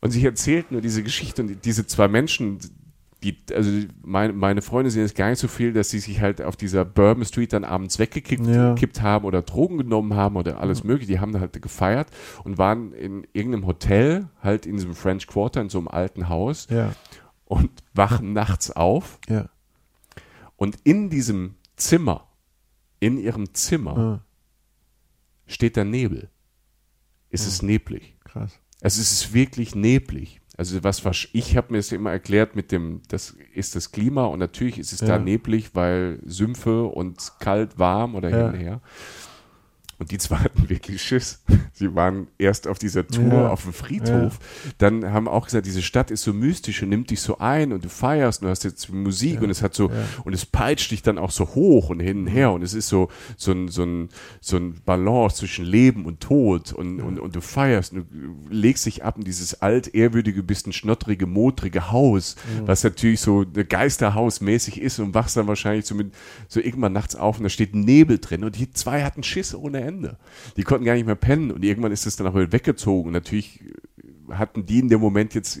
und 0.00 0.10
sie 0.10 0.24
erzählten 0.24 0.74
nur 0.74 0.80
diese 0.82 1.02
Geschichte 1.02 1.42
und 1.42 1.48
die, 1.48 1.56
diese 1.56 1.86
zwei 1.86 2.08
Menschen, 2.08 2.58
die, 3.22 3.36
also 3.54 3.70
meine, 4.02 4.32
meine 4.32 4.62
Freunde 4.62 4.90
sehen 4.90 5.04
es 5.04 5.12
gar 5.14 5.28
nicht 5.28 5.38
so 5.38 5.46
viel, 5.48 5.74
dass 5.74 5.90
sie 5.90 5.98
sich 5.98 6.20
halt 6.22 6.40
auf 6.40 6.56
dieser 6.56 6.86
Bourbon 6.86 7.24
Street 7.26 7.52
dann 7.52 7.64
abends 7.64 7.98
weggekippt 7.98 8.46
Ja. 8.46 8.74
haben 9.02 9.24
oder 9.26 9.42
Drogen 9.42 9.76
genommen 9.76 10.14
haben 10.14 10.36
oder 10.36 10.58
alles 10.58 10.84
mögliche. 10.84 11.12
Die 11.12 11.20
haben 11.20 11.32
da 11.32 11.40
halt 11.40 11.60
gefeiert 11.60 12.08
und 12.44 12.56
waren 12.56 12.92
in 12.94 13.26
irgendeinem 13.34 13.66
Hotel, 13.66 14.28
halt 14.42 14.64
in 14.64 14.76
diesem 14.76 14.94
French 14.94 15.26
Quarter, 15.26 15.60
in 15.60 15.68
so 15.68 15.78
einem 15.78 15.88
alten 15.88 16.30
Haus 16.30 16.66
Ja, 16.70 16.94
und 17.44 17.68
wachen 17.92 18.32
nachts 18.32 18.70
auf 18.70 19.18
ja. 19.28 19.50
und 20.56 20.78
in 20.84 21.10
diesem 21.10 21.56
Zimmer, 21.76 22.26
in 23.00 23.18
ihrem 23.18 23.52
Zimmer 23.54 24.24
steht 25.46 25.76
der 25.76 25.84
Nebel. 25.84 26.30
Es 27.28 27.46
ist 27.46 27.62
neblig. 27.62 28.16
krass. 28.24 28.58
Also 28.82 29.00
es 29.00 29.12
ist 29.12 29.34
wirklich 29.34 29.74
neblig. 29.74 30.40
Also 30.56 30.84
was, 30.84 31.02
ich 31.32 31.56
habe 31.56 31.72
mir 31.72 31.78
das 31.78 31.90
immer 31.90 32.10
erklärt 32.10 32.54
mit 32.54 32.70
dem, 32.70 33.00
das 33.08 33.34
ist 33.54 33.76
das 33.76 33.92
Klima 33.92 34.26
und 34.26 34.40
natürlich 34.40 34.78
ist 34.78 34.92
es 34.92 35.00
Ja. 35.00 35.06
da 35.08 35.18
neblig, 35.18 35.70
weil 35.74 36.18
Sümpfe 36.26 36.84
und 36.84 37.32
kalt, 37.38 37.78
warm 37.78 38.14
oder 38.14 38.28
Ja. 38.28 38.36
hin 38.36 38.46
und 38.46 38.60
her. 38.60 38.80
Und 40.00 40.10
die 40.12 40.18
zwei 40.18 40.36
hatten 40.36 40.68
wirklich 40.70 41.02
Schiss. 41.02 41.42
Sie 41.74 41.94
waren 41.94 42.26
erst 42.38 42.66
auf 42.66 42.78
dieser 42.78 43.06
Tour 43.06 43.32
Ja. 43.34 43.48
auf 43.50 43.64
dem 43.64 43.74
Friedhof, 43.74 44.38
dann 44.78 45.12
haben 45.12 45.28
auch 45.28 45.44
gesagt, 45.44 45.66
diese 45.66 45.82
Stadt 45.82 46.10
ist 46.10 46.22
so 46.22 46.32
mystisch 46.32 46.82
und 46.82 46.88
nimmt 46.88 47.10
dich 47.10 47.20
so 47.20 47.36
ein 47.38 47.70
und 47.72 47.84
du 47.84 47.90
feierst 47.90 48.40
und 48.40 48.46
du 48.46 48.50
hast 48.50 48.64
jetzt 48.64 48.90
Musik 48.90 49.34
Ja. 49.34 49.40
und 49.42 49.50
es 49.50 49.60
hat 49.62 49.74
so, 49.74 49.90
Ja. 49.90 49.94
und 50.24 50.32
es 50.32 50.46
peitscht 50.46 50.90
dich 50.90 51.02
dann 51.02 51.18
auch 51.18 51.30
so 51.30 51.44
hoch 51.54 51.90
und 51.90 52.00
hin 52.00 52.20
und 52.20 52.26
her 52.28 52.50
und 52.52 52.62
es 52.62 52.72
ist 52.72 52.88
so, 52.88 53.10
so 53.36 53.52
ein, 53.52 53.68
so 53.68 53.82
ein, 53.84 54.08
so 54.40 54.56
ein 54.56 54.80
Balance 54.86 55.36
zwischen 55.36 55.66
Leben 55.66 56.06
und 56.06 56.20
Tod 56.20 56.72
und, 56.72 57.00
und, 57.02 57.20
und 57.20 57.36
du 57.36 57.42
feierst 57.42 57.92
und 57.92 58.06
du 58.10 58.54
legst 58.54 58.86
dich 58.86 59.04
ab 59.04 59.18
in 59.18 59.24
dieses 59.24 59.60
altehrwürdige, 59.60 60.42
bisschen 60.42 60.72
schnottrige, 60.72 61.26
modrige 61.26 61.90
Haus, 61.92 62.36
was 62.64 62.84
natürlich 62.84 63.20
so 63.20 63.42
ein 63.42 63.68
Geisterhaus 63.68 64.40
mäßig 64.40 64.80
ist 64.80 64.98
und 64.98 65.12
wachst 65.12 65.36
dann 65.36 65.46
wahrscheinlich 65.46 65.84
so 65.84 65.94
mit, 65.94 66.14
so 66.48 66.58
irgendwann 66.58 66.94
nachts 66.94 67.16
auf 67.16 67.36
und 67.36 67.42
da 67.42 67.50
steht 67.50 67.74
Nebel 67.74 68.18
drin 68.18 68.44
und 68.44 68.56
die 68.58 68.70
zwei 68.72 69.04
hatten 69.04 69.22
Schiss 69.22 69.54
ohne 69.54 69.80
Ende. 69.80 69.89
Die 70.56 70.62
konnten 70.62 70.84
gar 70.84 70.94
nicht 70.94 71.06
mehr 71.06 71.14
pennen 71.14 71.50
und 71.50 71.64
irgendwann 71.64 71.92
ist 71.92 72.06
es 72.06 72.16
dann 72.16 72.26
auch 72.26 72.34
wieder 72.34 72.52
weggezogen. 72.52 73.12
Natürlich 73.12 73.60
hatten 74.30 74.66
die 74.66 74.78
in 74.78 74.88
dem 74.88 75.00
Moment 75.00 75.34
jetzt 75.34 75.60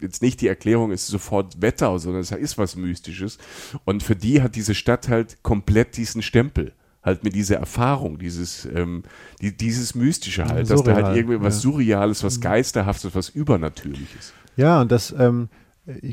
jetzt 0.00 0.22
nicht 0.22 0.40
die 0.40 0.48
Erklärung, 0.48 0.92
es 0.92 1.02
ist 1.02 1.08
sofort 1.08 1.60
Wetter, 1.60 1.98
sondern 1.98 2.22
es 2.22 2.30
ist 2.30 2.58
was 2.58 2.76
Mystisches. 2.76 3.38
Und 3.84 4.02
für 4.02 4.16
die 4.16 4.42
hat 4.42 4.56
diese 4.56 4.74
Stadt 4.74 5.08
halt 5.08 5.42
komplett 5.42 5.96
diesen 5.96 6.22
Stempel. 6.22 6.72
Halt 7.02 7.24
mit 7.24 7.34
dieser 7.34 7.56
Erfahrung, 7.56 8.18
dieses, 8.18 8.66
ähm, 8.66 9.04
die, 9.40 9.56
dieses 9.56 9.94
Mystische 9.94 10.44
halt, 10.44 10.68
dass 10.68 10.82
da 10.82 10.92
halt 10.92 11.06
Surreal, 11.06 11.16
irgendwie 11.16 11.40
was 11.40 11.64
ja. 11.64 11.70
Surreales, 11.70 12.22
was 12.22 12.42
Geisterhaftes, 12.42 13.14
was 13.14 13.30
Übernatürliches. 13.30 14.34
Ja, 14.56 14.82
und 14.82 14.92
das, 14.92 15.14
ähm, 15.18 15.48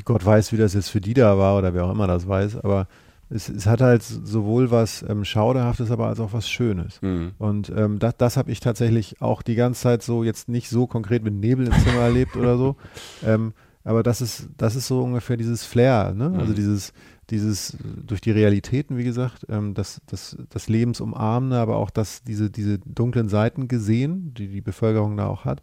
Gott 0.06 0.24
weiß, 0.24 0.50
wie 0.52 0.56
das 0.56 0.72
jetzt 0.72 0.88
für 0.88 1.02
die 1.02 1.12
da 1.12 1.36
war 1.36 1.58
oder 1.58 1.74
wer 1.74 1.84
auch 1.84 1.90
immer 1.90 2.06
das 2.06 2.26
weiß, 2.26 2.56
aber 2.56 2.88
es, 3.30 3.48
es 3.48 3.66
hat 3.66 3.80
halt 3.80 4.02
sowohl 4.02 4.70
was 4.70 5.04
ähm, 5.08 5.24
Schauderhaftes, 5.24 5.90
aber 5.90 6.06
als 6.06 6.20
auch 6.20 6.32
was 6.32 6.48
Schönes. 6.48 7.00
Mhm. 7.02 7.32
Und 7.38 7.70
ähm, 7.76 7.98
das, 7.98 8.16
das 8.16 8.36
habe 8.36 8.50
ich 8.50 8.60
tatsächlich 8.60 9.20
auch 9.20 9.42
die 9.42 9.54
ganze 9.54 9.82
Zeit 9.82 10.02
so, 10.02 10.24
jetzt 10.24 10.48
nicht 10.48 10.68
so 10.70 10.86
konkret 10.86 11.22
mit 11.22 11.34
Nebel 11.34 11.66
im 11.66 11.72
Zimmer 11.72 12.00
erlebt 12.00 12.36
oder 12.36 12.56
so. 12.56 12.76
Ähm, 13.26 13.52
aber 13.84 14.02
das 14.02 14.20
ist, 14.20 14.48
das 14.58 14.76
ist 14.76 14.86
so 14.86 15.02
ungefähr 15.02 15.36
dieses 15.36 15.64
Flair, 15.64 16.12
ne? 16.14 16.32
Also 16.38 16.52
Mhm. 16.52 16.56
dieses, 16.56 16.92
dieses 17.30 17.74
äh, 17.74 17.78
durch 18.06 18.20
die 18.20 18.30
Realitäten, 18.30 18.96
wie 18.98 19.04
gesagt, 19.04 19.46
ähm, 19.48 19.74
das, 19.74 20.00
das, 20.06 20.36
das 20.50 20.68
Lebensumarmende, 20.68 21.56
aber 21.56 21.76
auch 21.76 21.90
das, 21.90 22.22
diese, 22.22 22.50
diese 22.50 22.78
dunklen 22.78 23.28
Seiten 23.28 23.66
gesehen, 23.66 24.34
die 24.34 24.48
die 24.48 24.60
Bevölkerung 24.60 25.16
da 25.16 25.26
auch 25.26 25.44
hat. 25.44 25.62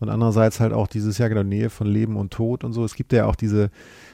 Und 0.00 0.08
andererseits 0.08 0.60
halt 0.60 0.72
auch 0.72 0.86
dieses, 0.88 1.18
ja 1.18 1.28
genau, 1.28 1.42
Nähe 1.42 1.70
von 1.70 1.86
Leben 1.86 2.16
und 2.16 2.32
Tod 2.32 2.64
und 2.64 2.72
so. 2.72 2.84
Es 2.84 2.94
gibt 2.94 3.12
ja 3.12 3.26
auch 3.26 3.36
diese, 3.36 3.70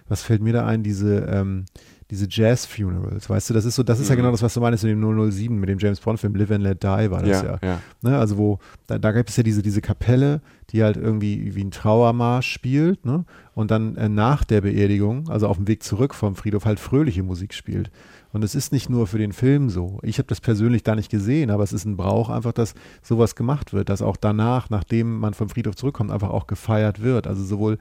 was 0.09 0.23
fällt 0.23 0.43
mir 0.43 0.53
da 0.53 0.67
ein, 0.67 0.83
diese, 0.83 1.21
ähm, 1.21 1.65
diese 2.11 2.27
Jazz-Funerals, 2.31 3.29
weißt 3.29 3.51
du, 3.51 3.55
das 3.55 3.65
ist 3.65 3.75
so, 3.75 3.83
das 3.83 3.99
ist 3.99 4.09
ja 4.09 4.15
Mhm. 4.15 4.19
genau 4.19 4.31
das, 4.31 4.43
was 4.43 4.55
du 4.55 4.61
meinst 4.61 4.85
mit 4.85 4.93
dem 4.93 5.01
007, 5.31 5.59
mit 5.59 5.69
dem 5.69 5.79
James 5.79 5.99
Bond-Film 6.01 6.35
Live 6.37 6.51
and 6.53 6.63
Let 6.63 6.83
Die 6.83 6.87
war 6.87 7.21
das 7.23 7.43
ja. 7.43 7.45
Ja, 7.45 7.59
ja. 7.63 7.81
Ne? 8.03 8.17
Also 8.19 8.39
wo, 8.39 8.59
da, 8.87 8.99
da 8.99 9.11
gibt 9.13 9.31
es 9.31 9.37
ja 9.37 9.43
diese, 9.43 9.63
diese 9.63 9.81
Kapelle, 9.81 10.41
die 10.71 10.83
halt 10.83 10.97
irgendwie 10.97 11.55
wie 11.55 11.65
ein 11.65 11.71
Trauermarsch 11.71 12.51
spielt, 12.51 13.05
ne? 13.05 13.25
Und 13.55 13.71
dann 13.71 13.97
äh, 13.97 14.09
nach 14.09 14.45
der 14.45 14.61
Beerdigung, 14.61 15.29
also 15.29 15.49
auf 15.49 15.57
dem 15.57 15.67
Weg 15.69 15.83
zurück 15.83 16.15
vom 16.15 16.35
Friedhof, 16.37 16.65
halt 16.65 16.79
fröhliche 16.81 17.23
Musik 17.23 17.55
spielt. 17.55 17.91
Und 18.37 18.45
es 18.45 18.55
ist 18.55 18.71
nicht 18.71 18.91
nur 18.91 19.07
für 19.07 19.17
den 19.17 19.33
Film 19.33 19.71
so. 19.71 19.99
Ich 20.03 20.19
habe 20.19 20.27
das 20.29 20.43
persönlich 20.43 20.83
da 20.83 20.95
nicht 20.95 21.11
gesehen, 21.11 21.51
aber 21.51 21.63
es 21.63 21.73
ist 21.73 21.87
ein 21.87 21.97
Brauch 21.97 22.29
einfach, 22.29 22.53
dass 22.53 22.75
sowas 23.03 23.35
gemacht 23.35 23.73
wird, 23.73 23.89
dass 23.89 24.03
auch 24.03 24.19
danach, 24.19 24.69
nachdem 24.69 25.21
man 25.21 25.33
vom 25.33 25.49
Friedhof 25.49 25.75
zurückkommt, 25.75 26.11
einfach 26.11 26.29
auch 26.29 26.47
gefeiert 26.47 27.01
wird. 27.01 27.27
Also 27.27 27.43
sowohl 27.43 27.79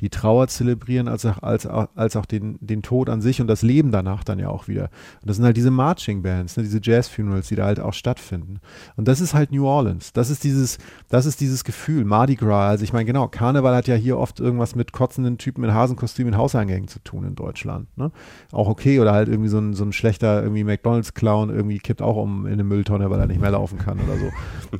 die 0.00 0.08
Trauer 0.08 0.48
zelebrieren, 0.48 1.08
als 1.08 1.26
auch, 1.26 1.42
als, 1.42 1.66
als 1.66 2.16
auch 2.16 2.24
den, 2.24 2.56
den 2.62 2.80
Tod 2.80 3.10
an 3.10 3.20
sich 3.20 3.42
und 3.42 3.48
das 3.48 3.60
Leben 3.60 3.92
danach 3.92 4.24
dann 4.24 4.38
ja 4.38 4.48
auch 4.48 4.66
wieder. 4.66 4.84
Und 5.20 5.28
das 5.28 5.36
sind 5.36 5.44
halt 5.44 5.58
diese 5.58 5.70
Marching 5.70 6.22
Bands, 6.22 6.56
ne, 6.56 6.62
diese 6.62 6.80
Jazz-Funerals, 6.82 7.48
die 7.48 7.56
da 7.56 7.66
halt 7.66 7.78
auch 7.78 7.92
stattfinden. 7.92 8.60
Und 8.96 9.08
das 9.08 9.20
ist 9.20 9.34
halt 9.34 9.52
New 9.52 9.66
Orleans. 9.66 10.14
Das 10.14 10.30
ist 10.30 10.42
dieses, 10.42 10.78
das 11.10 11.26
ist 11.26 11.38
dieses 11.42 11.64
Gefühl, 11.64 12.06
Mardi 12.06 12.36
Gras. 12.36 12.70
Also 12.70 12.84
ich 12.84 12.94
meine, 12.94 13.04
genau, 13.04 13.28
Karneval 13.28 13.76
hat 13.76 13.88
ja 13.88 13.94
hier 13.94 14.16
oft 14.16 14.40
irgendwas 14.40 14.74
mit 14.74 14.92
kotzenden 14.92 15.36
Typen 15.36 15.64
in 15.64 15.74
Hasenkostümen 15.74 16.32
in 16.32 16.38
Hauseingängen 16.38 16.88
zu 16.88 16.98
tun 17.00 17.24
in 17.24 17.34
Deutschland. 17.34 17.94
Ne? 17.98 18.10
Auch 18.52 18.68
okay, 18.68 19.00
oder 19.00 19.12
halt 19.12 19.28
irgendwie 19.28 19.50
so 19.50 19.58
ein, 19.58 19.74
so 19.74 19.84
ein 19.84 19.92
schlechter 19.98 20.42
irgendwie 20.42 20.64
McDonalds-Clown 20.64 21.50
irgendwie 21.50 21.78
kippt 21.78 22.00
auch 22.00 22.16
um 22.16 22.46
in 22.46 22.54
eine 22.54 22.64
Mülltonne, 22.64 23.10
weil 23.10 23.20
er 23.20 23.26
nicht 23.26 23.40
mehr 23.40 23.50
laufen 23.50 23.78
kann 23.78 23.98
oder 24.00 24.16
so. 24.16 24.30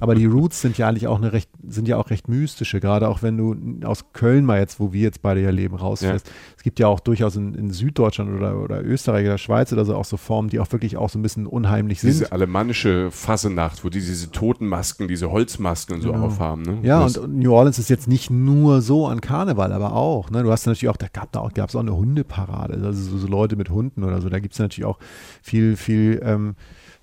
Aber 0.01 0.15
die 0.15 0.27
Roots 0.27 0.61
sind 0.63 0.79
ja 0.79 0.89
eigentlich 0.89 1.07
auch 1.07 1.19
eine 1.19 1.33
recht, 1.33 1.51
sind 1.67 1.89
ja 1.89 1.97
auch 1.99 2.11
recht 2.11 2.29
mystische, 2.29 2.81
gerade 2.81 3.09
auch 3.09 3.23
wenn 3.23 3.37
du 3.37 3.87
aus 3.87 4.13
Köln 4.13 4.45
mal 4.45 4.59
jetzt, 4.59 4.81
wo 4.81 4.93
wir 4.93 5.03
jetzt 5.03 5.21
beide 5.23 5.41
ja 5.43 5.51
leben, 5.51 5.77
rausfährst. 5.77 6.31
Es 6.57 6.63
gibt 6.63 6.79
ja 6.79 6.87
auch 6.87 7.01
durchaus 7.01 7.37
in, 7.37 7.55
in 7.55 7.71
Süddeutschland 7.71 8.31
oder, 8.35 8.57
oder 8.63 8.83
Österreich 8.85 9.27
oder 9.27 9.39
Schweiz 9.39 9.73
oder 9.73 9.85
so 9.85 9.95
auch 9.95 10.05
so 10.05 10.17
Formen, 10.17 10.49
die 10.49 10.61
auch 10.61 10.71
wirklich 10.73 10.97
auch 10.97 11.11
so 11.11 11.19
ein 11.19 11.23
bisschen 11.23 11.47
unheimlich 11.47 12.01
sind. 12.01 12.11
Diese 12.11 12.33
alemannische 12.33 13.11
Fassenacht, 13.11 13.85
wo 13.85 13.89
die 13.89 13.99
diese 14.01 14.31
Totenmasken, 14.31 15.09
diese 15.09 15.31
Holzmasken 15.31 15.97
und 15.97 16.03
so 16.03 16.13
Genau. 16.13 16.27
aufhaben. 16.27 16.63
Ne? 16.63 16.79
Ja, 16.83 17.05
und, 17.05 17.19
und 17.19 17.39
New 17.39 17.53
Orleans 17.53 17.79
ist 17.79 17.91
jetzt 17.91 18.09
nicht 18.09 18.31
nur 18.31 18.81
so 18.81 19.07
an 19.07 19.21
Karneval, 19.21 19.73
aber 19.73 19.93
auch. 19.93 20.31
Ne? 20.31 20.43
Du 20.43 20.51
hast 20.51 20.67
natürlich 20.67 20.89
auch, 20.89 20.97
da 20.97 21.07
gab 21.13 21.37
auch, 21.37 21.53
gab's 21.53 21.75
auch 21.77 21.81
eine 21.81 21.97
Hundeparade, 21.97 22.75
also 22.75 22.93
so, 22.93 23.19
so 23.19 23.27
Leute 23.27 23.57
mit 23.57 23.71
Hunden 23.71 24.05
oder 24.05 24.21
so. 24.21 24.29
Da 24.29 24.39
gibt 24.39 24.55
es 24.55 24.61
natürlich 24.61 24.87
auch 24.87 24.99
viel, 25.43 25.77
viel, 25.77 26.21
ähm, 26.23 26.55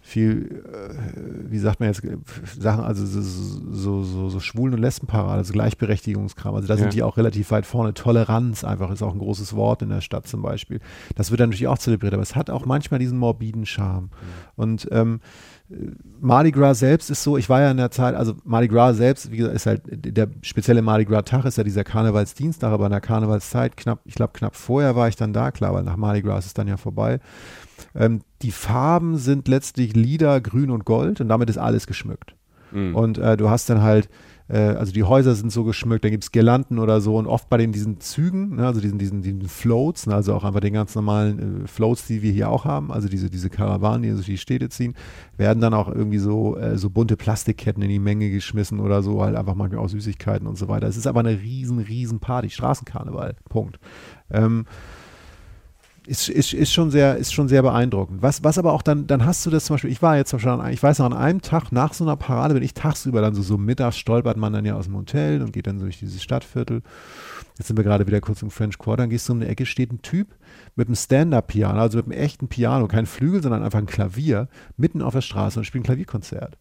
viel, 0.01 0.63
äh, 0.71 1.49
wie 1.49 1.57
sagt 1.57 1.79
man 1.79 1.89
jetzt, 1.89 2.03
Sachen, 2.59 2.83
also 2.83 3.03
so, 3.07 3.21
so, 3.21 4.03
so, 4.03 4.29
so 4.29 4.39
Schwulen- 4.39 4.75
und 4.75 4.79
Lesbenparade, 4.81 5.39
also 5.39 5.51
Gleichberechtigungskram. 5.51 6.53
Also 6.53 6.67
da 6.67 6.75
sind 6.77 6.85
Ja. 6.85 6.91
die 6.91 7.01
auch 7.03 7.17
relativ 7.17 7.49
weit 7.49 7.65
vorne. 7.65 7.95
Toleranz 7.95 8.63
einfach 8.63 8.91
ist 8.91 9.01
auch 9.01 9.13
ein 9.13 9.19
großes 9.19 9.55
Wort 9.55 9.81
in 9.81 9.89
der 9.89 10.01
Stadt 10.01 10.27
zum 10.27 10.43
Beispiel. 10.43 10.79
Das 11.15 11.31
wird 11.31 11.39
dann 11.39 11.49
natürlich 11.49 11.67
auch 11.67 11.79
zelebriert, 11.79 12.13
aber 12.13 12.21
es 12.21 12.35
hat 12.35 12.51
auch 12.51 12.67
manchmal 12.67 12.99
diesen 12.99 13.17
morbiden 13.17 13.65
Charme. 13.65 14.09
Und 14.55 14.87
ähm, 14.91 15.21
Mardi 16.21 16.51
Gras 16.51 16.77
selbst 16.77 17.09
ist 17.09 17.23
so, 17.23 17.35
ich 17.37 17.49
war 17.49 17.61
ja 17.61 17.71
in 17.71 17.77
der 17.77 17.89
Zeit, 17.89 18.13
also 18.13 18.35
Mardi 18.43 18.67
Gras 18.67 18.97
selbst, 18.97 19.31
wie 19.31 19.37
gesagt, 19.37 19.55
ist 19.55 19.65
halt, 19.65 19.81
der 19.87 20.27
spezielle 20.43 20.83
Mardi 20.83 21.05
Gras 21.05 21.23
Tag 21.25 21.45
ist 21.45 21.57
ja 21.57 21.63
dieser 21.63 21.83
Karnevalsdienstag, 21.83 22.71
aber 22.71 22.85
in 22.85 22.91
der 22.91 23.01
Karnevalszeit, 23.01 23.75
knapp, 23.75 24.01
ich 24.05 24.13
glaube 24.13 24.33
knapp 24.33 24.55
vorher 24.55 24.95
war 24.95 25.07
ich 25.07 25.15
dann 25.15 25.33
da, 25.33 25.49
klar, 25.49 25.73
weil 25.73 25.81
nach 25.81 25.97
Mardi 25.97 26.21
Gras 26.21 26.41
ist 26.41 26.47
es 26.49 26.53
dann 26.53 26.67
ja 26.67 26.77
vorbei. 26.77 27.19
Ähm, 27.93 28.21
die 28.41 28.51
Farben 28.51 29.17
sind 29.17 29.47
letztlich 29.47 29.95
lila, 29.95 30.39
grün 30.39 30.71
und 30.71 30.85
gold 30.85 31.21
und 31.21 31.27
damit 31.27 31.49
ist 31.49 31.57
alles 31.57 31.87
geschmückt. 31.87 32.35
Mhm. 32.71 32.95
Und 32.95 33.17
äh, 33.17 33.37
du 33.37 33.49
hast 33.49 33.69
dann 33.69 33.81
halt 33.81 34.09
äh, 34.47 34.57
also 34.57 34.91
die 34.91 35.03
Häuser 35.03 35.35
sind 35.35 35.51
so 35.51 35.63
geschmückt, 35.63 36.03
dann 36.03 36.11
gibt 36.11 36.23
es 36.23 36.31
Girlanden 36.31 36.79
oder 36.79 37.01
so 37.01 37.17
und 37.17 37.27
oft 37.27 37.49
bei 37.49 37.57
den 37.57 37.71
diesen 37.71 37.99
Zügen, 37.99 38.57
ne, 38.57 38.67
also 38.67 38.79
diesen, 38.79 38.99
diesen, 38.99 39.21
diesen 39.21 39.47
Floats, 39.47 40.07
ne, 40.07 40.15
also 40.15 40.33
auch 40.35 40.43
einfach 40.43 40.59
den 40.59 40.73
ganz 40.73 40.93
normalen 40.93 41.63
äh, 41.63 41.67
Floats, 41.67 42.07
die 42.07 42.21
wir 42.21 42.31
hier 42.31 42.49
auch 42.49 42.65
haben, 42.65 42.91
also 42.91 43.07
diese, 43.07 43.29
diese 43.29 43.49
Karawanen, 43.49 44.03
die 44.03 44.11
durch 44.11 44.25
die 44.25 44.37
Städte 44.37 44.69
ziehen, 44.69 44.95
werden 45.37 45.61
dann 45.61 45.73
auch 45.73 45.87
irgendwie 45.89 46.19
so, 46.19 46.57
äh, 46.57 46.77
so 46.77 46.89
bunte 46.89 47.17
Plastikketten 47.17 47.81
in 47.81 47.89
die 47.89 47.99
Menge 47.99 48.29
geschmissen 48.29 48.79
oder 48.79 49.01
so, 49.01 49.23
halt 49.23 49.35
einfach 49.35 49.55
manchmal 49.55 49.83
auch 49.83 49.89
Süßigkeiten 49.89 50.47
und 50.47 50.57
so 50.57 50.67
weiter. 50.67 50.87
Es 50.87 50.97
ist 50.97 51.07
aber 51.07 51.21
eine 51.21 51.41
riesen, 51.41 51.79
riesen 51.79 52.19
Party, 52.19 52.49
Straßenkarneval, 52.49 53.35
Punkt. 53.49 53.79
Ähm, 54.29 54.65
ist, 56.07 56.29
ist, 56.29 56.53
ist, 56.53 56.71
schon 56.71 56.91
sehr, 56.91 57.17
ist 57.17 57.33
schon 57.33 57.47
sehr 57.47 57.61
beeindruckend. 57.61 58.21
Was, 58.21 58.43
was 58.43 58.57
aber 58.57 58.73
auch 58.73 58.81
dann, 58.81 59.07
dann 59.07 59.25
hast 59.25 59.45
du 59.45 59.49
das 59.49 59.65
zum 59.65 59.75
Beispiel, 59.75 59.91
ich 59.91 60.01
war 60.01 60.17
jetzt 60.17 60.39
schon, 60.39 60.67
ich 60.69 60.81
weiß 60.81 60.99
noch, 60.99 61.05
an 61.07 61.13
einem 61.13 61.41
Tag 61.41 61.71
nach 61.71 61.93
so 61.93 62.03
einer 62.03 62.15
Parade 62.15 62.53
bin 62.53 62.63
ich 62.63 62.73
tagsüber 62.73 63.21
dann 63.21 63.33
so, 63.33 63.41
so 63.41 63.57
mittags 63.57 63.97
stolpert 63.97 64.37
man 64.37 64.53
dann 64.53 64.65
ja 64.65 64.75
aus 64.75 64.85
dem 64.85 64.95
Hotel 64.95 65.41
und 65.41 65.53
geht 65.53 65.67
dann 65.67 65.79
so 65.79 65.85
durch 65.85 65.99
dieses 65.99 66.21
Stadtviertel. 66.21 66.81
Jetzt 67.57 67.67
sind 67.67 67.77
wir 67.77 67.83
gerade 67.83 68.05
wieder 68.05 68.21
kurz 68.21 68.41
im 68.41 68.51
French 68.51 68.77
Quarter, 68.77 69.03
dann 69.03 69.09
gehst 69.09 69.27
du 69.29 69.33
um 69.33 69.39
eine 69.39 69.49
Ecke, 69.49 69.65
steht 69.65 69.91
ein 69.91 70.01
Typ 70.01 70.35
mit 70.75 70.87
einem 70.87 70.95
Stand-Up-Piano, 70.95 71.79
also 71.79 71.97
mit 71.97 72.07
einem 72.07 72.21
echten 72.21 72.47
Piano, 72.47 72.87
kein 72.87 73.05
Flügel, 73.05 73.41
sondern 73.41 73.63
einfach 73.63 73.79
ein 73.79 73.85
Klavier, 73.85 74.49
mitten 74.77 75.01
auf 75.01 75.13
der 75.13 75.21
Straße 75.21 75.59
und 75.59 75.65
spielt 75.65 75.83
ein 75.83 75.85
Klavierkonzert 75.85 76.57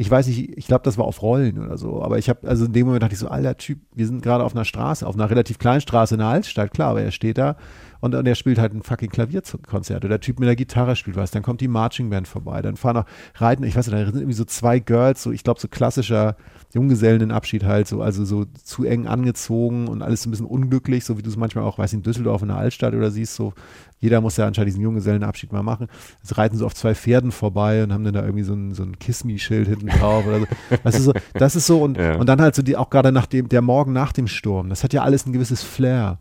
ich 0.00 0.08
weiß 0.08 0.28
nicht, 0.28 0.56
ich 0.56 0.68
glaube, 0.68 0.84
das 0.84 0.96
war 0.96 1.06
auf 1.06 1.22
Rollen 1.22 1.58
oder 1.58 1.76
so, 1.76 2.04
aber 2.04 2.18
ich 2.18 2.28
habe, 2.28 2.46
also 2.46 2.66
in 2.66 2.72
dem 2.72 2.86
Moment 2.86 3.02
dachte 3.02 3.14
ich 3.14 3.18
so, 3.18 3.26
alter 3.26 3.56
Typ, 3.56 3.80
wir 3.96 4.06
sind 4.06 4.22
gerade 4.22 4.44
auf 4.44 4.54
einer 4.54 4.64
Straße, 4.64 5.04
auf 5.04 5.16
einer 5.16 5.28
relativ 5.28 5.58
kleinen 5.58 5.80
Straße 5.80 6.14
in 6.14 6.20
der 6.20 6.28
Altstadt, 6.28 6.72
klar, 6.72 6.90
aber 6.90 7.02
er 7.02 7.10
steht 7.10 7.36
da 7.36 7.56
und, 8.00 8.14
und 8.14 8.26
er 8.26 8.34
spielt 8.34 8.58
halt 8.58 8.74
ein 8.74 8.82
fucking 8.82 9.10
Klavierkonzert 9.10 10.04
oder 10.04 10.08
der 10.08 10.20
Typ 10.20 10.38
mit 10.40 10.48
der 10.48 10.56
Gitarre 10.56 10.96
spielt 10.96 11.16
was, 11.16 11.30
dann 11.30 11.42
kommt 11.42 11.60
die 11.60 11.68
Marching 11.68 12.10
Band 12.10 12.28
vorbei, 12.28 12.62
dann 12.62 12.76
fahren 12.76 12.96
noch 12.96 13.06
Reiten, 13.36 13.64
ich 13.64 13.76
weiß 13.76 13.86
nicht, 13.86 13.98
da 13.98 14.04
sind 14.06 14.16
irgendwie 14.16 14.32
so 14.34 14.44
zwei 14.44 14.78
Girls, 14.78 15.22
so 15.22 15.32
ich 15.32 15.44
glaube 15.44 15.60
so 15.60 15.68
klassischer 15.68 16.36
Junggesellenabschied 16.74 17.64
halt, 17.64 17.88
so 17.88 18.02
also 18.02 18.24
so 18.24 18.44
zu 18.62 18.84
eng 18.84 19.06
angezogen 19.06 19.88
und 19.88 20.02
alles 20.02 20.22
so 20.22 20.28
ein 20.28 20.32
bisschen 20.32 20.46
unglücklich, 20.46 21.04
so 21.04 21.16
wie 21.18 21.22
du 21.22 21.30
es 21.30 21.36
manchmal 21.36 21.64
auch, 21.64 21.78
weiß 21.78 21.92
in 21.92 22.02
Düsseldorf 22.02 22.42
in 22.42 22.48
der 22.48 22.58
Altstadt 22.58 22.94
oder 22.94 23.10
siehst, 23.10 23.34
so 23.34 23.54
jeder 24.00 24.20
muss 24.20 24.36
ja 24.36 24.46
anscheinend 24.46 24.68
diesen 24.68 24.82
Junggesellenabschied 24.82 25.52
mal 25.52 25.62
machen. 25.62 25.88
Jetzt 26.22 26.38
reiten 26.38 26.56
sie 26.56 26.64
auf 26.64 26.74
zwei 26.74 26.94
Pferden 26.94 27.32
vorbei 27.32 27.82
und 27.82 27.92
haben 27.92 28.04
dann 28.04 28.14
da 28.14 28.22
irgendwie 28.22 28.44
so 28.44 28.54
ein, 28.54 28.72
so 28.74 28.84
ein 28.84 28.98
Kiss-Me-Schild 28.98 29.68
hinten 29.68 29.88
drauf 29.88 30.26
oder 30.26 30.40
so. 30.40 30.46
Das 30.84 30.94
ist 30.94 31.04
so, 31.04 31.12
das 31.34 31.56
ist 31.56 31.66
so 31.66 31.82
und, 31.82 31.98
ja. 31.98 32.16
und 32.16 32.28
dann 32.28 32.40
halt 32.40 32.54
so 32.54 32.62
die, 32.62 32.76
auch 32.76 32.90
gerade 32.90 33.12
nach 33.12 33.26
dem, 33.26 33.48
der 33.48 33.62
Morgen 33.62 33.92
nach 33.92 34.12
dem 34.12 34.28
Sturm. 34.28 34.68
Das 34.68 34.84
hat 34.84 34.92
ja 34.92 35.02
alles 35.02 35.26
ein 35.26 35.32
gewisses 35.32 35.62
Flair. 35.62 36.18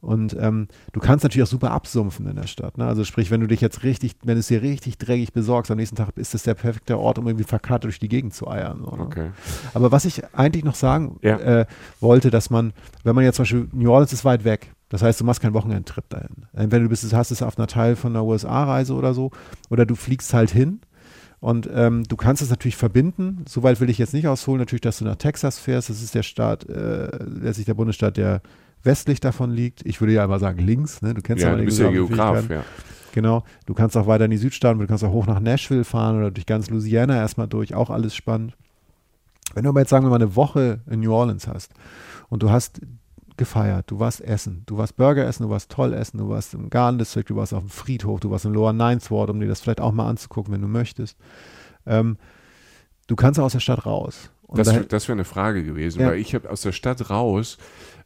Und 0.00 0.34
ähm, 0.40 0.68
du 0.92 1.00
kannst 1.00 1.24
natürlich 1.24 1.46
auch 1.46 1.50
super 1.50 1.72
absumpfen 1.72 2.26
in 2.26 2.36
der 2.36 2.46
Stadt. 2.46 2.78
Ne? 2.78 2.86
Also 2.86 3.04
sprich, 3.04 3.30
wenn 3.30 3.40
du 3.40 3.46
dich 3.46 3.60
jetzt 3.60 3.82
richtig, 3.82 4.16
wenn 4.24 4.38
es 4.38 4.46
dir 4.46 4.62
richtig 4.62 4.96
dreckig 4.96 5.32
besorgst, 5.32 5.70
am 5.70 5.76
nächsten 5.76 5.96
Tag 5.96 6.16
ist 6.16 6.32
das 6.32 6.42
der 6.42 6.54
perfekte 6.54 6.98
Ort, 6.98 7.18
um 7.18 7.26
irgendwie 7.26 7.44
verkehrt 7.44 7.84
durch 7.84 7.98
die 7.98 8.08
Gegend 8.08 8.32
zu 8.34 8.48
eiern. 8.48 8.80
So, 8.82 8.96
ne? 8.96 9.02
okay. 9.02 9.30
Aber 9.74 9.92
was 9.92 10.06
ich 10.06 10.22
eigentlich 10.34 10.64
noch 10.64 10.74
sagen 10.74 11.18
ja. 11.22 11.36
äh, 11.38 11.66
wollte, 12.00 12.30
dass 12.30 12.48
man, 12.48 12.72
wenn 13.04 13.14
man 13.14 13.24
jetzt 13.24 13.36
zum 13.36 13.42
Beispiel, 13.42 13.68
New 13.72 13.90
Orleans 13.90 14.12
ist 14.12 14.24
weit 14.24 14.44
weg, 14.44 14.72
das 14.88 15.02
heißt, 15.02 15.20
du 15.20 15.24
machst 15.24 15.40
keinen 15.40 15.54
Wochenendtrip 15.54 16.08
dahin. 16.08 16.46
Entweder 16.52 16.82
du 16.82 16.88
bist, 16.88 17.12
hast 17.14 17.30
es 17.30 17.42
auf 17.42 17.58
einer 17.58 17.68
Teil 17.68 17.94
von 17.94 18.12
einer 18.12 18.24
USA-Reise 18.24 18.94
oder 18.94 19.14
so, 19.14 19.30
oder 19.68 19.86
du 19.86 19.94
fliegst 19.94 20.34
halt 20.34 20.50
hin. 20.50 20.80
Und 21.38 21.70
ähm, 21.72 22.04
du 22.04 22.16
kannst 22.16 22.42
es 22.42 22.50
natürlich 22.50 22.76
verbinden. 22.76 23.44
Soweit 23.48 23.80
will 23.80 23.88
ich 23.88 23.98
jetzt 23.98 24.12
nicht 24.12 24.28
ausholen, 24.28 24.58
natürlich, 24.58 24.82
dass 24.82 24.98
du 24.98 25.04
nach 25.04 25.16
Texas 25.16 25.58
fährst. 25.58 25.88
Das 25.88 26.02
ist 26.02 26.14
der 26.14 26.22
Staat, 26.22 26.68
äh, 26.68 27.08
letztlich 27.24 27.64
der 27.66 27.74
Bundesstaat, 27.74 28.16
der 28.16 28.42
westlich 28.82 29.20
davon 29.20 29.50
liegt. 29.50 29.84
Ich 29.84 30.00
würde 30.00 30.14
ja 30.14 30.24
immer 30.24 30.38
sagen 30.38 30.58
links. 30.58 31.02
Ne? 31.02 31.14
Du 31.14 31.22
kennst 31.22 31.42
ja, 31.42 31.50
ja 31.50 31.56
du 31.56 31.64
bist 31.64 31.78
ja 31.78 31.90
Geograf, 31.90 32.48
ja. 32.48 32.64
Genau. 33.12 33.44
Du 33.66 33.74
kannst 33.74 33.96
auch 33.96 34.06
weiter 34.06 34.26
in 34.26 34.30
die 34.30 34.36
Südstaaten, 34.36 34.78
du 34.78 34.86
kannst 34.86 35.02
auch 35.04 35.12
hoch 35.12 35.26
nach 35.26 35.40
Nashville 35.40 35.84
fahren 35.84 36.18
oder 36.18 36.30
durch 36.30 36.46
ganz 36.46 36.70
Louisiana 36.70 37.16
erstmal 37.16 37.48
durch. 37.48 37.74
Auch 37.74 37.90
alles 37.90 38.14
spannend. 38.14 38.56
Wenn 39.54 39.64
du 39.64 39.70
aber 39.70 39.80
jetzt 39.80 39.90
sagen 39.90 40.04
wir 40.04 40.10
mal 40.10 40.16
eine 40.16 40.36
Woche 40.36 40.80
in 40.88 41.00
New 41.00 41.12
Orleans 41.12 41.48
hast 41.48 41.72
und 42.28 42.42
du 42.42 42.50
hast 42.50 42.80
gefeiert. 43.40 43.90
Du 43.90 43.98
warst 43.98 44.20
essen. 44.20 44.62
Du 44.66 44.76
warst 44.76 44.96
Burger 44.96 45.26
essen, 45.26 45.44
du 45.44 45.50
warst 45.50 45.70
toll 45.70 45.94
essen, 45.94 46.18
du 46.18 46.28
warst 46.28 46.52
im 46.52 46.68
Garden 46.68 46.98
District, 46.98 47.24
du 47.26 47.36
warst 47.36 47.54
auf 47.54 47.62
dem 47.62 47.70
Friedhof, 47.70 48.20
du 48.20 48.30
warst 48.30 48.44
in 48.44 48.52
Lower 48.52 48.74
Ninth 48.74 49.10
Ward, 49.10 49.30
um 49.30 49.40
dir 49.40 49.48
das 49.48 49.62
vielleicht 49.62 49.80
auch 49.80 49.92
mal 49.92 50.08
anzugucken, 50.08 50.52
wenn 50.52 50.60
du 50.60 50.68
möchtest. 50.68 51.16
Ähm, 51.86 52.18
du 53.06 53.16
kannst 53.16 53.40
aus 53.40 53.52
der 53.52 53.60
Stadt 53.60 53.86
raus. 53.86 54.30
Und 54.42 54.58
das, 54.58 54.86
das 54.88 55.08
wäre 55.08 55.16
eine 55.16 55.24
Frage 55.24 55.64
gewesen, 55.64 56.02
ja. 56.02 56.08
weil 56.08 56.18
ich 56.18 56.34
habe 56.34 56.50
aus 56.50 56.60
der 56.60 56.72
Stadt 56.72 57.08
raus, 57.08 57.56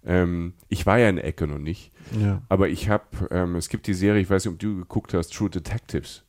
ähm, 0.07 0.55
ich 0.69 0.87
war 0.87 0.99
ja 0.99 1.09
in 1.09 1.19
Ecke 1.19 1.47
noch 1.47 1.59
nicht, 1.59 1.93
ja. 2.19 2.43
aber 2.49 2.69
ich 2.69 2.89
habe, 2.89 3.05
ähm, 3.31 3.57
es 3.57 3.69
gibt 3.69 3.87
die 3.87 3.95
Serie, 3.95 4.21
ich 4.21 4.31
weiß 4.31 4.45
nicht, 4.45 4.55
ob 4.55 4.59
du 4.59 4.77
geguckt 4.77 5.15
hast, 5.15 5.33
True 5.33 5.51
Detectives. 5.51 6.25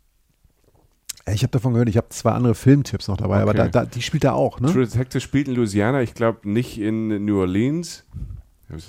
Ich 1.28 1.42
habe 1.42 1.52
davon 1.52 1.74
gehört, 1.74 1.90
ich 1.90 1.98
habe 1.98 2.10
zwei 2.10 2.32
andere 2.32 2.54
Filmtipps 2.54 3.08
noch 3.08 3.18
dabei, 3.18 3.42
okay. 3.42 3.42
aber 3.44 3.54
da, 3.54 3.68
da, 3.68 3.86
die 3.86 4.02
spielt 4.02 4.24
da 4.24 4.34
auch, 4.34 4.60
ne? 4.60 4.72
True 4.72 4.86
Detectives 4.86 5.24
spielt 5.24 5.48
in 5.48 5.56
Louisiana, 5.56 6.02
ich 6.02 6.14
glaube 6.14 6.48
nicht 6.50 6.80
in 6.80 7.26
New 7.26 7.40
Orleans. 7.40 8.06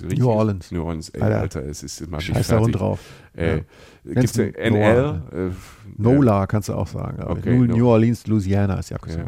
New 0.01 0.27
Orleans. 0.27 0.71
New 0.71 0.83
Orleans, 0.83 1.09
ey, 1.09 1.21
Alter, 1.21 1.39
Alter 1.39 1.65
es 1.65 1.83
ist 1.83 2.01
immer 2.01 2.19
Scheiß 2.19 2.47
da 2.47 2.57
rund 2.57 2.79
drauf. 2.79 2.99
Äh, 3.35 3.57
ja. 3.57 3.63
Gibt 4.05 4.23
es 4.23 4.37
NL? 4.37 5.21
Äh, 5.31 5.49
Nola 5.97 6.39
ja. 6.39 6.47
kannst 6.47 6.69
du 6.69 6.73
auch 6.73 6.87
sagen. 6.87 7.21
Okay, 7.21 7.55
New, 7.55 7.65
New, 7.65 7.87
Orleans, 7.87 8.25
Louisiana 8.25 8.79
ist 8.79 8.89
ja, 8.89 8.97
ja. 9.07 9.25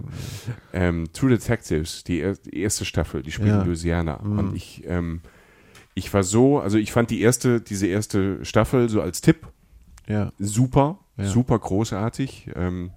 Ähm, 0.73 1.07
True 1.13 1.29
Detectives, 1.31 2.03
die, 2.03 2.33
die, 2.45 2.61
erste 2.61 2.85
Staffel, 2.85 3.21
die 3.21 3.31
spielt 3.31 3.53
in 3.53 3.65
Louisiana. 3.65 4.19
Mhm. 4.23 4.39
Und 4.39 4.55
ich, 4.55 4.83
ähm, 4.87 5.21
ich 5.99 6.13
war 6.13 6.23
so, 6.23 6.59
also 6.59 6.77
ich 6.77 6.91
fand 6.91 7.11
die 7.11 7.21
erste, 7.21 7.61
diese 7.61 7.85
erste 7.85 8.43
Staffel 8.43 8.89
so 8.89 9.01
als 9.01 9.21
Tipp 9.21 9.47
super, 10.39 10.97
super 11.17 11.59
großartig. 11.59 12.49
Ähm, 12.55 12.91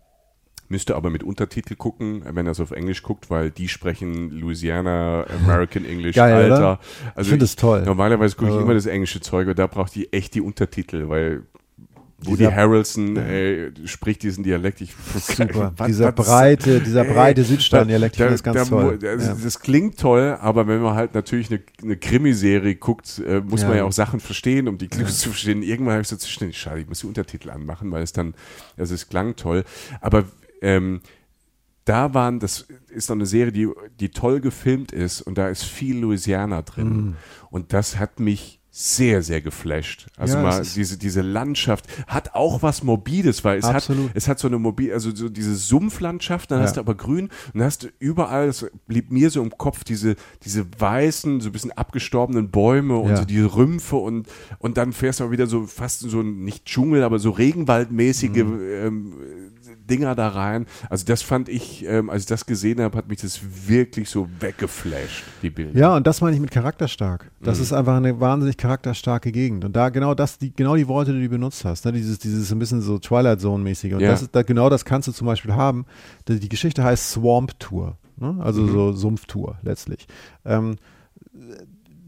müsste 0.69 0.97
aber 0.97 1.11
mit 1.11 1.23
Untertitel 1.23 1.75
gucken, 1.75 2.23
wenn 2.25 2.47
er 2.47 2.53
es 2.53 2.61
auf 2.61 2.71
Englisch 2.71 3.03
guckt, 3.03 3.29
weil 3.29 3.51
die 3.51 3.69
sprechen 3.69 4.31
Louisiana 4.31 5.27
American 5.45 5.85
English, 5.85 6.17
Geil, 6.17 6.51
Alter. 6.51 6.81
Also 7.15 7.29
ich 7.29 7.29
finde 7.29 7.45
es 7.45 7.57
toll. 7.57 7.83
Normalerweise 7.83 8.35
gucke 8.37 8.47
ich 8.47 8.55
also 8.55 8.65
immer 8.65 8.75
das 8.75 8.87
englische 8.87 9.21
Zeug 9.21 9.49
und 9.49 9.59
da 9.59 9.67
braucht 9.67 9.95
die 9.95 10.11
echt 10.13 10.35
die 10.35 10.41
Untertitel, 10.41 11.11
weil 11.11 11.43
Woody 12.25 12.45
Harrelson 12.45 13.17
äh, 13.17 13.71
spricht 13.87 14.23
diesen 14.23 14.45
Dialekt. 14.45 14.81
Ich, 14.81 14.95
Super. 15.15 15.73
Was, 15.77 15.87
dieser 15.87 16.17
was, 16.17 16.27
breite, 16.27 16.81
dieser 16.81 17.05
breite 17.05 17.45
Südstaaten-Dialekt, 17.45 18.15
ich 18.15 18.19
finde 18.19 18.33
das 18.33 18.43
ganz 18.43 18.57
da, 18.57 18.65
toll. 18.65 18.99
Also, 19.03 19.27
ja. 19.27 19.37
Das 19.43 19.61
klingt 19.61 19.99
toll, 19.99 20.37
aber 20.41 20.67
wenn 20.67 20.81
man 20.81 20.95
halt 20.95 21.15
natürlich 21.15 21.51
eine, 21.51 21.61
eine 21.83 21.97
Krimiserie 21.97 22.77
guckt, 22.77 23.21
äh, 23.27 23.41
muss 23.41 23.63
ja. 23.63 23.69
man 23.69 23.77
ja 23.79 23.85
auch 23.85 23.93
Sachen 23.93 24.21
verstehen, 24.21 24.69
um 24.69 24.79
die 24.79 24.89
Clues 24.89 25.19
ja. 25.19 25.25
zu 25.25 25.29
verstehen. 25.31 25.63
Irgendwann 25.63 25.95
habe 25.95 26.03
ich 26.03 26.09
so 26.09 26.17
zwischendurch, 26.17 26.59
schade, 26.59 26.81
ich 26.81 26.89
muss 26.89 27.01
die 27.01 27.07
Untertitel 27.07 27.51
anmachen, 27.51 27.91
weil 27.91 28.03
es 28.03 28.13
dann, 28.13 28.35
also 28.77 28.95
es 28.95 29.09
klang 29.09 29.37
toll. 29.37 29.65
Aber 30.01 30.25
ähm, 30.61 31.01
da 31.85 32.15
waren, 32.15 32.39
das 32.39 32.67
ist 32.89 33.09
noch 33.09 33.17
eine 33.17 33.27
Serie, 33.27 33.53
die, 33.53 33.69
die 33.99 34.11
toll 34.11 34.41
gefilmt 34.41 34.93
ist 34.93 35.21
und 35.21 35.37
da 35.37 35.49
ist 35.49 35.65
viel 35.65 35.99
Louisiana 35.99 36.63
drin. 36.63 36.89
Mm. 36.89 37.17
Und 37.51 37.73
das 37.73 37.99
hat 37.99 38.21
mich 38.21 38.61
sehr, 38.75 39.23
sehr 39.23 39.43
geflasht. 39.43 40.07
Also 40.17 40.39
ja, 40.39 40.43
mal 40.43 40.63
diese, 40.63 40.97
diese 40.97 41.21
Landschaft 41.21 41.87
hat 42.07 42.35
auch 42.35 42.63
was 42.63 42.83
Morbides, 42.83 43.45
weil 43.45 43.59
es 43.59 43.67
Absolut. 43.67 44.09
hat, 44.09 44.17
es 44.17 44.29
hat 44.29 44.39
so 44.39 44.49
eine 44.49 44.59
mobil, 44.59 44.95
also 44.95 45.15
so 45.15 45.29
diese 45.29 45.55
Sumpflandschaft, 45.55 46.51
dann 46.51 46.61
ja. 46.61 46.65
hast 46.65 46.79
du 46.79 46.81
aber 46.81 46.95
grün 46.95 47.27
und 47.53 47.61
dann 47.61 47.65
hast 47.65 47.83
du 47.83 47.89
überall, 47.99 48.47
das 48.47 48.65
blieb 48.87 49.13
mir 49.13 49.29
so 49.29 49.43
im 49.43 49.51
Kopf, 49.51 49.85
diese, 49.85 50.17
diese 50.45 50.65
weißen, 50.79 51.43
so 51.43 51.51
ein 51.51 51.53
bisschen 51.53 51.73
abgestorbenen 51.73 52.51
Bäume 52.51 52.97
und 52.97 53.11
ja. 53.11 53.17
so 53.17 53.27
die 53.27 53.43
Rümpfe 53.43 53.97
und, 53.97 54.27
und 54.59 54.79
dann 54.79 54.95
fährst 54.95 55.21
du 55.21 55.25
auch 55.25 55.31
wieder 55.31 55.47
so 55.47 55.67
fast 55.67 56.01
so 56.01 56.23
nicht 56.23 56.65
Dschungel, 56.65 57.03
aber 57.03 57.19
so 57.19 57.29
Regenwaldmäßige 57.29 58.43
mhm. 58.43 58.61
ähm, 58.63 59.13
Dinger 59.93 60.15
da 60.15 60.29
rein. 60.29 60.67
Also 60.89 61.05
das 61.05 61.23
fand 61.23 61.49
ich, 61.49 61.85
ähm, 61.87 62.09
als 62.11 62.23
ich 62.23 62.27
das 62.29 62.47
gesehen 62.47 62.81
habe, 62.81 62.97
hat 62.97 63.09
mich 63.09 63.21
das 63.21 63.41
wirklich 63.67 64.09
so 64.09 64.29
weggeflasht, 64.41 65.25
die 65.43 65.51
Bilder. 65.51 65.79
Ja, 65.79 65.97
und 65.97 66.07
das 66.07 66.21
meine 66.21 66.35
ich 66.35 66.41
mit 66.41 66.51
charakterstark. 66.51 67.31
Das 67.41 67.59
mhm. 67.59 67.65
ist 67.65 67.73
einfach 67.73 67.97
eine 67.97 68.19
wahnsinnig 68.21 68.57
charakterstarke 68.57 69.33
Gegend. 69.33 69.65
Und 69.65 69.77
da 69.77 69.91
genau 69.91 70.15
das, 70.15 70.39
die, 70.39 70.55
genau 70.55 70.77
die 70.77 70.89
Worte, 70.89 71.13
die 71.13 71.23
du 71.23 71.29
benutzt 71.29 71.65
hast, 71.65 71.85
ne? 71.85 71.93
dieses, 71.93 72.19
dieses 72.19 72.51
ein 72.51 72.59
bisschen 72.59 72.81
so 72.81 72.99
Twilight 72.99 73.41
Zone-mäßige. 73.41 73.95
Und 73.95 74.01
ja. 74.01 74.11
das 74.11 74.23
ist, 74.23 74.35
da, 74.35 74.43
genau 74.43 74.71
das 74.71 74.85
kannst 74.85 75.09
du 75.09 75.13
zum 75.13 75.27
Beispiel 75.27 75.53
haben. 75.53 75.85
Die 76.29 76.49
Geschichte 76.49 76.83
heißt 76.83 77.11
Swamp 77.11 77.59
Tour. 77.59 77.99
Ne? 78.17 78.37
Also 78.41 78.63
mhm. 78.63 78.73
so 78.73 78.93
Sumpftour 78.93 79.59
letztlich. 79.63 80.07
Ähm, 80.45 80.77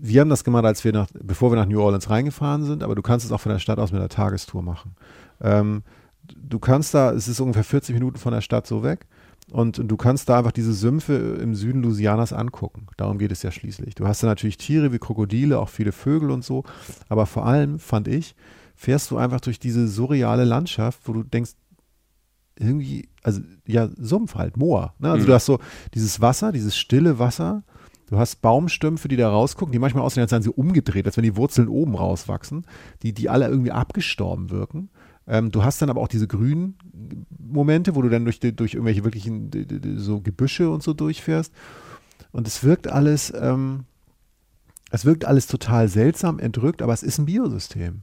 wir 0.01 0.21
haben 0.21 0.29
das 0.29 0.45
gemacht, 0.45 0.65
als 0.65 0.85
wir 0.85 0.93
nach, 0.93 1.09
bevor 1.23 1.51
wir 1.51 1.57
nach 1.57 1.67
New 1.67 1.81
Orleans 1.81 2.11
reingefahren 2.11 2.65
sind, 2.65 2.83
aber 2.83 2.95
du 2.95 3.03
kannst 3.03 3.25
es 3.25 3.33
auch 3.33 3.41
von 3.41 3.53
der 3.53 3.59
Stadt 3.59 3.79
aus 3.79 3.91
mit 3.91 4.01
einer 4.01 4.09
Tagestour 4.09 4.63
machen. 4.63 4.95
Ähm, 5.41 5.83
du 6.37 6.59
kannst 6.59 6.95
da, 6.95 7.13
es 7.13 7.29
ist 7.29 7.41
ungefähr 7.41 7.65
40 7.65 7.95
Minuten 7.95 8.19
von 8.19 8.33
der 8.33 8.41
Stadt 8.41 8.67
so 8.67 8.83
weg. 8.83 9.07
Und, 9.51 9.79
du 9.79 9.97
kannst 9.97 10.29
da 10.29 10.39
einfach 10.39 10.53
diese 10.53 10.73
Sümpfe 10.73 11.15
im 11.15 11.55
Süden 11.55 11.83
Louisianas 11.83 12.33
angucken. 12.33 12.87
Darum 12.97 13.19
geht 13.19 13.31
es 13.31 13.43
ja 13.43 13.51
schließlich. 13.51 13.95
Du 13.95 14.07
hast 14.07 14.23
da 14.23 14.27
natürlich 14.27 14.57
Tiere 14.57 14.93
wie 14.93 14.99
Krokodile, 14.99 15.59
auch 15.59 15.69
viele 15.69 15.93
Vögel 15.93 16.31
und 16.31 16.45
so. 16.45 16.65
Aber 17.09 17.27
vor 17.27 17.45
allem, 17.45 17.79
fand 17.79 18.09
ich, 18.09 18.35
fährst 18.75 19.11
du 19.11 19.19
einfach 19.19 19.41
durch 19.41 19.59
diese 19.59 19.87
surreale 19.87 20.45
Landschaft, 20.45 21.01
wo 21.05 21.13
du 21.13 21.23
denkst, 21.23 21.53
irgendwie, 22.59 23.09
also 23.23 23.41
ja, 23.67 23.89
Sumpf 23.97 24.35
halt, 24.35 24.57
Moor. 24.57 24.95
Ne? 24.99 25.11
Also 25.11 25.25
mhm. 25.25 25.27
du 25.27 25.35
hast 25.35 25.47
so 25.47 25.59
dieses 25.93 26.21
Wasser, 26.21 26.53
dieses 26.53 26.77
stille 26.77 27.19
Wasser. 27.19 27.65
Du 28.09 28.19
hast 28.19 28.43
Baumstümpfe, 28.43 29.09
die 29.09 29.17
da 29.17 29.31
rausgucken, 29.31 29.73
die 29.73 29.79
manchmal 29.79 30.05
aussehen, 30.05 30.23
als 30.23 30.31
seien 30.31 30.43
sie 30.43 30.51
umgedreht, 30.51 31.07
als 31.07 31.17
wenn 31.17 31.25
die 31.25 31.37
Wurzeln 31.37 31.69
oben 31.69 31.95
rauswachsen, 31.95 32.67
die, 33.03 33.13
die 33.13 33.29
alle 33.29 33.49
irgendwie 33.49 33.73
abgestorben 33.73 34.51
wirken. 34.51 34.91
Ähm, 35.27 35.51
du 35.51 35.65
hast 35.65 35.81
dann 35.81 35.91
aber 35.91 36.01
auch 36.01 36.09
diese 36.09 36.27
grünen 36.27 36.77
Momente, 37.39 37.95
wo 37.95 38.03
du 38.03 38.09
dann 38.09 38.25
durch, 38.25 38.41
durch 38.41 38.75
irgendwelche 38.75 39.05
wirklichen 39.05 39.51
so 39.99 40.21
Gebüsche 40.21 40.71
und 40.71 40.83
so 40.83 40.93
durchfährst. 40.93 41.53
und 42.33 42.47
es 42.47 42.63
wirkt 42.65 42.89
alles, 42.89 43.33
ähm, 43.39 43.85
es 44.91 45.05
wirkt 45.05 45.25
alles 45.25 45.47
total 45.47 45.89
seltsam, 45.89 46.39
entrückt, 46.39 46.83
aber 46.83 46.93
es 46.93 47.03
ist 47.03 47.19
ein 47.19 47.27
Biosystem. 47.27 48.03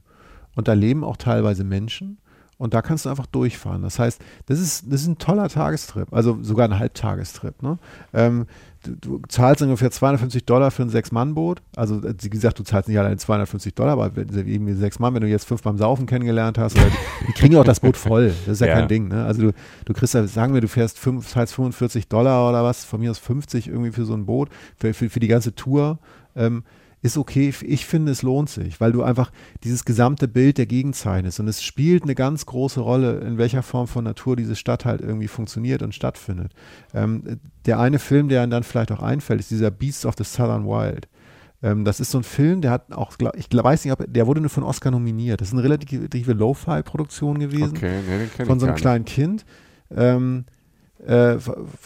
Und 0.54 0.68
da 0.68 0.74
leben 0.74 1.04
auch 1.04 1.16
teilweise 1.16 1.64
Menschen 1.64 2.18
und 2.58 2.74
da 2.74 2.82
kannst 2.82 3.06
du 3.06 3.10
einfach 3.10 3.26
durchfahren. 3.26 3.82
Das 3.82 3.98
heißt, 3.98 4.20
das 4.46 4.60
ist, 4.60 4.84
das 4.86 5.02
ist 5.02 5.08
ein 5.08 5.18
toller 5.18 5.48
Tagestrip, 5.48 6.12
also 6.12 6.38
sogar 6.42 6.68
ein 6.68 6.78
Halbtagestrip. 6.78 7.62
Ne? 7.62 7.78
Ähm, 8.12 8.46
du, 8.84 8.94
du, 8.96 9.22
zahlst 9.28 9.62
ungefähr 9.62 9.90
250 9.90 10.44
Dollar 10.44 10.70
für 10.70 10.82
ein 10.82 10.88
Sechs-Mann-Boot. 10.88 11.62
Also, 11.76 12.02
wie 12.02 12.30
gesagt, 12.30 12.58
du 12.58 12.62
zahlst 12.62 12.88
nicht 12.88 12.98
alleine 12.98 13.16
250 13.16 13.74
Dollar, 13.74 13.92
aber 13.92 14.12
irgendwie 14.16 14.74
sechs 14.74 14.98
Mann, 14.98 15.14
wenn 15.14 15.22
du 15.22 15.28
jetzt 15.28 15.46
fünf 15.46 15.62
beim 15.62 15.78
Saufen 15.78 16.06
kennengelernt 16.06 16.58
hast, 16.58 16.76
die, 16.76 16.82
die, 17.26 17.32
kriegen 17.32 17.56
auch 17.56 17.64
das 17.64 17.80
Boot 17.80 17.96
voll. 17.96 18.32
Das 18.46 18.54
ist 18.54 18.60
ja, 18.60 18.68
ja. 18.68 18.74
kein 18.74 18.88
Ding. 18.88 19.08
Ne? 19.08 19.24
Also, 19.24 19.42
du, 19.42 19.52
du 19.84 19.92
kriegst 19.92 20.14
ja, 20.14 20.26
sagen 20.26 20.54
wir, 20.54 20.60
du 20.60 20.68
fährst 20.68 20.98
fünf, 20.98 21.28
zahlst 21.28 21.54
45 21.54 22.08
Dollar 22.08 22.48
oder 22.48 22.62
was, 22.62 22.84
von 22.84 23.00
mir 23.00 23.10
aus 23.10 23.18
50 23.18 23.68
irgendwie 23.68 23.92
für 23.92 24.04
so 24.04 24.14
ein 24.14 24.26
Boot, 24.26 24.50
für, 24.76 24.94
für, 24.94 25.10
für 25.10 25.20
die 25.20 25.28
ganze 25.28 25.54
Tour. 25.54 25.98
Ähm, 26.34 26.64
ist 27.02 27.18
okay. 27.18 27.52
Ich 27.62 27.84
finde, 27.84 28.12
es 28.12 28.22
lohnt 28.22 28.48
sich, 28.48 28.80
weil 28.80 28.92
du 28.92 29.02
einfach 29.02 29.32
dieses 29.64 29.84
gesamte 29.84 30.28
Bild 30.28 30.56
der 30.56 30.66
Gegend 30.66 30.94
zeichnest. 30.94 31.40
Und 31.40 31.48
es 31.48 31.62
spielt 31.62 32.04
eine 32.04 32.14
ganz 32.14 32.46
große 32.46 32.80
Rolle, 32.80 33.18
in 33.18 33.38
welcher 33.38 33.62
Form 33.62 33.88
von 33.88 34.04
Natur 34.04 34.36
diese 34.36 34.54
Stadt 34.56 34.84
halt 34.84 35.00
irgendwie 35.00 35.28
funktioniert 35.28 35.82
und 35.82 35.94
stattfindet. 35.94 36.52
Ähm, 36.94 37.40
der 37.66 37.80
eine 37.80 37.98
Film, 37.98 38.28
der 38.28 38.46
dann 38.46 38.62
vielleicht 38.62 38.92
auch 38.92 39.02
einfällt, 39.02 39.40
ist 39.40 39.50
dieser 39.50 39.72
Beasts 39.72 40.06
of 40.06 40.14
the 40.16 40.24
Southern 40.24 40.64
Wild. 40.64 41.08
Ähm, 41.60 41.84
das 41.84 41.98
ist 41.98 42.12
so 42.12 42.18
ein 42.18 42.24
Film, 42.24 42.60
der 42.60 42.70
hat 42.70 42.92
auch, 42.92 43.16
ich 43.34 43.48
weiß 43.52 43.84
nicht, 43.84 43.92
ob 43.92 44.04
der 44.06 44.26
wurde 44.28 44.40
nur 44.40 44.50
von 44.50 44.62
Oscar 44.62 44.92
nominiert. 44.92 45.40
Das 45.40 45.48
ist 45.48 45.54
eine 45.54 45.64
relative 45.64 46.32
Lo-Fi-Produktion 46.32 47.40
gewesen. 47.40 47.76
Okay, 47.76 48.00
nee, 48.08 48.44
von 48.44 48.60
so 48.60 48.66
einem 48.66 48.76
kleinen 48.76 49.04
Kind. 49.04 49.44
Ähm, 49.90 50.44
äh, 51.06 51.36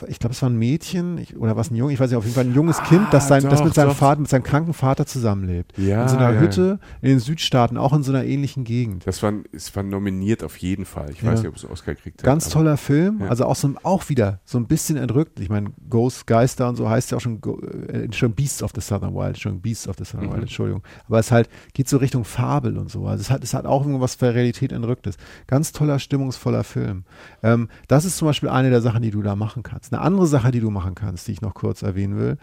ich 0.09 0.19
glaube, 0.19 0.33
es 0.33 0.43
war 0.43 0.51
ein 0.51 0.57
Mädchen 0.57 1.19
ich, 1.19 1.37
oder 1.37 1.57
was 1.57 1.71
ein 1.71 1.77
Junge, 1.77 1.93
ich 1.93 2.01
weiß 2.01 2.11
nicht, 2.11 2.19
auf 2.19 2.25
jeden 2.25 2.35
Fall 2.35 2.45
ein 2.45 2.55
junges 2.55 2.79
ah, 2.79 2.85
Kind, 2.85 3.07
das, 3.13 3.29
sein, 3.29 3.43
doch, 3.43 3.51
das 3.51 3.65
mit 3.65 3.75
seinem 3.75 3.89
doch. 3.89 3.97
Vater, 3.97 4.21
mit 4.21 4.29
seinem 4.29 4.43
kranken 4.43 4.75
Vater 4.75 5.07
zusammenlebt. 5.07 5.73
Ja, 5.79 6.03
in 6.03 6.09
so 6.09 6.17
einer 6.17 6.35
ja. 6.35 6.41
Hütte 6.41 6.79
in 7.01 7.09
den 7.09 7.19
Südstaaten, 7.19 7.79
auch 7.79 7.93
in 7.93 8.03
so 8.03 8.13
einer 8.13 8.25
ähnlichen 8.25 8.65
Gegend. 8.65 9.07
Das 9.07 9.23
war, 9.23 9.33
es 9.53 9.75
war 9.75 9.83
nominiert 9.83 10.45
auf 10.45 10.57
jeden 10.59 10.85
Fall. 10.85 11.11
Ich 11.11 11.23
ja. 11.23 11.33
weiß 11.33 11.41
nicht, 11.41 11.49
ob 11.49 11.57
es 11.57 11.69
Oscar 11.69 11.95
kriegt. 11.95 12.23
Ganz 12.23 12.49
toller 12.51 12.77
Film, 12.77 13.23
also 13.23 13.47
auch, 13.47 13.57
so, 13.57 13.73
auch 13.83 14.09
wieder 14.09 14.41
so 14.45 14.59
ein 14.59 14.67
bisschen 14.67 14.97
entrückt. 14.97 15.41
Ich 15.41 15.49
meine, 15.49 15.71
Ghost, 15.89 16.27
Geister 16.27 16.69
und 16.69 16.77
so 16.77 16.89
heißt 16.89 17.11
ja 17.11 17.17
auch 17.17 17.21
schon, 17.23 17.41
äh, 17.89 18.13
schon 18.13 18.33
Beasts 18.33 18.63
of 18.63 18.73
the 18.75 18.81
Southern 18.81 19.15
Wild, 19.15 19.39
schon 19.39 19.61
Beasts 19.61 19.89
of 19.89 19.97
the 19.99 20.05
Southern 20.05 20.27
mhm. 20.27 20.33
Wild, 20.33 20.43
Entschuldigung. 20.43 20.83
Aber 21.09 21.19
es 21.19 21.31
halt 21.31 21.49
geht 21.73 21.89
so 21.89 21.97
Richtung 21.97 22.25
Fabel 22.25 22.77
und 22.77 22.91
so. 22.91 23.07
Also 23.07 23.23
es 23.23 23.31
hat, 23.31 23.43
es 23.43 23.55
hat 23.55 23.65
auch 23.65 23.87
irgendwas 23.87 24.17
für 24.17 24.35
Realität 24.35 24.73
entrücktes. 24.73 25.17
Ganz 25.47 25.73
toller, 25.73 25.99
stimmungsvoller 25.99 26.65
Film. 26.65 27.05
Ähm, 27.43 27.69
das 27.89 28.05
ist 28.05 28.19
zum 28.19 28.27
Beispiel 28.27 28.49
eine 28.49 28.71
der 28.71 28.83
Sachen, 28.83 29.03
die 29.03 29.06
du 29.11 29.23
da 29.23 29.37
machen 29.37 29.63
kannst 29.63 29.77
kannst. 29.77 29.93
Eine 29.93 30.03
andere 30.03 30.27
Sache, 30.27 30.51
die 30.51 30.61
du 30.61 30.71
machen 30.71 30.95
kannst, 30.95 31.29
die 31.29 31.33
ich 31.33 31.43
noch 31.43 31.55
kurz 31.55 31.83
erwähnen 31.83 32.17
will, 32.17 32.39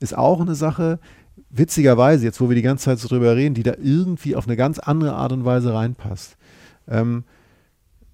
ist 0.00 0.16
auch 0.16 0.40
eine 0.40 0.54
Sache, 0.54 0.98
witzigerweise, 1.50 2.24
jetzt 2.24 2.40
wo 2.40 2.48
wir 2.48 2.56
die 2.56 2.62
ganze 2.62 2.84
Zeit 2.84 2.98
so 2.98 3.08
drüber 3.08 3.34
reden, 3.36 3.54
die 3.54 3.62
da 3.62 3.74
irgendwie 3.82 4.36
auf 4.36 4.46
eine 4.46 4.56
ganz 4.56 4.78
andere 4.78 5.14
Art 5.14 5.32
und 5.32 5.44
Weise 5.44 5.72
reinpasst. 5.72 6.36
Ähm, 6.88 7.24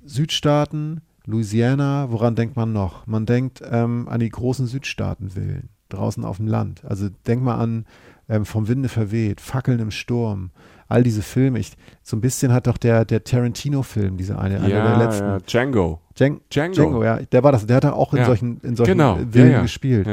Südstaaten, 0.04 1.00
Louisiana, 1.26 2.10
woran 2.10 2.34
denkt 2.34 2.56
man 2.56 2.72
noch? 2.72 3.06
Man 3.06 3.26
denkt 3.26 3.62
ähm, 3.68 4.08
an 4.08 4.20
die 4.20 4.30
großen 4.30 4.66
Südstaatenvillen 4.66 5.68
draußen 5.88 6.24
auf 6.24 6.36
dem 6.36 6.46
Land. 6.46 6.84
Also 6.84 7.08
denk 7.26 7.42
mal 7.42 7.56
an 7.56 7.84
ähm, 8.28 8.44
Vom 8.44 8.68
Winde 8.68 8.88
verweht, 8.88 9.40
Fackeln 9.40 9.80
im 9.80 9.90
Sturm, 9.90 10.50
all 10.90 11.02
diese 11.02 11.22
Filme. 11.22 11.58
Ich, 11.58 11.72
so 12.02 12.16
ein 12.16 12.20
bisschen 12.20 12.52
hat 12.52 12.66
doch 12.66 12.76
der, 12.76 13.04
der 13.04 13.24
Tarantino-Film, 13.24 14.16
diese 14.16 14.38
eine, 14.38 14.56
ja, 14.56 14.82
einer 14.82 14.98
der 14.98 15.06
letzten. 15.06 15.24
Ja, 15.24 15.38
Django. 15.38 16.00
Django. 16.18 16.40
Django, 16.50 17.04
ja. 17.04 17.16
Der 17.16 17.42
war 17.42 17.52
das, 17.52 17.66
der 17.66 17.76
hat 17.76 17.84
da 17.84 17.92
auch 17.92 18.12
in 18.12 18.20
ja. 18.20 18.26
solchen, 18.26 18.60
in 18.62 18.76
solchen 18.76 18.92
genau. 18.92 19.18
Villen 19.30 19.52
ja, 19.52 19.62
gespielt. 19.62 20.08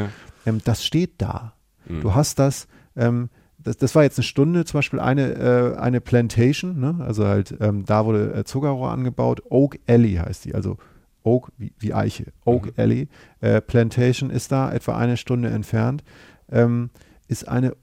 Ähm, 0.45 0.61
das 0.63 0.85
steht 0.85 1.13
da. 1.17 1.53
Mhm. 1.87 2.01
Du 2.01 2.15
hast 2.15 2.39
das, 2.39 2.67
ähm, 2.95 3.29
das, 3.57 3.77
das 3.77 3.95
war 3.95 4.03
jetzt 4.03 4.17
eine 4.17 4.23
Stunde, 4.23 4.65
zum 4.65 4.77
Beispiel 4.77 4.99
eine, 4.99 5.33
äh, 5.33 5.77
eine 5.77 5.99
Plantation, 5.99 6.79
ne? 6.79 6.97
also 6.99 7.25
halt, 7.25 7.55
ähm, 7.59 7.85
da 7.85 8.05
wurde 8.05 8.33
äh, 8.33 8.43
Zuckerrohr 8.43 8.91
angebaut. 8.91 9.41
Oak 9.49 9.79
Alley 9.87 10.13
heißt 10.13 10.45
die, 10.45 10.55
also 10.55 10.77
Oak 11.23 11.51
wie, 11.57 11.73
wie 11.79 11.93
Eiche. 11.93 12.27
Oak 12.45 12.67
mhm. 12.67 12.73
Alley. 12.77 13.07
Äh, 13.41 13.61
Plantation 13.61 14.29
ist 14.29 14.51
da 14.51 14.71
etwa 14.71 14.97
eine 14.97 15.17
Stunde 15.17 15.49
entfernt. 15.49 16.03
Ähm, 16.49 16.89
ist 17.27 17.47
eine 17.47 17.73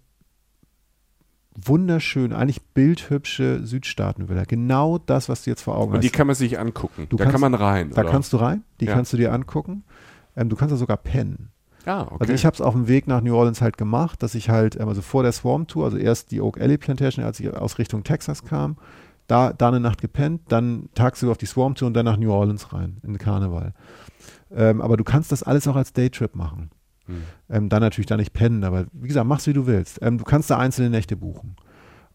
wunderschön, 1.54 2.32
eigentlich 2.32 2.62
bildhübsche 2.62 3.66
Südstaatenvilla. 3.66 4.44
Genau 4.44 4.98
das, 4.98 5.28
was 5.28 5.44
du 5.44 5.50
jetzt 5.50 5.62
vor 5.62 5.76
Augen 5.76 5.92
hast. 5.92 5.96
Und 5.96 6.04
die 6.04 6.10
kann 6.10 6.26
man 6.26 6.36
sich 6.36 6.58
angucken. 6.58 7.06
Du 7.08 7.16
da 7.16 7.24
kannst, 7.24 7.32
kann 7.32 7.40
man 7.40 7.54
rein. 7.54 7.90
Da 7.94 8.02
oder? 8.02 8.10
kannst 8.10 8.32
du 8.32 8.38
rein, 8.38 8.64
die 8.80 8.86
ja. 8.86 8.94
kannst 8.94 9.12
du 9.12 9.16
dir 9.16 9.32
angucken. 9.32 9.84
Ähm, 10.36 10.48
du 10.48 10.56
kannst 10.56 10.72
da 10.72 10.76
sogar 10.76 10.96
pennen. 10.96 11.50
Ah, 11.86 12.02
okay. 12.02 12.16
Also 12.20 12.32
ich 12.32 12.46
habe 12.46 12.54
es 12.54 12.60
auf 12.60 12.74
dem 12.74 12.88
Weg 12.88 13.06
nach 13.06 13.20
New 13.20 13.36
Orleans 13.36 13.60
halt 13.60 13.76
gemacht, 13.76 14.22
dass 14.22 14.34
ich 14.34 14.48
halt, 14.48 14.76
ähm, 14.80 14.88
also 14.88 15.02
vor 15.02 15.22
der 15.22 15.32
Swarm 15.32 15.66
Tour, 15.66 15.84
also 15.84 15.96
erst 15.96 16.30
die 16.30 16.40
Oak 16.40 16.60
Alley 16.60 16.78
Plantation, 16.78 17.24
als 17.24 17.40
ich 17.40 17.52
aus 17.54 17.78
Richtung 17.78 18.04
Texas 18.04 18.44
kam, 18.44 18.76
da, 19.26 19.52
da 19.52 19.68
eine 19.68 19.80
Nacht 19.80 20.00
gepennt, 20.00 20.42
dann 20.48 20.88
tagsüber 20.94 21.32
auf 21.32 21.38
die 21.38 21.46
Swarm 21.46 21.74
Tour 21.74 21.86
und 21.86 21.94
dann 21.94 22.04
nach 22.04 22.16
New 22.16 22.32
Orleans 22.32 22.72
rein, 22.72 22.98
in 23.02 23.12
den 23.12 23.18
Karneval. 23.18 23.74
Ähm, 24.50 24.80
aber 24.80 24.96
du 24.96 25.04
kannst 25.04 25.32
das 25.32 25.42
alles 25.42 25.66
auch 25.68 25.76
als 25.76 25.92
Daytrip 25.92 26.34
machen. 26.34 26.70
Hm. 27.06 27.22
Ähm, 27.50 27.68
dann 27.68 27.80
natürlich 27.80 28.06
da 28.06 28.16
nicht 28.16 28.32
pennen, 28.32 28.64
aber 28.64 28.86
wie 28.92 29.08
gesagt, 29.08 29.26
mach's 29.26 29.46
wie 29.46 29.52
du 29.52 29.66
willst. 29.66 29.98
Ähm, 30.02 30.18
du 30.18 30.24
kannst 30.24 30.50
da 30.50 30.58
einzelne 30.58 30.90
Nächte 30.90 31.16
buchen. 31.16 31.56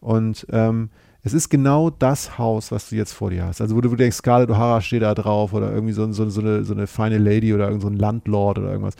Und 0.00 0.46
ähm, 0.50 0.90
es 1.22 1.34
ist 1.34 1.50
genau 1.50 1.90
das 1.90 2.38
Haus, 2.38 2.72
was 2.72 2.88
du 2.88 2.96
jetzt 2.96 3.12
vor 3.12 3.30
dir 3.30 3.44
hast. 3.44 3.60
Also 3.60 3.76
wo 3.76 3.80
du 3.80 3.94
denkst, 3.94 4.16
Scarlett 4.16 4.50
O'Hara 4.50 4.80
steht 4.80 5.02
da 5.02 5.14
drauf 5.14 5.52
oder 5.52 5.72
irgendwie 5.72 5.92
so, 5.92 6.10
so, 6.12 6.28
so, 6.30 6.40
eine, 6.40 6.64
so 6.64 6.72
eine 6.72 6.86
feine 6.86 7.18
Lady 7.18 7.52
oder 7.52 7.66
irgend 7.66 7.82
so 7.82 7.88
ein 7.88 7.96
Landlord 7.96 8.58
oder 8.58 8.70
irgendwas. 8.70 8.94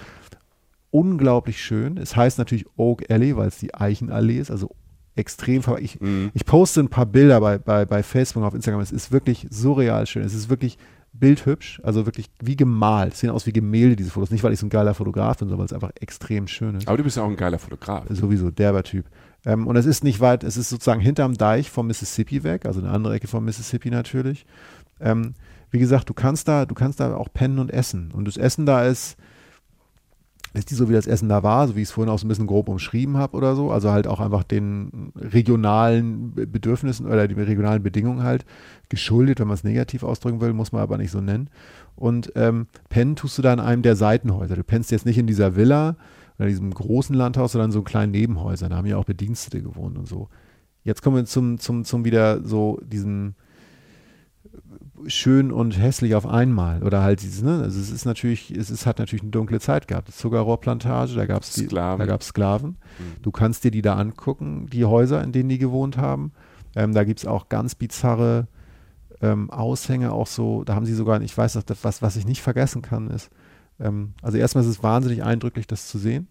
Unglaublich 0.91 1.62
schön. 1.62 1.97
Es 1.97 2.16
heißt 2.16 2.38
natürlich 2.38 2.66
Oak 2.76 3.11
Alley, 3.11 3.36
weil 3.36 3.49
es 3.49 3.59
die 3.59 3.74
Eichenallee 3.74 4.38
ist, 4.38 4.51
also 4.51 4.74
extrem. 5.16 5.62
Ich, 5.78 6.01
mhm. 6.01 6.30
ich 6.34 6.45
poste 6.45 6.80
ein 6.80 6.88
paar 6.88 7.07
Bilder 7.07 7.41
bei, 7.41 7.59
bei, 7.59 7.86
bei 7.86 8.03
Facebook 8.03 8.45
auf 8.45 8.55
Instagram. 8.55 8.80
Es 8.80 8.93
ist 8.93 9.12
wirklich 9.12 9.47
surreal 9.51 10.07
schön. 10.07 10.22
Es 10.22 10.34
ist 10.34 10.51
wirklich 10.51 10.78
bildhübsch, 11.13 11.81
also 11.83 12.07
wirklich 12.07 12.31
wie 12.41 12.57
gemalt. 12.57 13.15
Sehen 13.17 13.31
aus 13.31 13.47
wie 13.47 13.53
Gemälde, 13.53 13.97
diese 13.97 14.11
Fotos. 14.11 14.31
Nicht, 14.31 14.43
weil 14.43 14.53
ich 14.53 14.61
so 14.61 14.67
ein 14.67 14.71
geiler 14.71 14.95
Fotograf 14.95 15.39
bin, 15.39 15.49
sondern 15.49 15.59
weil 15.59 15.67
es 15.67 15.73
einfach 15.73 15.91
extrem 16.01 16.47
schön 16.47 16.77
ist. 16.77 16.89
Aber 16.89 16.97
du 16.97 17.05
bist 17.05 17.17
ja 17.17 17.23
auch 17.23 17.29
ein 17.29 17.37
geiler 17.37 17.59
Fotograf. 17.59 18.05
Sowieso, 18.09 18.51
derber 18.51 18.83
Typ. 18.83 19.07
Ähm, 19.45 19.67
und 19.67 19.77
es 19.77 19.87
ist 19.87 20.05
nicht 20.05 20.21
weit, 20.21 20.45
es 20.45 20.57
ist 20.57 20.69
sozusagen 20.69 21.01
hinterm 21.01 21.35
Deich 21.37 21.71
vom 21.71 21.87
Mississippi 21.87 22.45
weg, 22.45 22.67
also 22.67 22.81
eine 22.81 22.91
andere 22.91 23.15
Ecke 23.15 23.27
vom 23.27 23.45
Mississippi 23.45 23.91
natürlich. 23.91 24.47
Ähm, 25.01 25.35
wie 25.71 25.79
gesagt, 25.79 26.09
du 26.09 26.15
kannst 26.15 26.49
da, 26.49 26.67
du 26.67 26.75
kannst 26.75 27.01
da 27.01 27.15
auch 27.15 27.33
pennen 27.33 27.59
und 27.59 27.71
essen. 27.71 28.11
Und 28.13 28.27
das 28.27 28.37
Essen 28.37 28.67
da 28.67 28.85
ist, 28.85 29.17
ist 30.53 30.71
die 30.71 30.75
so, 30.75 30.89
wie 30.89 30.95
das 30.95 31.07
Essen 31.07 31.29
da 31.29 31.43
war, 31.43 31.69
so 31.69 31.77
wie 31.77 31.83
ich 31.83 31.89
es 31.89 31.93
vorhin 31.93 32.13
auch 32.13 32.19
so 32.19 32.27
ein 32.27 32.29
bisschen 32.29 32.47
grob 32.47 32.69
umschrieben 32.69 33.17
habe 33.17 33.37
oder 33.37 33.55
so. 33.55 33.71
Also 33.71 33.91
halt 33.91 34.07
auch 34.07 34.21
einfach 34.21 34.43
den 34.43 35.13
regionalen 35.17 36.35
Bedürfnissen 36.35 37.07
oder 37.07 37.29
den 37.29 37.39
regionalen 37.39 37.83
Bedingungen 37.83 38.25
halt 38.25 38.45
geschuldet, 38.89 39.39
wenn 39.39 39.47
man 39.47 39.55
es 39.55 39.65
negativ 39.65 40.03
ausdrücken 40.03 40.41
will, 40.41 40.53
muss 40.53 40.73
man 40.73 40.83
aber 40.83 40.99
nicht 40.99 41.13
so 41.13 41.21
nennen. 41.21 41.51
Und 41.95 42.33
ähm, 42.35 42.67
pennen 42.89 43.15
tust 43.15 43.39
du 43.39 43.43
da 43.43 43.53
in 43.53 43.61
einem 43.61 43.83
der 43.83 43.95
Seitenhäuser. 43.95 44.57
Du 44.57 44.65
pennst 44.65 44.91
jetzt 44.91 45.07
nicht 45.07 45.19
in 45.19 45.27
dieser 45.27 45.55
Villa 45.55 45.97
oder 46.39 46.49
diesem 46.49 46.73
großen 46.73 47.15
Landhaus, 47.15 47.53
sondern 47.53 47.69
in 47.69 47.73
so 47.73 47.83
kleinen 47.83 48.13
Nebenhäusern. 48.13 48.71
Da 48.71 48.77
haben 48.77 48.87
ja 48.87 48.97
auch 48.97 49.05
Bedienstete 49.05 49.63
gewohnt 49.63 49.99
und 49.99 50.09
so. 50.09 50.29
Jetzt 50.83 51.03
kommen 51.03 51.17
wir 51.17 51.25
zum, 51.27 51.59
zum, 51.59 51.85
zum 51.85 52.05
wieder 52.05 52.43
so 52.43 52.81
diesen 52.83 53.37
schön 55.07 55.53
und 55.53 55.79
hässlich 55.79 56.15
auf 56.15 56.27
einmal. 56.27 56.83
Oder 56.83 57.03
halt 57.03 57.23
dieses, 57.23 57.43
ne? 57.43 57.63
Also 57.63 57.81
es 57.81 57.91
ist 57.91 58.05
natürlich, 58.05 58.51
es 58.51 58.71
ist, 58.71 58.87
hat 58.87 58.99
natürlich 58.99 59.23
eine 59.23 59.31
dunkle 59.31 59.61
Zeit 59.61 59.89
gehabt. 59.89 60.09
Das 60.09 60.17
Zuckerrohrplantage, 60.17 61.15
da 61.15 61.27
gab 61.27 61.43
es 61.43 61.55
Sklaven. 61.55 61.99
Da 61.99 62.07
gab's 62.07 62.29
Sklaven. 62.29 62.71
Mhm. 62.71 63.23
Du 63.23 63.31
kannst 63.31 63.65
dir 63.65 63.71
die 63.71 63.83
da 63.83 63.97
angucken, 63.97 64.67
die 64.71 64.85
Häuser, 64.85 65.23
in 65.23 65.33
denen 65.33 65.49
die 65.49 65.59
gewohnt 65.59 65.97
haben. 65.97 66.33
Ähm, 66.77 66.95
da 66.95 67.05
gibt 67.05 67.21
es 67.21 67.27
auch 67.27 67.49
ganz 67.49 67.75
bizarre 67.75 68.47
ähm, 69.21 69.51
Aushänge, 69.51 70.13
auch 70.13 70.27
so, 70.27 70.65
da 70.65 70.75
haben 70.75 70.87
sie 70.87 70.95
sogar, 70.95 71.21
ich 71.21 71.37
weiß 71.37 71.57
noch, 71.57 71.65
was, 71.83 72.01
was 72.01 72.17
ich 72.17 72.27
nicht 72.27 72.43
vergessen 72.43 72.81
kann, 72.81 73.11
ist, 73.11 73.31
ähm, 73.79 74.15
also 74.23 74.39
erstmal 74.39 74.65
ist 74.65 74.71
es 74.71 74.83
wahnsinnig 74.83 75.23
eindrücklich, 75.23 75.67
das 75.67 75.89
zu 75.89 75.99
sehen 75.99 76.29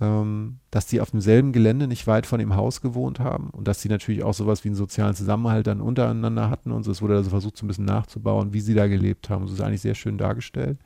ähm, 0.00 0.58
dass 0.70 0.86
die 0.86 1.00
auf 1.00 1.10
demselben 1.10 1.52
Gelände 1.52 1.86
nicht 1.86 2.06
weit 2.06 2.26
von 2.26 2.38
dem 2.38 2.54
Haus 2.54 2.80
gewohnt 2.80 3.18
haben 3.18 3.50
und 3.50 3.66
dass 3.66 3.80
sie 3.80 3.88
natürlich 3.88 4.22
auch 4.22 4.34
sowas 4.34 4.64
wie 4.64 4.68
einen 4.68 4.76
sozialen 4.76 5.14
Zusammenhalt 5.14 5.66
dann 5.66 5.80
untereinander 5.80 6.50
hatten 6.50 6.70
und 6.70 6.82
so. 6.82 6.90
Es 6.90 7.00
wurde 7.00 7.16
also 7.16 7.30
versucht, 7.30 7.56
so 7.56 7.64
ein 7.64 7.68
bisschen 7.68 7.86
nachzubauen, 7.86 8.52
wie 8.52 8.60
sie 8.60 8.74
da 8.74 8.86
gelebt 8.86 9.30
haben. 9.30 9.44
Das 9.44 9.52
ist 9.52 9.60
eigentlich 9.60 9.80
sehr 9.80 9.94
schön 9.94 10.18
dargestellt, 10.18 10.78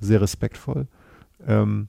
sehr 0.00 0.20
respektvoll. 0.20 0.86
Ähm, 1.46 1.88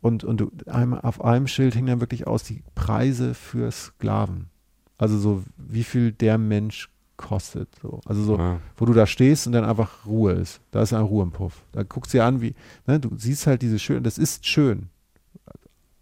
und 0.00 0.22
und 0.22 0.68
auf 0.68 1.24
einem 1.24 1.48
Schild 1.48 1.74
hing 1.74 1.86
dann 1.86 2.00
wirklich 2.00 2.26
aus 2.26 2.44
die 2.44 2.62
Preise 2.76 3.34
für 3.34 3.70
Sklaven. 3.72 4.50
Also 4.98 5.18
so, 5.18 5.42
wie 5.56 5.84
viel 5.84 6.12
der 6.12 6.38
Mensch 6.38 6.90
kostet. 7.16 7.68
So. 7.82 8.00
Also 8.04 8.22
so, 8.22 8.38
ja. 8.38 8.60
wo 8.76 8.84
du 8.84 8.92
da 8.92 9.06
stehst 9.06 9.46
und 9.46 9.52
dann 9.52 9.64
einfach 9.64 10.06
Ruhe 10.06 10.32
ist. 10.32 10.60
Da 10.70 10.82
ist 10.82 10.92
ein 10.92 11.02
Ruhe 11.02 11.22
im 11.24 11.32
Puff. 11.32 11.62
Da 11.72 11.82
guckst 11.82 12.12
du 12.14 12.18
dir 12.18 12.24
an, 12.24 12.40
wie, 12.40 12.54
ne, 12.86 13.00
du 13.00 13.10
siehst 13.16 13.46
halt 13.46 13.62
diese 13.62 13.78
schön, 13.78 14.02
das 14.02 14.18
ist 14.18 14.46
schön. 14.46 14.90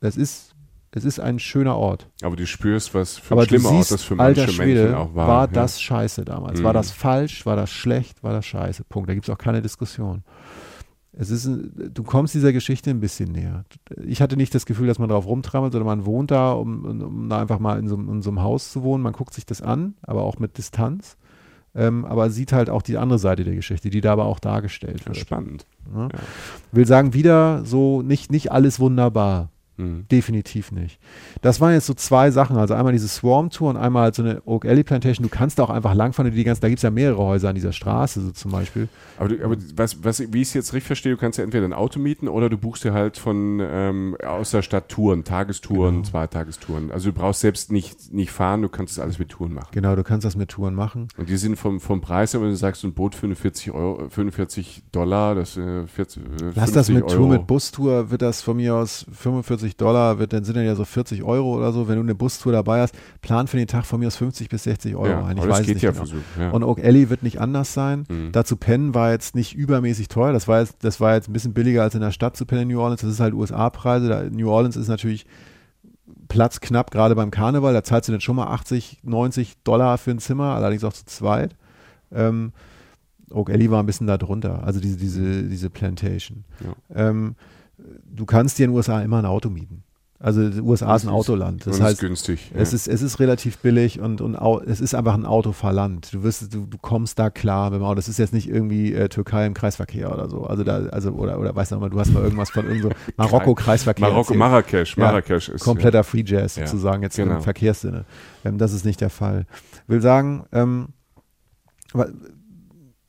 Das 0.00 0.16
ist, 0.16 0.54
es 0.90 1.04
ist 1.04 1.18
ein 1.18 1.38
schöner 1.38 1.76
Ort. 1.76 2.08
Aber 2.22 2.36
du 2.36 2.46
spürst, 2.46 2.94
was 2.94 3.18
für 3.18 3.36
ein 3.36 3.46
schlimmer 3.46 3.70
Ort 3.70 3.90
das 3.90 4.02
für 4.02 4.14
manche 4.14 4.48
Schwede, 4.48 4.82
Menschen 4.82 4.94
auch 4.94 5.14
war. 5.14 5.28
War 5.28 5.40
ja. 5.42 5.46
das 5.48 5.80
scheiße 5.80 6.24
damals? 6.24 6.60
Mhm. 6.60 6.64
War 6.64 6.72
das 6.72 6.90
falsch? 6.90 7.44
War 7.46 7.56
das 7.56 7.70
schlecht? 7.70 8.22
War 8.22 8.32
das 8.32 8.46
scheiße? 8.46 8.84
Punkt. 8.84 9.08
Da 9.08 9.14
gibt 9.14 9.28
es 9.28 9.34
auch 9.34 9.38
keine 9.38 9.60
Diskussion. 9.60 10.22
es 11.12 11.30
ist, 11.30 11.48
du 11.48 12.02
kommst 12.02 12.34
dieser 12.34 12.52
Geschichte 12.52 12.90
ein 12.90 13.00
bisschen 13.00 13.32
näher. 13.32 13.64
Ich 14.04 14.20
hatte 14.22 14.36
nicht 14.36 14.54
das 14.54 14.66
Gefühl, 14.66 14.86
dass 14.86 14.98
man 14.98 15.08
drauf 15.08 15.26
rumtrammelt, 15.26 15.72
sondern 15.72 15.86
man 15.86 16.06
wohnt 16.06 16.30
da, 16.30 16.52
um, 16.52 16.84
um 16.84 17.28
da 17.28 17.40
einfach 17.40 17.58
mal 17.58 17.78
in 17.78 17.88
so, 17.88 17.96
in 17.96 18.22
so, 18.22 18.30
einem 18.30 18.42
Haus 18.42 18.70
zu 18.70 18.82
wohnen. 18.82 19.02
Man 19.02 19.14
guckt 19.14 19.34
sich 19.34 19.46
das 19.46 19.62
an, 19.62 19.94
aber 20.02 20.22
auch 20.22 20.38
mit 20.38 20.58
Distanz. 20.58 21.16
Ähm, 21.76 22.04
aber 22.04 22.30
sieht 22.30 22.52
halt 22.52 22.70
auch 22.70 22.82
die 22.82 22.96
andere 22.96 23.18
Seite 23.18 23.44
der 23.44 23.54
Geschichte, 23.54 23.90
die 23.90 24.00
da 24.00 24.12
aber 24.12 24.26
auch 24.26 24.38
dargestellt 24.38 25.04
wird. 25.06 25.16
Spannend. 25.16 25.66
Ja. 25.94 26.08
Will 26.70 26.86
sagen, 26.86 27.14
wieder 27.14 27.64
so 27.64 28.02
nicht, 28.02 28.30
nicht 28.30 28.52
alles 28.52 28.78
wunderbar. 28.78 29.50
Mhm. 29.76 30.06
Definitiv 30.10 30.72
nicht. 30.72 30.98
Das 31.42 31.60
waren 31.60 31.72
jetzt 31.72 31.86
so 31.86 31.94
zwei 31.94 32.30
Sachen. 32.30 32.56
Also 32.56 32.74
einmal 32.74 32.92
diese 32.92 33.08
Swarm-Tour 33.08 33.70
und 33.70 33.76
einmal 33.76 34.04
halt 34.04 34.14
so 34.14 34.22
eine 34.22 34.42
Oak 34.44 34.66
Alley 34.66 34.84
Plantation. 34.84 35.24
Du 35.24 35.28
kannst 35.28 35.58
da 35.58 35.64
auch 35.64 35.70
einfach 35.70 35.94
langfahren. 35.94 36.32
Die 36.32 36.44
ganzen, 36.44 36.60
da 36.60 36.68
gibt 36.68 36.78
es 36.78 36.82
ja 36.82 36.90
mehrere 36.90 37.22
Häuser 37.22 37.48
an 37.48 37.54
dieser 37.54 37.72
Straße, 37.72 38.20
so 38.20 38.30
zum 38.30 38.52
Beispiel. 38.52 38.88
Aber, 39.18 39.28
du, 39.28 39.44
aber 39.44 39.56
was, 39.76 40.04
was, 40.04 40.20
wie 40.32 40.42
ich 40.42 40.48
es 40.48 40.54
jetzt 40.54 40.72
richtig 40.72 40.86
verstehe, 40.86 41.12
du 41.12 41.18
kannst 41.18 41.38
ja 41.38 41.44
entweder 41.44 41.66
ein 41.66 41.72
Auto 41.72 41.98
mieten 41.98 42.28
oder 42.28 42.48
du 42.48 42.56
buchst 42.56 42.84
dir 42.84 42.92
halt 42.92 43.18
von 43.18 43.60
ähm, 43.60 44.16
aus 44.24 44.50
der 44.50 44.62
Stadt 44.62 44.88
Touren, 44.88 45.24
Tagestouren, 45.24 45.96
genau. 45.96 46.08
Zweitagestouren. 46.08 46.90
Also 46.92 47.10
du 47.10 47.18
brauchst 47.18 47.40
selbst 47.40 47.72
nicht, 47.72 48.12
nicht 48.12 48.30
fahren, 48.30 48.62
du 48.62 48.68
kannst 48.68 48.96
das 48.96 49.02
alles 49.02 49.18
mit 49.18 49.30
Touren 49.30 49.54
machen. 49.54 49.68
Genau, 49.72 49.96
du 49.96 50.04
kannst 50.04 50.24
das 50.24 50.36
mit 50.36 50.50
Touren 50.50 50.74
machen. 50.74 51.08
Und 51.16 51.28
die 51.28 51.36
sind 51.36 51.56
vom, 51.56 51.80
vom 51.80 52.00
Preis, 52.00 52.34
wenn 52.34 52.42
du 52.42 52.56
sagst, 52.56 52.84
ein 52.84 52.92
Boot 52.92 53.14
45 53.14 53.72
Euro, 53.72 54.08
45 54.08 54.84
Dollar, 54.92 55.34
das 55.34 55.56
äh, 55.56 55.86
40, 55.86 56.22
äh, 56.22 56.28
Lass 56.54 56.72
das 56.72 56.88
mit 56.88 57.02
Euro. 57.04 57.14
Tour, 57.14 57.28
mit 57.28 57.46
Bustour, 57.46 58.10
wird 58.10 58.22
das 58.22 58.42
von 58.42 58.56
mir 58.56 58.74
aus 58.74 59.06
45 59.12 59.63
Dollar, 59.72 60.18
wird 60.18 60.32
dann 60.32 60.44
sind 60.44 60.56
dann 60.56 60.64
ja 60.64 60.74
so 60.74 60.84
40 60.84 61.22
Euro 61.22 61.56
oder 61.56 61.72
so. 61.72 61.88
Wenn 61.88 61.96
du 61.96 62.02
eine 62.02 62.14
Bustour 62.14 62.52
dabei 62.52 62.80
hast, 62.80 62.94
plan 63.22 63.46
für 63.46 63.56
den 63.56 63.66
Tag 63.66 63.86
von 63.86 64.00
mir 64.00 64.06
aus 64.06 64.16
50 64.16 64.48
bis 64.48 64.64
60 64.64 64.94
Euro 64.94 65.08
ja, 65.08 65.24
ein. 65.24 65.38
Ich 65.38 65.48
weiß 65.48 65.66
geht 65.66 65.76
nicht 65.76 65.82
ja 65.82 65.92
genau. 65.92 66.04
ja. 66.38 66.50
Und 66.50 66.62
Oak 66.62 66.82
Alley 66.84 67.10
wird 67.10 67.22
nicht 67.22 67.40
anders 67.40 67.72
sein. 67.72 68.04
Mhm. 68.08 68.32
Dazu 68.32 68.56
pennen 68.56 68.94
war 68.94 69.10
jetzt 69.10 69.34
nicht 69.34 69.54
übermäßig 69.54 70.08
teuer. 70.08 70.32
Das 70.32 70.46
war 70.46 70.60
jetzt, 70.60 70.76
das 70.82 71.00
war 71.00 71.14
jetzt 71.14 71.28
ein 71.28 71.32
bisschen 71.32 71.54
billiger 71.54 71.82
als 71.82 71.94
in 71.94 72.00
der 72.00 72.12
Stadt 72.12 72.36
zu 72.36 72.46
pennen 72.46 72.62
in 72.62 72.68
New 72.68 72.80
Orleans. 72.80 73.00
Das 73.00 73.10
ist 73.10 73.20
halt 73.20 73.34
USA-Preise. 73.34 74.30
New 74.32 74.50
Orleans 74.50 74.76
ist 74.76 74.88
natürlich 74.88 75.26
Platz 76.28 76.60
knapp, 76.60 76.90
gerade 76.90 77.14
beim 77.14 77.30
Karneval. 77.30 77.72
Da 77.72 77.82
zahlst 77.82 78.08
du 78.08 78.12
dann 78.12 78.20
schon 78.20 78.36
mal 78.36 78.48
80, 78.48 79.00
90 79.02 79.62
Dollar 79.64 79.98
für 79.98 80.10
ein 80.10 80.18
Zimmer, 80.18 80.54
allerdings 80.54 80.84
auch 80.84 80.92
zu 80.92 81.06
zweit. 81.06 81.56
Ähm, 82.12 82.52
Oak 83.30 83.50
Alley 83.50 83.70
war 83.70 83.82
ein 83.82 83.86
bisschen 83.86 84.06
da 84.06 84.16
drunter, 84.16 84.62
also 84.64 84.80
diese, 84.80 84.96
diese, 84.96 85.42
diese 85.44 85.70
Plantation. 85.70 86.44
Ja. 86.60 87.08
Ähm, 87.08 87.34
du 88.04 88.26
kannst 88.26 88.58
dir 88.58 88.64
in 88.64 88.70
den 88.70 88.76
USA 88.76 89.00
immer 89.02 89.18
ein 89.18 89.26
Auto 89.26 89.50
mieten. 89.50 89.84
Also 90.24 90.48
die 90.48 90.60
USA 90.62 90.96
ist 90.96 91.04
ein 91.04 91.10
Autoland. 91.10 91.66
Das 91.66 91.76
und 91.76 91.82
heißt, 91.82 91.94
ist 91.94 92.00
günstig. 92.00 92.50
Es, 92.54 92.70
ja. 92.72 92.76
ist, 92.76 92.88
es 92.88 93.02
ist 93.02 93.20
relativ 93.20 93.58
billig 93.58 94.00
und, 94.00 94.22
und 94.22 94.38
es 94.66 94.80
ist 94.80 94.94
einfach 94.94 95.12
ein 95.12 95.26
Autofahrland. 95.26 96.14
Du 96.14 96.22
wirst, 96.22 96.54
du, 96.54 96.64
du 96.64 96.78
kommst 96.78 97.18
da 97.18 97.28
klar 97.28 97.68
mit 97.70 97.80
dem 97.80 97.84
Auto. 97.84 97.96
Das 97.96 98.08
ist 98.08 98.18
jetzt 98.18 98.32
nicht 98.32 98.48
irgendwie 98.48 98.94
äh, 98.94 99.10
Türkei 99.10 99.44
im 99.44 99.52
Kreisverkehr 99.52 100.10
oder 100.10 100.30
so. 100.30 100.44
Also 100.44 100.64
da, 100.64 100.86
also, 100.86 101.10
oder, 101.10 101.38
oder 101.38 101.54
weißt 101.54 101.72
du 101.72 101.76
mal, 101.76 101.90
du 101.90 102.00
hast 102.00 102.10
mal 102.12 102.22
irgendwas 102.22 102.48
von 102.50 102.66
irgendwo 102.66 102.88
Marokko-Kreisverkehr. 103.18 104.08
Marokko, 104.08 104.32
Marrakesch, 104.32 104.96
Marrakesch 104.96 105.48
ja, 105.48 105.54
ist. 105.56 105.62
Kompletter 105.62 105.98
ja. 105.98 106.02
Free 106.04 106.24
Jazz 106.24 106.54
sozusagen, 106.54 107.02
jetzt 107.02 107.16
genau. 107.16 107.34
im 107.34 107.42
Verkehrssinne. 107.42 108.06
Ähm, 108.46 108.56
das 108.56 108.72
ist 108.72 108.86
nicht 108.86 109.02
der 109.02 109.10
Fall. 109.10 109.44
Will 109.88 110.00
sagen, 110.00 110.44
ähm, 110.52 110.88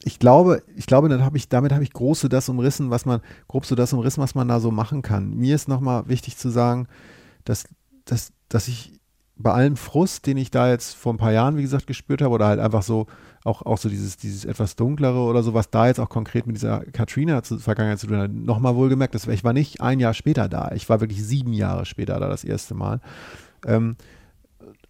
ich 0.06 0.20
glaube, 0.20 0.62
ich 0.76 0.86
glaube, 0.86 1.10
dann 1.10 1.26
hab 1.26 1.36
ich, 1.36 1.50
damit 1.50 1.72
habe 1.74 1.84
ich 1.84 1.92
grob 1.92 2.16
so 2.16 2.28
das 2.28 2.48
umrissen, 2.48 2.92
was 2.92 3.08
man, 3.08 3.22
grob 3.48 3.66
so 3.66 3.74
das 3.74 3.92
umrissen, 3.92 4.22
was 4.22 4.36
man 4.36 4.48
da 4.48 4.60
so 4.60 4.70
machen 4.70 5.02
kann. 5.02 5.34
Mir 5.34 5.56
ist 5.56 5.68
nochmal 5.68 6.08
wichtig 6.08 6.38
zu 6.38 6.50
sagen, 6.50 6.88
dass, 7.44 7.66
dass, 8.06 8.32
dass 8.48 8.68
ich 8.68 9.00
bei 9.36 9.52
allem 9.52 9.76
Frust, 9.76 10.28
den 10.28 10.38
ich 10.38 10.52
da 10.52 10.70
jetzt 10.70 10.96
vor 10.96 11.12
ein 11.12 11.18
paar 11.18 11.32
Jahren, 11.32 11.58
wie 11.58 11.64
gesagt, 11.64 11.88
gespürt 11.88 12.22
habe, 12.22 12.36
oder 12.36 12.46
halt 12.46 12.60
einfach 12.60 12.84
so, 12.84 13.08
auch, 13.44 13.64
auch 13.64 13.80
so 13.80 13.90
dieses, 13.90 14.16
dieses 14.16 14.46
etwas 14.46 14.76
dunklere 14.76 15.18
oder 15.18 15.42
so, 15.42 15.56
was 15.56 15.72
da 15.72 15.88
jetzt 15.88 16.00
auch 16.00 16.10
konkret 16.10 16.46
mit 16.46 16.56
dieser 16.56 16.82
Katrina 16.86 17.42
zu, 17.42 17.58
Vergangenheit 17.58 18.00
zu 18.00 18.06
tun 18.06 18.18
hat, 18.18 18.32
nochmal 18.32 18.76
wohlgemerkt, 18.76 19.16
das, 19.16 19.28
ich 19.28 19.44
war 19.44 19.54
nicht 19.54 19.82
ein 19.82 20.00
Jahr 20.00 20.14
später 20.14 20.48
da, 20.48 20.72
ich 20.76 20.88
war 20.88 21.02
wirklich 21.02 21.26
sieben 21.26 21.52
Jahre 21.52 21.86
später 21.86 22.20
da 22.20 22.30
das 22.30 22.44
erste 22.44 22.76
Mal. 22.76 23.02
Ähm, 23.66 23.96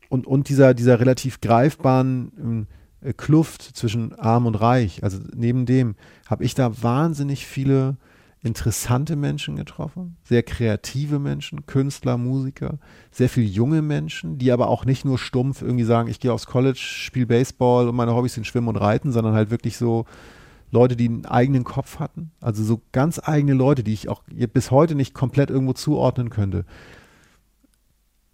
und, 0.09 0.28
und 0.28 0.49
dieser, 0.49 0.74
dieser 0.74 0.99
relativ 0.99 1.39
greifbaren, 1.39 2.32
ähm, 2.38 2.68
äh, 2.68 2.84
Kluft 3.14 3.62
zwischen 3.62 4.14
arm 4.16 4.45
und 4.45 4.56
reich. 4.56 5.03
Also 5.03 5.20
neben 5.36 5.66
dem 5.66 5.95
habe 6.28 6.43
ich 6.43 6.56
da 6.56 6.82
wahnsinnig 6.82 7.45
viele 7.45 7.97
interessante 8.45 9.16
Menschen 9.16 9.56
getroffen, 9.56 10.18
sehr 10.24 10.43
kreative 10.43 11.18
Menschen, 11.18 11.66
Künstler, 11.66 12.18
Musiker, 12.18 12.78
sehr 13.12 13.28
viele 13.28 13.47
junge 13.47 13.82
Menschen, 13.82 14.38
die 14.38 14.51
aber 14.51 14.68
auch 14.68 14.86
nicht 14.86 15.03
nur 15.03 15.18
stumpf 15.18 15.64
irgendwie 15.64 15.84
sagen, 15.84 16.10
ich 16.10 16.20
gehe 16.20 16.32
aufs 16.32 16.45
College, 16.45 16.78
spiele 16.80 17.26
Baseball 17.26 17.88
und 17.89 17.95
meine 17.95 18.14
Hobbys 18.14 18.36
sind 18.36 18.45
Schwimmen 18.45 18.68
und 18.68 18.76
Reiten, 18.76 19.12
sondern 19.12 19.34
halt 19.34 19.49
wirklich 19.49 19.78
so 19.78 20.06
Leute, 20.70 20.95
die 20.95 21.08
einen 21.08 21.26
eigenen 21.26 21.64
Kopf 21.64 21.99
hatten, 21.99 22.32
also 22.39 22.64
so 22.64 22.82
ganz 22.91 23.20
eigene 23.24 23.53
Leute, 23.53 23.84
die 23.84 23.93
ich 23.93 24.10
auch 24.10 24.22
bis 24.53 24.70
heute 24.70 24.93
nicht 24.93 25.16
komplett 25.16 25.49
irgendwo 25.49 25.74
zuordnen 25.74 26.30
könnte. 26.30 26.66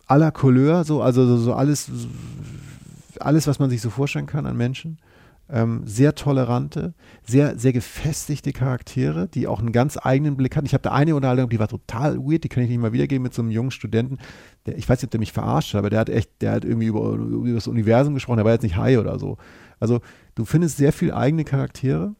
Aller 0.07 0.31
Couleur, 0.31 0.83
so, 0.83 1.01
also 1.01 1.37
so 1.37 1.53
alles 1.53 1.89
alles, 3.25 3.47
was 3.47 3.59
man 3.59 3.69
sich 3.69 3.81
so 3.81 3.89
vorstellen 3.89 4.25
kann 4.25 4.45
an 4.45 4.57
Menschen. 4.57 4.97
Ähm, 5.49 5.81
sehr 5.85 6.15
tolerante, 6.15 6.93
sehr, 7.23 7.59
sehr 7.59 7.73
gefestigte 7.73 8.53
Charaktere, 8.53 9.27
die 9.27 9.47
auch 9.47 9.59
einen 9.59 9.73
ganz 9.73 9.97
eigenen 10.01 10.37
Blick 10.37 10.55
hatten. 10.55 10.65
Ich 10.65 10.73
habe 10.73 10.83
da 10.83 10.91
eine 10.91 11.13
Unterhaltung, 11.13 11.49
die 11.49 11.59
war 11.59 11.67
total 11.67 12.17
weird, 12.19 12.45
die 12.45 12.49
kann 12.49 12.63
ich 12.63 12.69
nicht 12.69 12.79
mal 12.79 12.93
wiedergeben 12.93 13.23
mit 13.23 13.33
so 13.33 13.41
einem 13.41 13.51
jungen 13.51 13.71
Studenten. 13.71 14.17
Der, 14.65 14.77
ich 14.77 14.87
weiß 14.87 14.99
nicht, 14.99 15.07
ob 15.07 15.11
der 15.11 15.19
mich 15.19 15.33
verarscht 15.33 15.73
hat, 15.73 15.79
aber 15.79 15.89
der 15.89 15.99
hat 15.99 16.09
echt, 16.09 16.41
der 16.41 16.53
hat 16.53 16.63
irgendwie 16.63 16.87
über, 16.87 17.01
über 17.15 17.51
das 17.53 17.67
Universum 17.67 18.13
gesprochen, 18.13 18.37
der 18.37 18.45
war 18.45 18.53
jetzt 18.53 18.63
nicht 18.63 18.77
high 18.77 18.97
oder 18.97 19.19
so. 19.19 19.37
Also 19.81 19.99
du 20.35 20.45
findest 20.45 20.77
sehr 20.77 20.93
viel 20.93 21.11
eigene 21.11 21.43
Charaktere. 21.43 22.15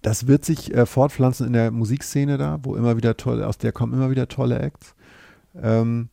Das 0.00 0.26
wird 0.26 0.46
sich 0.46 0.74
äh, 0.74 0.86
fortpflanzen 0.86 1.46
in 1.46 1.52
der 1.52 1.70
Musikszene 1.70 2.38
da, 2.38 2.58
wo 2.62 2.74
immer 2.74 2.96
wieder 2.96 3.18
tolle, 3.18 3.46
aus 3.46 3.58
der 3.58 3.72
kommen 3.72 3.92
immer 3.92 4.10
wieder 4.10 4.28
tolle 4.28 4.60
Acts. 4.60 4.94
Ähm, 5.60 6.08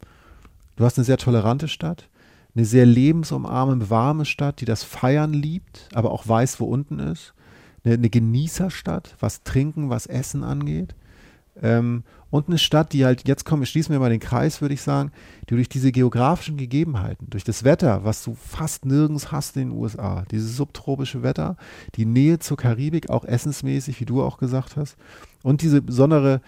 du 0.76 0.84
hast 0.84 0.98
eine 0.98 1.06
sehr 1.06 1.18
tolerante 1.18 1.70
Stadt 1.70 2.10
eine 2.58 2.66
sehr 2.66 2.88
lebensumarmende, 2.88 3.89
warme 3.91 4.26
Stadt, 4.26 4.62
die 4.62 4.66
das 4.66 4.84
Feiern 4.84 5.32
liebt, 5.32 5.88
aber 5.93 6.12
auch 6.12 6.28
weiß, 6.28 6.60
wo 6.60 6.66
unten 6.66 6.97
ist. 6.97 7.36
Eine, 7.84 7.93
eine 7.93 8.10
Genießerstadt, 8.10 9.16
was 9.20 9.43
Trinken, 9.43 9.91
was 9.91 10.08
Essen 10.08 10.43
angeht. 10.43 10.95
Ähm, 11.62 12.03
und 12.32 12.47
eine 12.47 12.58
Stadt, 12.58 12.93
die 12.93 13.05
halt, 13.05 13.28
jetzt 13.28 13.45
kommen, 13.45 13.66
schließen 13.66 13.93
wir 13.93 13.99
mal 13.99 14.10
den 14.10 14.20
Kreis, 14.20 14.60
würde 14.60 14.74
ich 14.74 14.82
sagen, 14.82 15.12
die 15.49 15.55
durch 15.55 15.70
diese 15.70 15.91
geografischen 15.91 16.58
Gegebenheiten, 16.58 17.30
durch 17.30 17.43
das 17.43 17.64
Wetter, 17.64 18.03
was 18.03 18.24
du 18.24 18.36
fast 18.36 18.86
nirgends 18.86 19.32
hast 19.32 19.55
in 19.55 19.70
den 19.70 19.78
USA, 19.78 20.26
dieses 20.32 20.58
subtropische 20.58 21.22
Wetter, 21.22 21.58
die 21.95 22.05
Nähe 22.05 22.39
zur 22.39 22.58
Karibik, 22.58 23.12
auch 23.12 23.24
essensmäßig, 23.24 23.99
wie 24.01 24.05
du 24.05 24.24
auch 24.24 24.39
gesagt 24.39 24.78
hast, 24.78 24.97
und 25.43 25.62
diese 25.62 25.82
besondere 25.82 26.41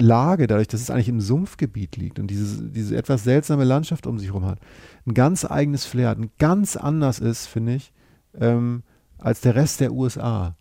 Lage, 0.00 0.46
dadurch, 0.46 0.68
dass 0.68 0.80
es 0.80 0.90
eigentlich 0.90 1.08
im 1.08 1.20
Sumpfgebiet 1.20 1.96
liegt 1.96 2.18
und 2.18 2.28
diese, 2.28 2.64
diese 2.64 2.96
etwas 2.96 3.24
seltsame 3.24 3.64
Landschaft 3.64 4.06
um 4.06 4.18
sich 4.18 4.28
herum 4.28 4.46
hat, 4.46 4.58
ein 5.06 5.14
ganz 5.14 5.44
eigenes 5.44 5.84
Flair 5.84 6.10
hat, 6.10 6.18
ein 6.18 6.30
ganz 6.38 6.76
anders 6.76 7.18
ist, 7.18 7.46
finde 7.46 7.74
ich, 7.74 7.92
ähm, 8.38 8.82
als 9.18 9.40
der 9.40 9.54
Rest 9.54 9.80
der 9.80 9.92
USA, 9.92 10.56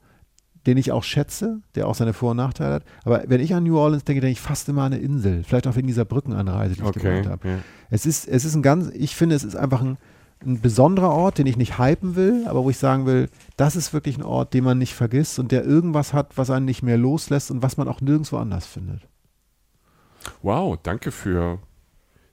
den 0.65 0.77
ich 0.77 0.91
auch 0.91 1.03
schätze, 1.03 1.61
der 1.75 1.87
auch 1.87 1.95
seine 1.95 2.13
Vor- 2.13 2.31
und 2.31 2.37
Nachteile 2.37 2.75
hat. 2.75 2.83
Aber 3.05 3.23
wenn 3.27 3.39
ich 3.39 3.53
an 3.53 3.63
New 3.63 3.77
Orleans 3.77 4.03
denke, 4.03 4.21
denke 4.21 4.33
ich 4.33 4.41
fast 4.41 4.67
immer 4.69 4.83
an 4.83 4.93
eine 4.93 5.01
Insel, 5.01 5.43
vielleicht 5.43 5.67
auch 5.67 5.75
wegen 5.75 5.87
dieser 5.87 6.05
Brückenanreise, 6.05 6.75
die 6.75 6.81
ich 6.81 6.87
okay, 6.87 7.21
gemacht 7.21 7.29
habe. 7.29 7.47
Ja. 7.47 7.57
Es 7.89 8.05
ist, 8.05 8.27
es 8.27 8.45
ist 8.45 8.55
ein 8.55 8.61
ganz, 8.61 8.89
ich 8.93 9.15
finde, 9.15 9.35
es 9.35 9.43
ist 9.43 9.55
einfach 9.55 9.81
ein, 9.81 9.97
ein 10.45 10.61
besonderer 10.61 11.11
Ort, 11.11 11.37
den 11.37 11.47
ich 11.47 11.57
nicht 11.57 11.79
hypen 11.79 12.15
will, 12.15 12.45
aber 12.47 12.63
wo 12.63 12.69
ich 12.69 12.77
sagen 12.77 13.05
will, 13.05 13.29
das 13.57 13.75
ist 13.75 13.93
wirklich 13.93 14.17
ein 14.17 14.23
Ort, 14.23 14.53
den 14.53 14.63
man 14.63 14.77
nicht 14.77 14.93
vergisst 14.93 15.39
und 15.39 15.51
der 15.51 15.65
irgendwas 15.65 16.13
hat, 16.13 16.37
was 16.37 16.49
einen 16.49 16.65
nicht 16.65 16.83
mehr 16.83 16.97
loslässt 16.97 17.51
und 17.51 17.61
was 17.61 17.77
man 17.77 17.87
auch 17.87 18.01
nirgendwo 18.01 18.37
anders 18.37 18.65
findet. 18.65 19.07
Wow, 20.41 20.77
danke 20.81 21.11
für 21.11 21.59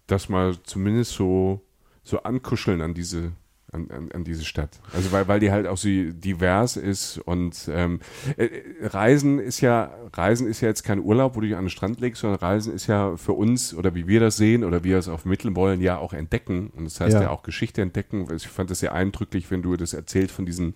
das 0.07 0.29
mal 0.29 0.57
zumindest 0.63 1.13
so, 1.13 1.63
so 2.03 2.23
ankuscheln 2.23 2.81
an 2.81 2.95
diese, 2.95 3.33
an, 3.73 3.91
an, 3.91 4.13
an, 4.13 4.25
diese 4.25 4.45
Stadt. 4.45 4.79
Also 4.95 5.11
weil, 5.13 5.27
weil 5.29 5.41
die 5.41 5.51
halt 5.51 5.67
auch 5.67 5.77
so 5.77 5.89
divers 5.89 6.77
ist 6.77 7.19
und 7.19 7.69
ähm, 7.73 8.01
äh, 8.37 8.49
Reisen 8.83 9.39
ist 9.39 9.61
ja, 9.61 9.93
Reisen 10.13 10.47
ist 10.47 10.61
ja 10.61 10.69
jetzt 10.69 10.85
kein 10.85 11.01
Urlaub, 11.01 11.35
wo 11.37 11.41
du 11.41 11.49
dich 11.49 11.57
an 11.57 11.65
den 11.65 11.71
Strand 11.71 12.01
legst, 12.01 12.21
sondern 12.21 12.39
Reisen 12.39 12.73
ist 12.73 12.87
ja 12.87 13.17
für 13.17 13.33
uns 13.33 13.75
oder 13.75 13.95
wie 13.95 14.07
wir 14.07 14.21
das 14.21 14.37
sehen 14.37 14.63
oder 14.63 14.85
wie 14.85 14.91
wir 14.91 14.99
es 14.99 15.07
vermitteln 15.07 15.57
wollen, 15.57 15.81
ja 15.81 15.99
auch 15.99 16.13
entdecken. 16.13 16.71
Und 16.77 16.85
das 16.85 17.01
heißt 17.01 17.15
ja, 17.15 17.23
ja 17.23 17.31
auch 17.31 17.43
Geschichte 17.43 17.83
entdecken. 17.83 18.29
Ich 18.35 18.47
fand 18.47 18.71
das 18.71 18.81
sehr 18.81 18.93
eindrücklich, 18.93 19.51
wenn 19.51 19.63
du 19.63 19.77
das 19.77 19.93
erzählt 19.93 20.31
von 20.31 20.47
diesen 20.47 20.75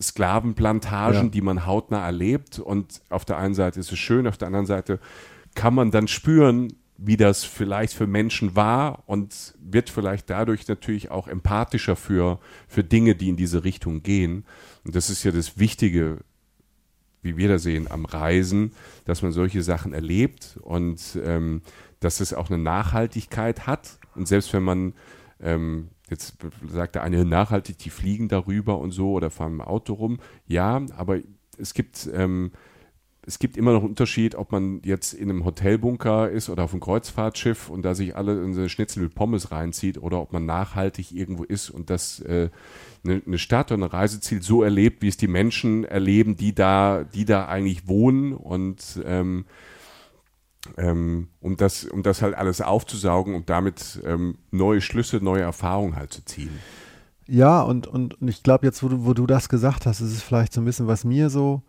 Sklavenplantagen, 0.00 1.24
ja. 1.24 1.28
die 1.28 1.40
man 1.40 1.64
hautnah 1.64 2.04
erlebt. 2.04 2.58
Und 2.58 3.00
auf 3.08 3.24
der 3.24 3.38
einen 3.38 3.54
Seite 3.54 3.80
ist 3.80 3.92
es 3.92 3.98
schön, 3.98 4.26
auf 4.26 4.36
der 4.36 4.48
anderen 4.48 4.66
Seite 4.66 4.98
kann 5.54 5.74
man 5.74 5.90
dann 5.90 6.08
spüren, 6.08 6.72
wie 7.04 7.16
das 7.16 7.44
vielleicht 7.44 7.94
für 7.94 8.06
Menschen 8.06 8.54
war 8.54 9.02
und 9.06 9.54
wird 9.60 9.90
vielleicht 9.90 10.30
dadurch 10.30 10.68
natürlich 10.68 11.10
auch 11.10 11.26
empathischer 11.26 11.96
für, 11.96 12.38
für 12.68 12.84
Dinge, 12.84 13.16
die 13.16 13.28
in 13.28 13.36
diese 13.36 13.64
Richtung 13.64 14.02
gehen. 14.02 14.44
Und 14.84 14.94
das 14.94 15.10
ist 15.10 15.24
ja 15.24 15.32
das 15.32 15.58
Wichtige, 15.58 16.18
wie 17.22 17.36
wir 17.36 17.48
da 17.48 17.58
sehen, 17.58 17.90
am 17.90 18.04
Reisen, 18.04 18.72
dass 19.04 19.22
man 19.22 19.32
solche 19.32 19.62
Sachen 19.62 19.92
erlebt 19.92 20.58
und 20.62 21.18
ähm, 21.24 21.62
dass 22.00 22.20
es 22.20 22.34
auch 22.34 22.50
eine 22.50 22.62
Nachhaltigkeit 22.62 23.66
hat. 23.66 23.98
Und 24.14 24.28
selbst 24.28 24.52
wenn 24.52 24.62
man, 24.62 24.94
ähm, 25.40 25.88
jetzt 26.08 26.36
sagt 26.68 26.94
der 26.94 27.02
eine 27.02 27.24
nachhaltig, 27.24 27.78
die 27.78 27.90
fliegen 27.90 28.28
darüber 28.28 28.78
und 28.78 28.92
so 28.92 29.12
oder 29.12 29.30
fahren 29.30 29.54
im 29.54 29.60
Auto 29.60 29.94
rum, 29.94 30.18
ja, 30.46 30.82
aber 30.96 31.18
es 31.58 31.74
gibt 31.74 32.08
ähm, 32.12 32.52
es 33.24 33.38
gibt 33.38 33.56
immer 33.56 33.72
noch 33.72 33.80
einen 33.80 33.90
Unterschied, 33.90 34.34
ob 34.34 34.50
man 34.50 34.80
jetzt 34.84 35.14
in 35.14 35.30
einem 35.30 35.44
Hotelbunker 35.44 36.28
ist 36.28 36.48
oder 36.48 36.64
auf 36.64 36.72
einem 36.72 36.80
Kreuzfahrtschiff 36.80 37.70
und 37.70 37.82
da 37.82 37.94
sich 37.94 38.16
alle 38.16 38.42
in 38.42 38.52
so 38.52 38.66
Schnitzel 38.68 39.04
mit 39.04 39.14
Pommes 39.14 39.52
reinzieht 39.52 39.98
oder 39.98 40.20
ob 40.20 40.32
man 40.32 40.44
nachhaltig 40.44 41.12
irgendwo 41.12 41.44
ist 41.44 41.70
und 41.70 41.88
das 41.88 42.20
äh, 42.20 42.50
eine, 43.04 43.22
eine 43.24 43.38
Stadt 43.38 43.70
oder 43.70 43.84
ein 43.84 43.90
Reiseziel 43.90 44.42
so 44.42 44.64
erlebt, 44.64 45.02
wie 45.02 45.08
es 45.08 45.16
die 45.16 45.28
Menschen 45.28 45.84
erleben, 45.84 46.36
die 46.36 46.52
da, 46.52 47.04
die 47.04 47.24
da 47.24 47.46
eigentlich 47.46 47.86
wohnen 47.86 48.32
und 48.32 49.00
ähm, 49.04 49.44
ähm, 50.76 51.28
um, 51.40 51.56
das, 51.56 51.84
um 51.84 52.02
das 52.02 52.22
halt 52.22 52.34
alles 52.34 52.60
aufzusaugen 52.60 53.36
und 53.36 53.50
damit 53.50 54.00
ähm, 54.04 54.38
neue 54.50 54.80
Schlüsse, 54.80 55.18
neue 55.18 55.42
Erfahrungen 55.42 55.94
halt 55.94 56.12
zu 56.12 56.24
ziehen. 56.24 56.58
Ja, 57.28 57.62
und, 57.62 57.86
und, 57.86 58.20
und 58.20 58.28
ich 58.28 58.42
glaube, 58.42 58.66
jetzt, 58.66 58.82
wo 58.82 58.88
du, 58.88 59.04
wo 59.04 59.14
du 59.14 59.26
das 59.26 59.48
gesagt 59.48 59.86
hast, 59.86 60.00
ist 60.00 60.12
es 60.12 60.22
vielleicht 60.22 60.52
so 60.52 60.60
ein 60.60 60.64
bisschen, 60.64 60.88
was 60.88 61.04
mir 61.04 61.30
so, 61.30 61.62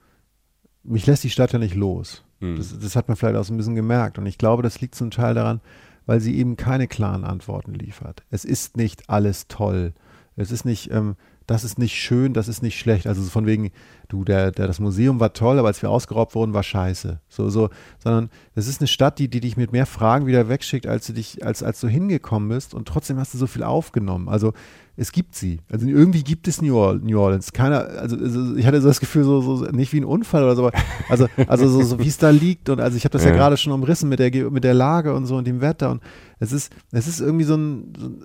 mich 0.84 1.06
lässt 1.06 1.24
die 1.24 1.30
Stadt 1.30 1.54
ja 1.54 1.60
nicht 1.60 1.76
los. 1.76 2.24
Hm. 2.40 2.58
Das, 2.58 2.78
das, 2.78 2.96
hat 2.96 3.08
man 3.08 3.18
vielleicht 3.18 3.38
auch 3.38 3.44
so 3.44 3.54
ein 3.54 3.58
bisschen 3.58 3.76
gemerkt. 3.76 4.18
Und 4.18 4.26
ich 4.26 4.38
glaube, 4.38 4.64
das 4.64 4.82
liegt 4.82 4.96
zum 4.96 5.12
Teil 5.12 5.34
daran, 5.34 5.62
weil 6.06 6.20
sie 6.20 6.36
eben 6.38 6.58
keine 6.58 6.88
klaren 6.88 7.24
Antworten 7.24 7.74
liefert. 7.74 8.24
Es 8.30 8.46
ist 8.46 8.78
nicht 8.78 9.10
alles 9.10 9.48
toll. 9.48 9.94
Es 10.36 10.52
ist 10.52 10.66
nicht, 10.66 10.92
ähm, 10.92 11.16
das 11.54 11.64
ist 11.64 11.78
nicht 11.78 11.94
schön, 11.94 12.34
das 12.34 12.48
ist 12.48 12.64
nicht 12.64 12.80
schlecht. 12.80 13.06
Also 13.06 13.22
von 13.24 13.46
wegen, 13.46 13.70
du, 14.10 14.24
der, 14.24 14.52
der, 14.52 14.66
das 14.66 14.80
Museum 14.80 15.20
war 15.20 15.34
toll, 15.34 15.60
aber 15.60 15.68
als 15.68 15.84
wir 15.84 15.90
ausgeraubt 15.92 16.34
wurden, 16.34 16.54
war 16.56 16.64
scheiße. 16.64 17.20
So, 17.30 17.50
so, 17.50 17.70
sondern 18.00 18.32
es 18.56 18.68
ist 18.68 18.82
eine 18.82 18.88
Stadt, 18.88 19.20
die, 19.20 19.28
die 19.28 19.40
dich 19.40 19.56
mit 19.56 19.72
mehr 19.72 19.86
Fragen 19.86 20.26
wieder 20.26 20.50
wegschickt, 20.50 20.88
als 20.88 21.06
du 21.06 21.14
dich, 21.14 21.46
als, 21.46 21.62
als 21.62 21.80
du 21.80 21.88
hingekommen 21.88 22.50
bist 22.50 22.74
und 22.74 22.88
trotzdem 22.88 23.20
hast 23.20 23.36
du 23.36 23.38
so 23.38 23.46
viel 23.46 23.62
aufgenommen. 23.62 24.30
Also 24.30 24.54
es 24.96 25.12
gibt 25.12 25.36
sie. 25.36 25.60
Also 25.72 25.86
irgendwie 25.86 26.24
gibt 26.24 26.48
es 26.48 26.60
New 26.62 26.76
Orleans. 26.76 27.54
Keiner, 27.54 27.86
also, 27.86 28.18
also 28.18 28.56
ich 28.56 28.66
hatte 28.66 28.82
so 28.82 28.88
das 28.88 29.00
Gefühl, 29.00 29.24
so, 29.24 29.42
so 29.42 29.66
nicht 29.66 29.94
wie 29.94 30.02
ein 30.02 30.06
Unfall 30.06 30.44
oder 30.44 30.56
so, 30.56 30.72
also, 31.08 31.28
also 31.48 31.68
so, 31.68 31.84
so 31.84 32.00
wie 32.00 32.08
es 32.08 32.18
da 32.18 32.32
liegt. 32.32 32.70
Und 32.70 32.80
also 32.80 32.98
ich 32.98 33.06
habe 33.06 33.14
das 33.14 33.26
ja, 33.26 33.30
ja 33.30 33.36
gerade 33.36 33.58
schon 33.58 33.74
umrissen 33.74 34.10
mit 34.10 34.18
der, 34.18 34.32
mit 34.50 34.64
der 34.64 34.74
Lage 34.74 35.14
und 35.14 35.28
so 35.28 35.36
und 35.36 35.46
dem 35.46 35.62
Wetter. 35.62 35.92
Und 35.92 36.02
es 36.40 36.52
ist, 36.52 36.74
es 36.92 37.08
ist 37.08 37.22
irgendwie 37.22 37.46
so 37.46 37.56
ein, 37.56 37.94
so 37.96 38.08
ein 38.08 38.24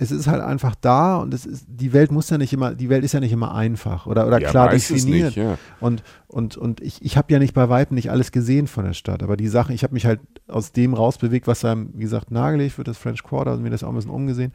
es 0.00 0.10
ist 0.10 0.28
halt 0.28 0.42
einfach 0.42 0.74
da 0.76 1.16
und 1.16 1.34
es 1.34 1.44
ist, 1.44 1.66
die 1.68 1.92
Welt 1.92 2.12
muss 2.12 2.30
ja 2.30 2.38
nicht 2.38 2.52
immer, 2.52 2.74
die 2.74 2.88
Welt 2.88 3.04
ist 3.04 3.12
ja 3.12 3.20
nicht 3.20 3.32
immer 3.32 3.54
einfach 3.54 4.06
oder, 4.06 4.26
oder 4.26 4.40
ja, 4.40 4.48
klar 4.48 4.70
definiert. 4.70 5.36
Nicht, 5.36 5.36
ja. 5.36 5.58
Und, 5.80 6.02
und, 6.28 6.56
und 6.56 6.80
ich, 6.80 7.04
ich 7.04 7.16
habe 7.16 7.32
ja 7.32 7.38
nicht 7.38 7.54
bei 7.54 7.68
Weitem 7.68 7.96
nicht 7.96 8.10
alles 8.10 8.30
gesehen 8.30 8.68
von 8.68 8.84
der 8.84 8.92
Stadt, 8.92 9.22
aber 9.22 9.36
die 9.36 9.48
Sachen, 9.48 9.74
ich 9.74 9.82
habe 9.82 9.94
mich 9.94 10.06
halt 10.06 10.20
aus 10.46 10.72
dem 10.72 10.94
rausbewegt, 10.94 11.46
was 11.46 11.64
einem, 11.64 11.90
wie 11.94 12.02
gesagt, 12.02 12.30
nagelegt 12.30 12.78
wird, 12.78 12.88
das 12.88 12.98
French 12.98 13.22
Quarter, 13.22 13.50
also 13.50 13.62
mir 13.62 13.70
das 13.70 13.82
auch 13.82 13.88
ein 13.88 13.96
bisschen 13.96 14.10
umgesehen. 14.10 14.52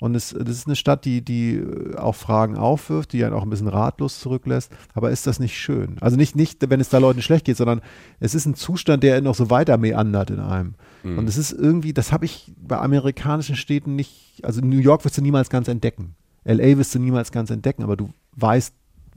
Und 0.00 0.14
es, 0.14 0.30
das 0.30 0.56
ist 0.56 0.66
eine 0.66 0.76
Stadt, 0.76 1.04
die, 1.04 1.22
die 1.22 1.56
äh, 1.56 1.96
auch 1.96 2.14
Fragen 2.14 2.56
aufwirft, 2.56 3.12
die 3.12 3.24
einen 3.24 3.34
auch 3.34 3.42
ein 3.42 3.50
bisschen 3.50 3.68
ratlos 3.68 4.18
zurücklässt. 4.18 4.72
Aber 4.94 5.10
ist 5.10 5.26
das 5.26 5.38
nicht 5.38 5.56
schön? 5.58 5.96
Also 6.00 6.16
nicht, 6.16 6.34
nicht, 6.34 6.68
wenn 6.68 6.80
es 6.80 6.88
da 6.88 6.98
Leuten 6.98 7.22
schlecht 7.22 7.44
geht, 7.44 7.58
sondern 7.58 7.82
es 8.18 8.34
ist 8.34 8.46
ein 8.46 8.54
Zustand, 8.54 9.02
der 9.02 9.20
noch 9.20 9.34
so 9.34 9.50
weiter 9.50 9.76
meandert 9.76 10.30
in 10.30 10.40
einem. 10.40 10.74
Mhm. 11.02 11.18
Und 11.18 11.28
es 11.28 11.36
ist 11.36 11.52
irgendwie, 11.52 11.92
das 11.92 12.12
habe 12.12 12.24
ich 12.24 12.52
bei 12.56 12.78
amerikanischen 12.78 13.56
Städten 13.56 13.94
nicht, 13.94 14.40
also 14.42 14.62
New 14.62 14.78
York 14.78 15.04
wirst 15.04 15.18
du 15.18 15.22
niemals 15.22 15.50
ganz 15.50 15.68
entdecken. 15.68 16.16
LA 16.44 16.78
wirst 16.78 16.94
du 16.94 16.98
niemals 16.98 17.30
ganz 17.30 17.50
entdecken, 17.50 17.82
aber 17.82 17.96
du 17.96 18.10
weißt, 18.36 18.74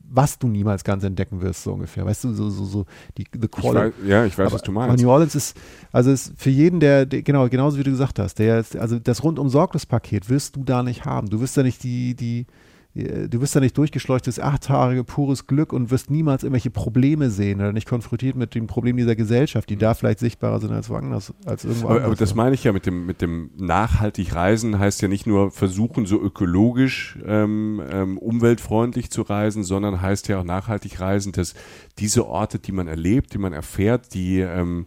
was 0.10 0.38
du 0.38 0.48
niemals 0.48 0.84
ganz 0.84 1.04
entdecken 1.04 1.42
wirst, 1.42 1.64
so 1.64 1.74
ungefähr. 1.74 2.06
Weißt 2.06 2.24
du, 2.24 2.34
so, 2.34 2.50
so, 2.50 2.66
so 2.66 2.86
die 3.18 3.26
the 3.34 3.48
weiß, 3.48 3.94
ja, 4.06 4.26
ich 4.26 4.38
weiß, 4.38 4.48
aber, 4.48 4.56
was 4.56 4.62
du 4.62 4.72
meinst. 4.72 5.04
New 5.04 5.10
Orleans 5.10 5.36
ist, 5.36 5.58
also 5.92 6.12
ist 6.12 6.34
für 6.38 6.50
jeden, 6.50 6.80
der, 6.80 7.06
der, 7.06 7.24
genau, 7.24 7.48
genauso 7.50 7.78
wie 7.78 7.84
du 7.84 7.92
gesagt 7.92 8.20
hast, 8.20 8.36
der, 8.36 8.64
also 8.78 9.00
das 9.00 9.24
rundum 9.24 9.50
sorglos 9.50 9.86
Paket 9.86 10.30
wirst 10.30 10.56
du 10.56 10.64
da 10.64 10.84
nicht 10.84 11.06
haben. 11.06 11.30
Du 11.30 11.40
wirst 11.42 11.58
da 11.58 11.64
nicht 11.64 11.84
die, 11.84 12.16
die, 12.16 12.46
du 12.96 13.42
wirst 13.42 13.56
da 13.56 13.60
nicht 13.60 13.76
durchgeschleuchtes, 13.76 14.40
achthaarige, 14.40 15.04
pures 15.04 15.48
Glück 15.48 15.74
und 15.74 15.90
wirst 15.90 16.12
niemals 16.12 16.44
irgendwelche 16.44 16.70
Probleme 16.70 17.32
sehen 17.32 17.60
oder 17.60 17.74
nicht 17.74 17.88
konfrontiert 17.88 18.36
mit 18.36 18.54
den 18.54 18.68
Problemen 18.68 18.98
dieser 18.98 19.16
Gesellschaft, 19.16 19.70
die 19.70 19.76
mhm. 19.76 19.80
da 19.80 19.94
vielleicht 19.96 20.20
sichtbarer 20.20 20.60
sind 20.60 20.72
als 20.72 20.90
woanders, 20.90 21.34
als 21.46 21.66
irgendwo 21.66 21.90
aber, 21.90 22.04
aber 22.04 22.16
das 22.16 22.36
meine 22.36 22.54
ich 22.54 22.64
ja 22.64 22.72
mit 22.72 22.86
dem, 22.86 23.08
mit 23.08 23.22
dem 23.22 23.50
nachhaltig 23.58 24.36
Reisen 24.36 24.78
heißt 24.78 25.02
ja 25.02 25.08
nicht 25.08 25.26
nur 25.26 25.50
versuchen, 25.50 26.06
so 26.06 26.22
ökologisch 26.22 27.18
ähm, 27.26 27.82
ähm, 27.90 28.18
umweltfreundlich 28.20 29.10
zu 29.10 29.24
reisen, 29.24 29.64
sondern 29.64 30.02
heißt 30.02 30.28
ja 30.28 30.40
auch 30.40 30.44
nachhaltig 30.44 31.00
reisen, 31.00 31.32
dass 31.32 31.56
diese 31.98 32.28
Orte, 32.28 32.60
die 32.60 32.72
man 32.72 32.88
erlebt, 32.88 33.34
die 33.34 33.40
man 33.40 33.54
erfährt, 33.54 34.14
die 34.14 34.40
ähm, 34.40 34.86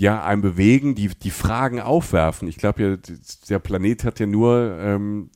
ja, 0.00 0.24
einem 0.24 0.42
bewegen, 0.42 0.96
die, 0.96 1.08
die 1.08 1.30
Fragen 1.30 1.80
aufwerfen. 1.80 2.48
Ich 2.48 2.56
glaube 2.56 2.82
ja, 2.82 3.14
der 3.48 3.58
Planet 3.60 4.02
hat 4.02 4.18
ja 4.18 4.26
nur 4.26 4.76
ähm, 4.80 5.30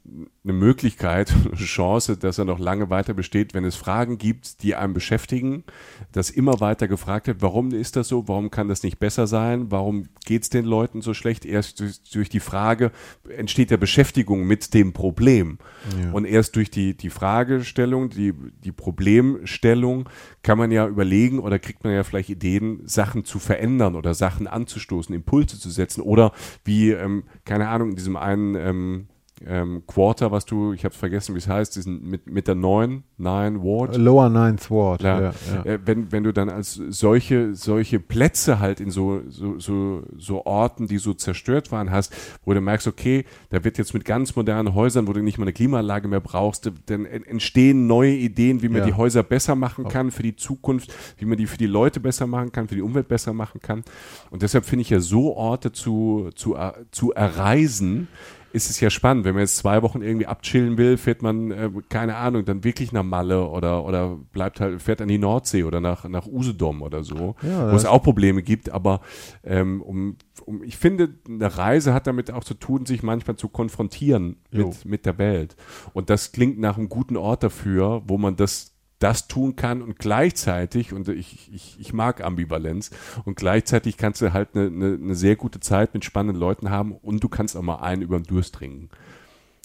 eine 0.47 0.56
Möglichkeit, 0.56 1.32
eine 1.44 1.56
Chance, 1.56 2.16
dass 2.16 2.39
er 2.39 2.44
noch 2.44 2.59
lange 2.59 2.89
weiter 2.89 3.14
besteht, 3.14 3.52
wenn 3.52 3.64
es 3.64 3.74
Fragen 3.74 4.16
gibt, 4.16 4.62
die 4.62 4.74
einem 4.74 4.94
beschäftigen, 4.94 5.64
dass 6.12 6.31
immer 6.31 6.60
weiter 6.60 6.89
gefragt 6.89 7.27
wird, 7.27 7.43
warum 7.43 7.73
ist 7.73 7.97
das 7.97 8.09
so, 8.09 8.28
warum 8.28 8.51
kann 8.51 8.68
das 8.68 8.82
nicht 8.82 8.98
besser 8.98 9.27
sein, 9.27 9.70
warum 9.70 10.05
geht 10.24 10.44
es 10.44 10.51
den 10.51 10.64
Leuten 10.64 11.02
so 11.02 11.14
schlecht? 11.14 11.44
Erst 11.44 11.81
durch, 11.81 12.01
durch, 12.12 12.28
die 12.28 12.40
Frage 12.40 12.93
entsteht 13.28 13.70
der 13.70 13.77
Beschäftigung 13.77 14.47
mit 14.47 14.73
dem 14.74 14.93
Problem. 14.93 15.59
Ja. 16.02 16.12
Und 16.12 16.24
erst 16.24 16.56
durch 16.56 16.70
die, 16.70 16.97
die 16.97 17.10
Fragestellung, 17.10 18.10
die, 18.10 18.32
die 18.64 18.73
Problemstellung 18.73 20.09
kann 20.43 20.59
man 20.59 20.70
ja 20.70 20.86
überlegen 20.86 21.40
oder 21.40 21.59
kriegt 21.59 21.82
man 21.82 21.93
ja 21.93 22.05
vielleicht 22.05 22.31
Ideen, 22.31 22.82
Sachen 22.86 23.24
zu 23.24 23.39
verändern 23.39 23.97
oder 23.97 24.14
Sachen 24.14 24.47
anzustoßen, 24.47 25.14
Impulse 25.14 25.59
zu 25.59 25.70
setzen 25.70 26.01
oder 26.02 26.32
wie, 26.64 26.90
ähm, 26.90 27.24
keine 27.44 27.68
Ahnung, 27.68 27.90
in 27.90 27.97
diesem 27.97 28.16
einen 28.16 28.55
ähm, 28.55 29.06
ähm, 29.44 29.82
Quarter, 29.86 30.32
was 30.32 30.46
du, 30.46 30.72
ich 30.72 30.84
habe 30.84 30.92
es 30.92 30.98
vergessen, 30.98 31.34
wie 31.34 31.38
es 31.38 31.48
heißt, 31.48 31.76
diesen 31.76 32.08
mit, 32.08 32.26
mit 32.26 32.48
der 32.48 32.54
neuen, 32.54 33.04
Nine 33.18 33.62
Ward. 33.62 33.96
Lower 33.96 34.28
Ninth 34.28 34.70
Ward. 34.70 35.02
Ja, 35.02 35.20
ja, 35.20 35.32
ja. 35.54 35.64
Äh, 35.64 35.78
wenn, 35.84 36.10
wenn 36.12 36.24
du 36.24 36.32
dann 36.32 36.48
als 36.48 36.74
solche, 36.74 37.54
solche 37.54 38.00
Plätze 38.00 38.60
halt 38.60 38.80
in 38.80 38.90
so, 38.90 39.22
so, 39.28 39.58
so, 39.58 40.02
so 40.16 40.44
Orten, 40.46 40.86
die 40.86 40.98
so 40.98 41.14
zerstört 41.14 41.72
waren, 41.72 41.90
hast, 41.90 42.14
wo 42.44 42.54
du 42.54 42.60
merkst, 42.60 42.86
okay, 42.86 43.24
da 43.50 43.62
wird 43.64 43.78
jetzt 43.78 43.94
mit 43.94 44.04
ganz 44.04 44.36
modernen 44.36 44.74
Häusern, 44.74 45.06
wo 45.06 45.12
du 45.12 45.22
nicht 45.22 45.38
mal 45.38 45.44
eine 45.44 45.52
Klimaanlage 45.52 46.08
mehr 46.08 46.20
brauchst, 46.20 46.70
dann 46.86 47.04
entstehen 47.04 47.86
neue 47.86 48.12
Ideen, 48.12 48.62
wie 48.62 48.68
man 48.68 48.84
die 48.84 48.94
Häuser 48.94 49.22
besser 49.22 49.54
machen 49.54 49.88
kann 49.88 50.10
für 50.10 50.22
die 50.22 50.36
Zukunft, 50.36 50.92
wie 51.18 51.24
man 51.26 51.36
die 51.36 51.46
für 51.46 51.58
die 51.58 51.66
Leute 51.66 52.00
besser 52.00 52.26
machen 52.26 52.52
kann, 52.52 52.68
für 52.68 52.74
die 52.74 52.82
Umwelt 52.82 53.08
besser 53.08 53.32
machen 53.32 53.60
kann. 53.60 53.82
Und 54.30 54.42
deshalb 54.42 54.64
finde 54.64 54.82
ich 54.82 54.90
ja 54.90 55.00
so 55.00 55.34
Orte 55.36 55.72
zu, 55.72 56.30
zu, 56.34 56.54
äh, 56.56 56.72
zu 56.90 57.12
erreisen, 57.12 58.08
ist 58.56 58.70
es 58.70 58.80
ja 58.80 58.88
spannend. 58.88 59.26
Wenn 59.26 59.34
man 59.34 59.42
jetzt 59.42 59.58
zwei 59.58 59.82
Wochen 59.82 60.00
irgendwie 60.00 60.26
abchillen 60.26 60.78
will, 60.78 60.96
fährt 60.96 61.20
man, 61.20 61.50
äh, 61.50 61.70
keine 61.90 62.16
Ahnung, 62.16 62.46
dann 62.46 62.64
wirklich 62.64 62.90
nach 62.90 63.02
Malle 63.02 63.46
oder, 63.46 63.84
oder 63.84 64.16
bleibt 64.32 64.60
halt, 64.60 64.80
fährt 64.80 65.02
an 65.02 65.08
die 65.08 65.18
Nordsee 65.18 65.64
oder 65.64 65.80
nach, 65.80 66.08
nach 66.08 66.26
Usedom 66.26 66.80
oder 66.80 67.04
so, 67.04 67.36
ja, 67.42 67.70
wo 67.70 67.76
es 67.76 67.84
auch 67.84 68.02
Probleme 68.02 68.42
gibt. 68.42 68.70
Aber 68.70 69.02
ähm, 69.44 69.82
um, 69.82 70.16
um, 70.46 70.62
ich 70.62 70.78
finde, 70.78 71.10
eine 71.28 71.56
Reise 71.56 71.92
hat 71.92 72.06
damit 72.06 72.30
auch 72.30 72.44
zu 72.44 72.54
tun, 72.54 72.86
sich 72.86 73.02
manchmal 73.02 73.36
zu 73.36 73.48
konfrontieren 73.48 74.36
mit, 74.50 74.84
mit 74.86 75.06
der 75.06 75.18
Welt. 75.18 75.54
Und 75.92 76.08
das 76.08 76.32
klingt 76.32 76.58
nach 76.58 76.78
einem 76.78 76.88
guten 76.88 77.18
Ort 77.18 77.42
dafür, 77.42 78.02
wo 78.06 78.16
man 78.16 78.36
das 78.36 78.76
das 78.98 79.28
tun 79.28 79.56
kann 79.56 79.82
und 79.82 79.98
gleichzeitig, 79.98 80.93
und 80.93 81.09
ich, 81.09 81.52
ich, 81.52 81.77
ich 81.78 81.93
mag 81.93 82.24
Ambivalenz, 82.24 82.90
und 83.24 83.36
gleichzeitig 83.36 83.97
kannst 83.97 84.23
du 84.23 84.32
halt 84.32 84.51
eine, 84.55 84.66
eine, 84.66 84.94
eine 84.94 85.14
sehr 85.14 85.36
gute 85.36 85.60
Zeit 85.60 85.94
mit 85.94 86.05
spannenden 86.05 86.40
Leuten 86.40 86.70
haben 86.70 86.93
und 86.93 87.23
du 87.23 87.28
kannst 87.28 87.56
auch 87.56 87.62
mal 87.62 87.77
einen 87.77 88.02
über 88.02 88.18
den 88.18 88.24
Durst 88.24 88.55
trinken. 88.55 88.89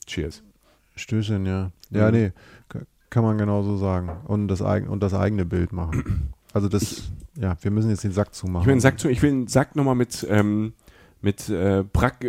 Cheers. 0.06 0.44
Stößchen, 0.96 1.46
ja. 1.46 1.72
Ja, 1.90 2.08
mhm. 2.08 2.18
nee, 2.18 2.32
kann 3.10 3.24
man 3.24 3.38
genauso 3.38 3.78
sagen. 3.78 4.10
Und 4.26 4.48
das, 4.48 4.62
eigen, 4.62 4.88
und 4.88 5.04
das 5.04 5.14
eigene 5.14 5.46
Bild 5.46 5.72
machen. 5.72 6.34
Also 6.54 6.68
das, 6.68 6.82
ich, 6.82 7.12
ja, 7.38 7.56
wir 7.62 7.72
müssen 7.72 7.90
jetzt 7.92 8.04
den 8.04 8.12
Sack 8.12 8.36
zumachen. 8.36 8.64
Ich 8.64 8.68
will 8.68 8.76
den 8.76 8.82
Sack, 8.82 9.00
zu, 9.00 9.08
ich 9.08 9.22
will 9.22 9.30
den 9.30 9.48
Sack 9.48 9.78
nochmal 9.78 9.96
mit, 9.96 10.28
ähm, 10.30 10.74
mit, 11.22 11.48
äh, 11.48 11.86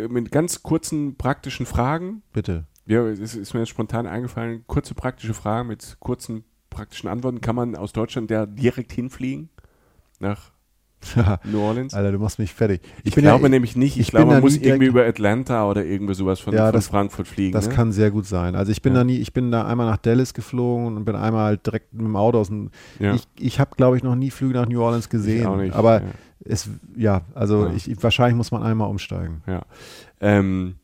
mit 0.07 0.31
ganz 0.31 0.63
kurzen 0.63 1.17
praktischen 1.17 1.65
Fragen. 1.65 2.21
Bitte. 2.31 2.63
Ja, 2.85 3.05
es 3.05 3.35
ist 3.35 3.53
mir 3.53 3.59
jetzt 3.59 3.69
spontan 3.69 4.07
eingefallen, 4.07 4.63
kurze 4.65 4.95
praktische 4.95 5.33
Fragen 5.33 5.67
mit 5.67 5.97
kurzen 5.99 6.45
praktischen 6.73 7.09
Antworten. 7.09 7.41
Kann 7.41 7.55
man 7.55 7.75
aus 7.75 7.93
Deutschland 7.93 8.29
ja 8.31 8.45
direkt 8.45 8.91
hinfliegen 8.91 9.49
nach 10.19 10.51
New 11.43 11.59
Orleans? 11.59 11.93
Alter, 11.93 12.11
du 12.11 12.19
machst 12.19 12.39
mich 12.39 12.53
fertig. 12.53 12.81
Ich, 13.03 13.15
ich 13.15 13.15
glaube 13.15 13.43
ja, 13.43 13.49
nämlich 13.49 13.75
nicht. 13.75 13.95
Ich, 13.95 14.01
ich 14.01 14.11
glaube, 14.11 14.31
man 14.31 14.41
muss 14.41 14.57
irgendwie 14.57 14.85
über 14.85 15.05
Atlanta 15.05 15.69
oder 15.69 15.83
irgendwie 15.83 16.13
sowas 16.13 16.39
von, 16.39 16.53
ja, 16.53 16.65
von 16.65 16.73
das, 16.73 16.87
Frankfurt 16.87 17.27
fliegen. 17.27 17.53
Das 17.53 17.67
ne? 17.67 17.73
kann 17.73 17.91
sehr 17.91 18.11
gut 18.11 18.25
sein. 18.25 18.55
Also 18.55 18.71
ich 18.71 18.81
bin 18.81 18.93
ja. 18.93 18.99
da 18.99 19.03
nie, 19.03 19.17
ich 19.17 19.33
bin 19.33 19.51
da 19.51 19.65
einmal 19.65 19.85
nach 19.85 19.97
Dallas 19.97 20.33
geflogen 20.33 20.97
und 20.97 21.05
bin 21.05 21.15
einmal 21.15 21.45
halt 21.45 21.65
direkt 21.65 21.93
mit 21.93 22.05
dem 22.05 22.15
Auto 22.15 22.39
aus 22.39 22.47
dem. 22.47 22.71
Ich, 22.99 23.27
ich 23.39 23.59
habe, 23.59 23.75
glaube 23.75 23.97
ich, 23.97 24.03
noch 24.03 24.15
nie 24.15 24.31
Flüge 24.31 24.53
nach 24.53 24.67
New 24.67 24.81
Orleans 24.81 25.09
gesehen. 25.09 25.41
Ich 25.41 25.47
auch 25.47 25.57
nicht, 25.57 25.75
aber 25.75 26.01
es, 26.45 26.69
ja, 26.95 27.21
also 27.33 27.69
Ich, 27.75 28.01
wahrscheinlich 28.03 28.35
muss 28.35 28.51
man 28.51 28.63
einmal 28.63 28.89
umsteigen. 28.89 29.43
Ja. 29.47 29.63
Ähm, 30.19 30.75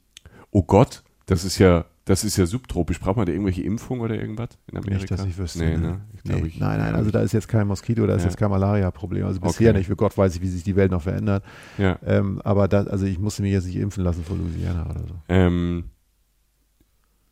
oh 0.51 0.63
Gott, 0.63 1.03
das 1.25 1.43
ist 1.43 1.57
ja 1.57 1.85
das 2.09 2.23
ist 2.23 2.37
ja 2.37 2.47
subtropisch. 2.47 2.99
Braucht 2.99 3.17
man 3.17 3.27
da 3.27 3.31
irgendwelche 3.31 3.61
Impfungen 3.61 4.01
oder 4.01 4.15
irgendwas 4.15 4.49
in 4.71 4.79
Amerika? 4.79 4.97
Nicht, 4.97 5.11
dass 5.11 5.25
ich 5.25 5.37
wüsste. 5.37 5.59
Nee, 5.59 5.77
ne? 5.77 6.01
ich 6.15 6.23
nee. 6.23 6.43
ich, 6.47 6.59
nein, 6.59 6.79
nein, 6.79 6.95
also 6.95 7.11
da 7.11 7.21
ist 7.21 7.33
jetzt 7.33 7.47
kein 7.47 7.67
Moskito, 7.67 8.07
da 8.07 8.15
ist 8.15 8.23
ja. 8.23 8.29
jetzt 8.29 8.37
kein 8.37 8.49
Malaria-Problem. 8.49 9.27
Also 9.27 9.39
bisher 9.39 9.69
okay. 9.69 9.77
nicht. 9.77 9.87
Für 9.87 9.95
Gott 9.95 10.17
weiß 10.17 10.35
ich, 10.35 10.41
wie 10.41 10.47
sich 10.47 10.63
die 10.63 10.75
Welt 10.75 10.89
noch 10.89 11.03
verändert. 11.03 11.43
Ja. 11.77 11.99
Ähm, 12.03 12.41
aber 12.43 12.67
da, 12.67 12.81
also 12.85 13.05
ich 13.05 13.19
musste 13.19 13.43
mich 13.43 13.51
jetzt 13.51 13.67
nicht 13.67 13.75
impfen 13.75 14.03
lassen 14.03 14.23
vor 14.23 14.37
Louisiana 14.37 14.89
oder 14.89 15.01
so. 15.01 15.13
Ähm, 15.27 15.83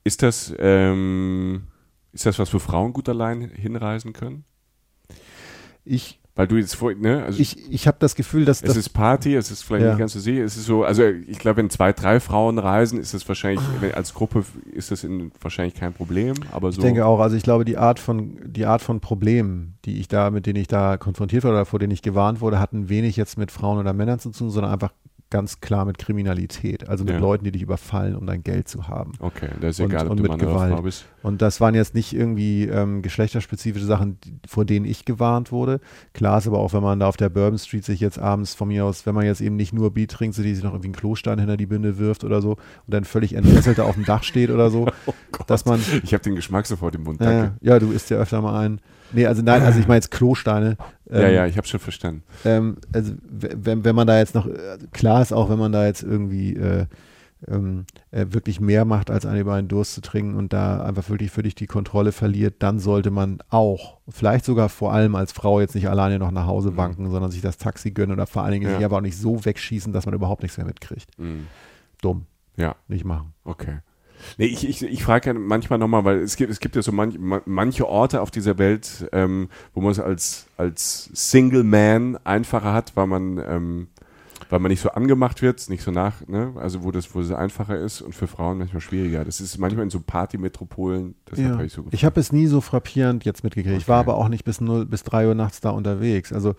ist 0.03 0.21
das, 0.21 0.53
ähm, 0.59 1.63
ist 2.11 2.27
das 2.27 2.37
was, 2.37 2.53
wo 2.53 2.59
Frauen 2.59 2.93
gut 2.93 3.09
allein 3.09 3.49
hinreisen 3.49 4.13
können? 4.13 4.43
Ich 5.85 6.21
Weil 6.37 6.47
du 6.47 6.55
jetzt 6.55 6.75
vor, 6.75 6.93
ne? 6.93 7.23
Also 7.23 7.39
Ich, 7.41 7.57
ich 7.71 7.87
habe 7.87 7.97
das 7.99 8.15
Gefühl, 8.15 8.45
dass 8.45 8.61
es 8.61 8.67
das 8.67 8.77
ist 8.77 8.89
Party, 8.89 9.35
es 9.35 9.49
ist 9.51 9.63
vielleicht 9.63 9.83
Ja. 9.83 9.89
nicht 9.89 9.99
ganz 9.99 10.13
so 10.13 10.19
sicher, 10.19 10.43
es 10.43 10.55
ist 10.55 10.65
so, 10.65 10.83
also 10.83 11.03
ich 11.03 11.39
glaube, 11.39 11.57
wenn 11.57 11.69
zwei, 11.69 11.91
drei 11.91 12.19
Frauen 12.19 12.59
reisen, 12.59 12.99
ist 12.99 13.13
das 13.15 13.27
wahrscheinlich, 13.27 13.61
wenn, 13.81 13.93
als 13.95 14.13
Gruppe 14.13 14.45
ist 14.71 14.91
das 14.91 15.03
in, 15.03 15.31
wahrscheinlich 15.41 15.73
kein 15.73 15.93
Problem, 15.93 16.35
aber 16.53 16.71
so. 16.71 16.79
Ich 16.79 16.85
denke 16.85 17.05
auch, 17.05 17.19
also 17.19 17.35
ich 17.35 17.43
glaube, 17.43 17.65
die 17.65 17.77
Art 17.77 17.99
von, 17.99 18.39
die 18.45 18.67
Art 18.67 18.83
von 18.83 18.99
Problemen, 18.99 19.79
die 19.85 19.99
ich 19.99 20.07
da, 20.07 20.29
mit 20.29 20.45
denen 20.45 20.61
ich 20.61 20.67
da 20.67 20.97
konfrontiert 20.97 21.43
wurde 21.43 21.55
oder 21.55 21.65
vor 21.65 21.79
denen 21.79 21.91
ich 21.91 22.03
gewarnt 22.03 22.39
wurde, 22.39 22.59
hatten 22.59 22.87
wenig 22.87 23.15
jetzt 23.17 23.37
mit 23.37 23.51
Frauen 23.51 23.79
oder 23.79 23.93
Männern 23.93 24.19
zu 24.19 24.29
tun, 24.29 24.51
sondern 24.51 24.71
einfach 24.71 24.91
ganz 25.29 25.59
klar 25.59 25.83
mit 25.85 25.97
Kriminalität. 25.97 26.87
Also 26.87 27.03
mit 27.03 27.13
Ja. 27.15 27.19
Leuten, 27.19 27.43
die 27.43 27.51
dich 27.51 27.61
überfallen, 27.61 28.15
um 28.15 28.25
dein 28.25 28.43
Geld 28.43 28.67
zu 28.67 28.87
haben. 28.87 29.11
Okay, 29.19 29.49
da 29.59 29.67
ist 29.67 29.79
Und- 29.79 29.87
egal, 29.91 30.05
ob 30.05 30.11
und 30.11 30.17
du 30.17 30.23
mit 30.23 30.39
Gewalt. 30.39 30.81
Bist. 30.83 31.05
Und 31.23 31.41
das 31.41 31.59
waren 31.59 31.75
jetzt 31.75 31.93
nicht 31.95 32.13
irgendwie 32.13 32.63
ähm, 32.65 33.01
geschlechterspezifische 33.01 33.85
Sachen, 33.85 34.17
die, 34.23 34.35
vor 34.47 34.63
denen 34.63 34.85
ich 34.85 35.03
gewarnt 35.05 35.51
wurde. 35.51 35.81
Klar 36.13 36.37
ist 36.37 36.47
aber 36.47 36.59
auch, 36.59 36.71
wenn 36.73 36.83
man 36.83 36.99
da 36.99 37.07
auf 37.07 37.17
der 37.17 37.29
Bourbon 37.29 37.59
Street 37.59 37.83
sich 37.83 37.99
jetzt 37.99 38.19
abends 38.19 38.53
von 38.55 38.69
mir 38.69 38.85
aus, 38.85 39.05
wenn 39.05 39.15
man 39.15 39.25
jetzt 39.25 39.41
eben 39.41 39.55
nicht 39.57 39.73
nur 39.73 39.91
Bier 39.93 40.07
trinkt, 40.07 40.35
so 40.35 40.43
die 40.43 40.55
sich 40.55 40.63
noch 40.63 40.71
irgendwie 40.71 40.87
einen 40.87 40.95
Klostein 40.95 41.39
hinter 41.39 41.57
die 41.57 41.65
Binde 41.65 41.97
wirft 41.97 42.23
oder 42.23 42.41
so 42.41 42.51
und 42.51 42.59
dann 42.87 43.03
völlig 43.03 43.33
entfesselt 43.33 43.77
da 43.79 43.83
auf 43.83 43.95
dem 43.95 44.05
Dach 44.05 44.23
steht 44.23 44.49
oder 44.49 44.69
so, 44.69 44.87
Oh 45.07 45.13
Gott. 45.33 45.49
dass 45.49 45.65
man 45.65 45.81
Ich 46.03 46.13
habe 46.13 46.23
den 46.23 46.35
Geschmack 46.35 46.65
sofort 46.67 46.95
im 46.95 47.03
Mund. 47.03 47.19
Danke. 47.19 47.55
ja, 47.61 47.79
du 47.79 47.91
isst 47.91 48.09
ja 48.09 48.17
öfter 48.17 48.41
mal 48.41 48.57
ein. 48.59 48.79
Nee, 49.11 49.25
also 49.25 49.41
nein, 49.41 49.61
also 49.61 49.79
ich 49.79 49.87
meine 49.87 49.97
jetzt 49.97 50.11
Klosteine. 50.11 50.77
Ähm, 51.09 51.21
ja, 51.21 51.29
ja, 51.29 51.45
ich 51.47 51.57
habe 51.57 51.67
schon 51.67 51.79
verstanden. 51.79 52.23
Ähm, 52.45 52.77
also 52.93 53.13
wenn, 53.29 53.83
wenn 53.85 53.95
man 53.95 54.07
da 54.07 54.17
jetzt 54.17 54.35
noch, 54.35 54.47
äh, 54.47 54.77
klar 54.91 55.21
ist 55.21 55.31
auch, 55.33 55.49
wenn 55.49 55.59
man 55.59 55.71
da 55.71 55.85
jetzt 55.85 56.03
irgendwie 56.03 56.55
äh, 56.55 56.85
ähm, 57.47 57.85
äh, 58.11 58.25
wirklich 58.29 58.59
mehr 58.59 58.83
macht, 58.83 59.11
als 59.11 59.25
einen 59.25 59.41
über 59.41 59.53
einen 59.53 59.67
Durst 59.67 59.93
zu 59.93 60.01
trinken 60.01 60.35
und 60.35 60.53
da 60.53 60.83
einfach 60.83 61.07
wirklich 61.09 61.29
für 61.31 61.43
dich 61.43 61.53
die 61.55 61.67
Kontrolle 61.67 62.11
verliert, 62.11 62.55
dann 62.59 62.79
sollte 62.79 63.11
man 63.11 63.37
auch, 63.49 63.99
vielleicht 64.09 64.43
sogar 64.43 64.69
vor 64.69 64.91
allem 64.91 65.15
als 65.15 65.31
Frau 65.31 65.59
jetzt 65.59 65.75
nicht 65.75 65.87
alleine 65.87 66.17
noch 66.19 66.31
nach 66.31 66.47
Hause 66.47 66.75
wanken, 66.77 67.09
sondern 67.11 67.29
sich 67.31 67.41
das 67.41 67.57
Taxi 67.57 67.91
gönnen 67.91 68.13
oder 68.13 68.25
vor 68.27 68.41
allen 68.43 68.53
Dingen 68.53 68.65
Mhm. 68.65 68.71
Ja. 68.71 68.77
sich 68.77 68.85
aber 68.85 68.97
auch 68.97 69.01
nicht 69.01 69.17
so 69.17 69.45
wegschießen, 69.45 69.93
dass 69.93 70.05
man 70.07 70.15
überhaupt 70.15 70.41
nichts 70.41 70.57
mehr 70.57 70.65
mitkriegt. 70.65 71.17
Mhm. 71.19 71.45
Dumm, 72.01 72.25
Ja, 72.55 72.75
nicht 72.87 73.05
machen. 73.05 73.33
okay. 73.43 73.77
Nee, 74.37 74.45
ich, 74.45 74.67
ich, 74.67 74.83
ich 74.83 75.03
frage 75.03 75.27
ja 75.29 75.33
manchmal 75.33 75.79
nochmal, 75.79 76.03
weil 76.05 76.19
es 76.19 76.35
gibt, 76.35 76.51
es 76.51 76.59
gibt 76.59 76.75
ja 76.75 76.81
so 76.81 76.91
manch, 76.91 77.17
ma- 77.19 77.41
manche 77.45 77.87
Orte 77.87 78.21
auf 78.21 78.31
dieser 78.31 78.57
Welt, 78.57 79.07
ähm, 79.11 79.49
wo 79.73 79.81
man 79.81 79.91
es 79.91 79.99
als, 79.99 80.47
als 80.57 81.09
Single 81.13 81.63
Man 81.63 82.17
einfacher 82.23 82.73
hat, 82.73 82.93
weil 82.95 83.07
man, 83.07 83.37
ähm, 83.37 83.87
weil 84.49 84.59
man 84.59 84.69
nicht 84.71 84.81
so 84.81 84.89
angemacht 84.91 85.41
wird, 85.41 85.67
nicht 85.69 85.83
so 85.83 85.91
nach, 85.91 86.25
ne? 86.27 86.53
also 86.55 86.83
wo 86.83 86.91
das, 86.91 87.13
wo 87.13 87.19
es 87.19 87.31
einfacher 87.31 87.77
ist 87.77 88.01
und 88.01 88.15
für 88.15 88.27
Frauen 88.27 88.59
manchmal 88.59 88.81
schwieriger. 88.81 89.25
Das 89.25 89.41
ist 89.41 89.57
manchmal 89.57 89.83
in 89.83 89.89
so 89.89 89.99
Partymetropolen, 89.99 91.15
das 91.25 91.39
Ja. 91.39 91.49
habe 91.49 91.65
ich 91.65 91.73
so 91.73 91.85
Ich 91.91 92.05
habe 92.05 92.19
es 92.19 92.31
nie 92.31 92.47
so 92.47 92.61
frappierend 92.61 93.25
jetzt 93.25 93.43
mitgekriegt. 93.43 93.75
Ich 93.77 93.87
war 93.87 93.99
Okay. 94.01 94.09
aber 94.09 94.17
auch 94.17 94.29
nicht 94.29 94.45
bis 94.45 94.61
0 94.61 94.85
bis 94.85 95.03
3 95.03 95.27
Uhr 95.27 95.35
nachts 95.35 95.59
da 95.59 95.71
unterwegs. 95.71 96.31
Also 96.31 96.55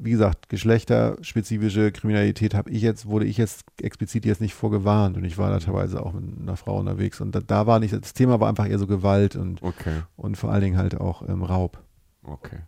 wie 0.00 0.10
gesagt, 0.12 0.48
geschlechterspezifische 0.48 1.92
Kriminalität 1.92 2.54
habe 2.54 2.70
ich 2.70 2.82
jetzt, 2.82 3.06
wurde 3.06 3.24
ich 3.26 3.36
jetzt 3.36 3.64
explizit 3.80 4.24
jetzt 4.24 4.40
nicht 4.40 4.54
vorgewarnt 4.54 5.16
und 5.16 5.24
ich 5.24 5.38
war 5.38 5.50
da 5.50 5.58
teilweise 5.58 6.04
auch 6.04 6.12
mit 6.12 6.24
einer 6.40 6.56
Frau 6.56 6.78
unterwegs 6.78 7.20
und 7.20 7.34
da, 7.34 7.40
da 7.40 7.66
war 7.66 7.80
nicht, 7.80 7.92
das 7.94 8.12
Thema 8.14 8.40
war 8.40 8.48
einfach 8.48 8.68
eher 8.68 8.78
so 8.78 8.86
Gewalt 8.86 9.36
und, 9.36 9.62
Okay, 9.62 10.02
und 10.16 10.36
vor 10.36 10.52
allen 10.52 10.62
Dingen 10.62 10.76
halt 10.76 11.00
auch 11.00 11.28
ähm, 11.28 11.42
Raub. 11.42 11.78
okay. 12.22 12.58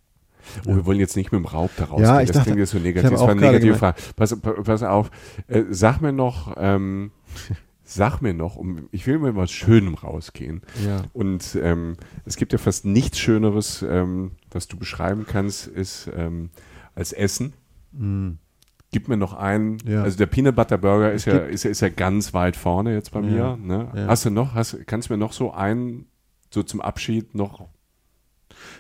Oh, 0.66 0.74
wir 0.74 0.84
wollen 0.86 0.98
jetzt 0.98 1.14
nicht 1.14 1.30
mit 1.30 1.38
dem 1.38 1.44
Raub 1.46 1.70
da 1.76 1.84
Ja, 1.84 1.90
rausgehen. 1.90 2.20
ich 2.20 2.26
das 2.26 2.34
dachte- 2.38 2.44
klingt 2.46 2.58
jetzt 2.58 2.70
so 2.72 2.78
negativ. 2.80 3.10
Das 3.10 3.20
war 3.20 3.28
eine 3.28 3.40
negative 3.40 3.76
Frage. 3.76 3.96
Pass, 4.16 4.40
pa- 4.40 4.60
pass 4.64 4.82
auf. 4.82 5.08
Äh, 5.46 5.62
sag 5.70 6.00
mir 6.00 6.12
noch, 6.12 6.54
ähm, 6.56 7.12
sag 7.84 8.20
mir 8.22 8.34
noch, 8.34 8.56
um, 8.56 8.88
ich 8.90 9.06
will 9.06 9.20
mit 9.20 9.36
was 9.36 9.52
Schönem 9.52 9.94
rausgehen. 9.94 10.62
Ja. 10.84 11.02
Und 11.12 11.56
ähm, 11.62 11.96
es 12.24 12.34
gibt 12.34 12.50
ja 12.52 12.58
fast 12.58 12.84
nichts 12.84 13.20
Schöneres, 13.20 13.84
ähm, 13.88 14.32
was 14.50 14.66
du 14.66 14.76
beschreiben 14.76 15.26
kannst, 15.28 15.68
ist 15.68 16.10
ähm, 16.16 16.50
als 16.94 17.12
Essen. 17.12 17.52
Mm. 17.92 18.32
Gib 18.90 19.08
mir 19.08 19.16
noch 19.16 19.32
einen. 19.32 19.78
Ja. 19.86 20.02
Also 20.02 20.18
der 20.18 20.26
Peanut 20.26 20.54
Butter 20.54 20.76
Burger 20.78 21.12
ist 21.12 21.24
ja, 21.24 21.38
ist, 21.38 21.64
ja- 21.64 21.70
ist 21.70 21.80
ja 21.80 21.88
ganz 21.88 22.34
weit 22.34 22.56
vorne 22.56 22.92
jetzt 22.92 23.10
bei 23.12 23.20
Ja. 23.20 23.56
mir. 23.56 23.56
Ne? 23.56 24.06
Hast 24.06 24.24
du 24.26 24.30
noch, 24.30 24.54
hast, 24.54 24.76
kannst 24.86 25.08
du 25.08 25.14
mir 25.14 25.18
noch 25.18 25.32
so 25.32 25.52
einen, 25.52 26.06
so 26.50 26.62
zum 26.62 26.80
Abschied 26.82 27.34
noch. 27.34 27.68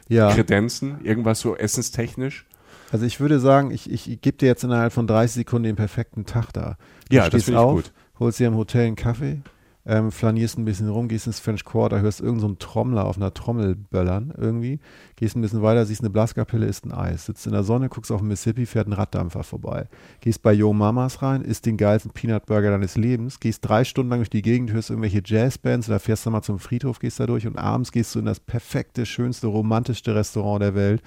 Kredenzen? 0.08 1.02
Irgendwas 1.04 1.40
so 1.40 1.56
essenstechnisch? 1.56 2.46
Also 2.90 3.06
ich 3.06 3.20
würde 3.20 3.40
sagen, 3.40 3.70
ich, 3.70 3.90
ich 3.90 4.20
gebe 4.20 4.36
dir 4.36 4.46
jetzt 4.46 4.64
innerhalb 4.64 4.92
von 4.92 5.06
30 5.06 5.32
Sekunden 5.34 5.64
den 5.64 5.76
perfekten 5.76 6.26
Tag 6.26 6.52
da. 6.52 6.76
Du 7.08 7.16
Ja, 7.16 7.22
das 7.22 7.28
stehst 7.28 7.44
finde 7.46 7.60
ich 7.60 7.64
auf, 7.64 7.74
gut. 7.84 7.92
holst 8.18 8.38
dir 8.38 8.48
im 8.48 8.54
Hotel 8.56 8.86
einen 8.86 8.96
Kaffee, 8.96 9.40
ähm, 9.86 10.12
flanierst 10.12 10.58
ein 10.58 10.66
bisschen 10.66 10.90
rum, 10.90 11.08
gehst 11.08 11.26
ins 11.26 11.40
French 11.40 11.64
Quarter, 11.64 12.02
hörst 12.02 12.20
irgendeinen 12.20 12.40
so 12.40 12.46
einen 12.48 12.58
Trommler 12.58 13.06
auf 13.06 13.16
einer 13.16 13.32
Trommel 13.32 13.74
böllern 13.76 14.34
irgendwie, 14.36 14.78
gehst 15.22 15.36
ein 15.36 15.40
bisschen 15.40 15.62
weiter, 15.62 15.86
siehst 15.86 16.00
eine 16.00 16.10
Blaskapelle, 16.10 16.66
isst 16.66 16.84
ein 16.84 16.90
Eis, 16.90 17.26
sitzt 17.26 17.46
in 17.46 17.52
der 17.52 17.62
Sonne, 17.62 17.88
guckst 17.88 18.10
auf 18.10 18.22
den 18.22 18.26
Mississippi, 18.26 18.66
fährt 18.66 18.88
ein 18.88 18.92
Raddampfer 18.92 19.44
vorbei. 19.44 19.86
Gehst 20.18 20.42
bei 20.42 20.52
Yo 20.52 20.72
Mamas 20.72 21.22
rein, 21.22 21.42
isst 21.42 21.64
den 21.64 21.76
geilsten 21.76 22.10
Peanut 22.10 22.46
Burger 22.46 22.72
deines 22.72 22.96
Lebens, 22.96 23.38
gehst 23.38 23.64
drei 23.64 23.84
Stunden 23.84 24.10
lang 24.10 24.18
durch 24.18 24.30
die 24.30 24.42
Gegend, 24.42 24.72
hörst 24.72 24.90
irgendwelche 24.90 25.22
Jazzbands 25.24 25.88
oder 25.88 26.00
fährst 26.00 26.26
dann 26.26 26.32
mal 26.32 26.42
zum 26.42 26.58
Friedhof, 26.58 26.98
gehst 26.98 27.20
da 27.20 27.26
durch 27.26 27.46
und 27.46 27.56
abends 27.56 27.92
gehst 27.92 28.16
du 28.16 28.18
in 28.18 28.24
das 28.24 28.40
perfekte, 28.40 29.06
schönste, 29.06 29.46
romantischste 29.46 30.12
Restaurant 30.12 30.60
der 30.60 30.74
Welt 30.74 31.02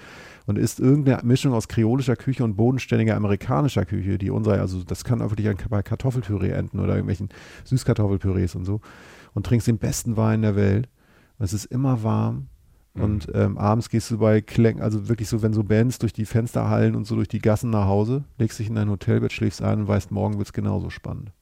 und 0.46 0.56
isst 0.56 0.80
irgendeine 0.80 1.22
Mischung 1.22 1.52
aus 1.52 1.68
kreolischer 1.68 2.16
Küche 2.16 2.42
und 2.42 2.56
bodenständiger 2.56 3.16
amerikanischer 3.16 3.84
Küche, 3.84 4.16
die 4.16 4.30
unsere, 4.30 4.62
also 4.62 4.82
das 4.82 5.04
kann 5.04 5.20
auch 5.20 5.30
wirklich 5.30 5.54
bei 5.68 5.82
Kartoffelpüree 5.82 6.52
enden 6.52 6.80
oder 6.80 6.94
irgendwelchen 6.94 7.28
Süßkartoffelpürees 7.64 8.54
und 8.54 8.64
so 8.64 8.80
und 9.34 9.44
trinkst 9.44 9.68
den 9.68 9.76
besten 9.76 10.16
Wein 10.16 10.40
der 10.40 10.56
Welt. 10.56 10.88
Und 11.38 11.44
es 11.44 11.52
ist 11.52 11.66
immer 11.66 12.02
warm. 12.02 12.48
Und 13.02 13.28
ähm, 13.34 13.58
abends 13.58 13.90
gehst 13.90 14.10
du 14.10 14.18
bei 14.18 14.40
Klängen, 14.40 14.82
also 14.82 15.08
wirklich 15.08 15.28
so, 15.28 15.42
wenn 15.42 15.52
so 15.52 15.62
Bands 15.62 15.98
durch 15.98 16.12
die 16.12 16.24
Fenster 16.24 16.68
hallen 16.68 16.96
und 16.96 17.06
so 17.06 17.14
durch 17.14 17.28
die 17.28 17.40
Gassen 17.40 17.70
nach 17.70 17.86
Hause, 17.86 18.24
legst 18.38 18.58
dich 18.58 18.68
in 18.68 18.74
dein 18.74 18.88
Hotelbett, 18.90 19.32
schläfst 19.32 19.62
ein 19.62 19.80
und 19.80 19.88
weißt, 19.88 20.10
morgen 20.10 20.38
wird 20.38 20.48
es 20.48 20.52
genauso 20.52 20.90
spannend. 20.90 21.32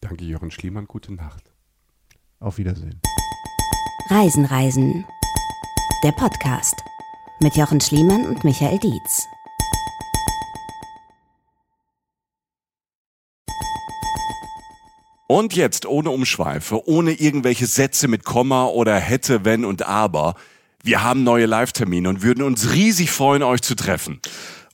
Danke, 0.00 0.24
Jochen 0.24 0.50
Schliemann. 0.50 0.86
Gute 0.86 1.12
Nacht. 1.12 1.52
Auf 2.40 2.58
Wiedersehen. 2.58 3.00
Reisen, 4.08 4.44
Reisen. 4.44 5.04
Der 6.02 6.12
Podcast 6.12 6.74
mit 7.40 7.56
Jochen 7.56 7.80
Schliemann 7.80 8.26
und 8.26 8.44
Michael 8.44 8.78
Dietz. 8.78 9.26
Und 15.26 15.54
jetzt 15.54 15.86
ohne 15.86 16.10
Umschweife, 16.10 16.86
ohne 16.86 17.12
irgendwelche 17.12 17.66
Sätze 17.66 18.08
mit 18.08 18.24
Komma 18.24 18.66
oder 18.66 18.96
hätte, 18.96 19.44
wenn 19.44 19.64
und 19.64 19.86
aber. 19.86 20.34
Wir 20.86 21.02
haben 21.02 21.24
neue 21.24 21.46
Live-Termine 21.46 22.10
und 22.10 22.22
würden 22.22 22.44
uns 22.44 22.74
riesig 22.74 23.10
freuen, 23.10 23.42
euch 23.42 23.62
zu 23.62 23.74
treffen. 23.74 24.20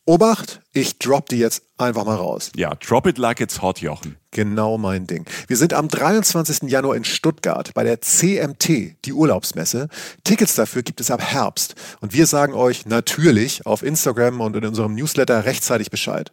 Obacht, 0.06 0.60
ich 0.72 0.98
drop 0.98 1.28
die 1.28 1.36
jetzt 1.38 1.62
einfach 1.78 2.04
mal 2.04 2.16
raus. 2.16 2.50
Ja, 2.56 2.74
drop 2.74 3.06
it 3.06 3.16
like 3.16 3.38
it's 3.38 3.62
hot, 3.62 3.80
Jochen. 3.80 4.16
Genau 4.32 4.76
mein 4.76 5.06
Ding. 5.06 5.24
Wir 5.46 5.56
sind 5.56 5.72
am 5.72 5.86
23. 5.86 6.68
Januar 6.68 6.96
in 6.96 7.04
Stuttgart 7.04 7.72
bei 7.74 7.84
der 7.84 8.00
CMT, 8.00 8.96
die 9.04 9.12
Urlaubsmesse. 9.12 9.88
Tickets 10.24 10.56
dafür 10.56 10.82
gibt 10.82 11.00
es 11.00 11.12
ab 11.12 11.22
Herbst. 11.22 11.76
Und 12.00 12.12
wir 12.12 12.26
sagen 12.26 12.54
euch 12.54 12.86
natürlich 12.86 13.64
auf 13.64 13.84
Instagram 13.84 14.40
und 14.40 14.56
in 14.56 14.64
unserem 14.64 14.96
Newsletter 14.96 15.44
rechtzeitig 15.44 15.92
Bescheid. 15.92 16.32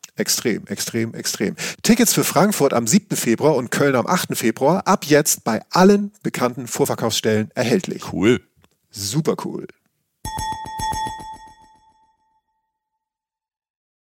Extrem, 0.21 0.67
extrem, 0.67 1.15
extrem. 1.15 1.55
Tickets 1.81 2.13
für 2.13 2.23
Frankfurt 2.23 2.73
am 2.73 2.85
7. 2.85 3.17
Februar 3.17 3.55
und 3.55 3.71
Köln 3.71 3.95
am 3.95 4.05
8. 4.05 4.37
Februar 4.37 4.85
ab 4.85 5.03
jetzt 5.05 5.43
bei 5.43 5.63
allen 5.71 6.11
bekannten 6.21 6.67
Vorverkaufsstellen 6.67 7.49
erhältlich. 7.55 8.13
Cool. 8.13 8.39
Super 8.91 9.35
cool. 9.43 9.65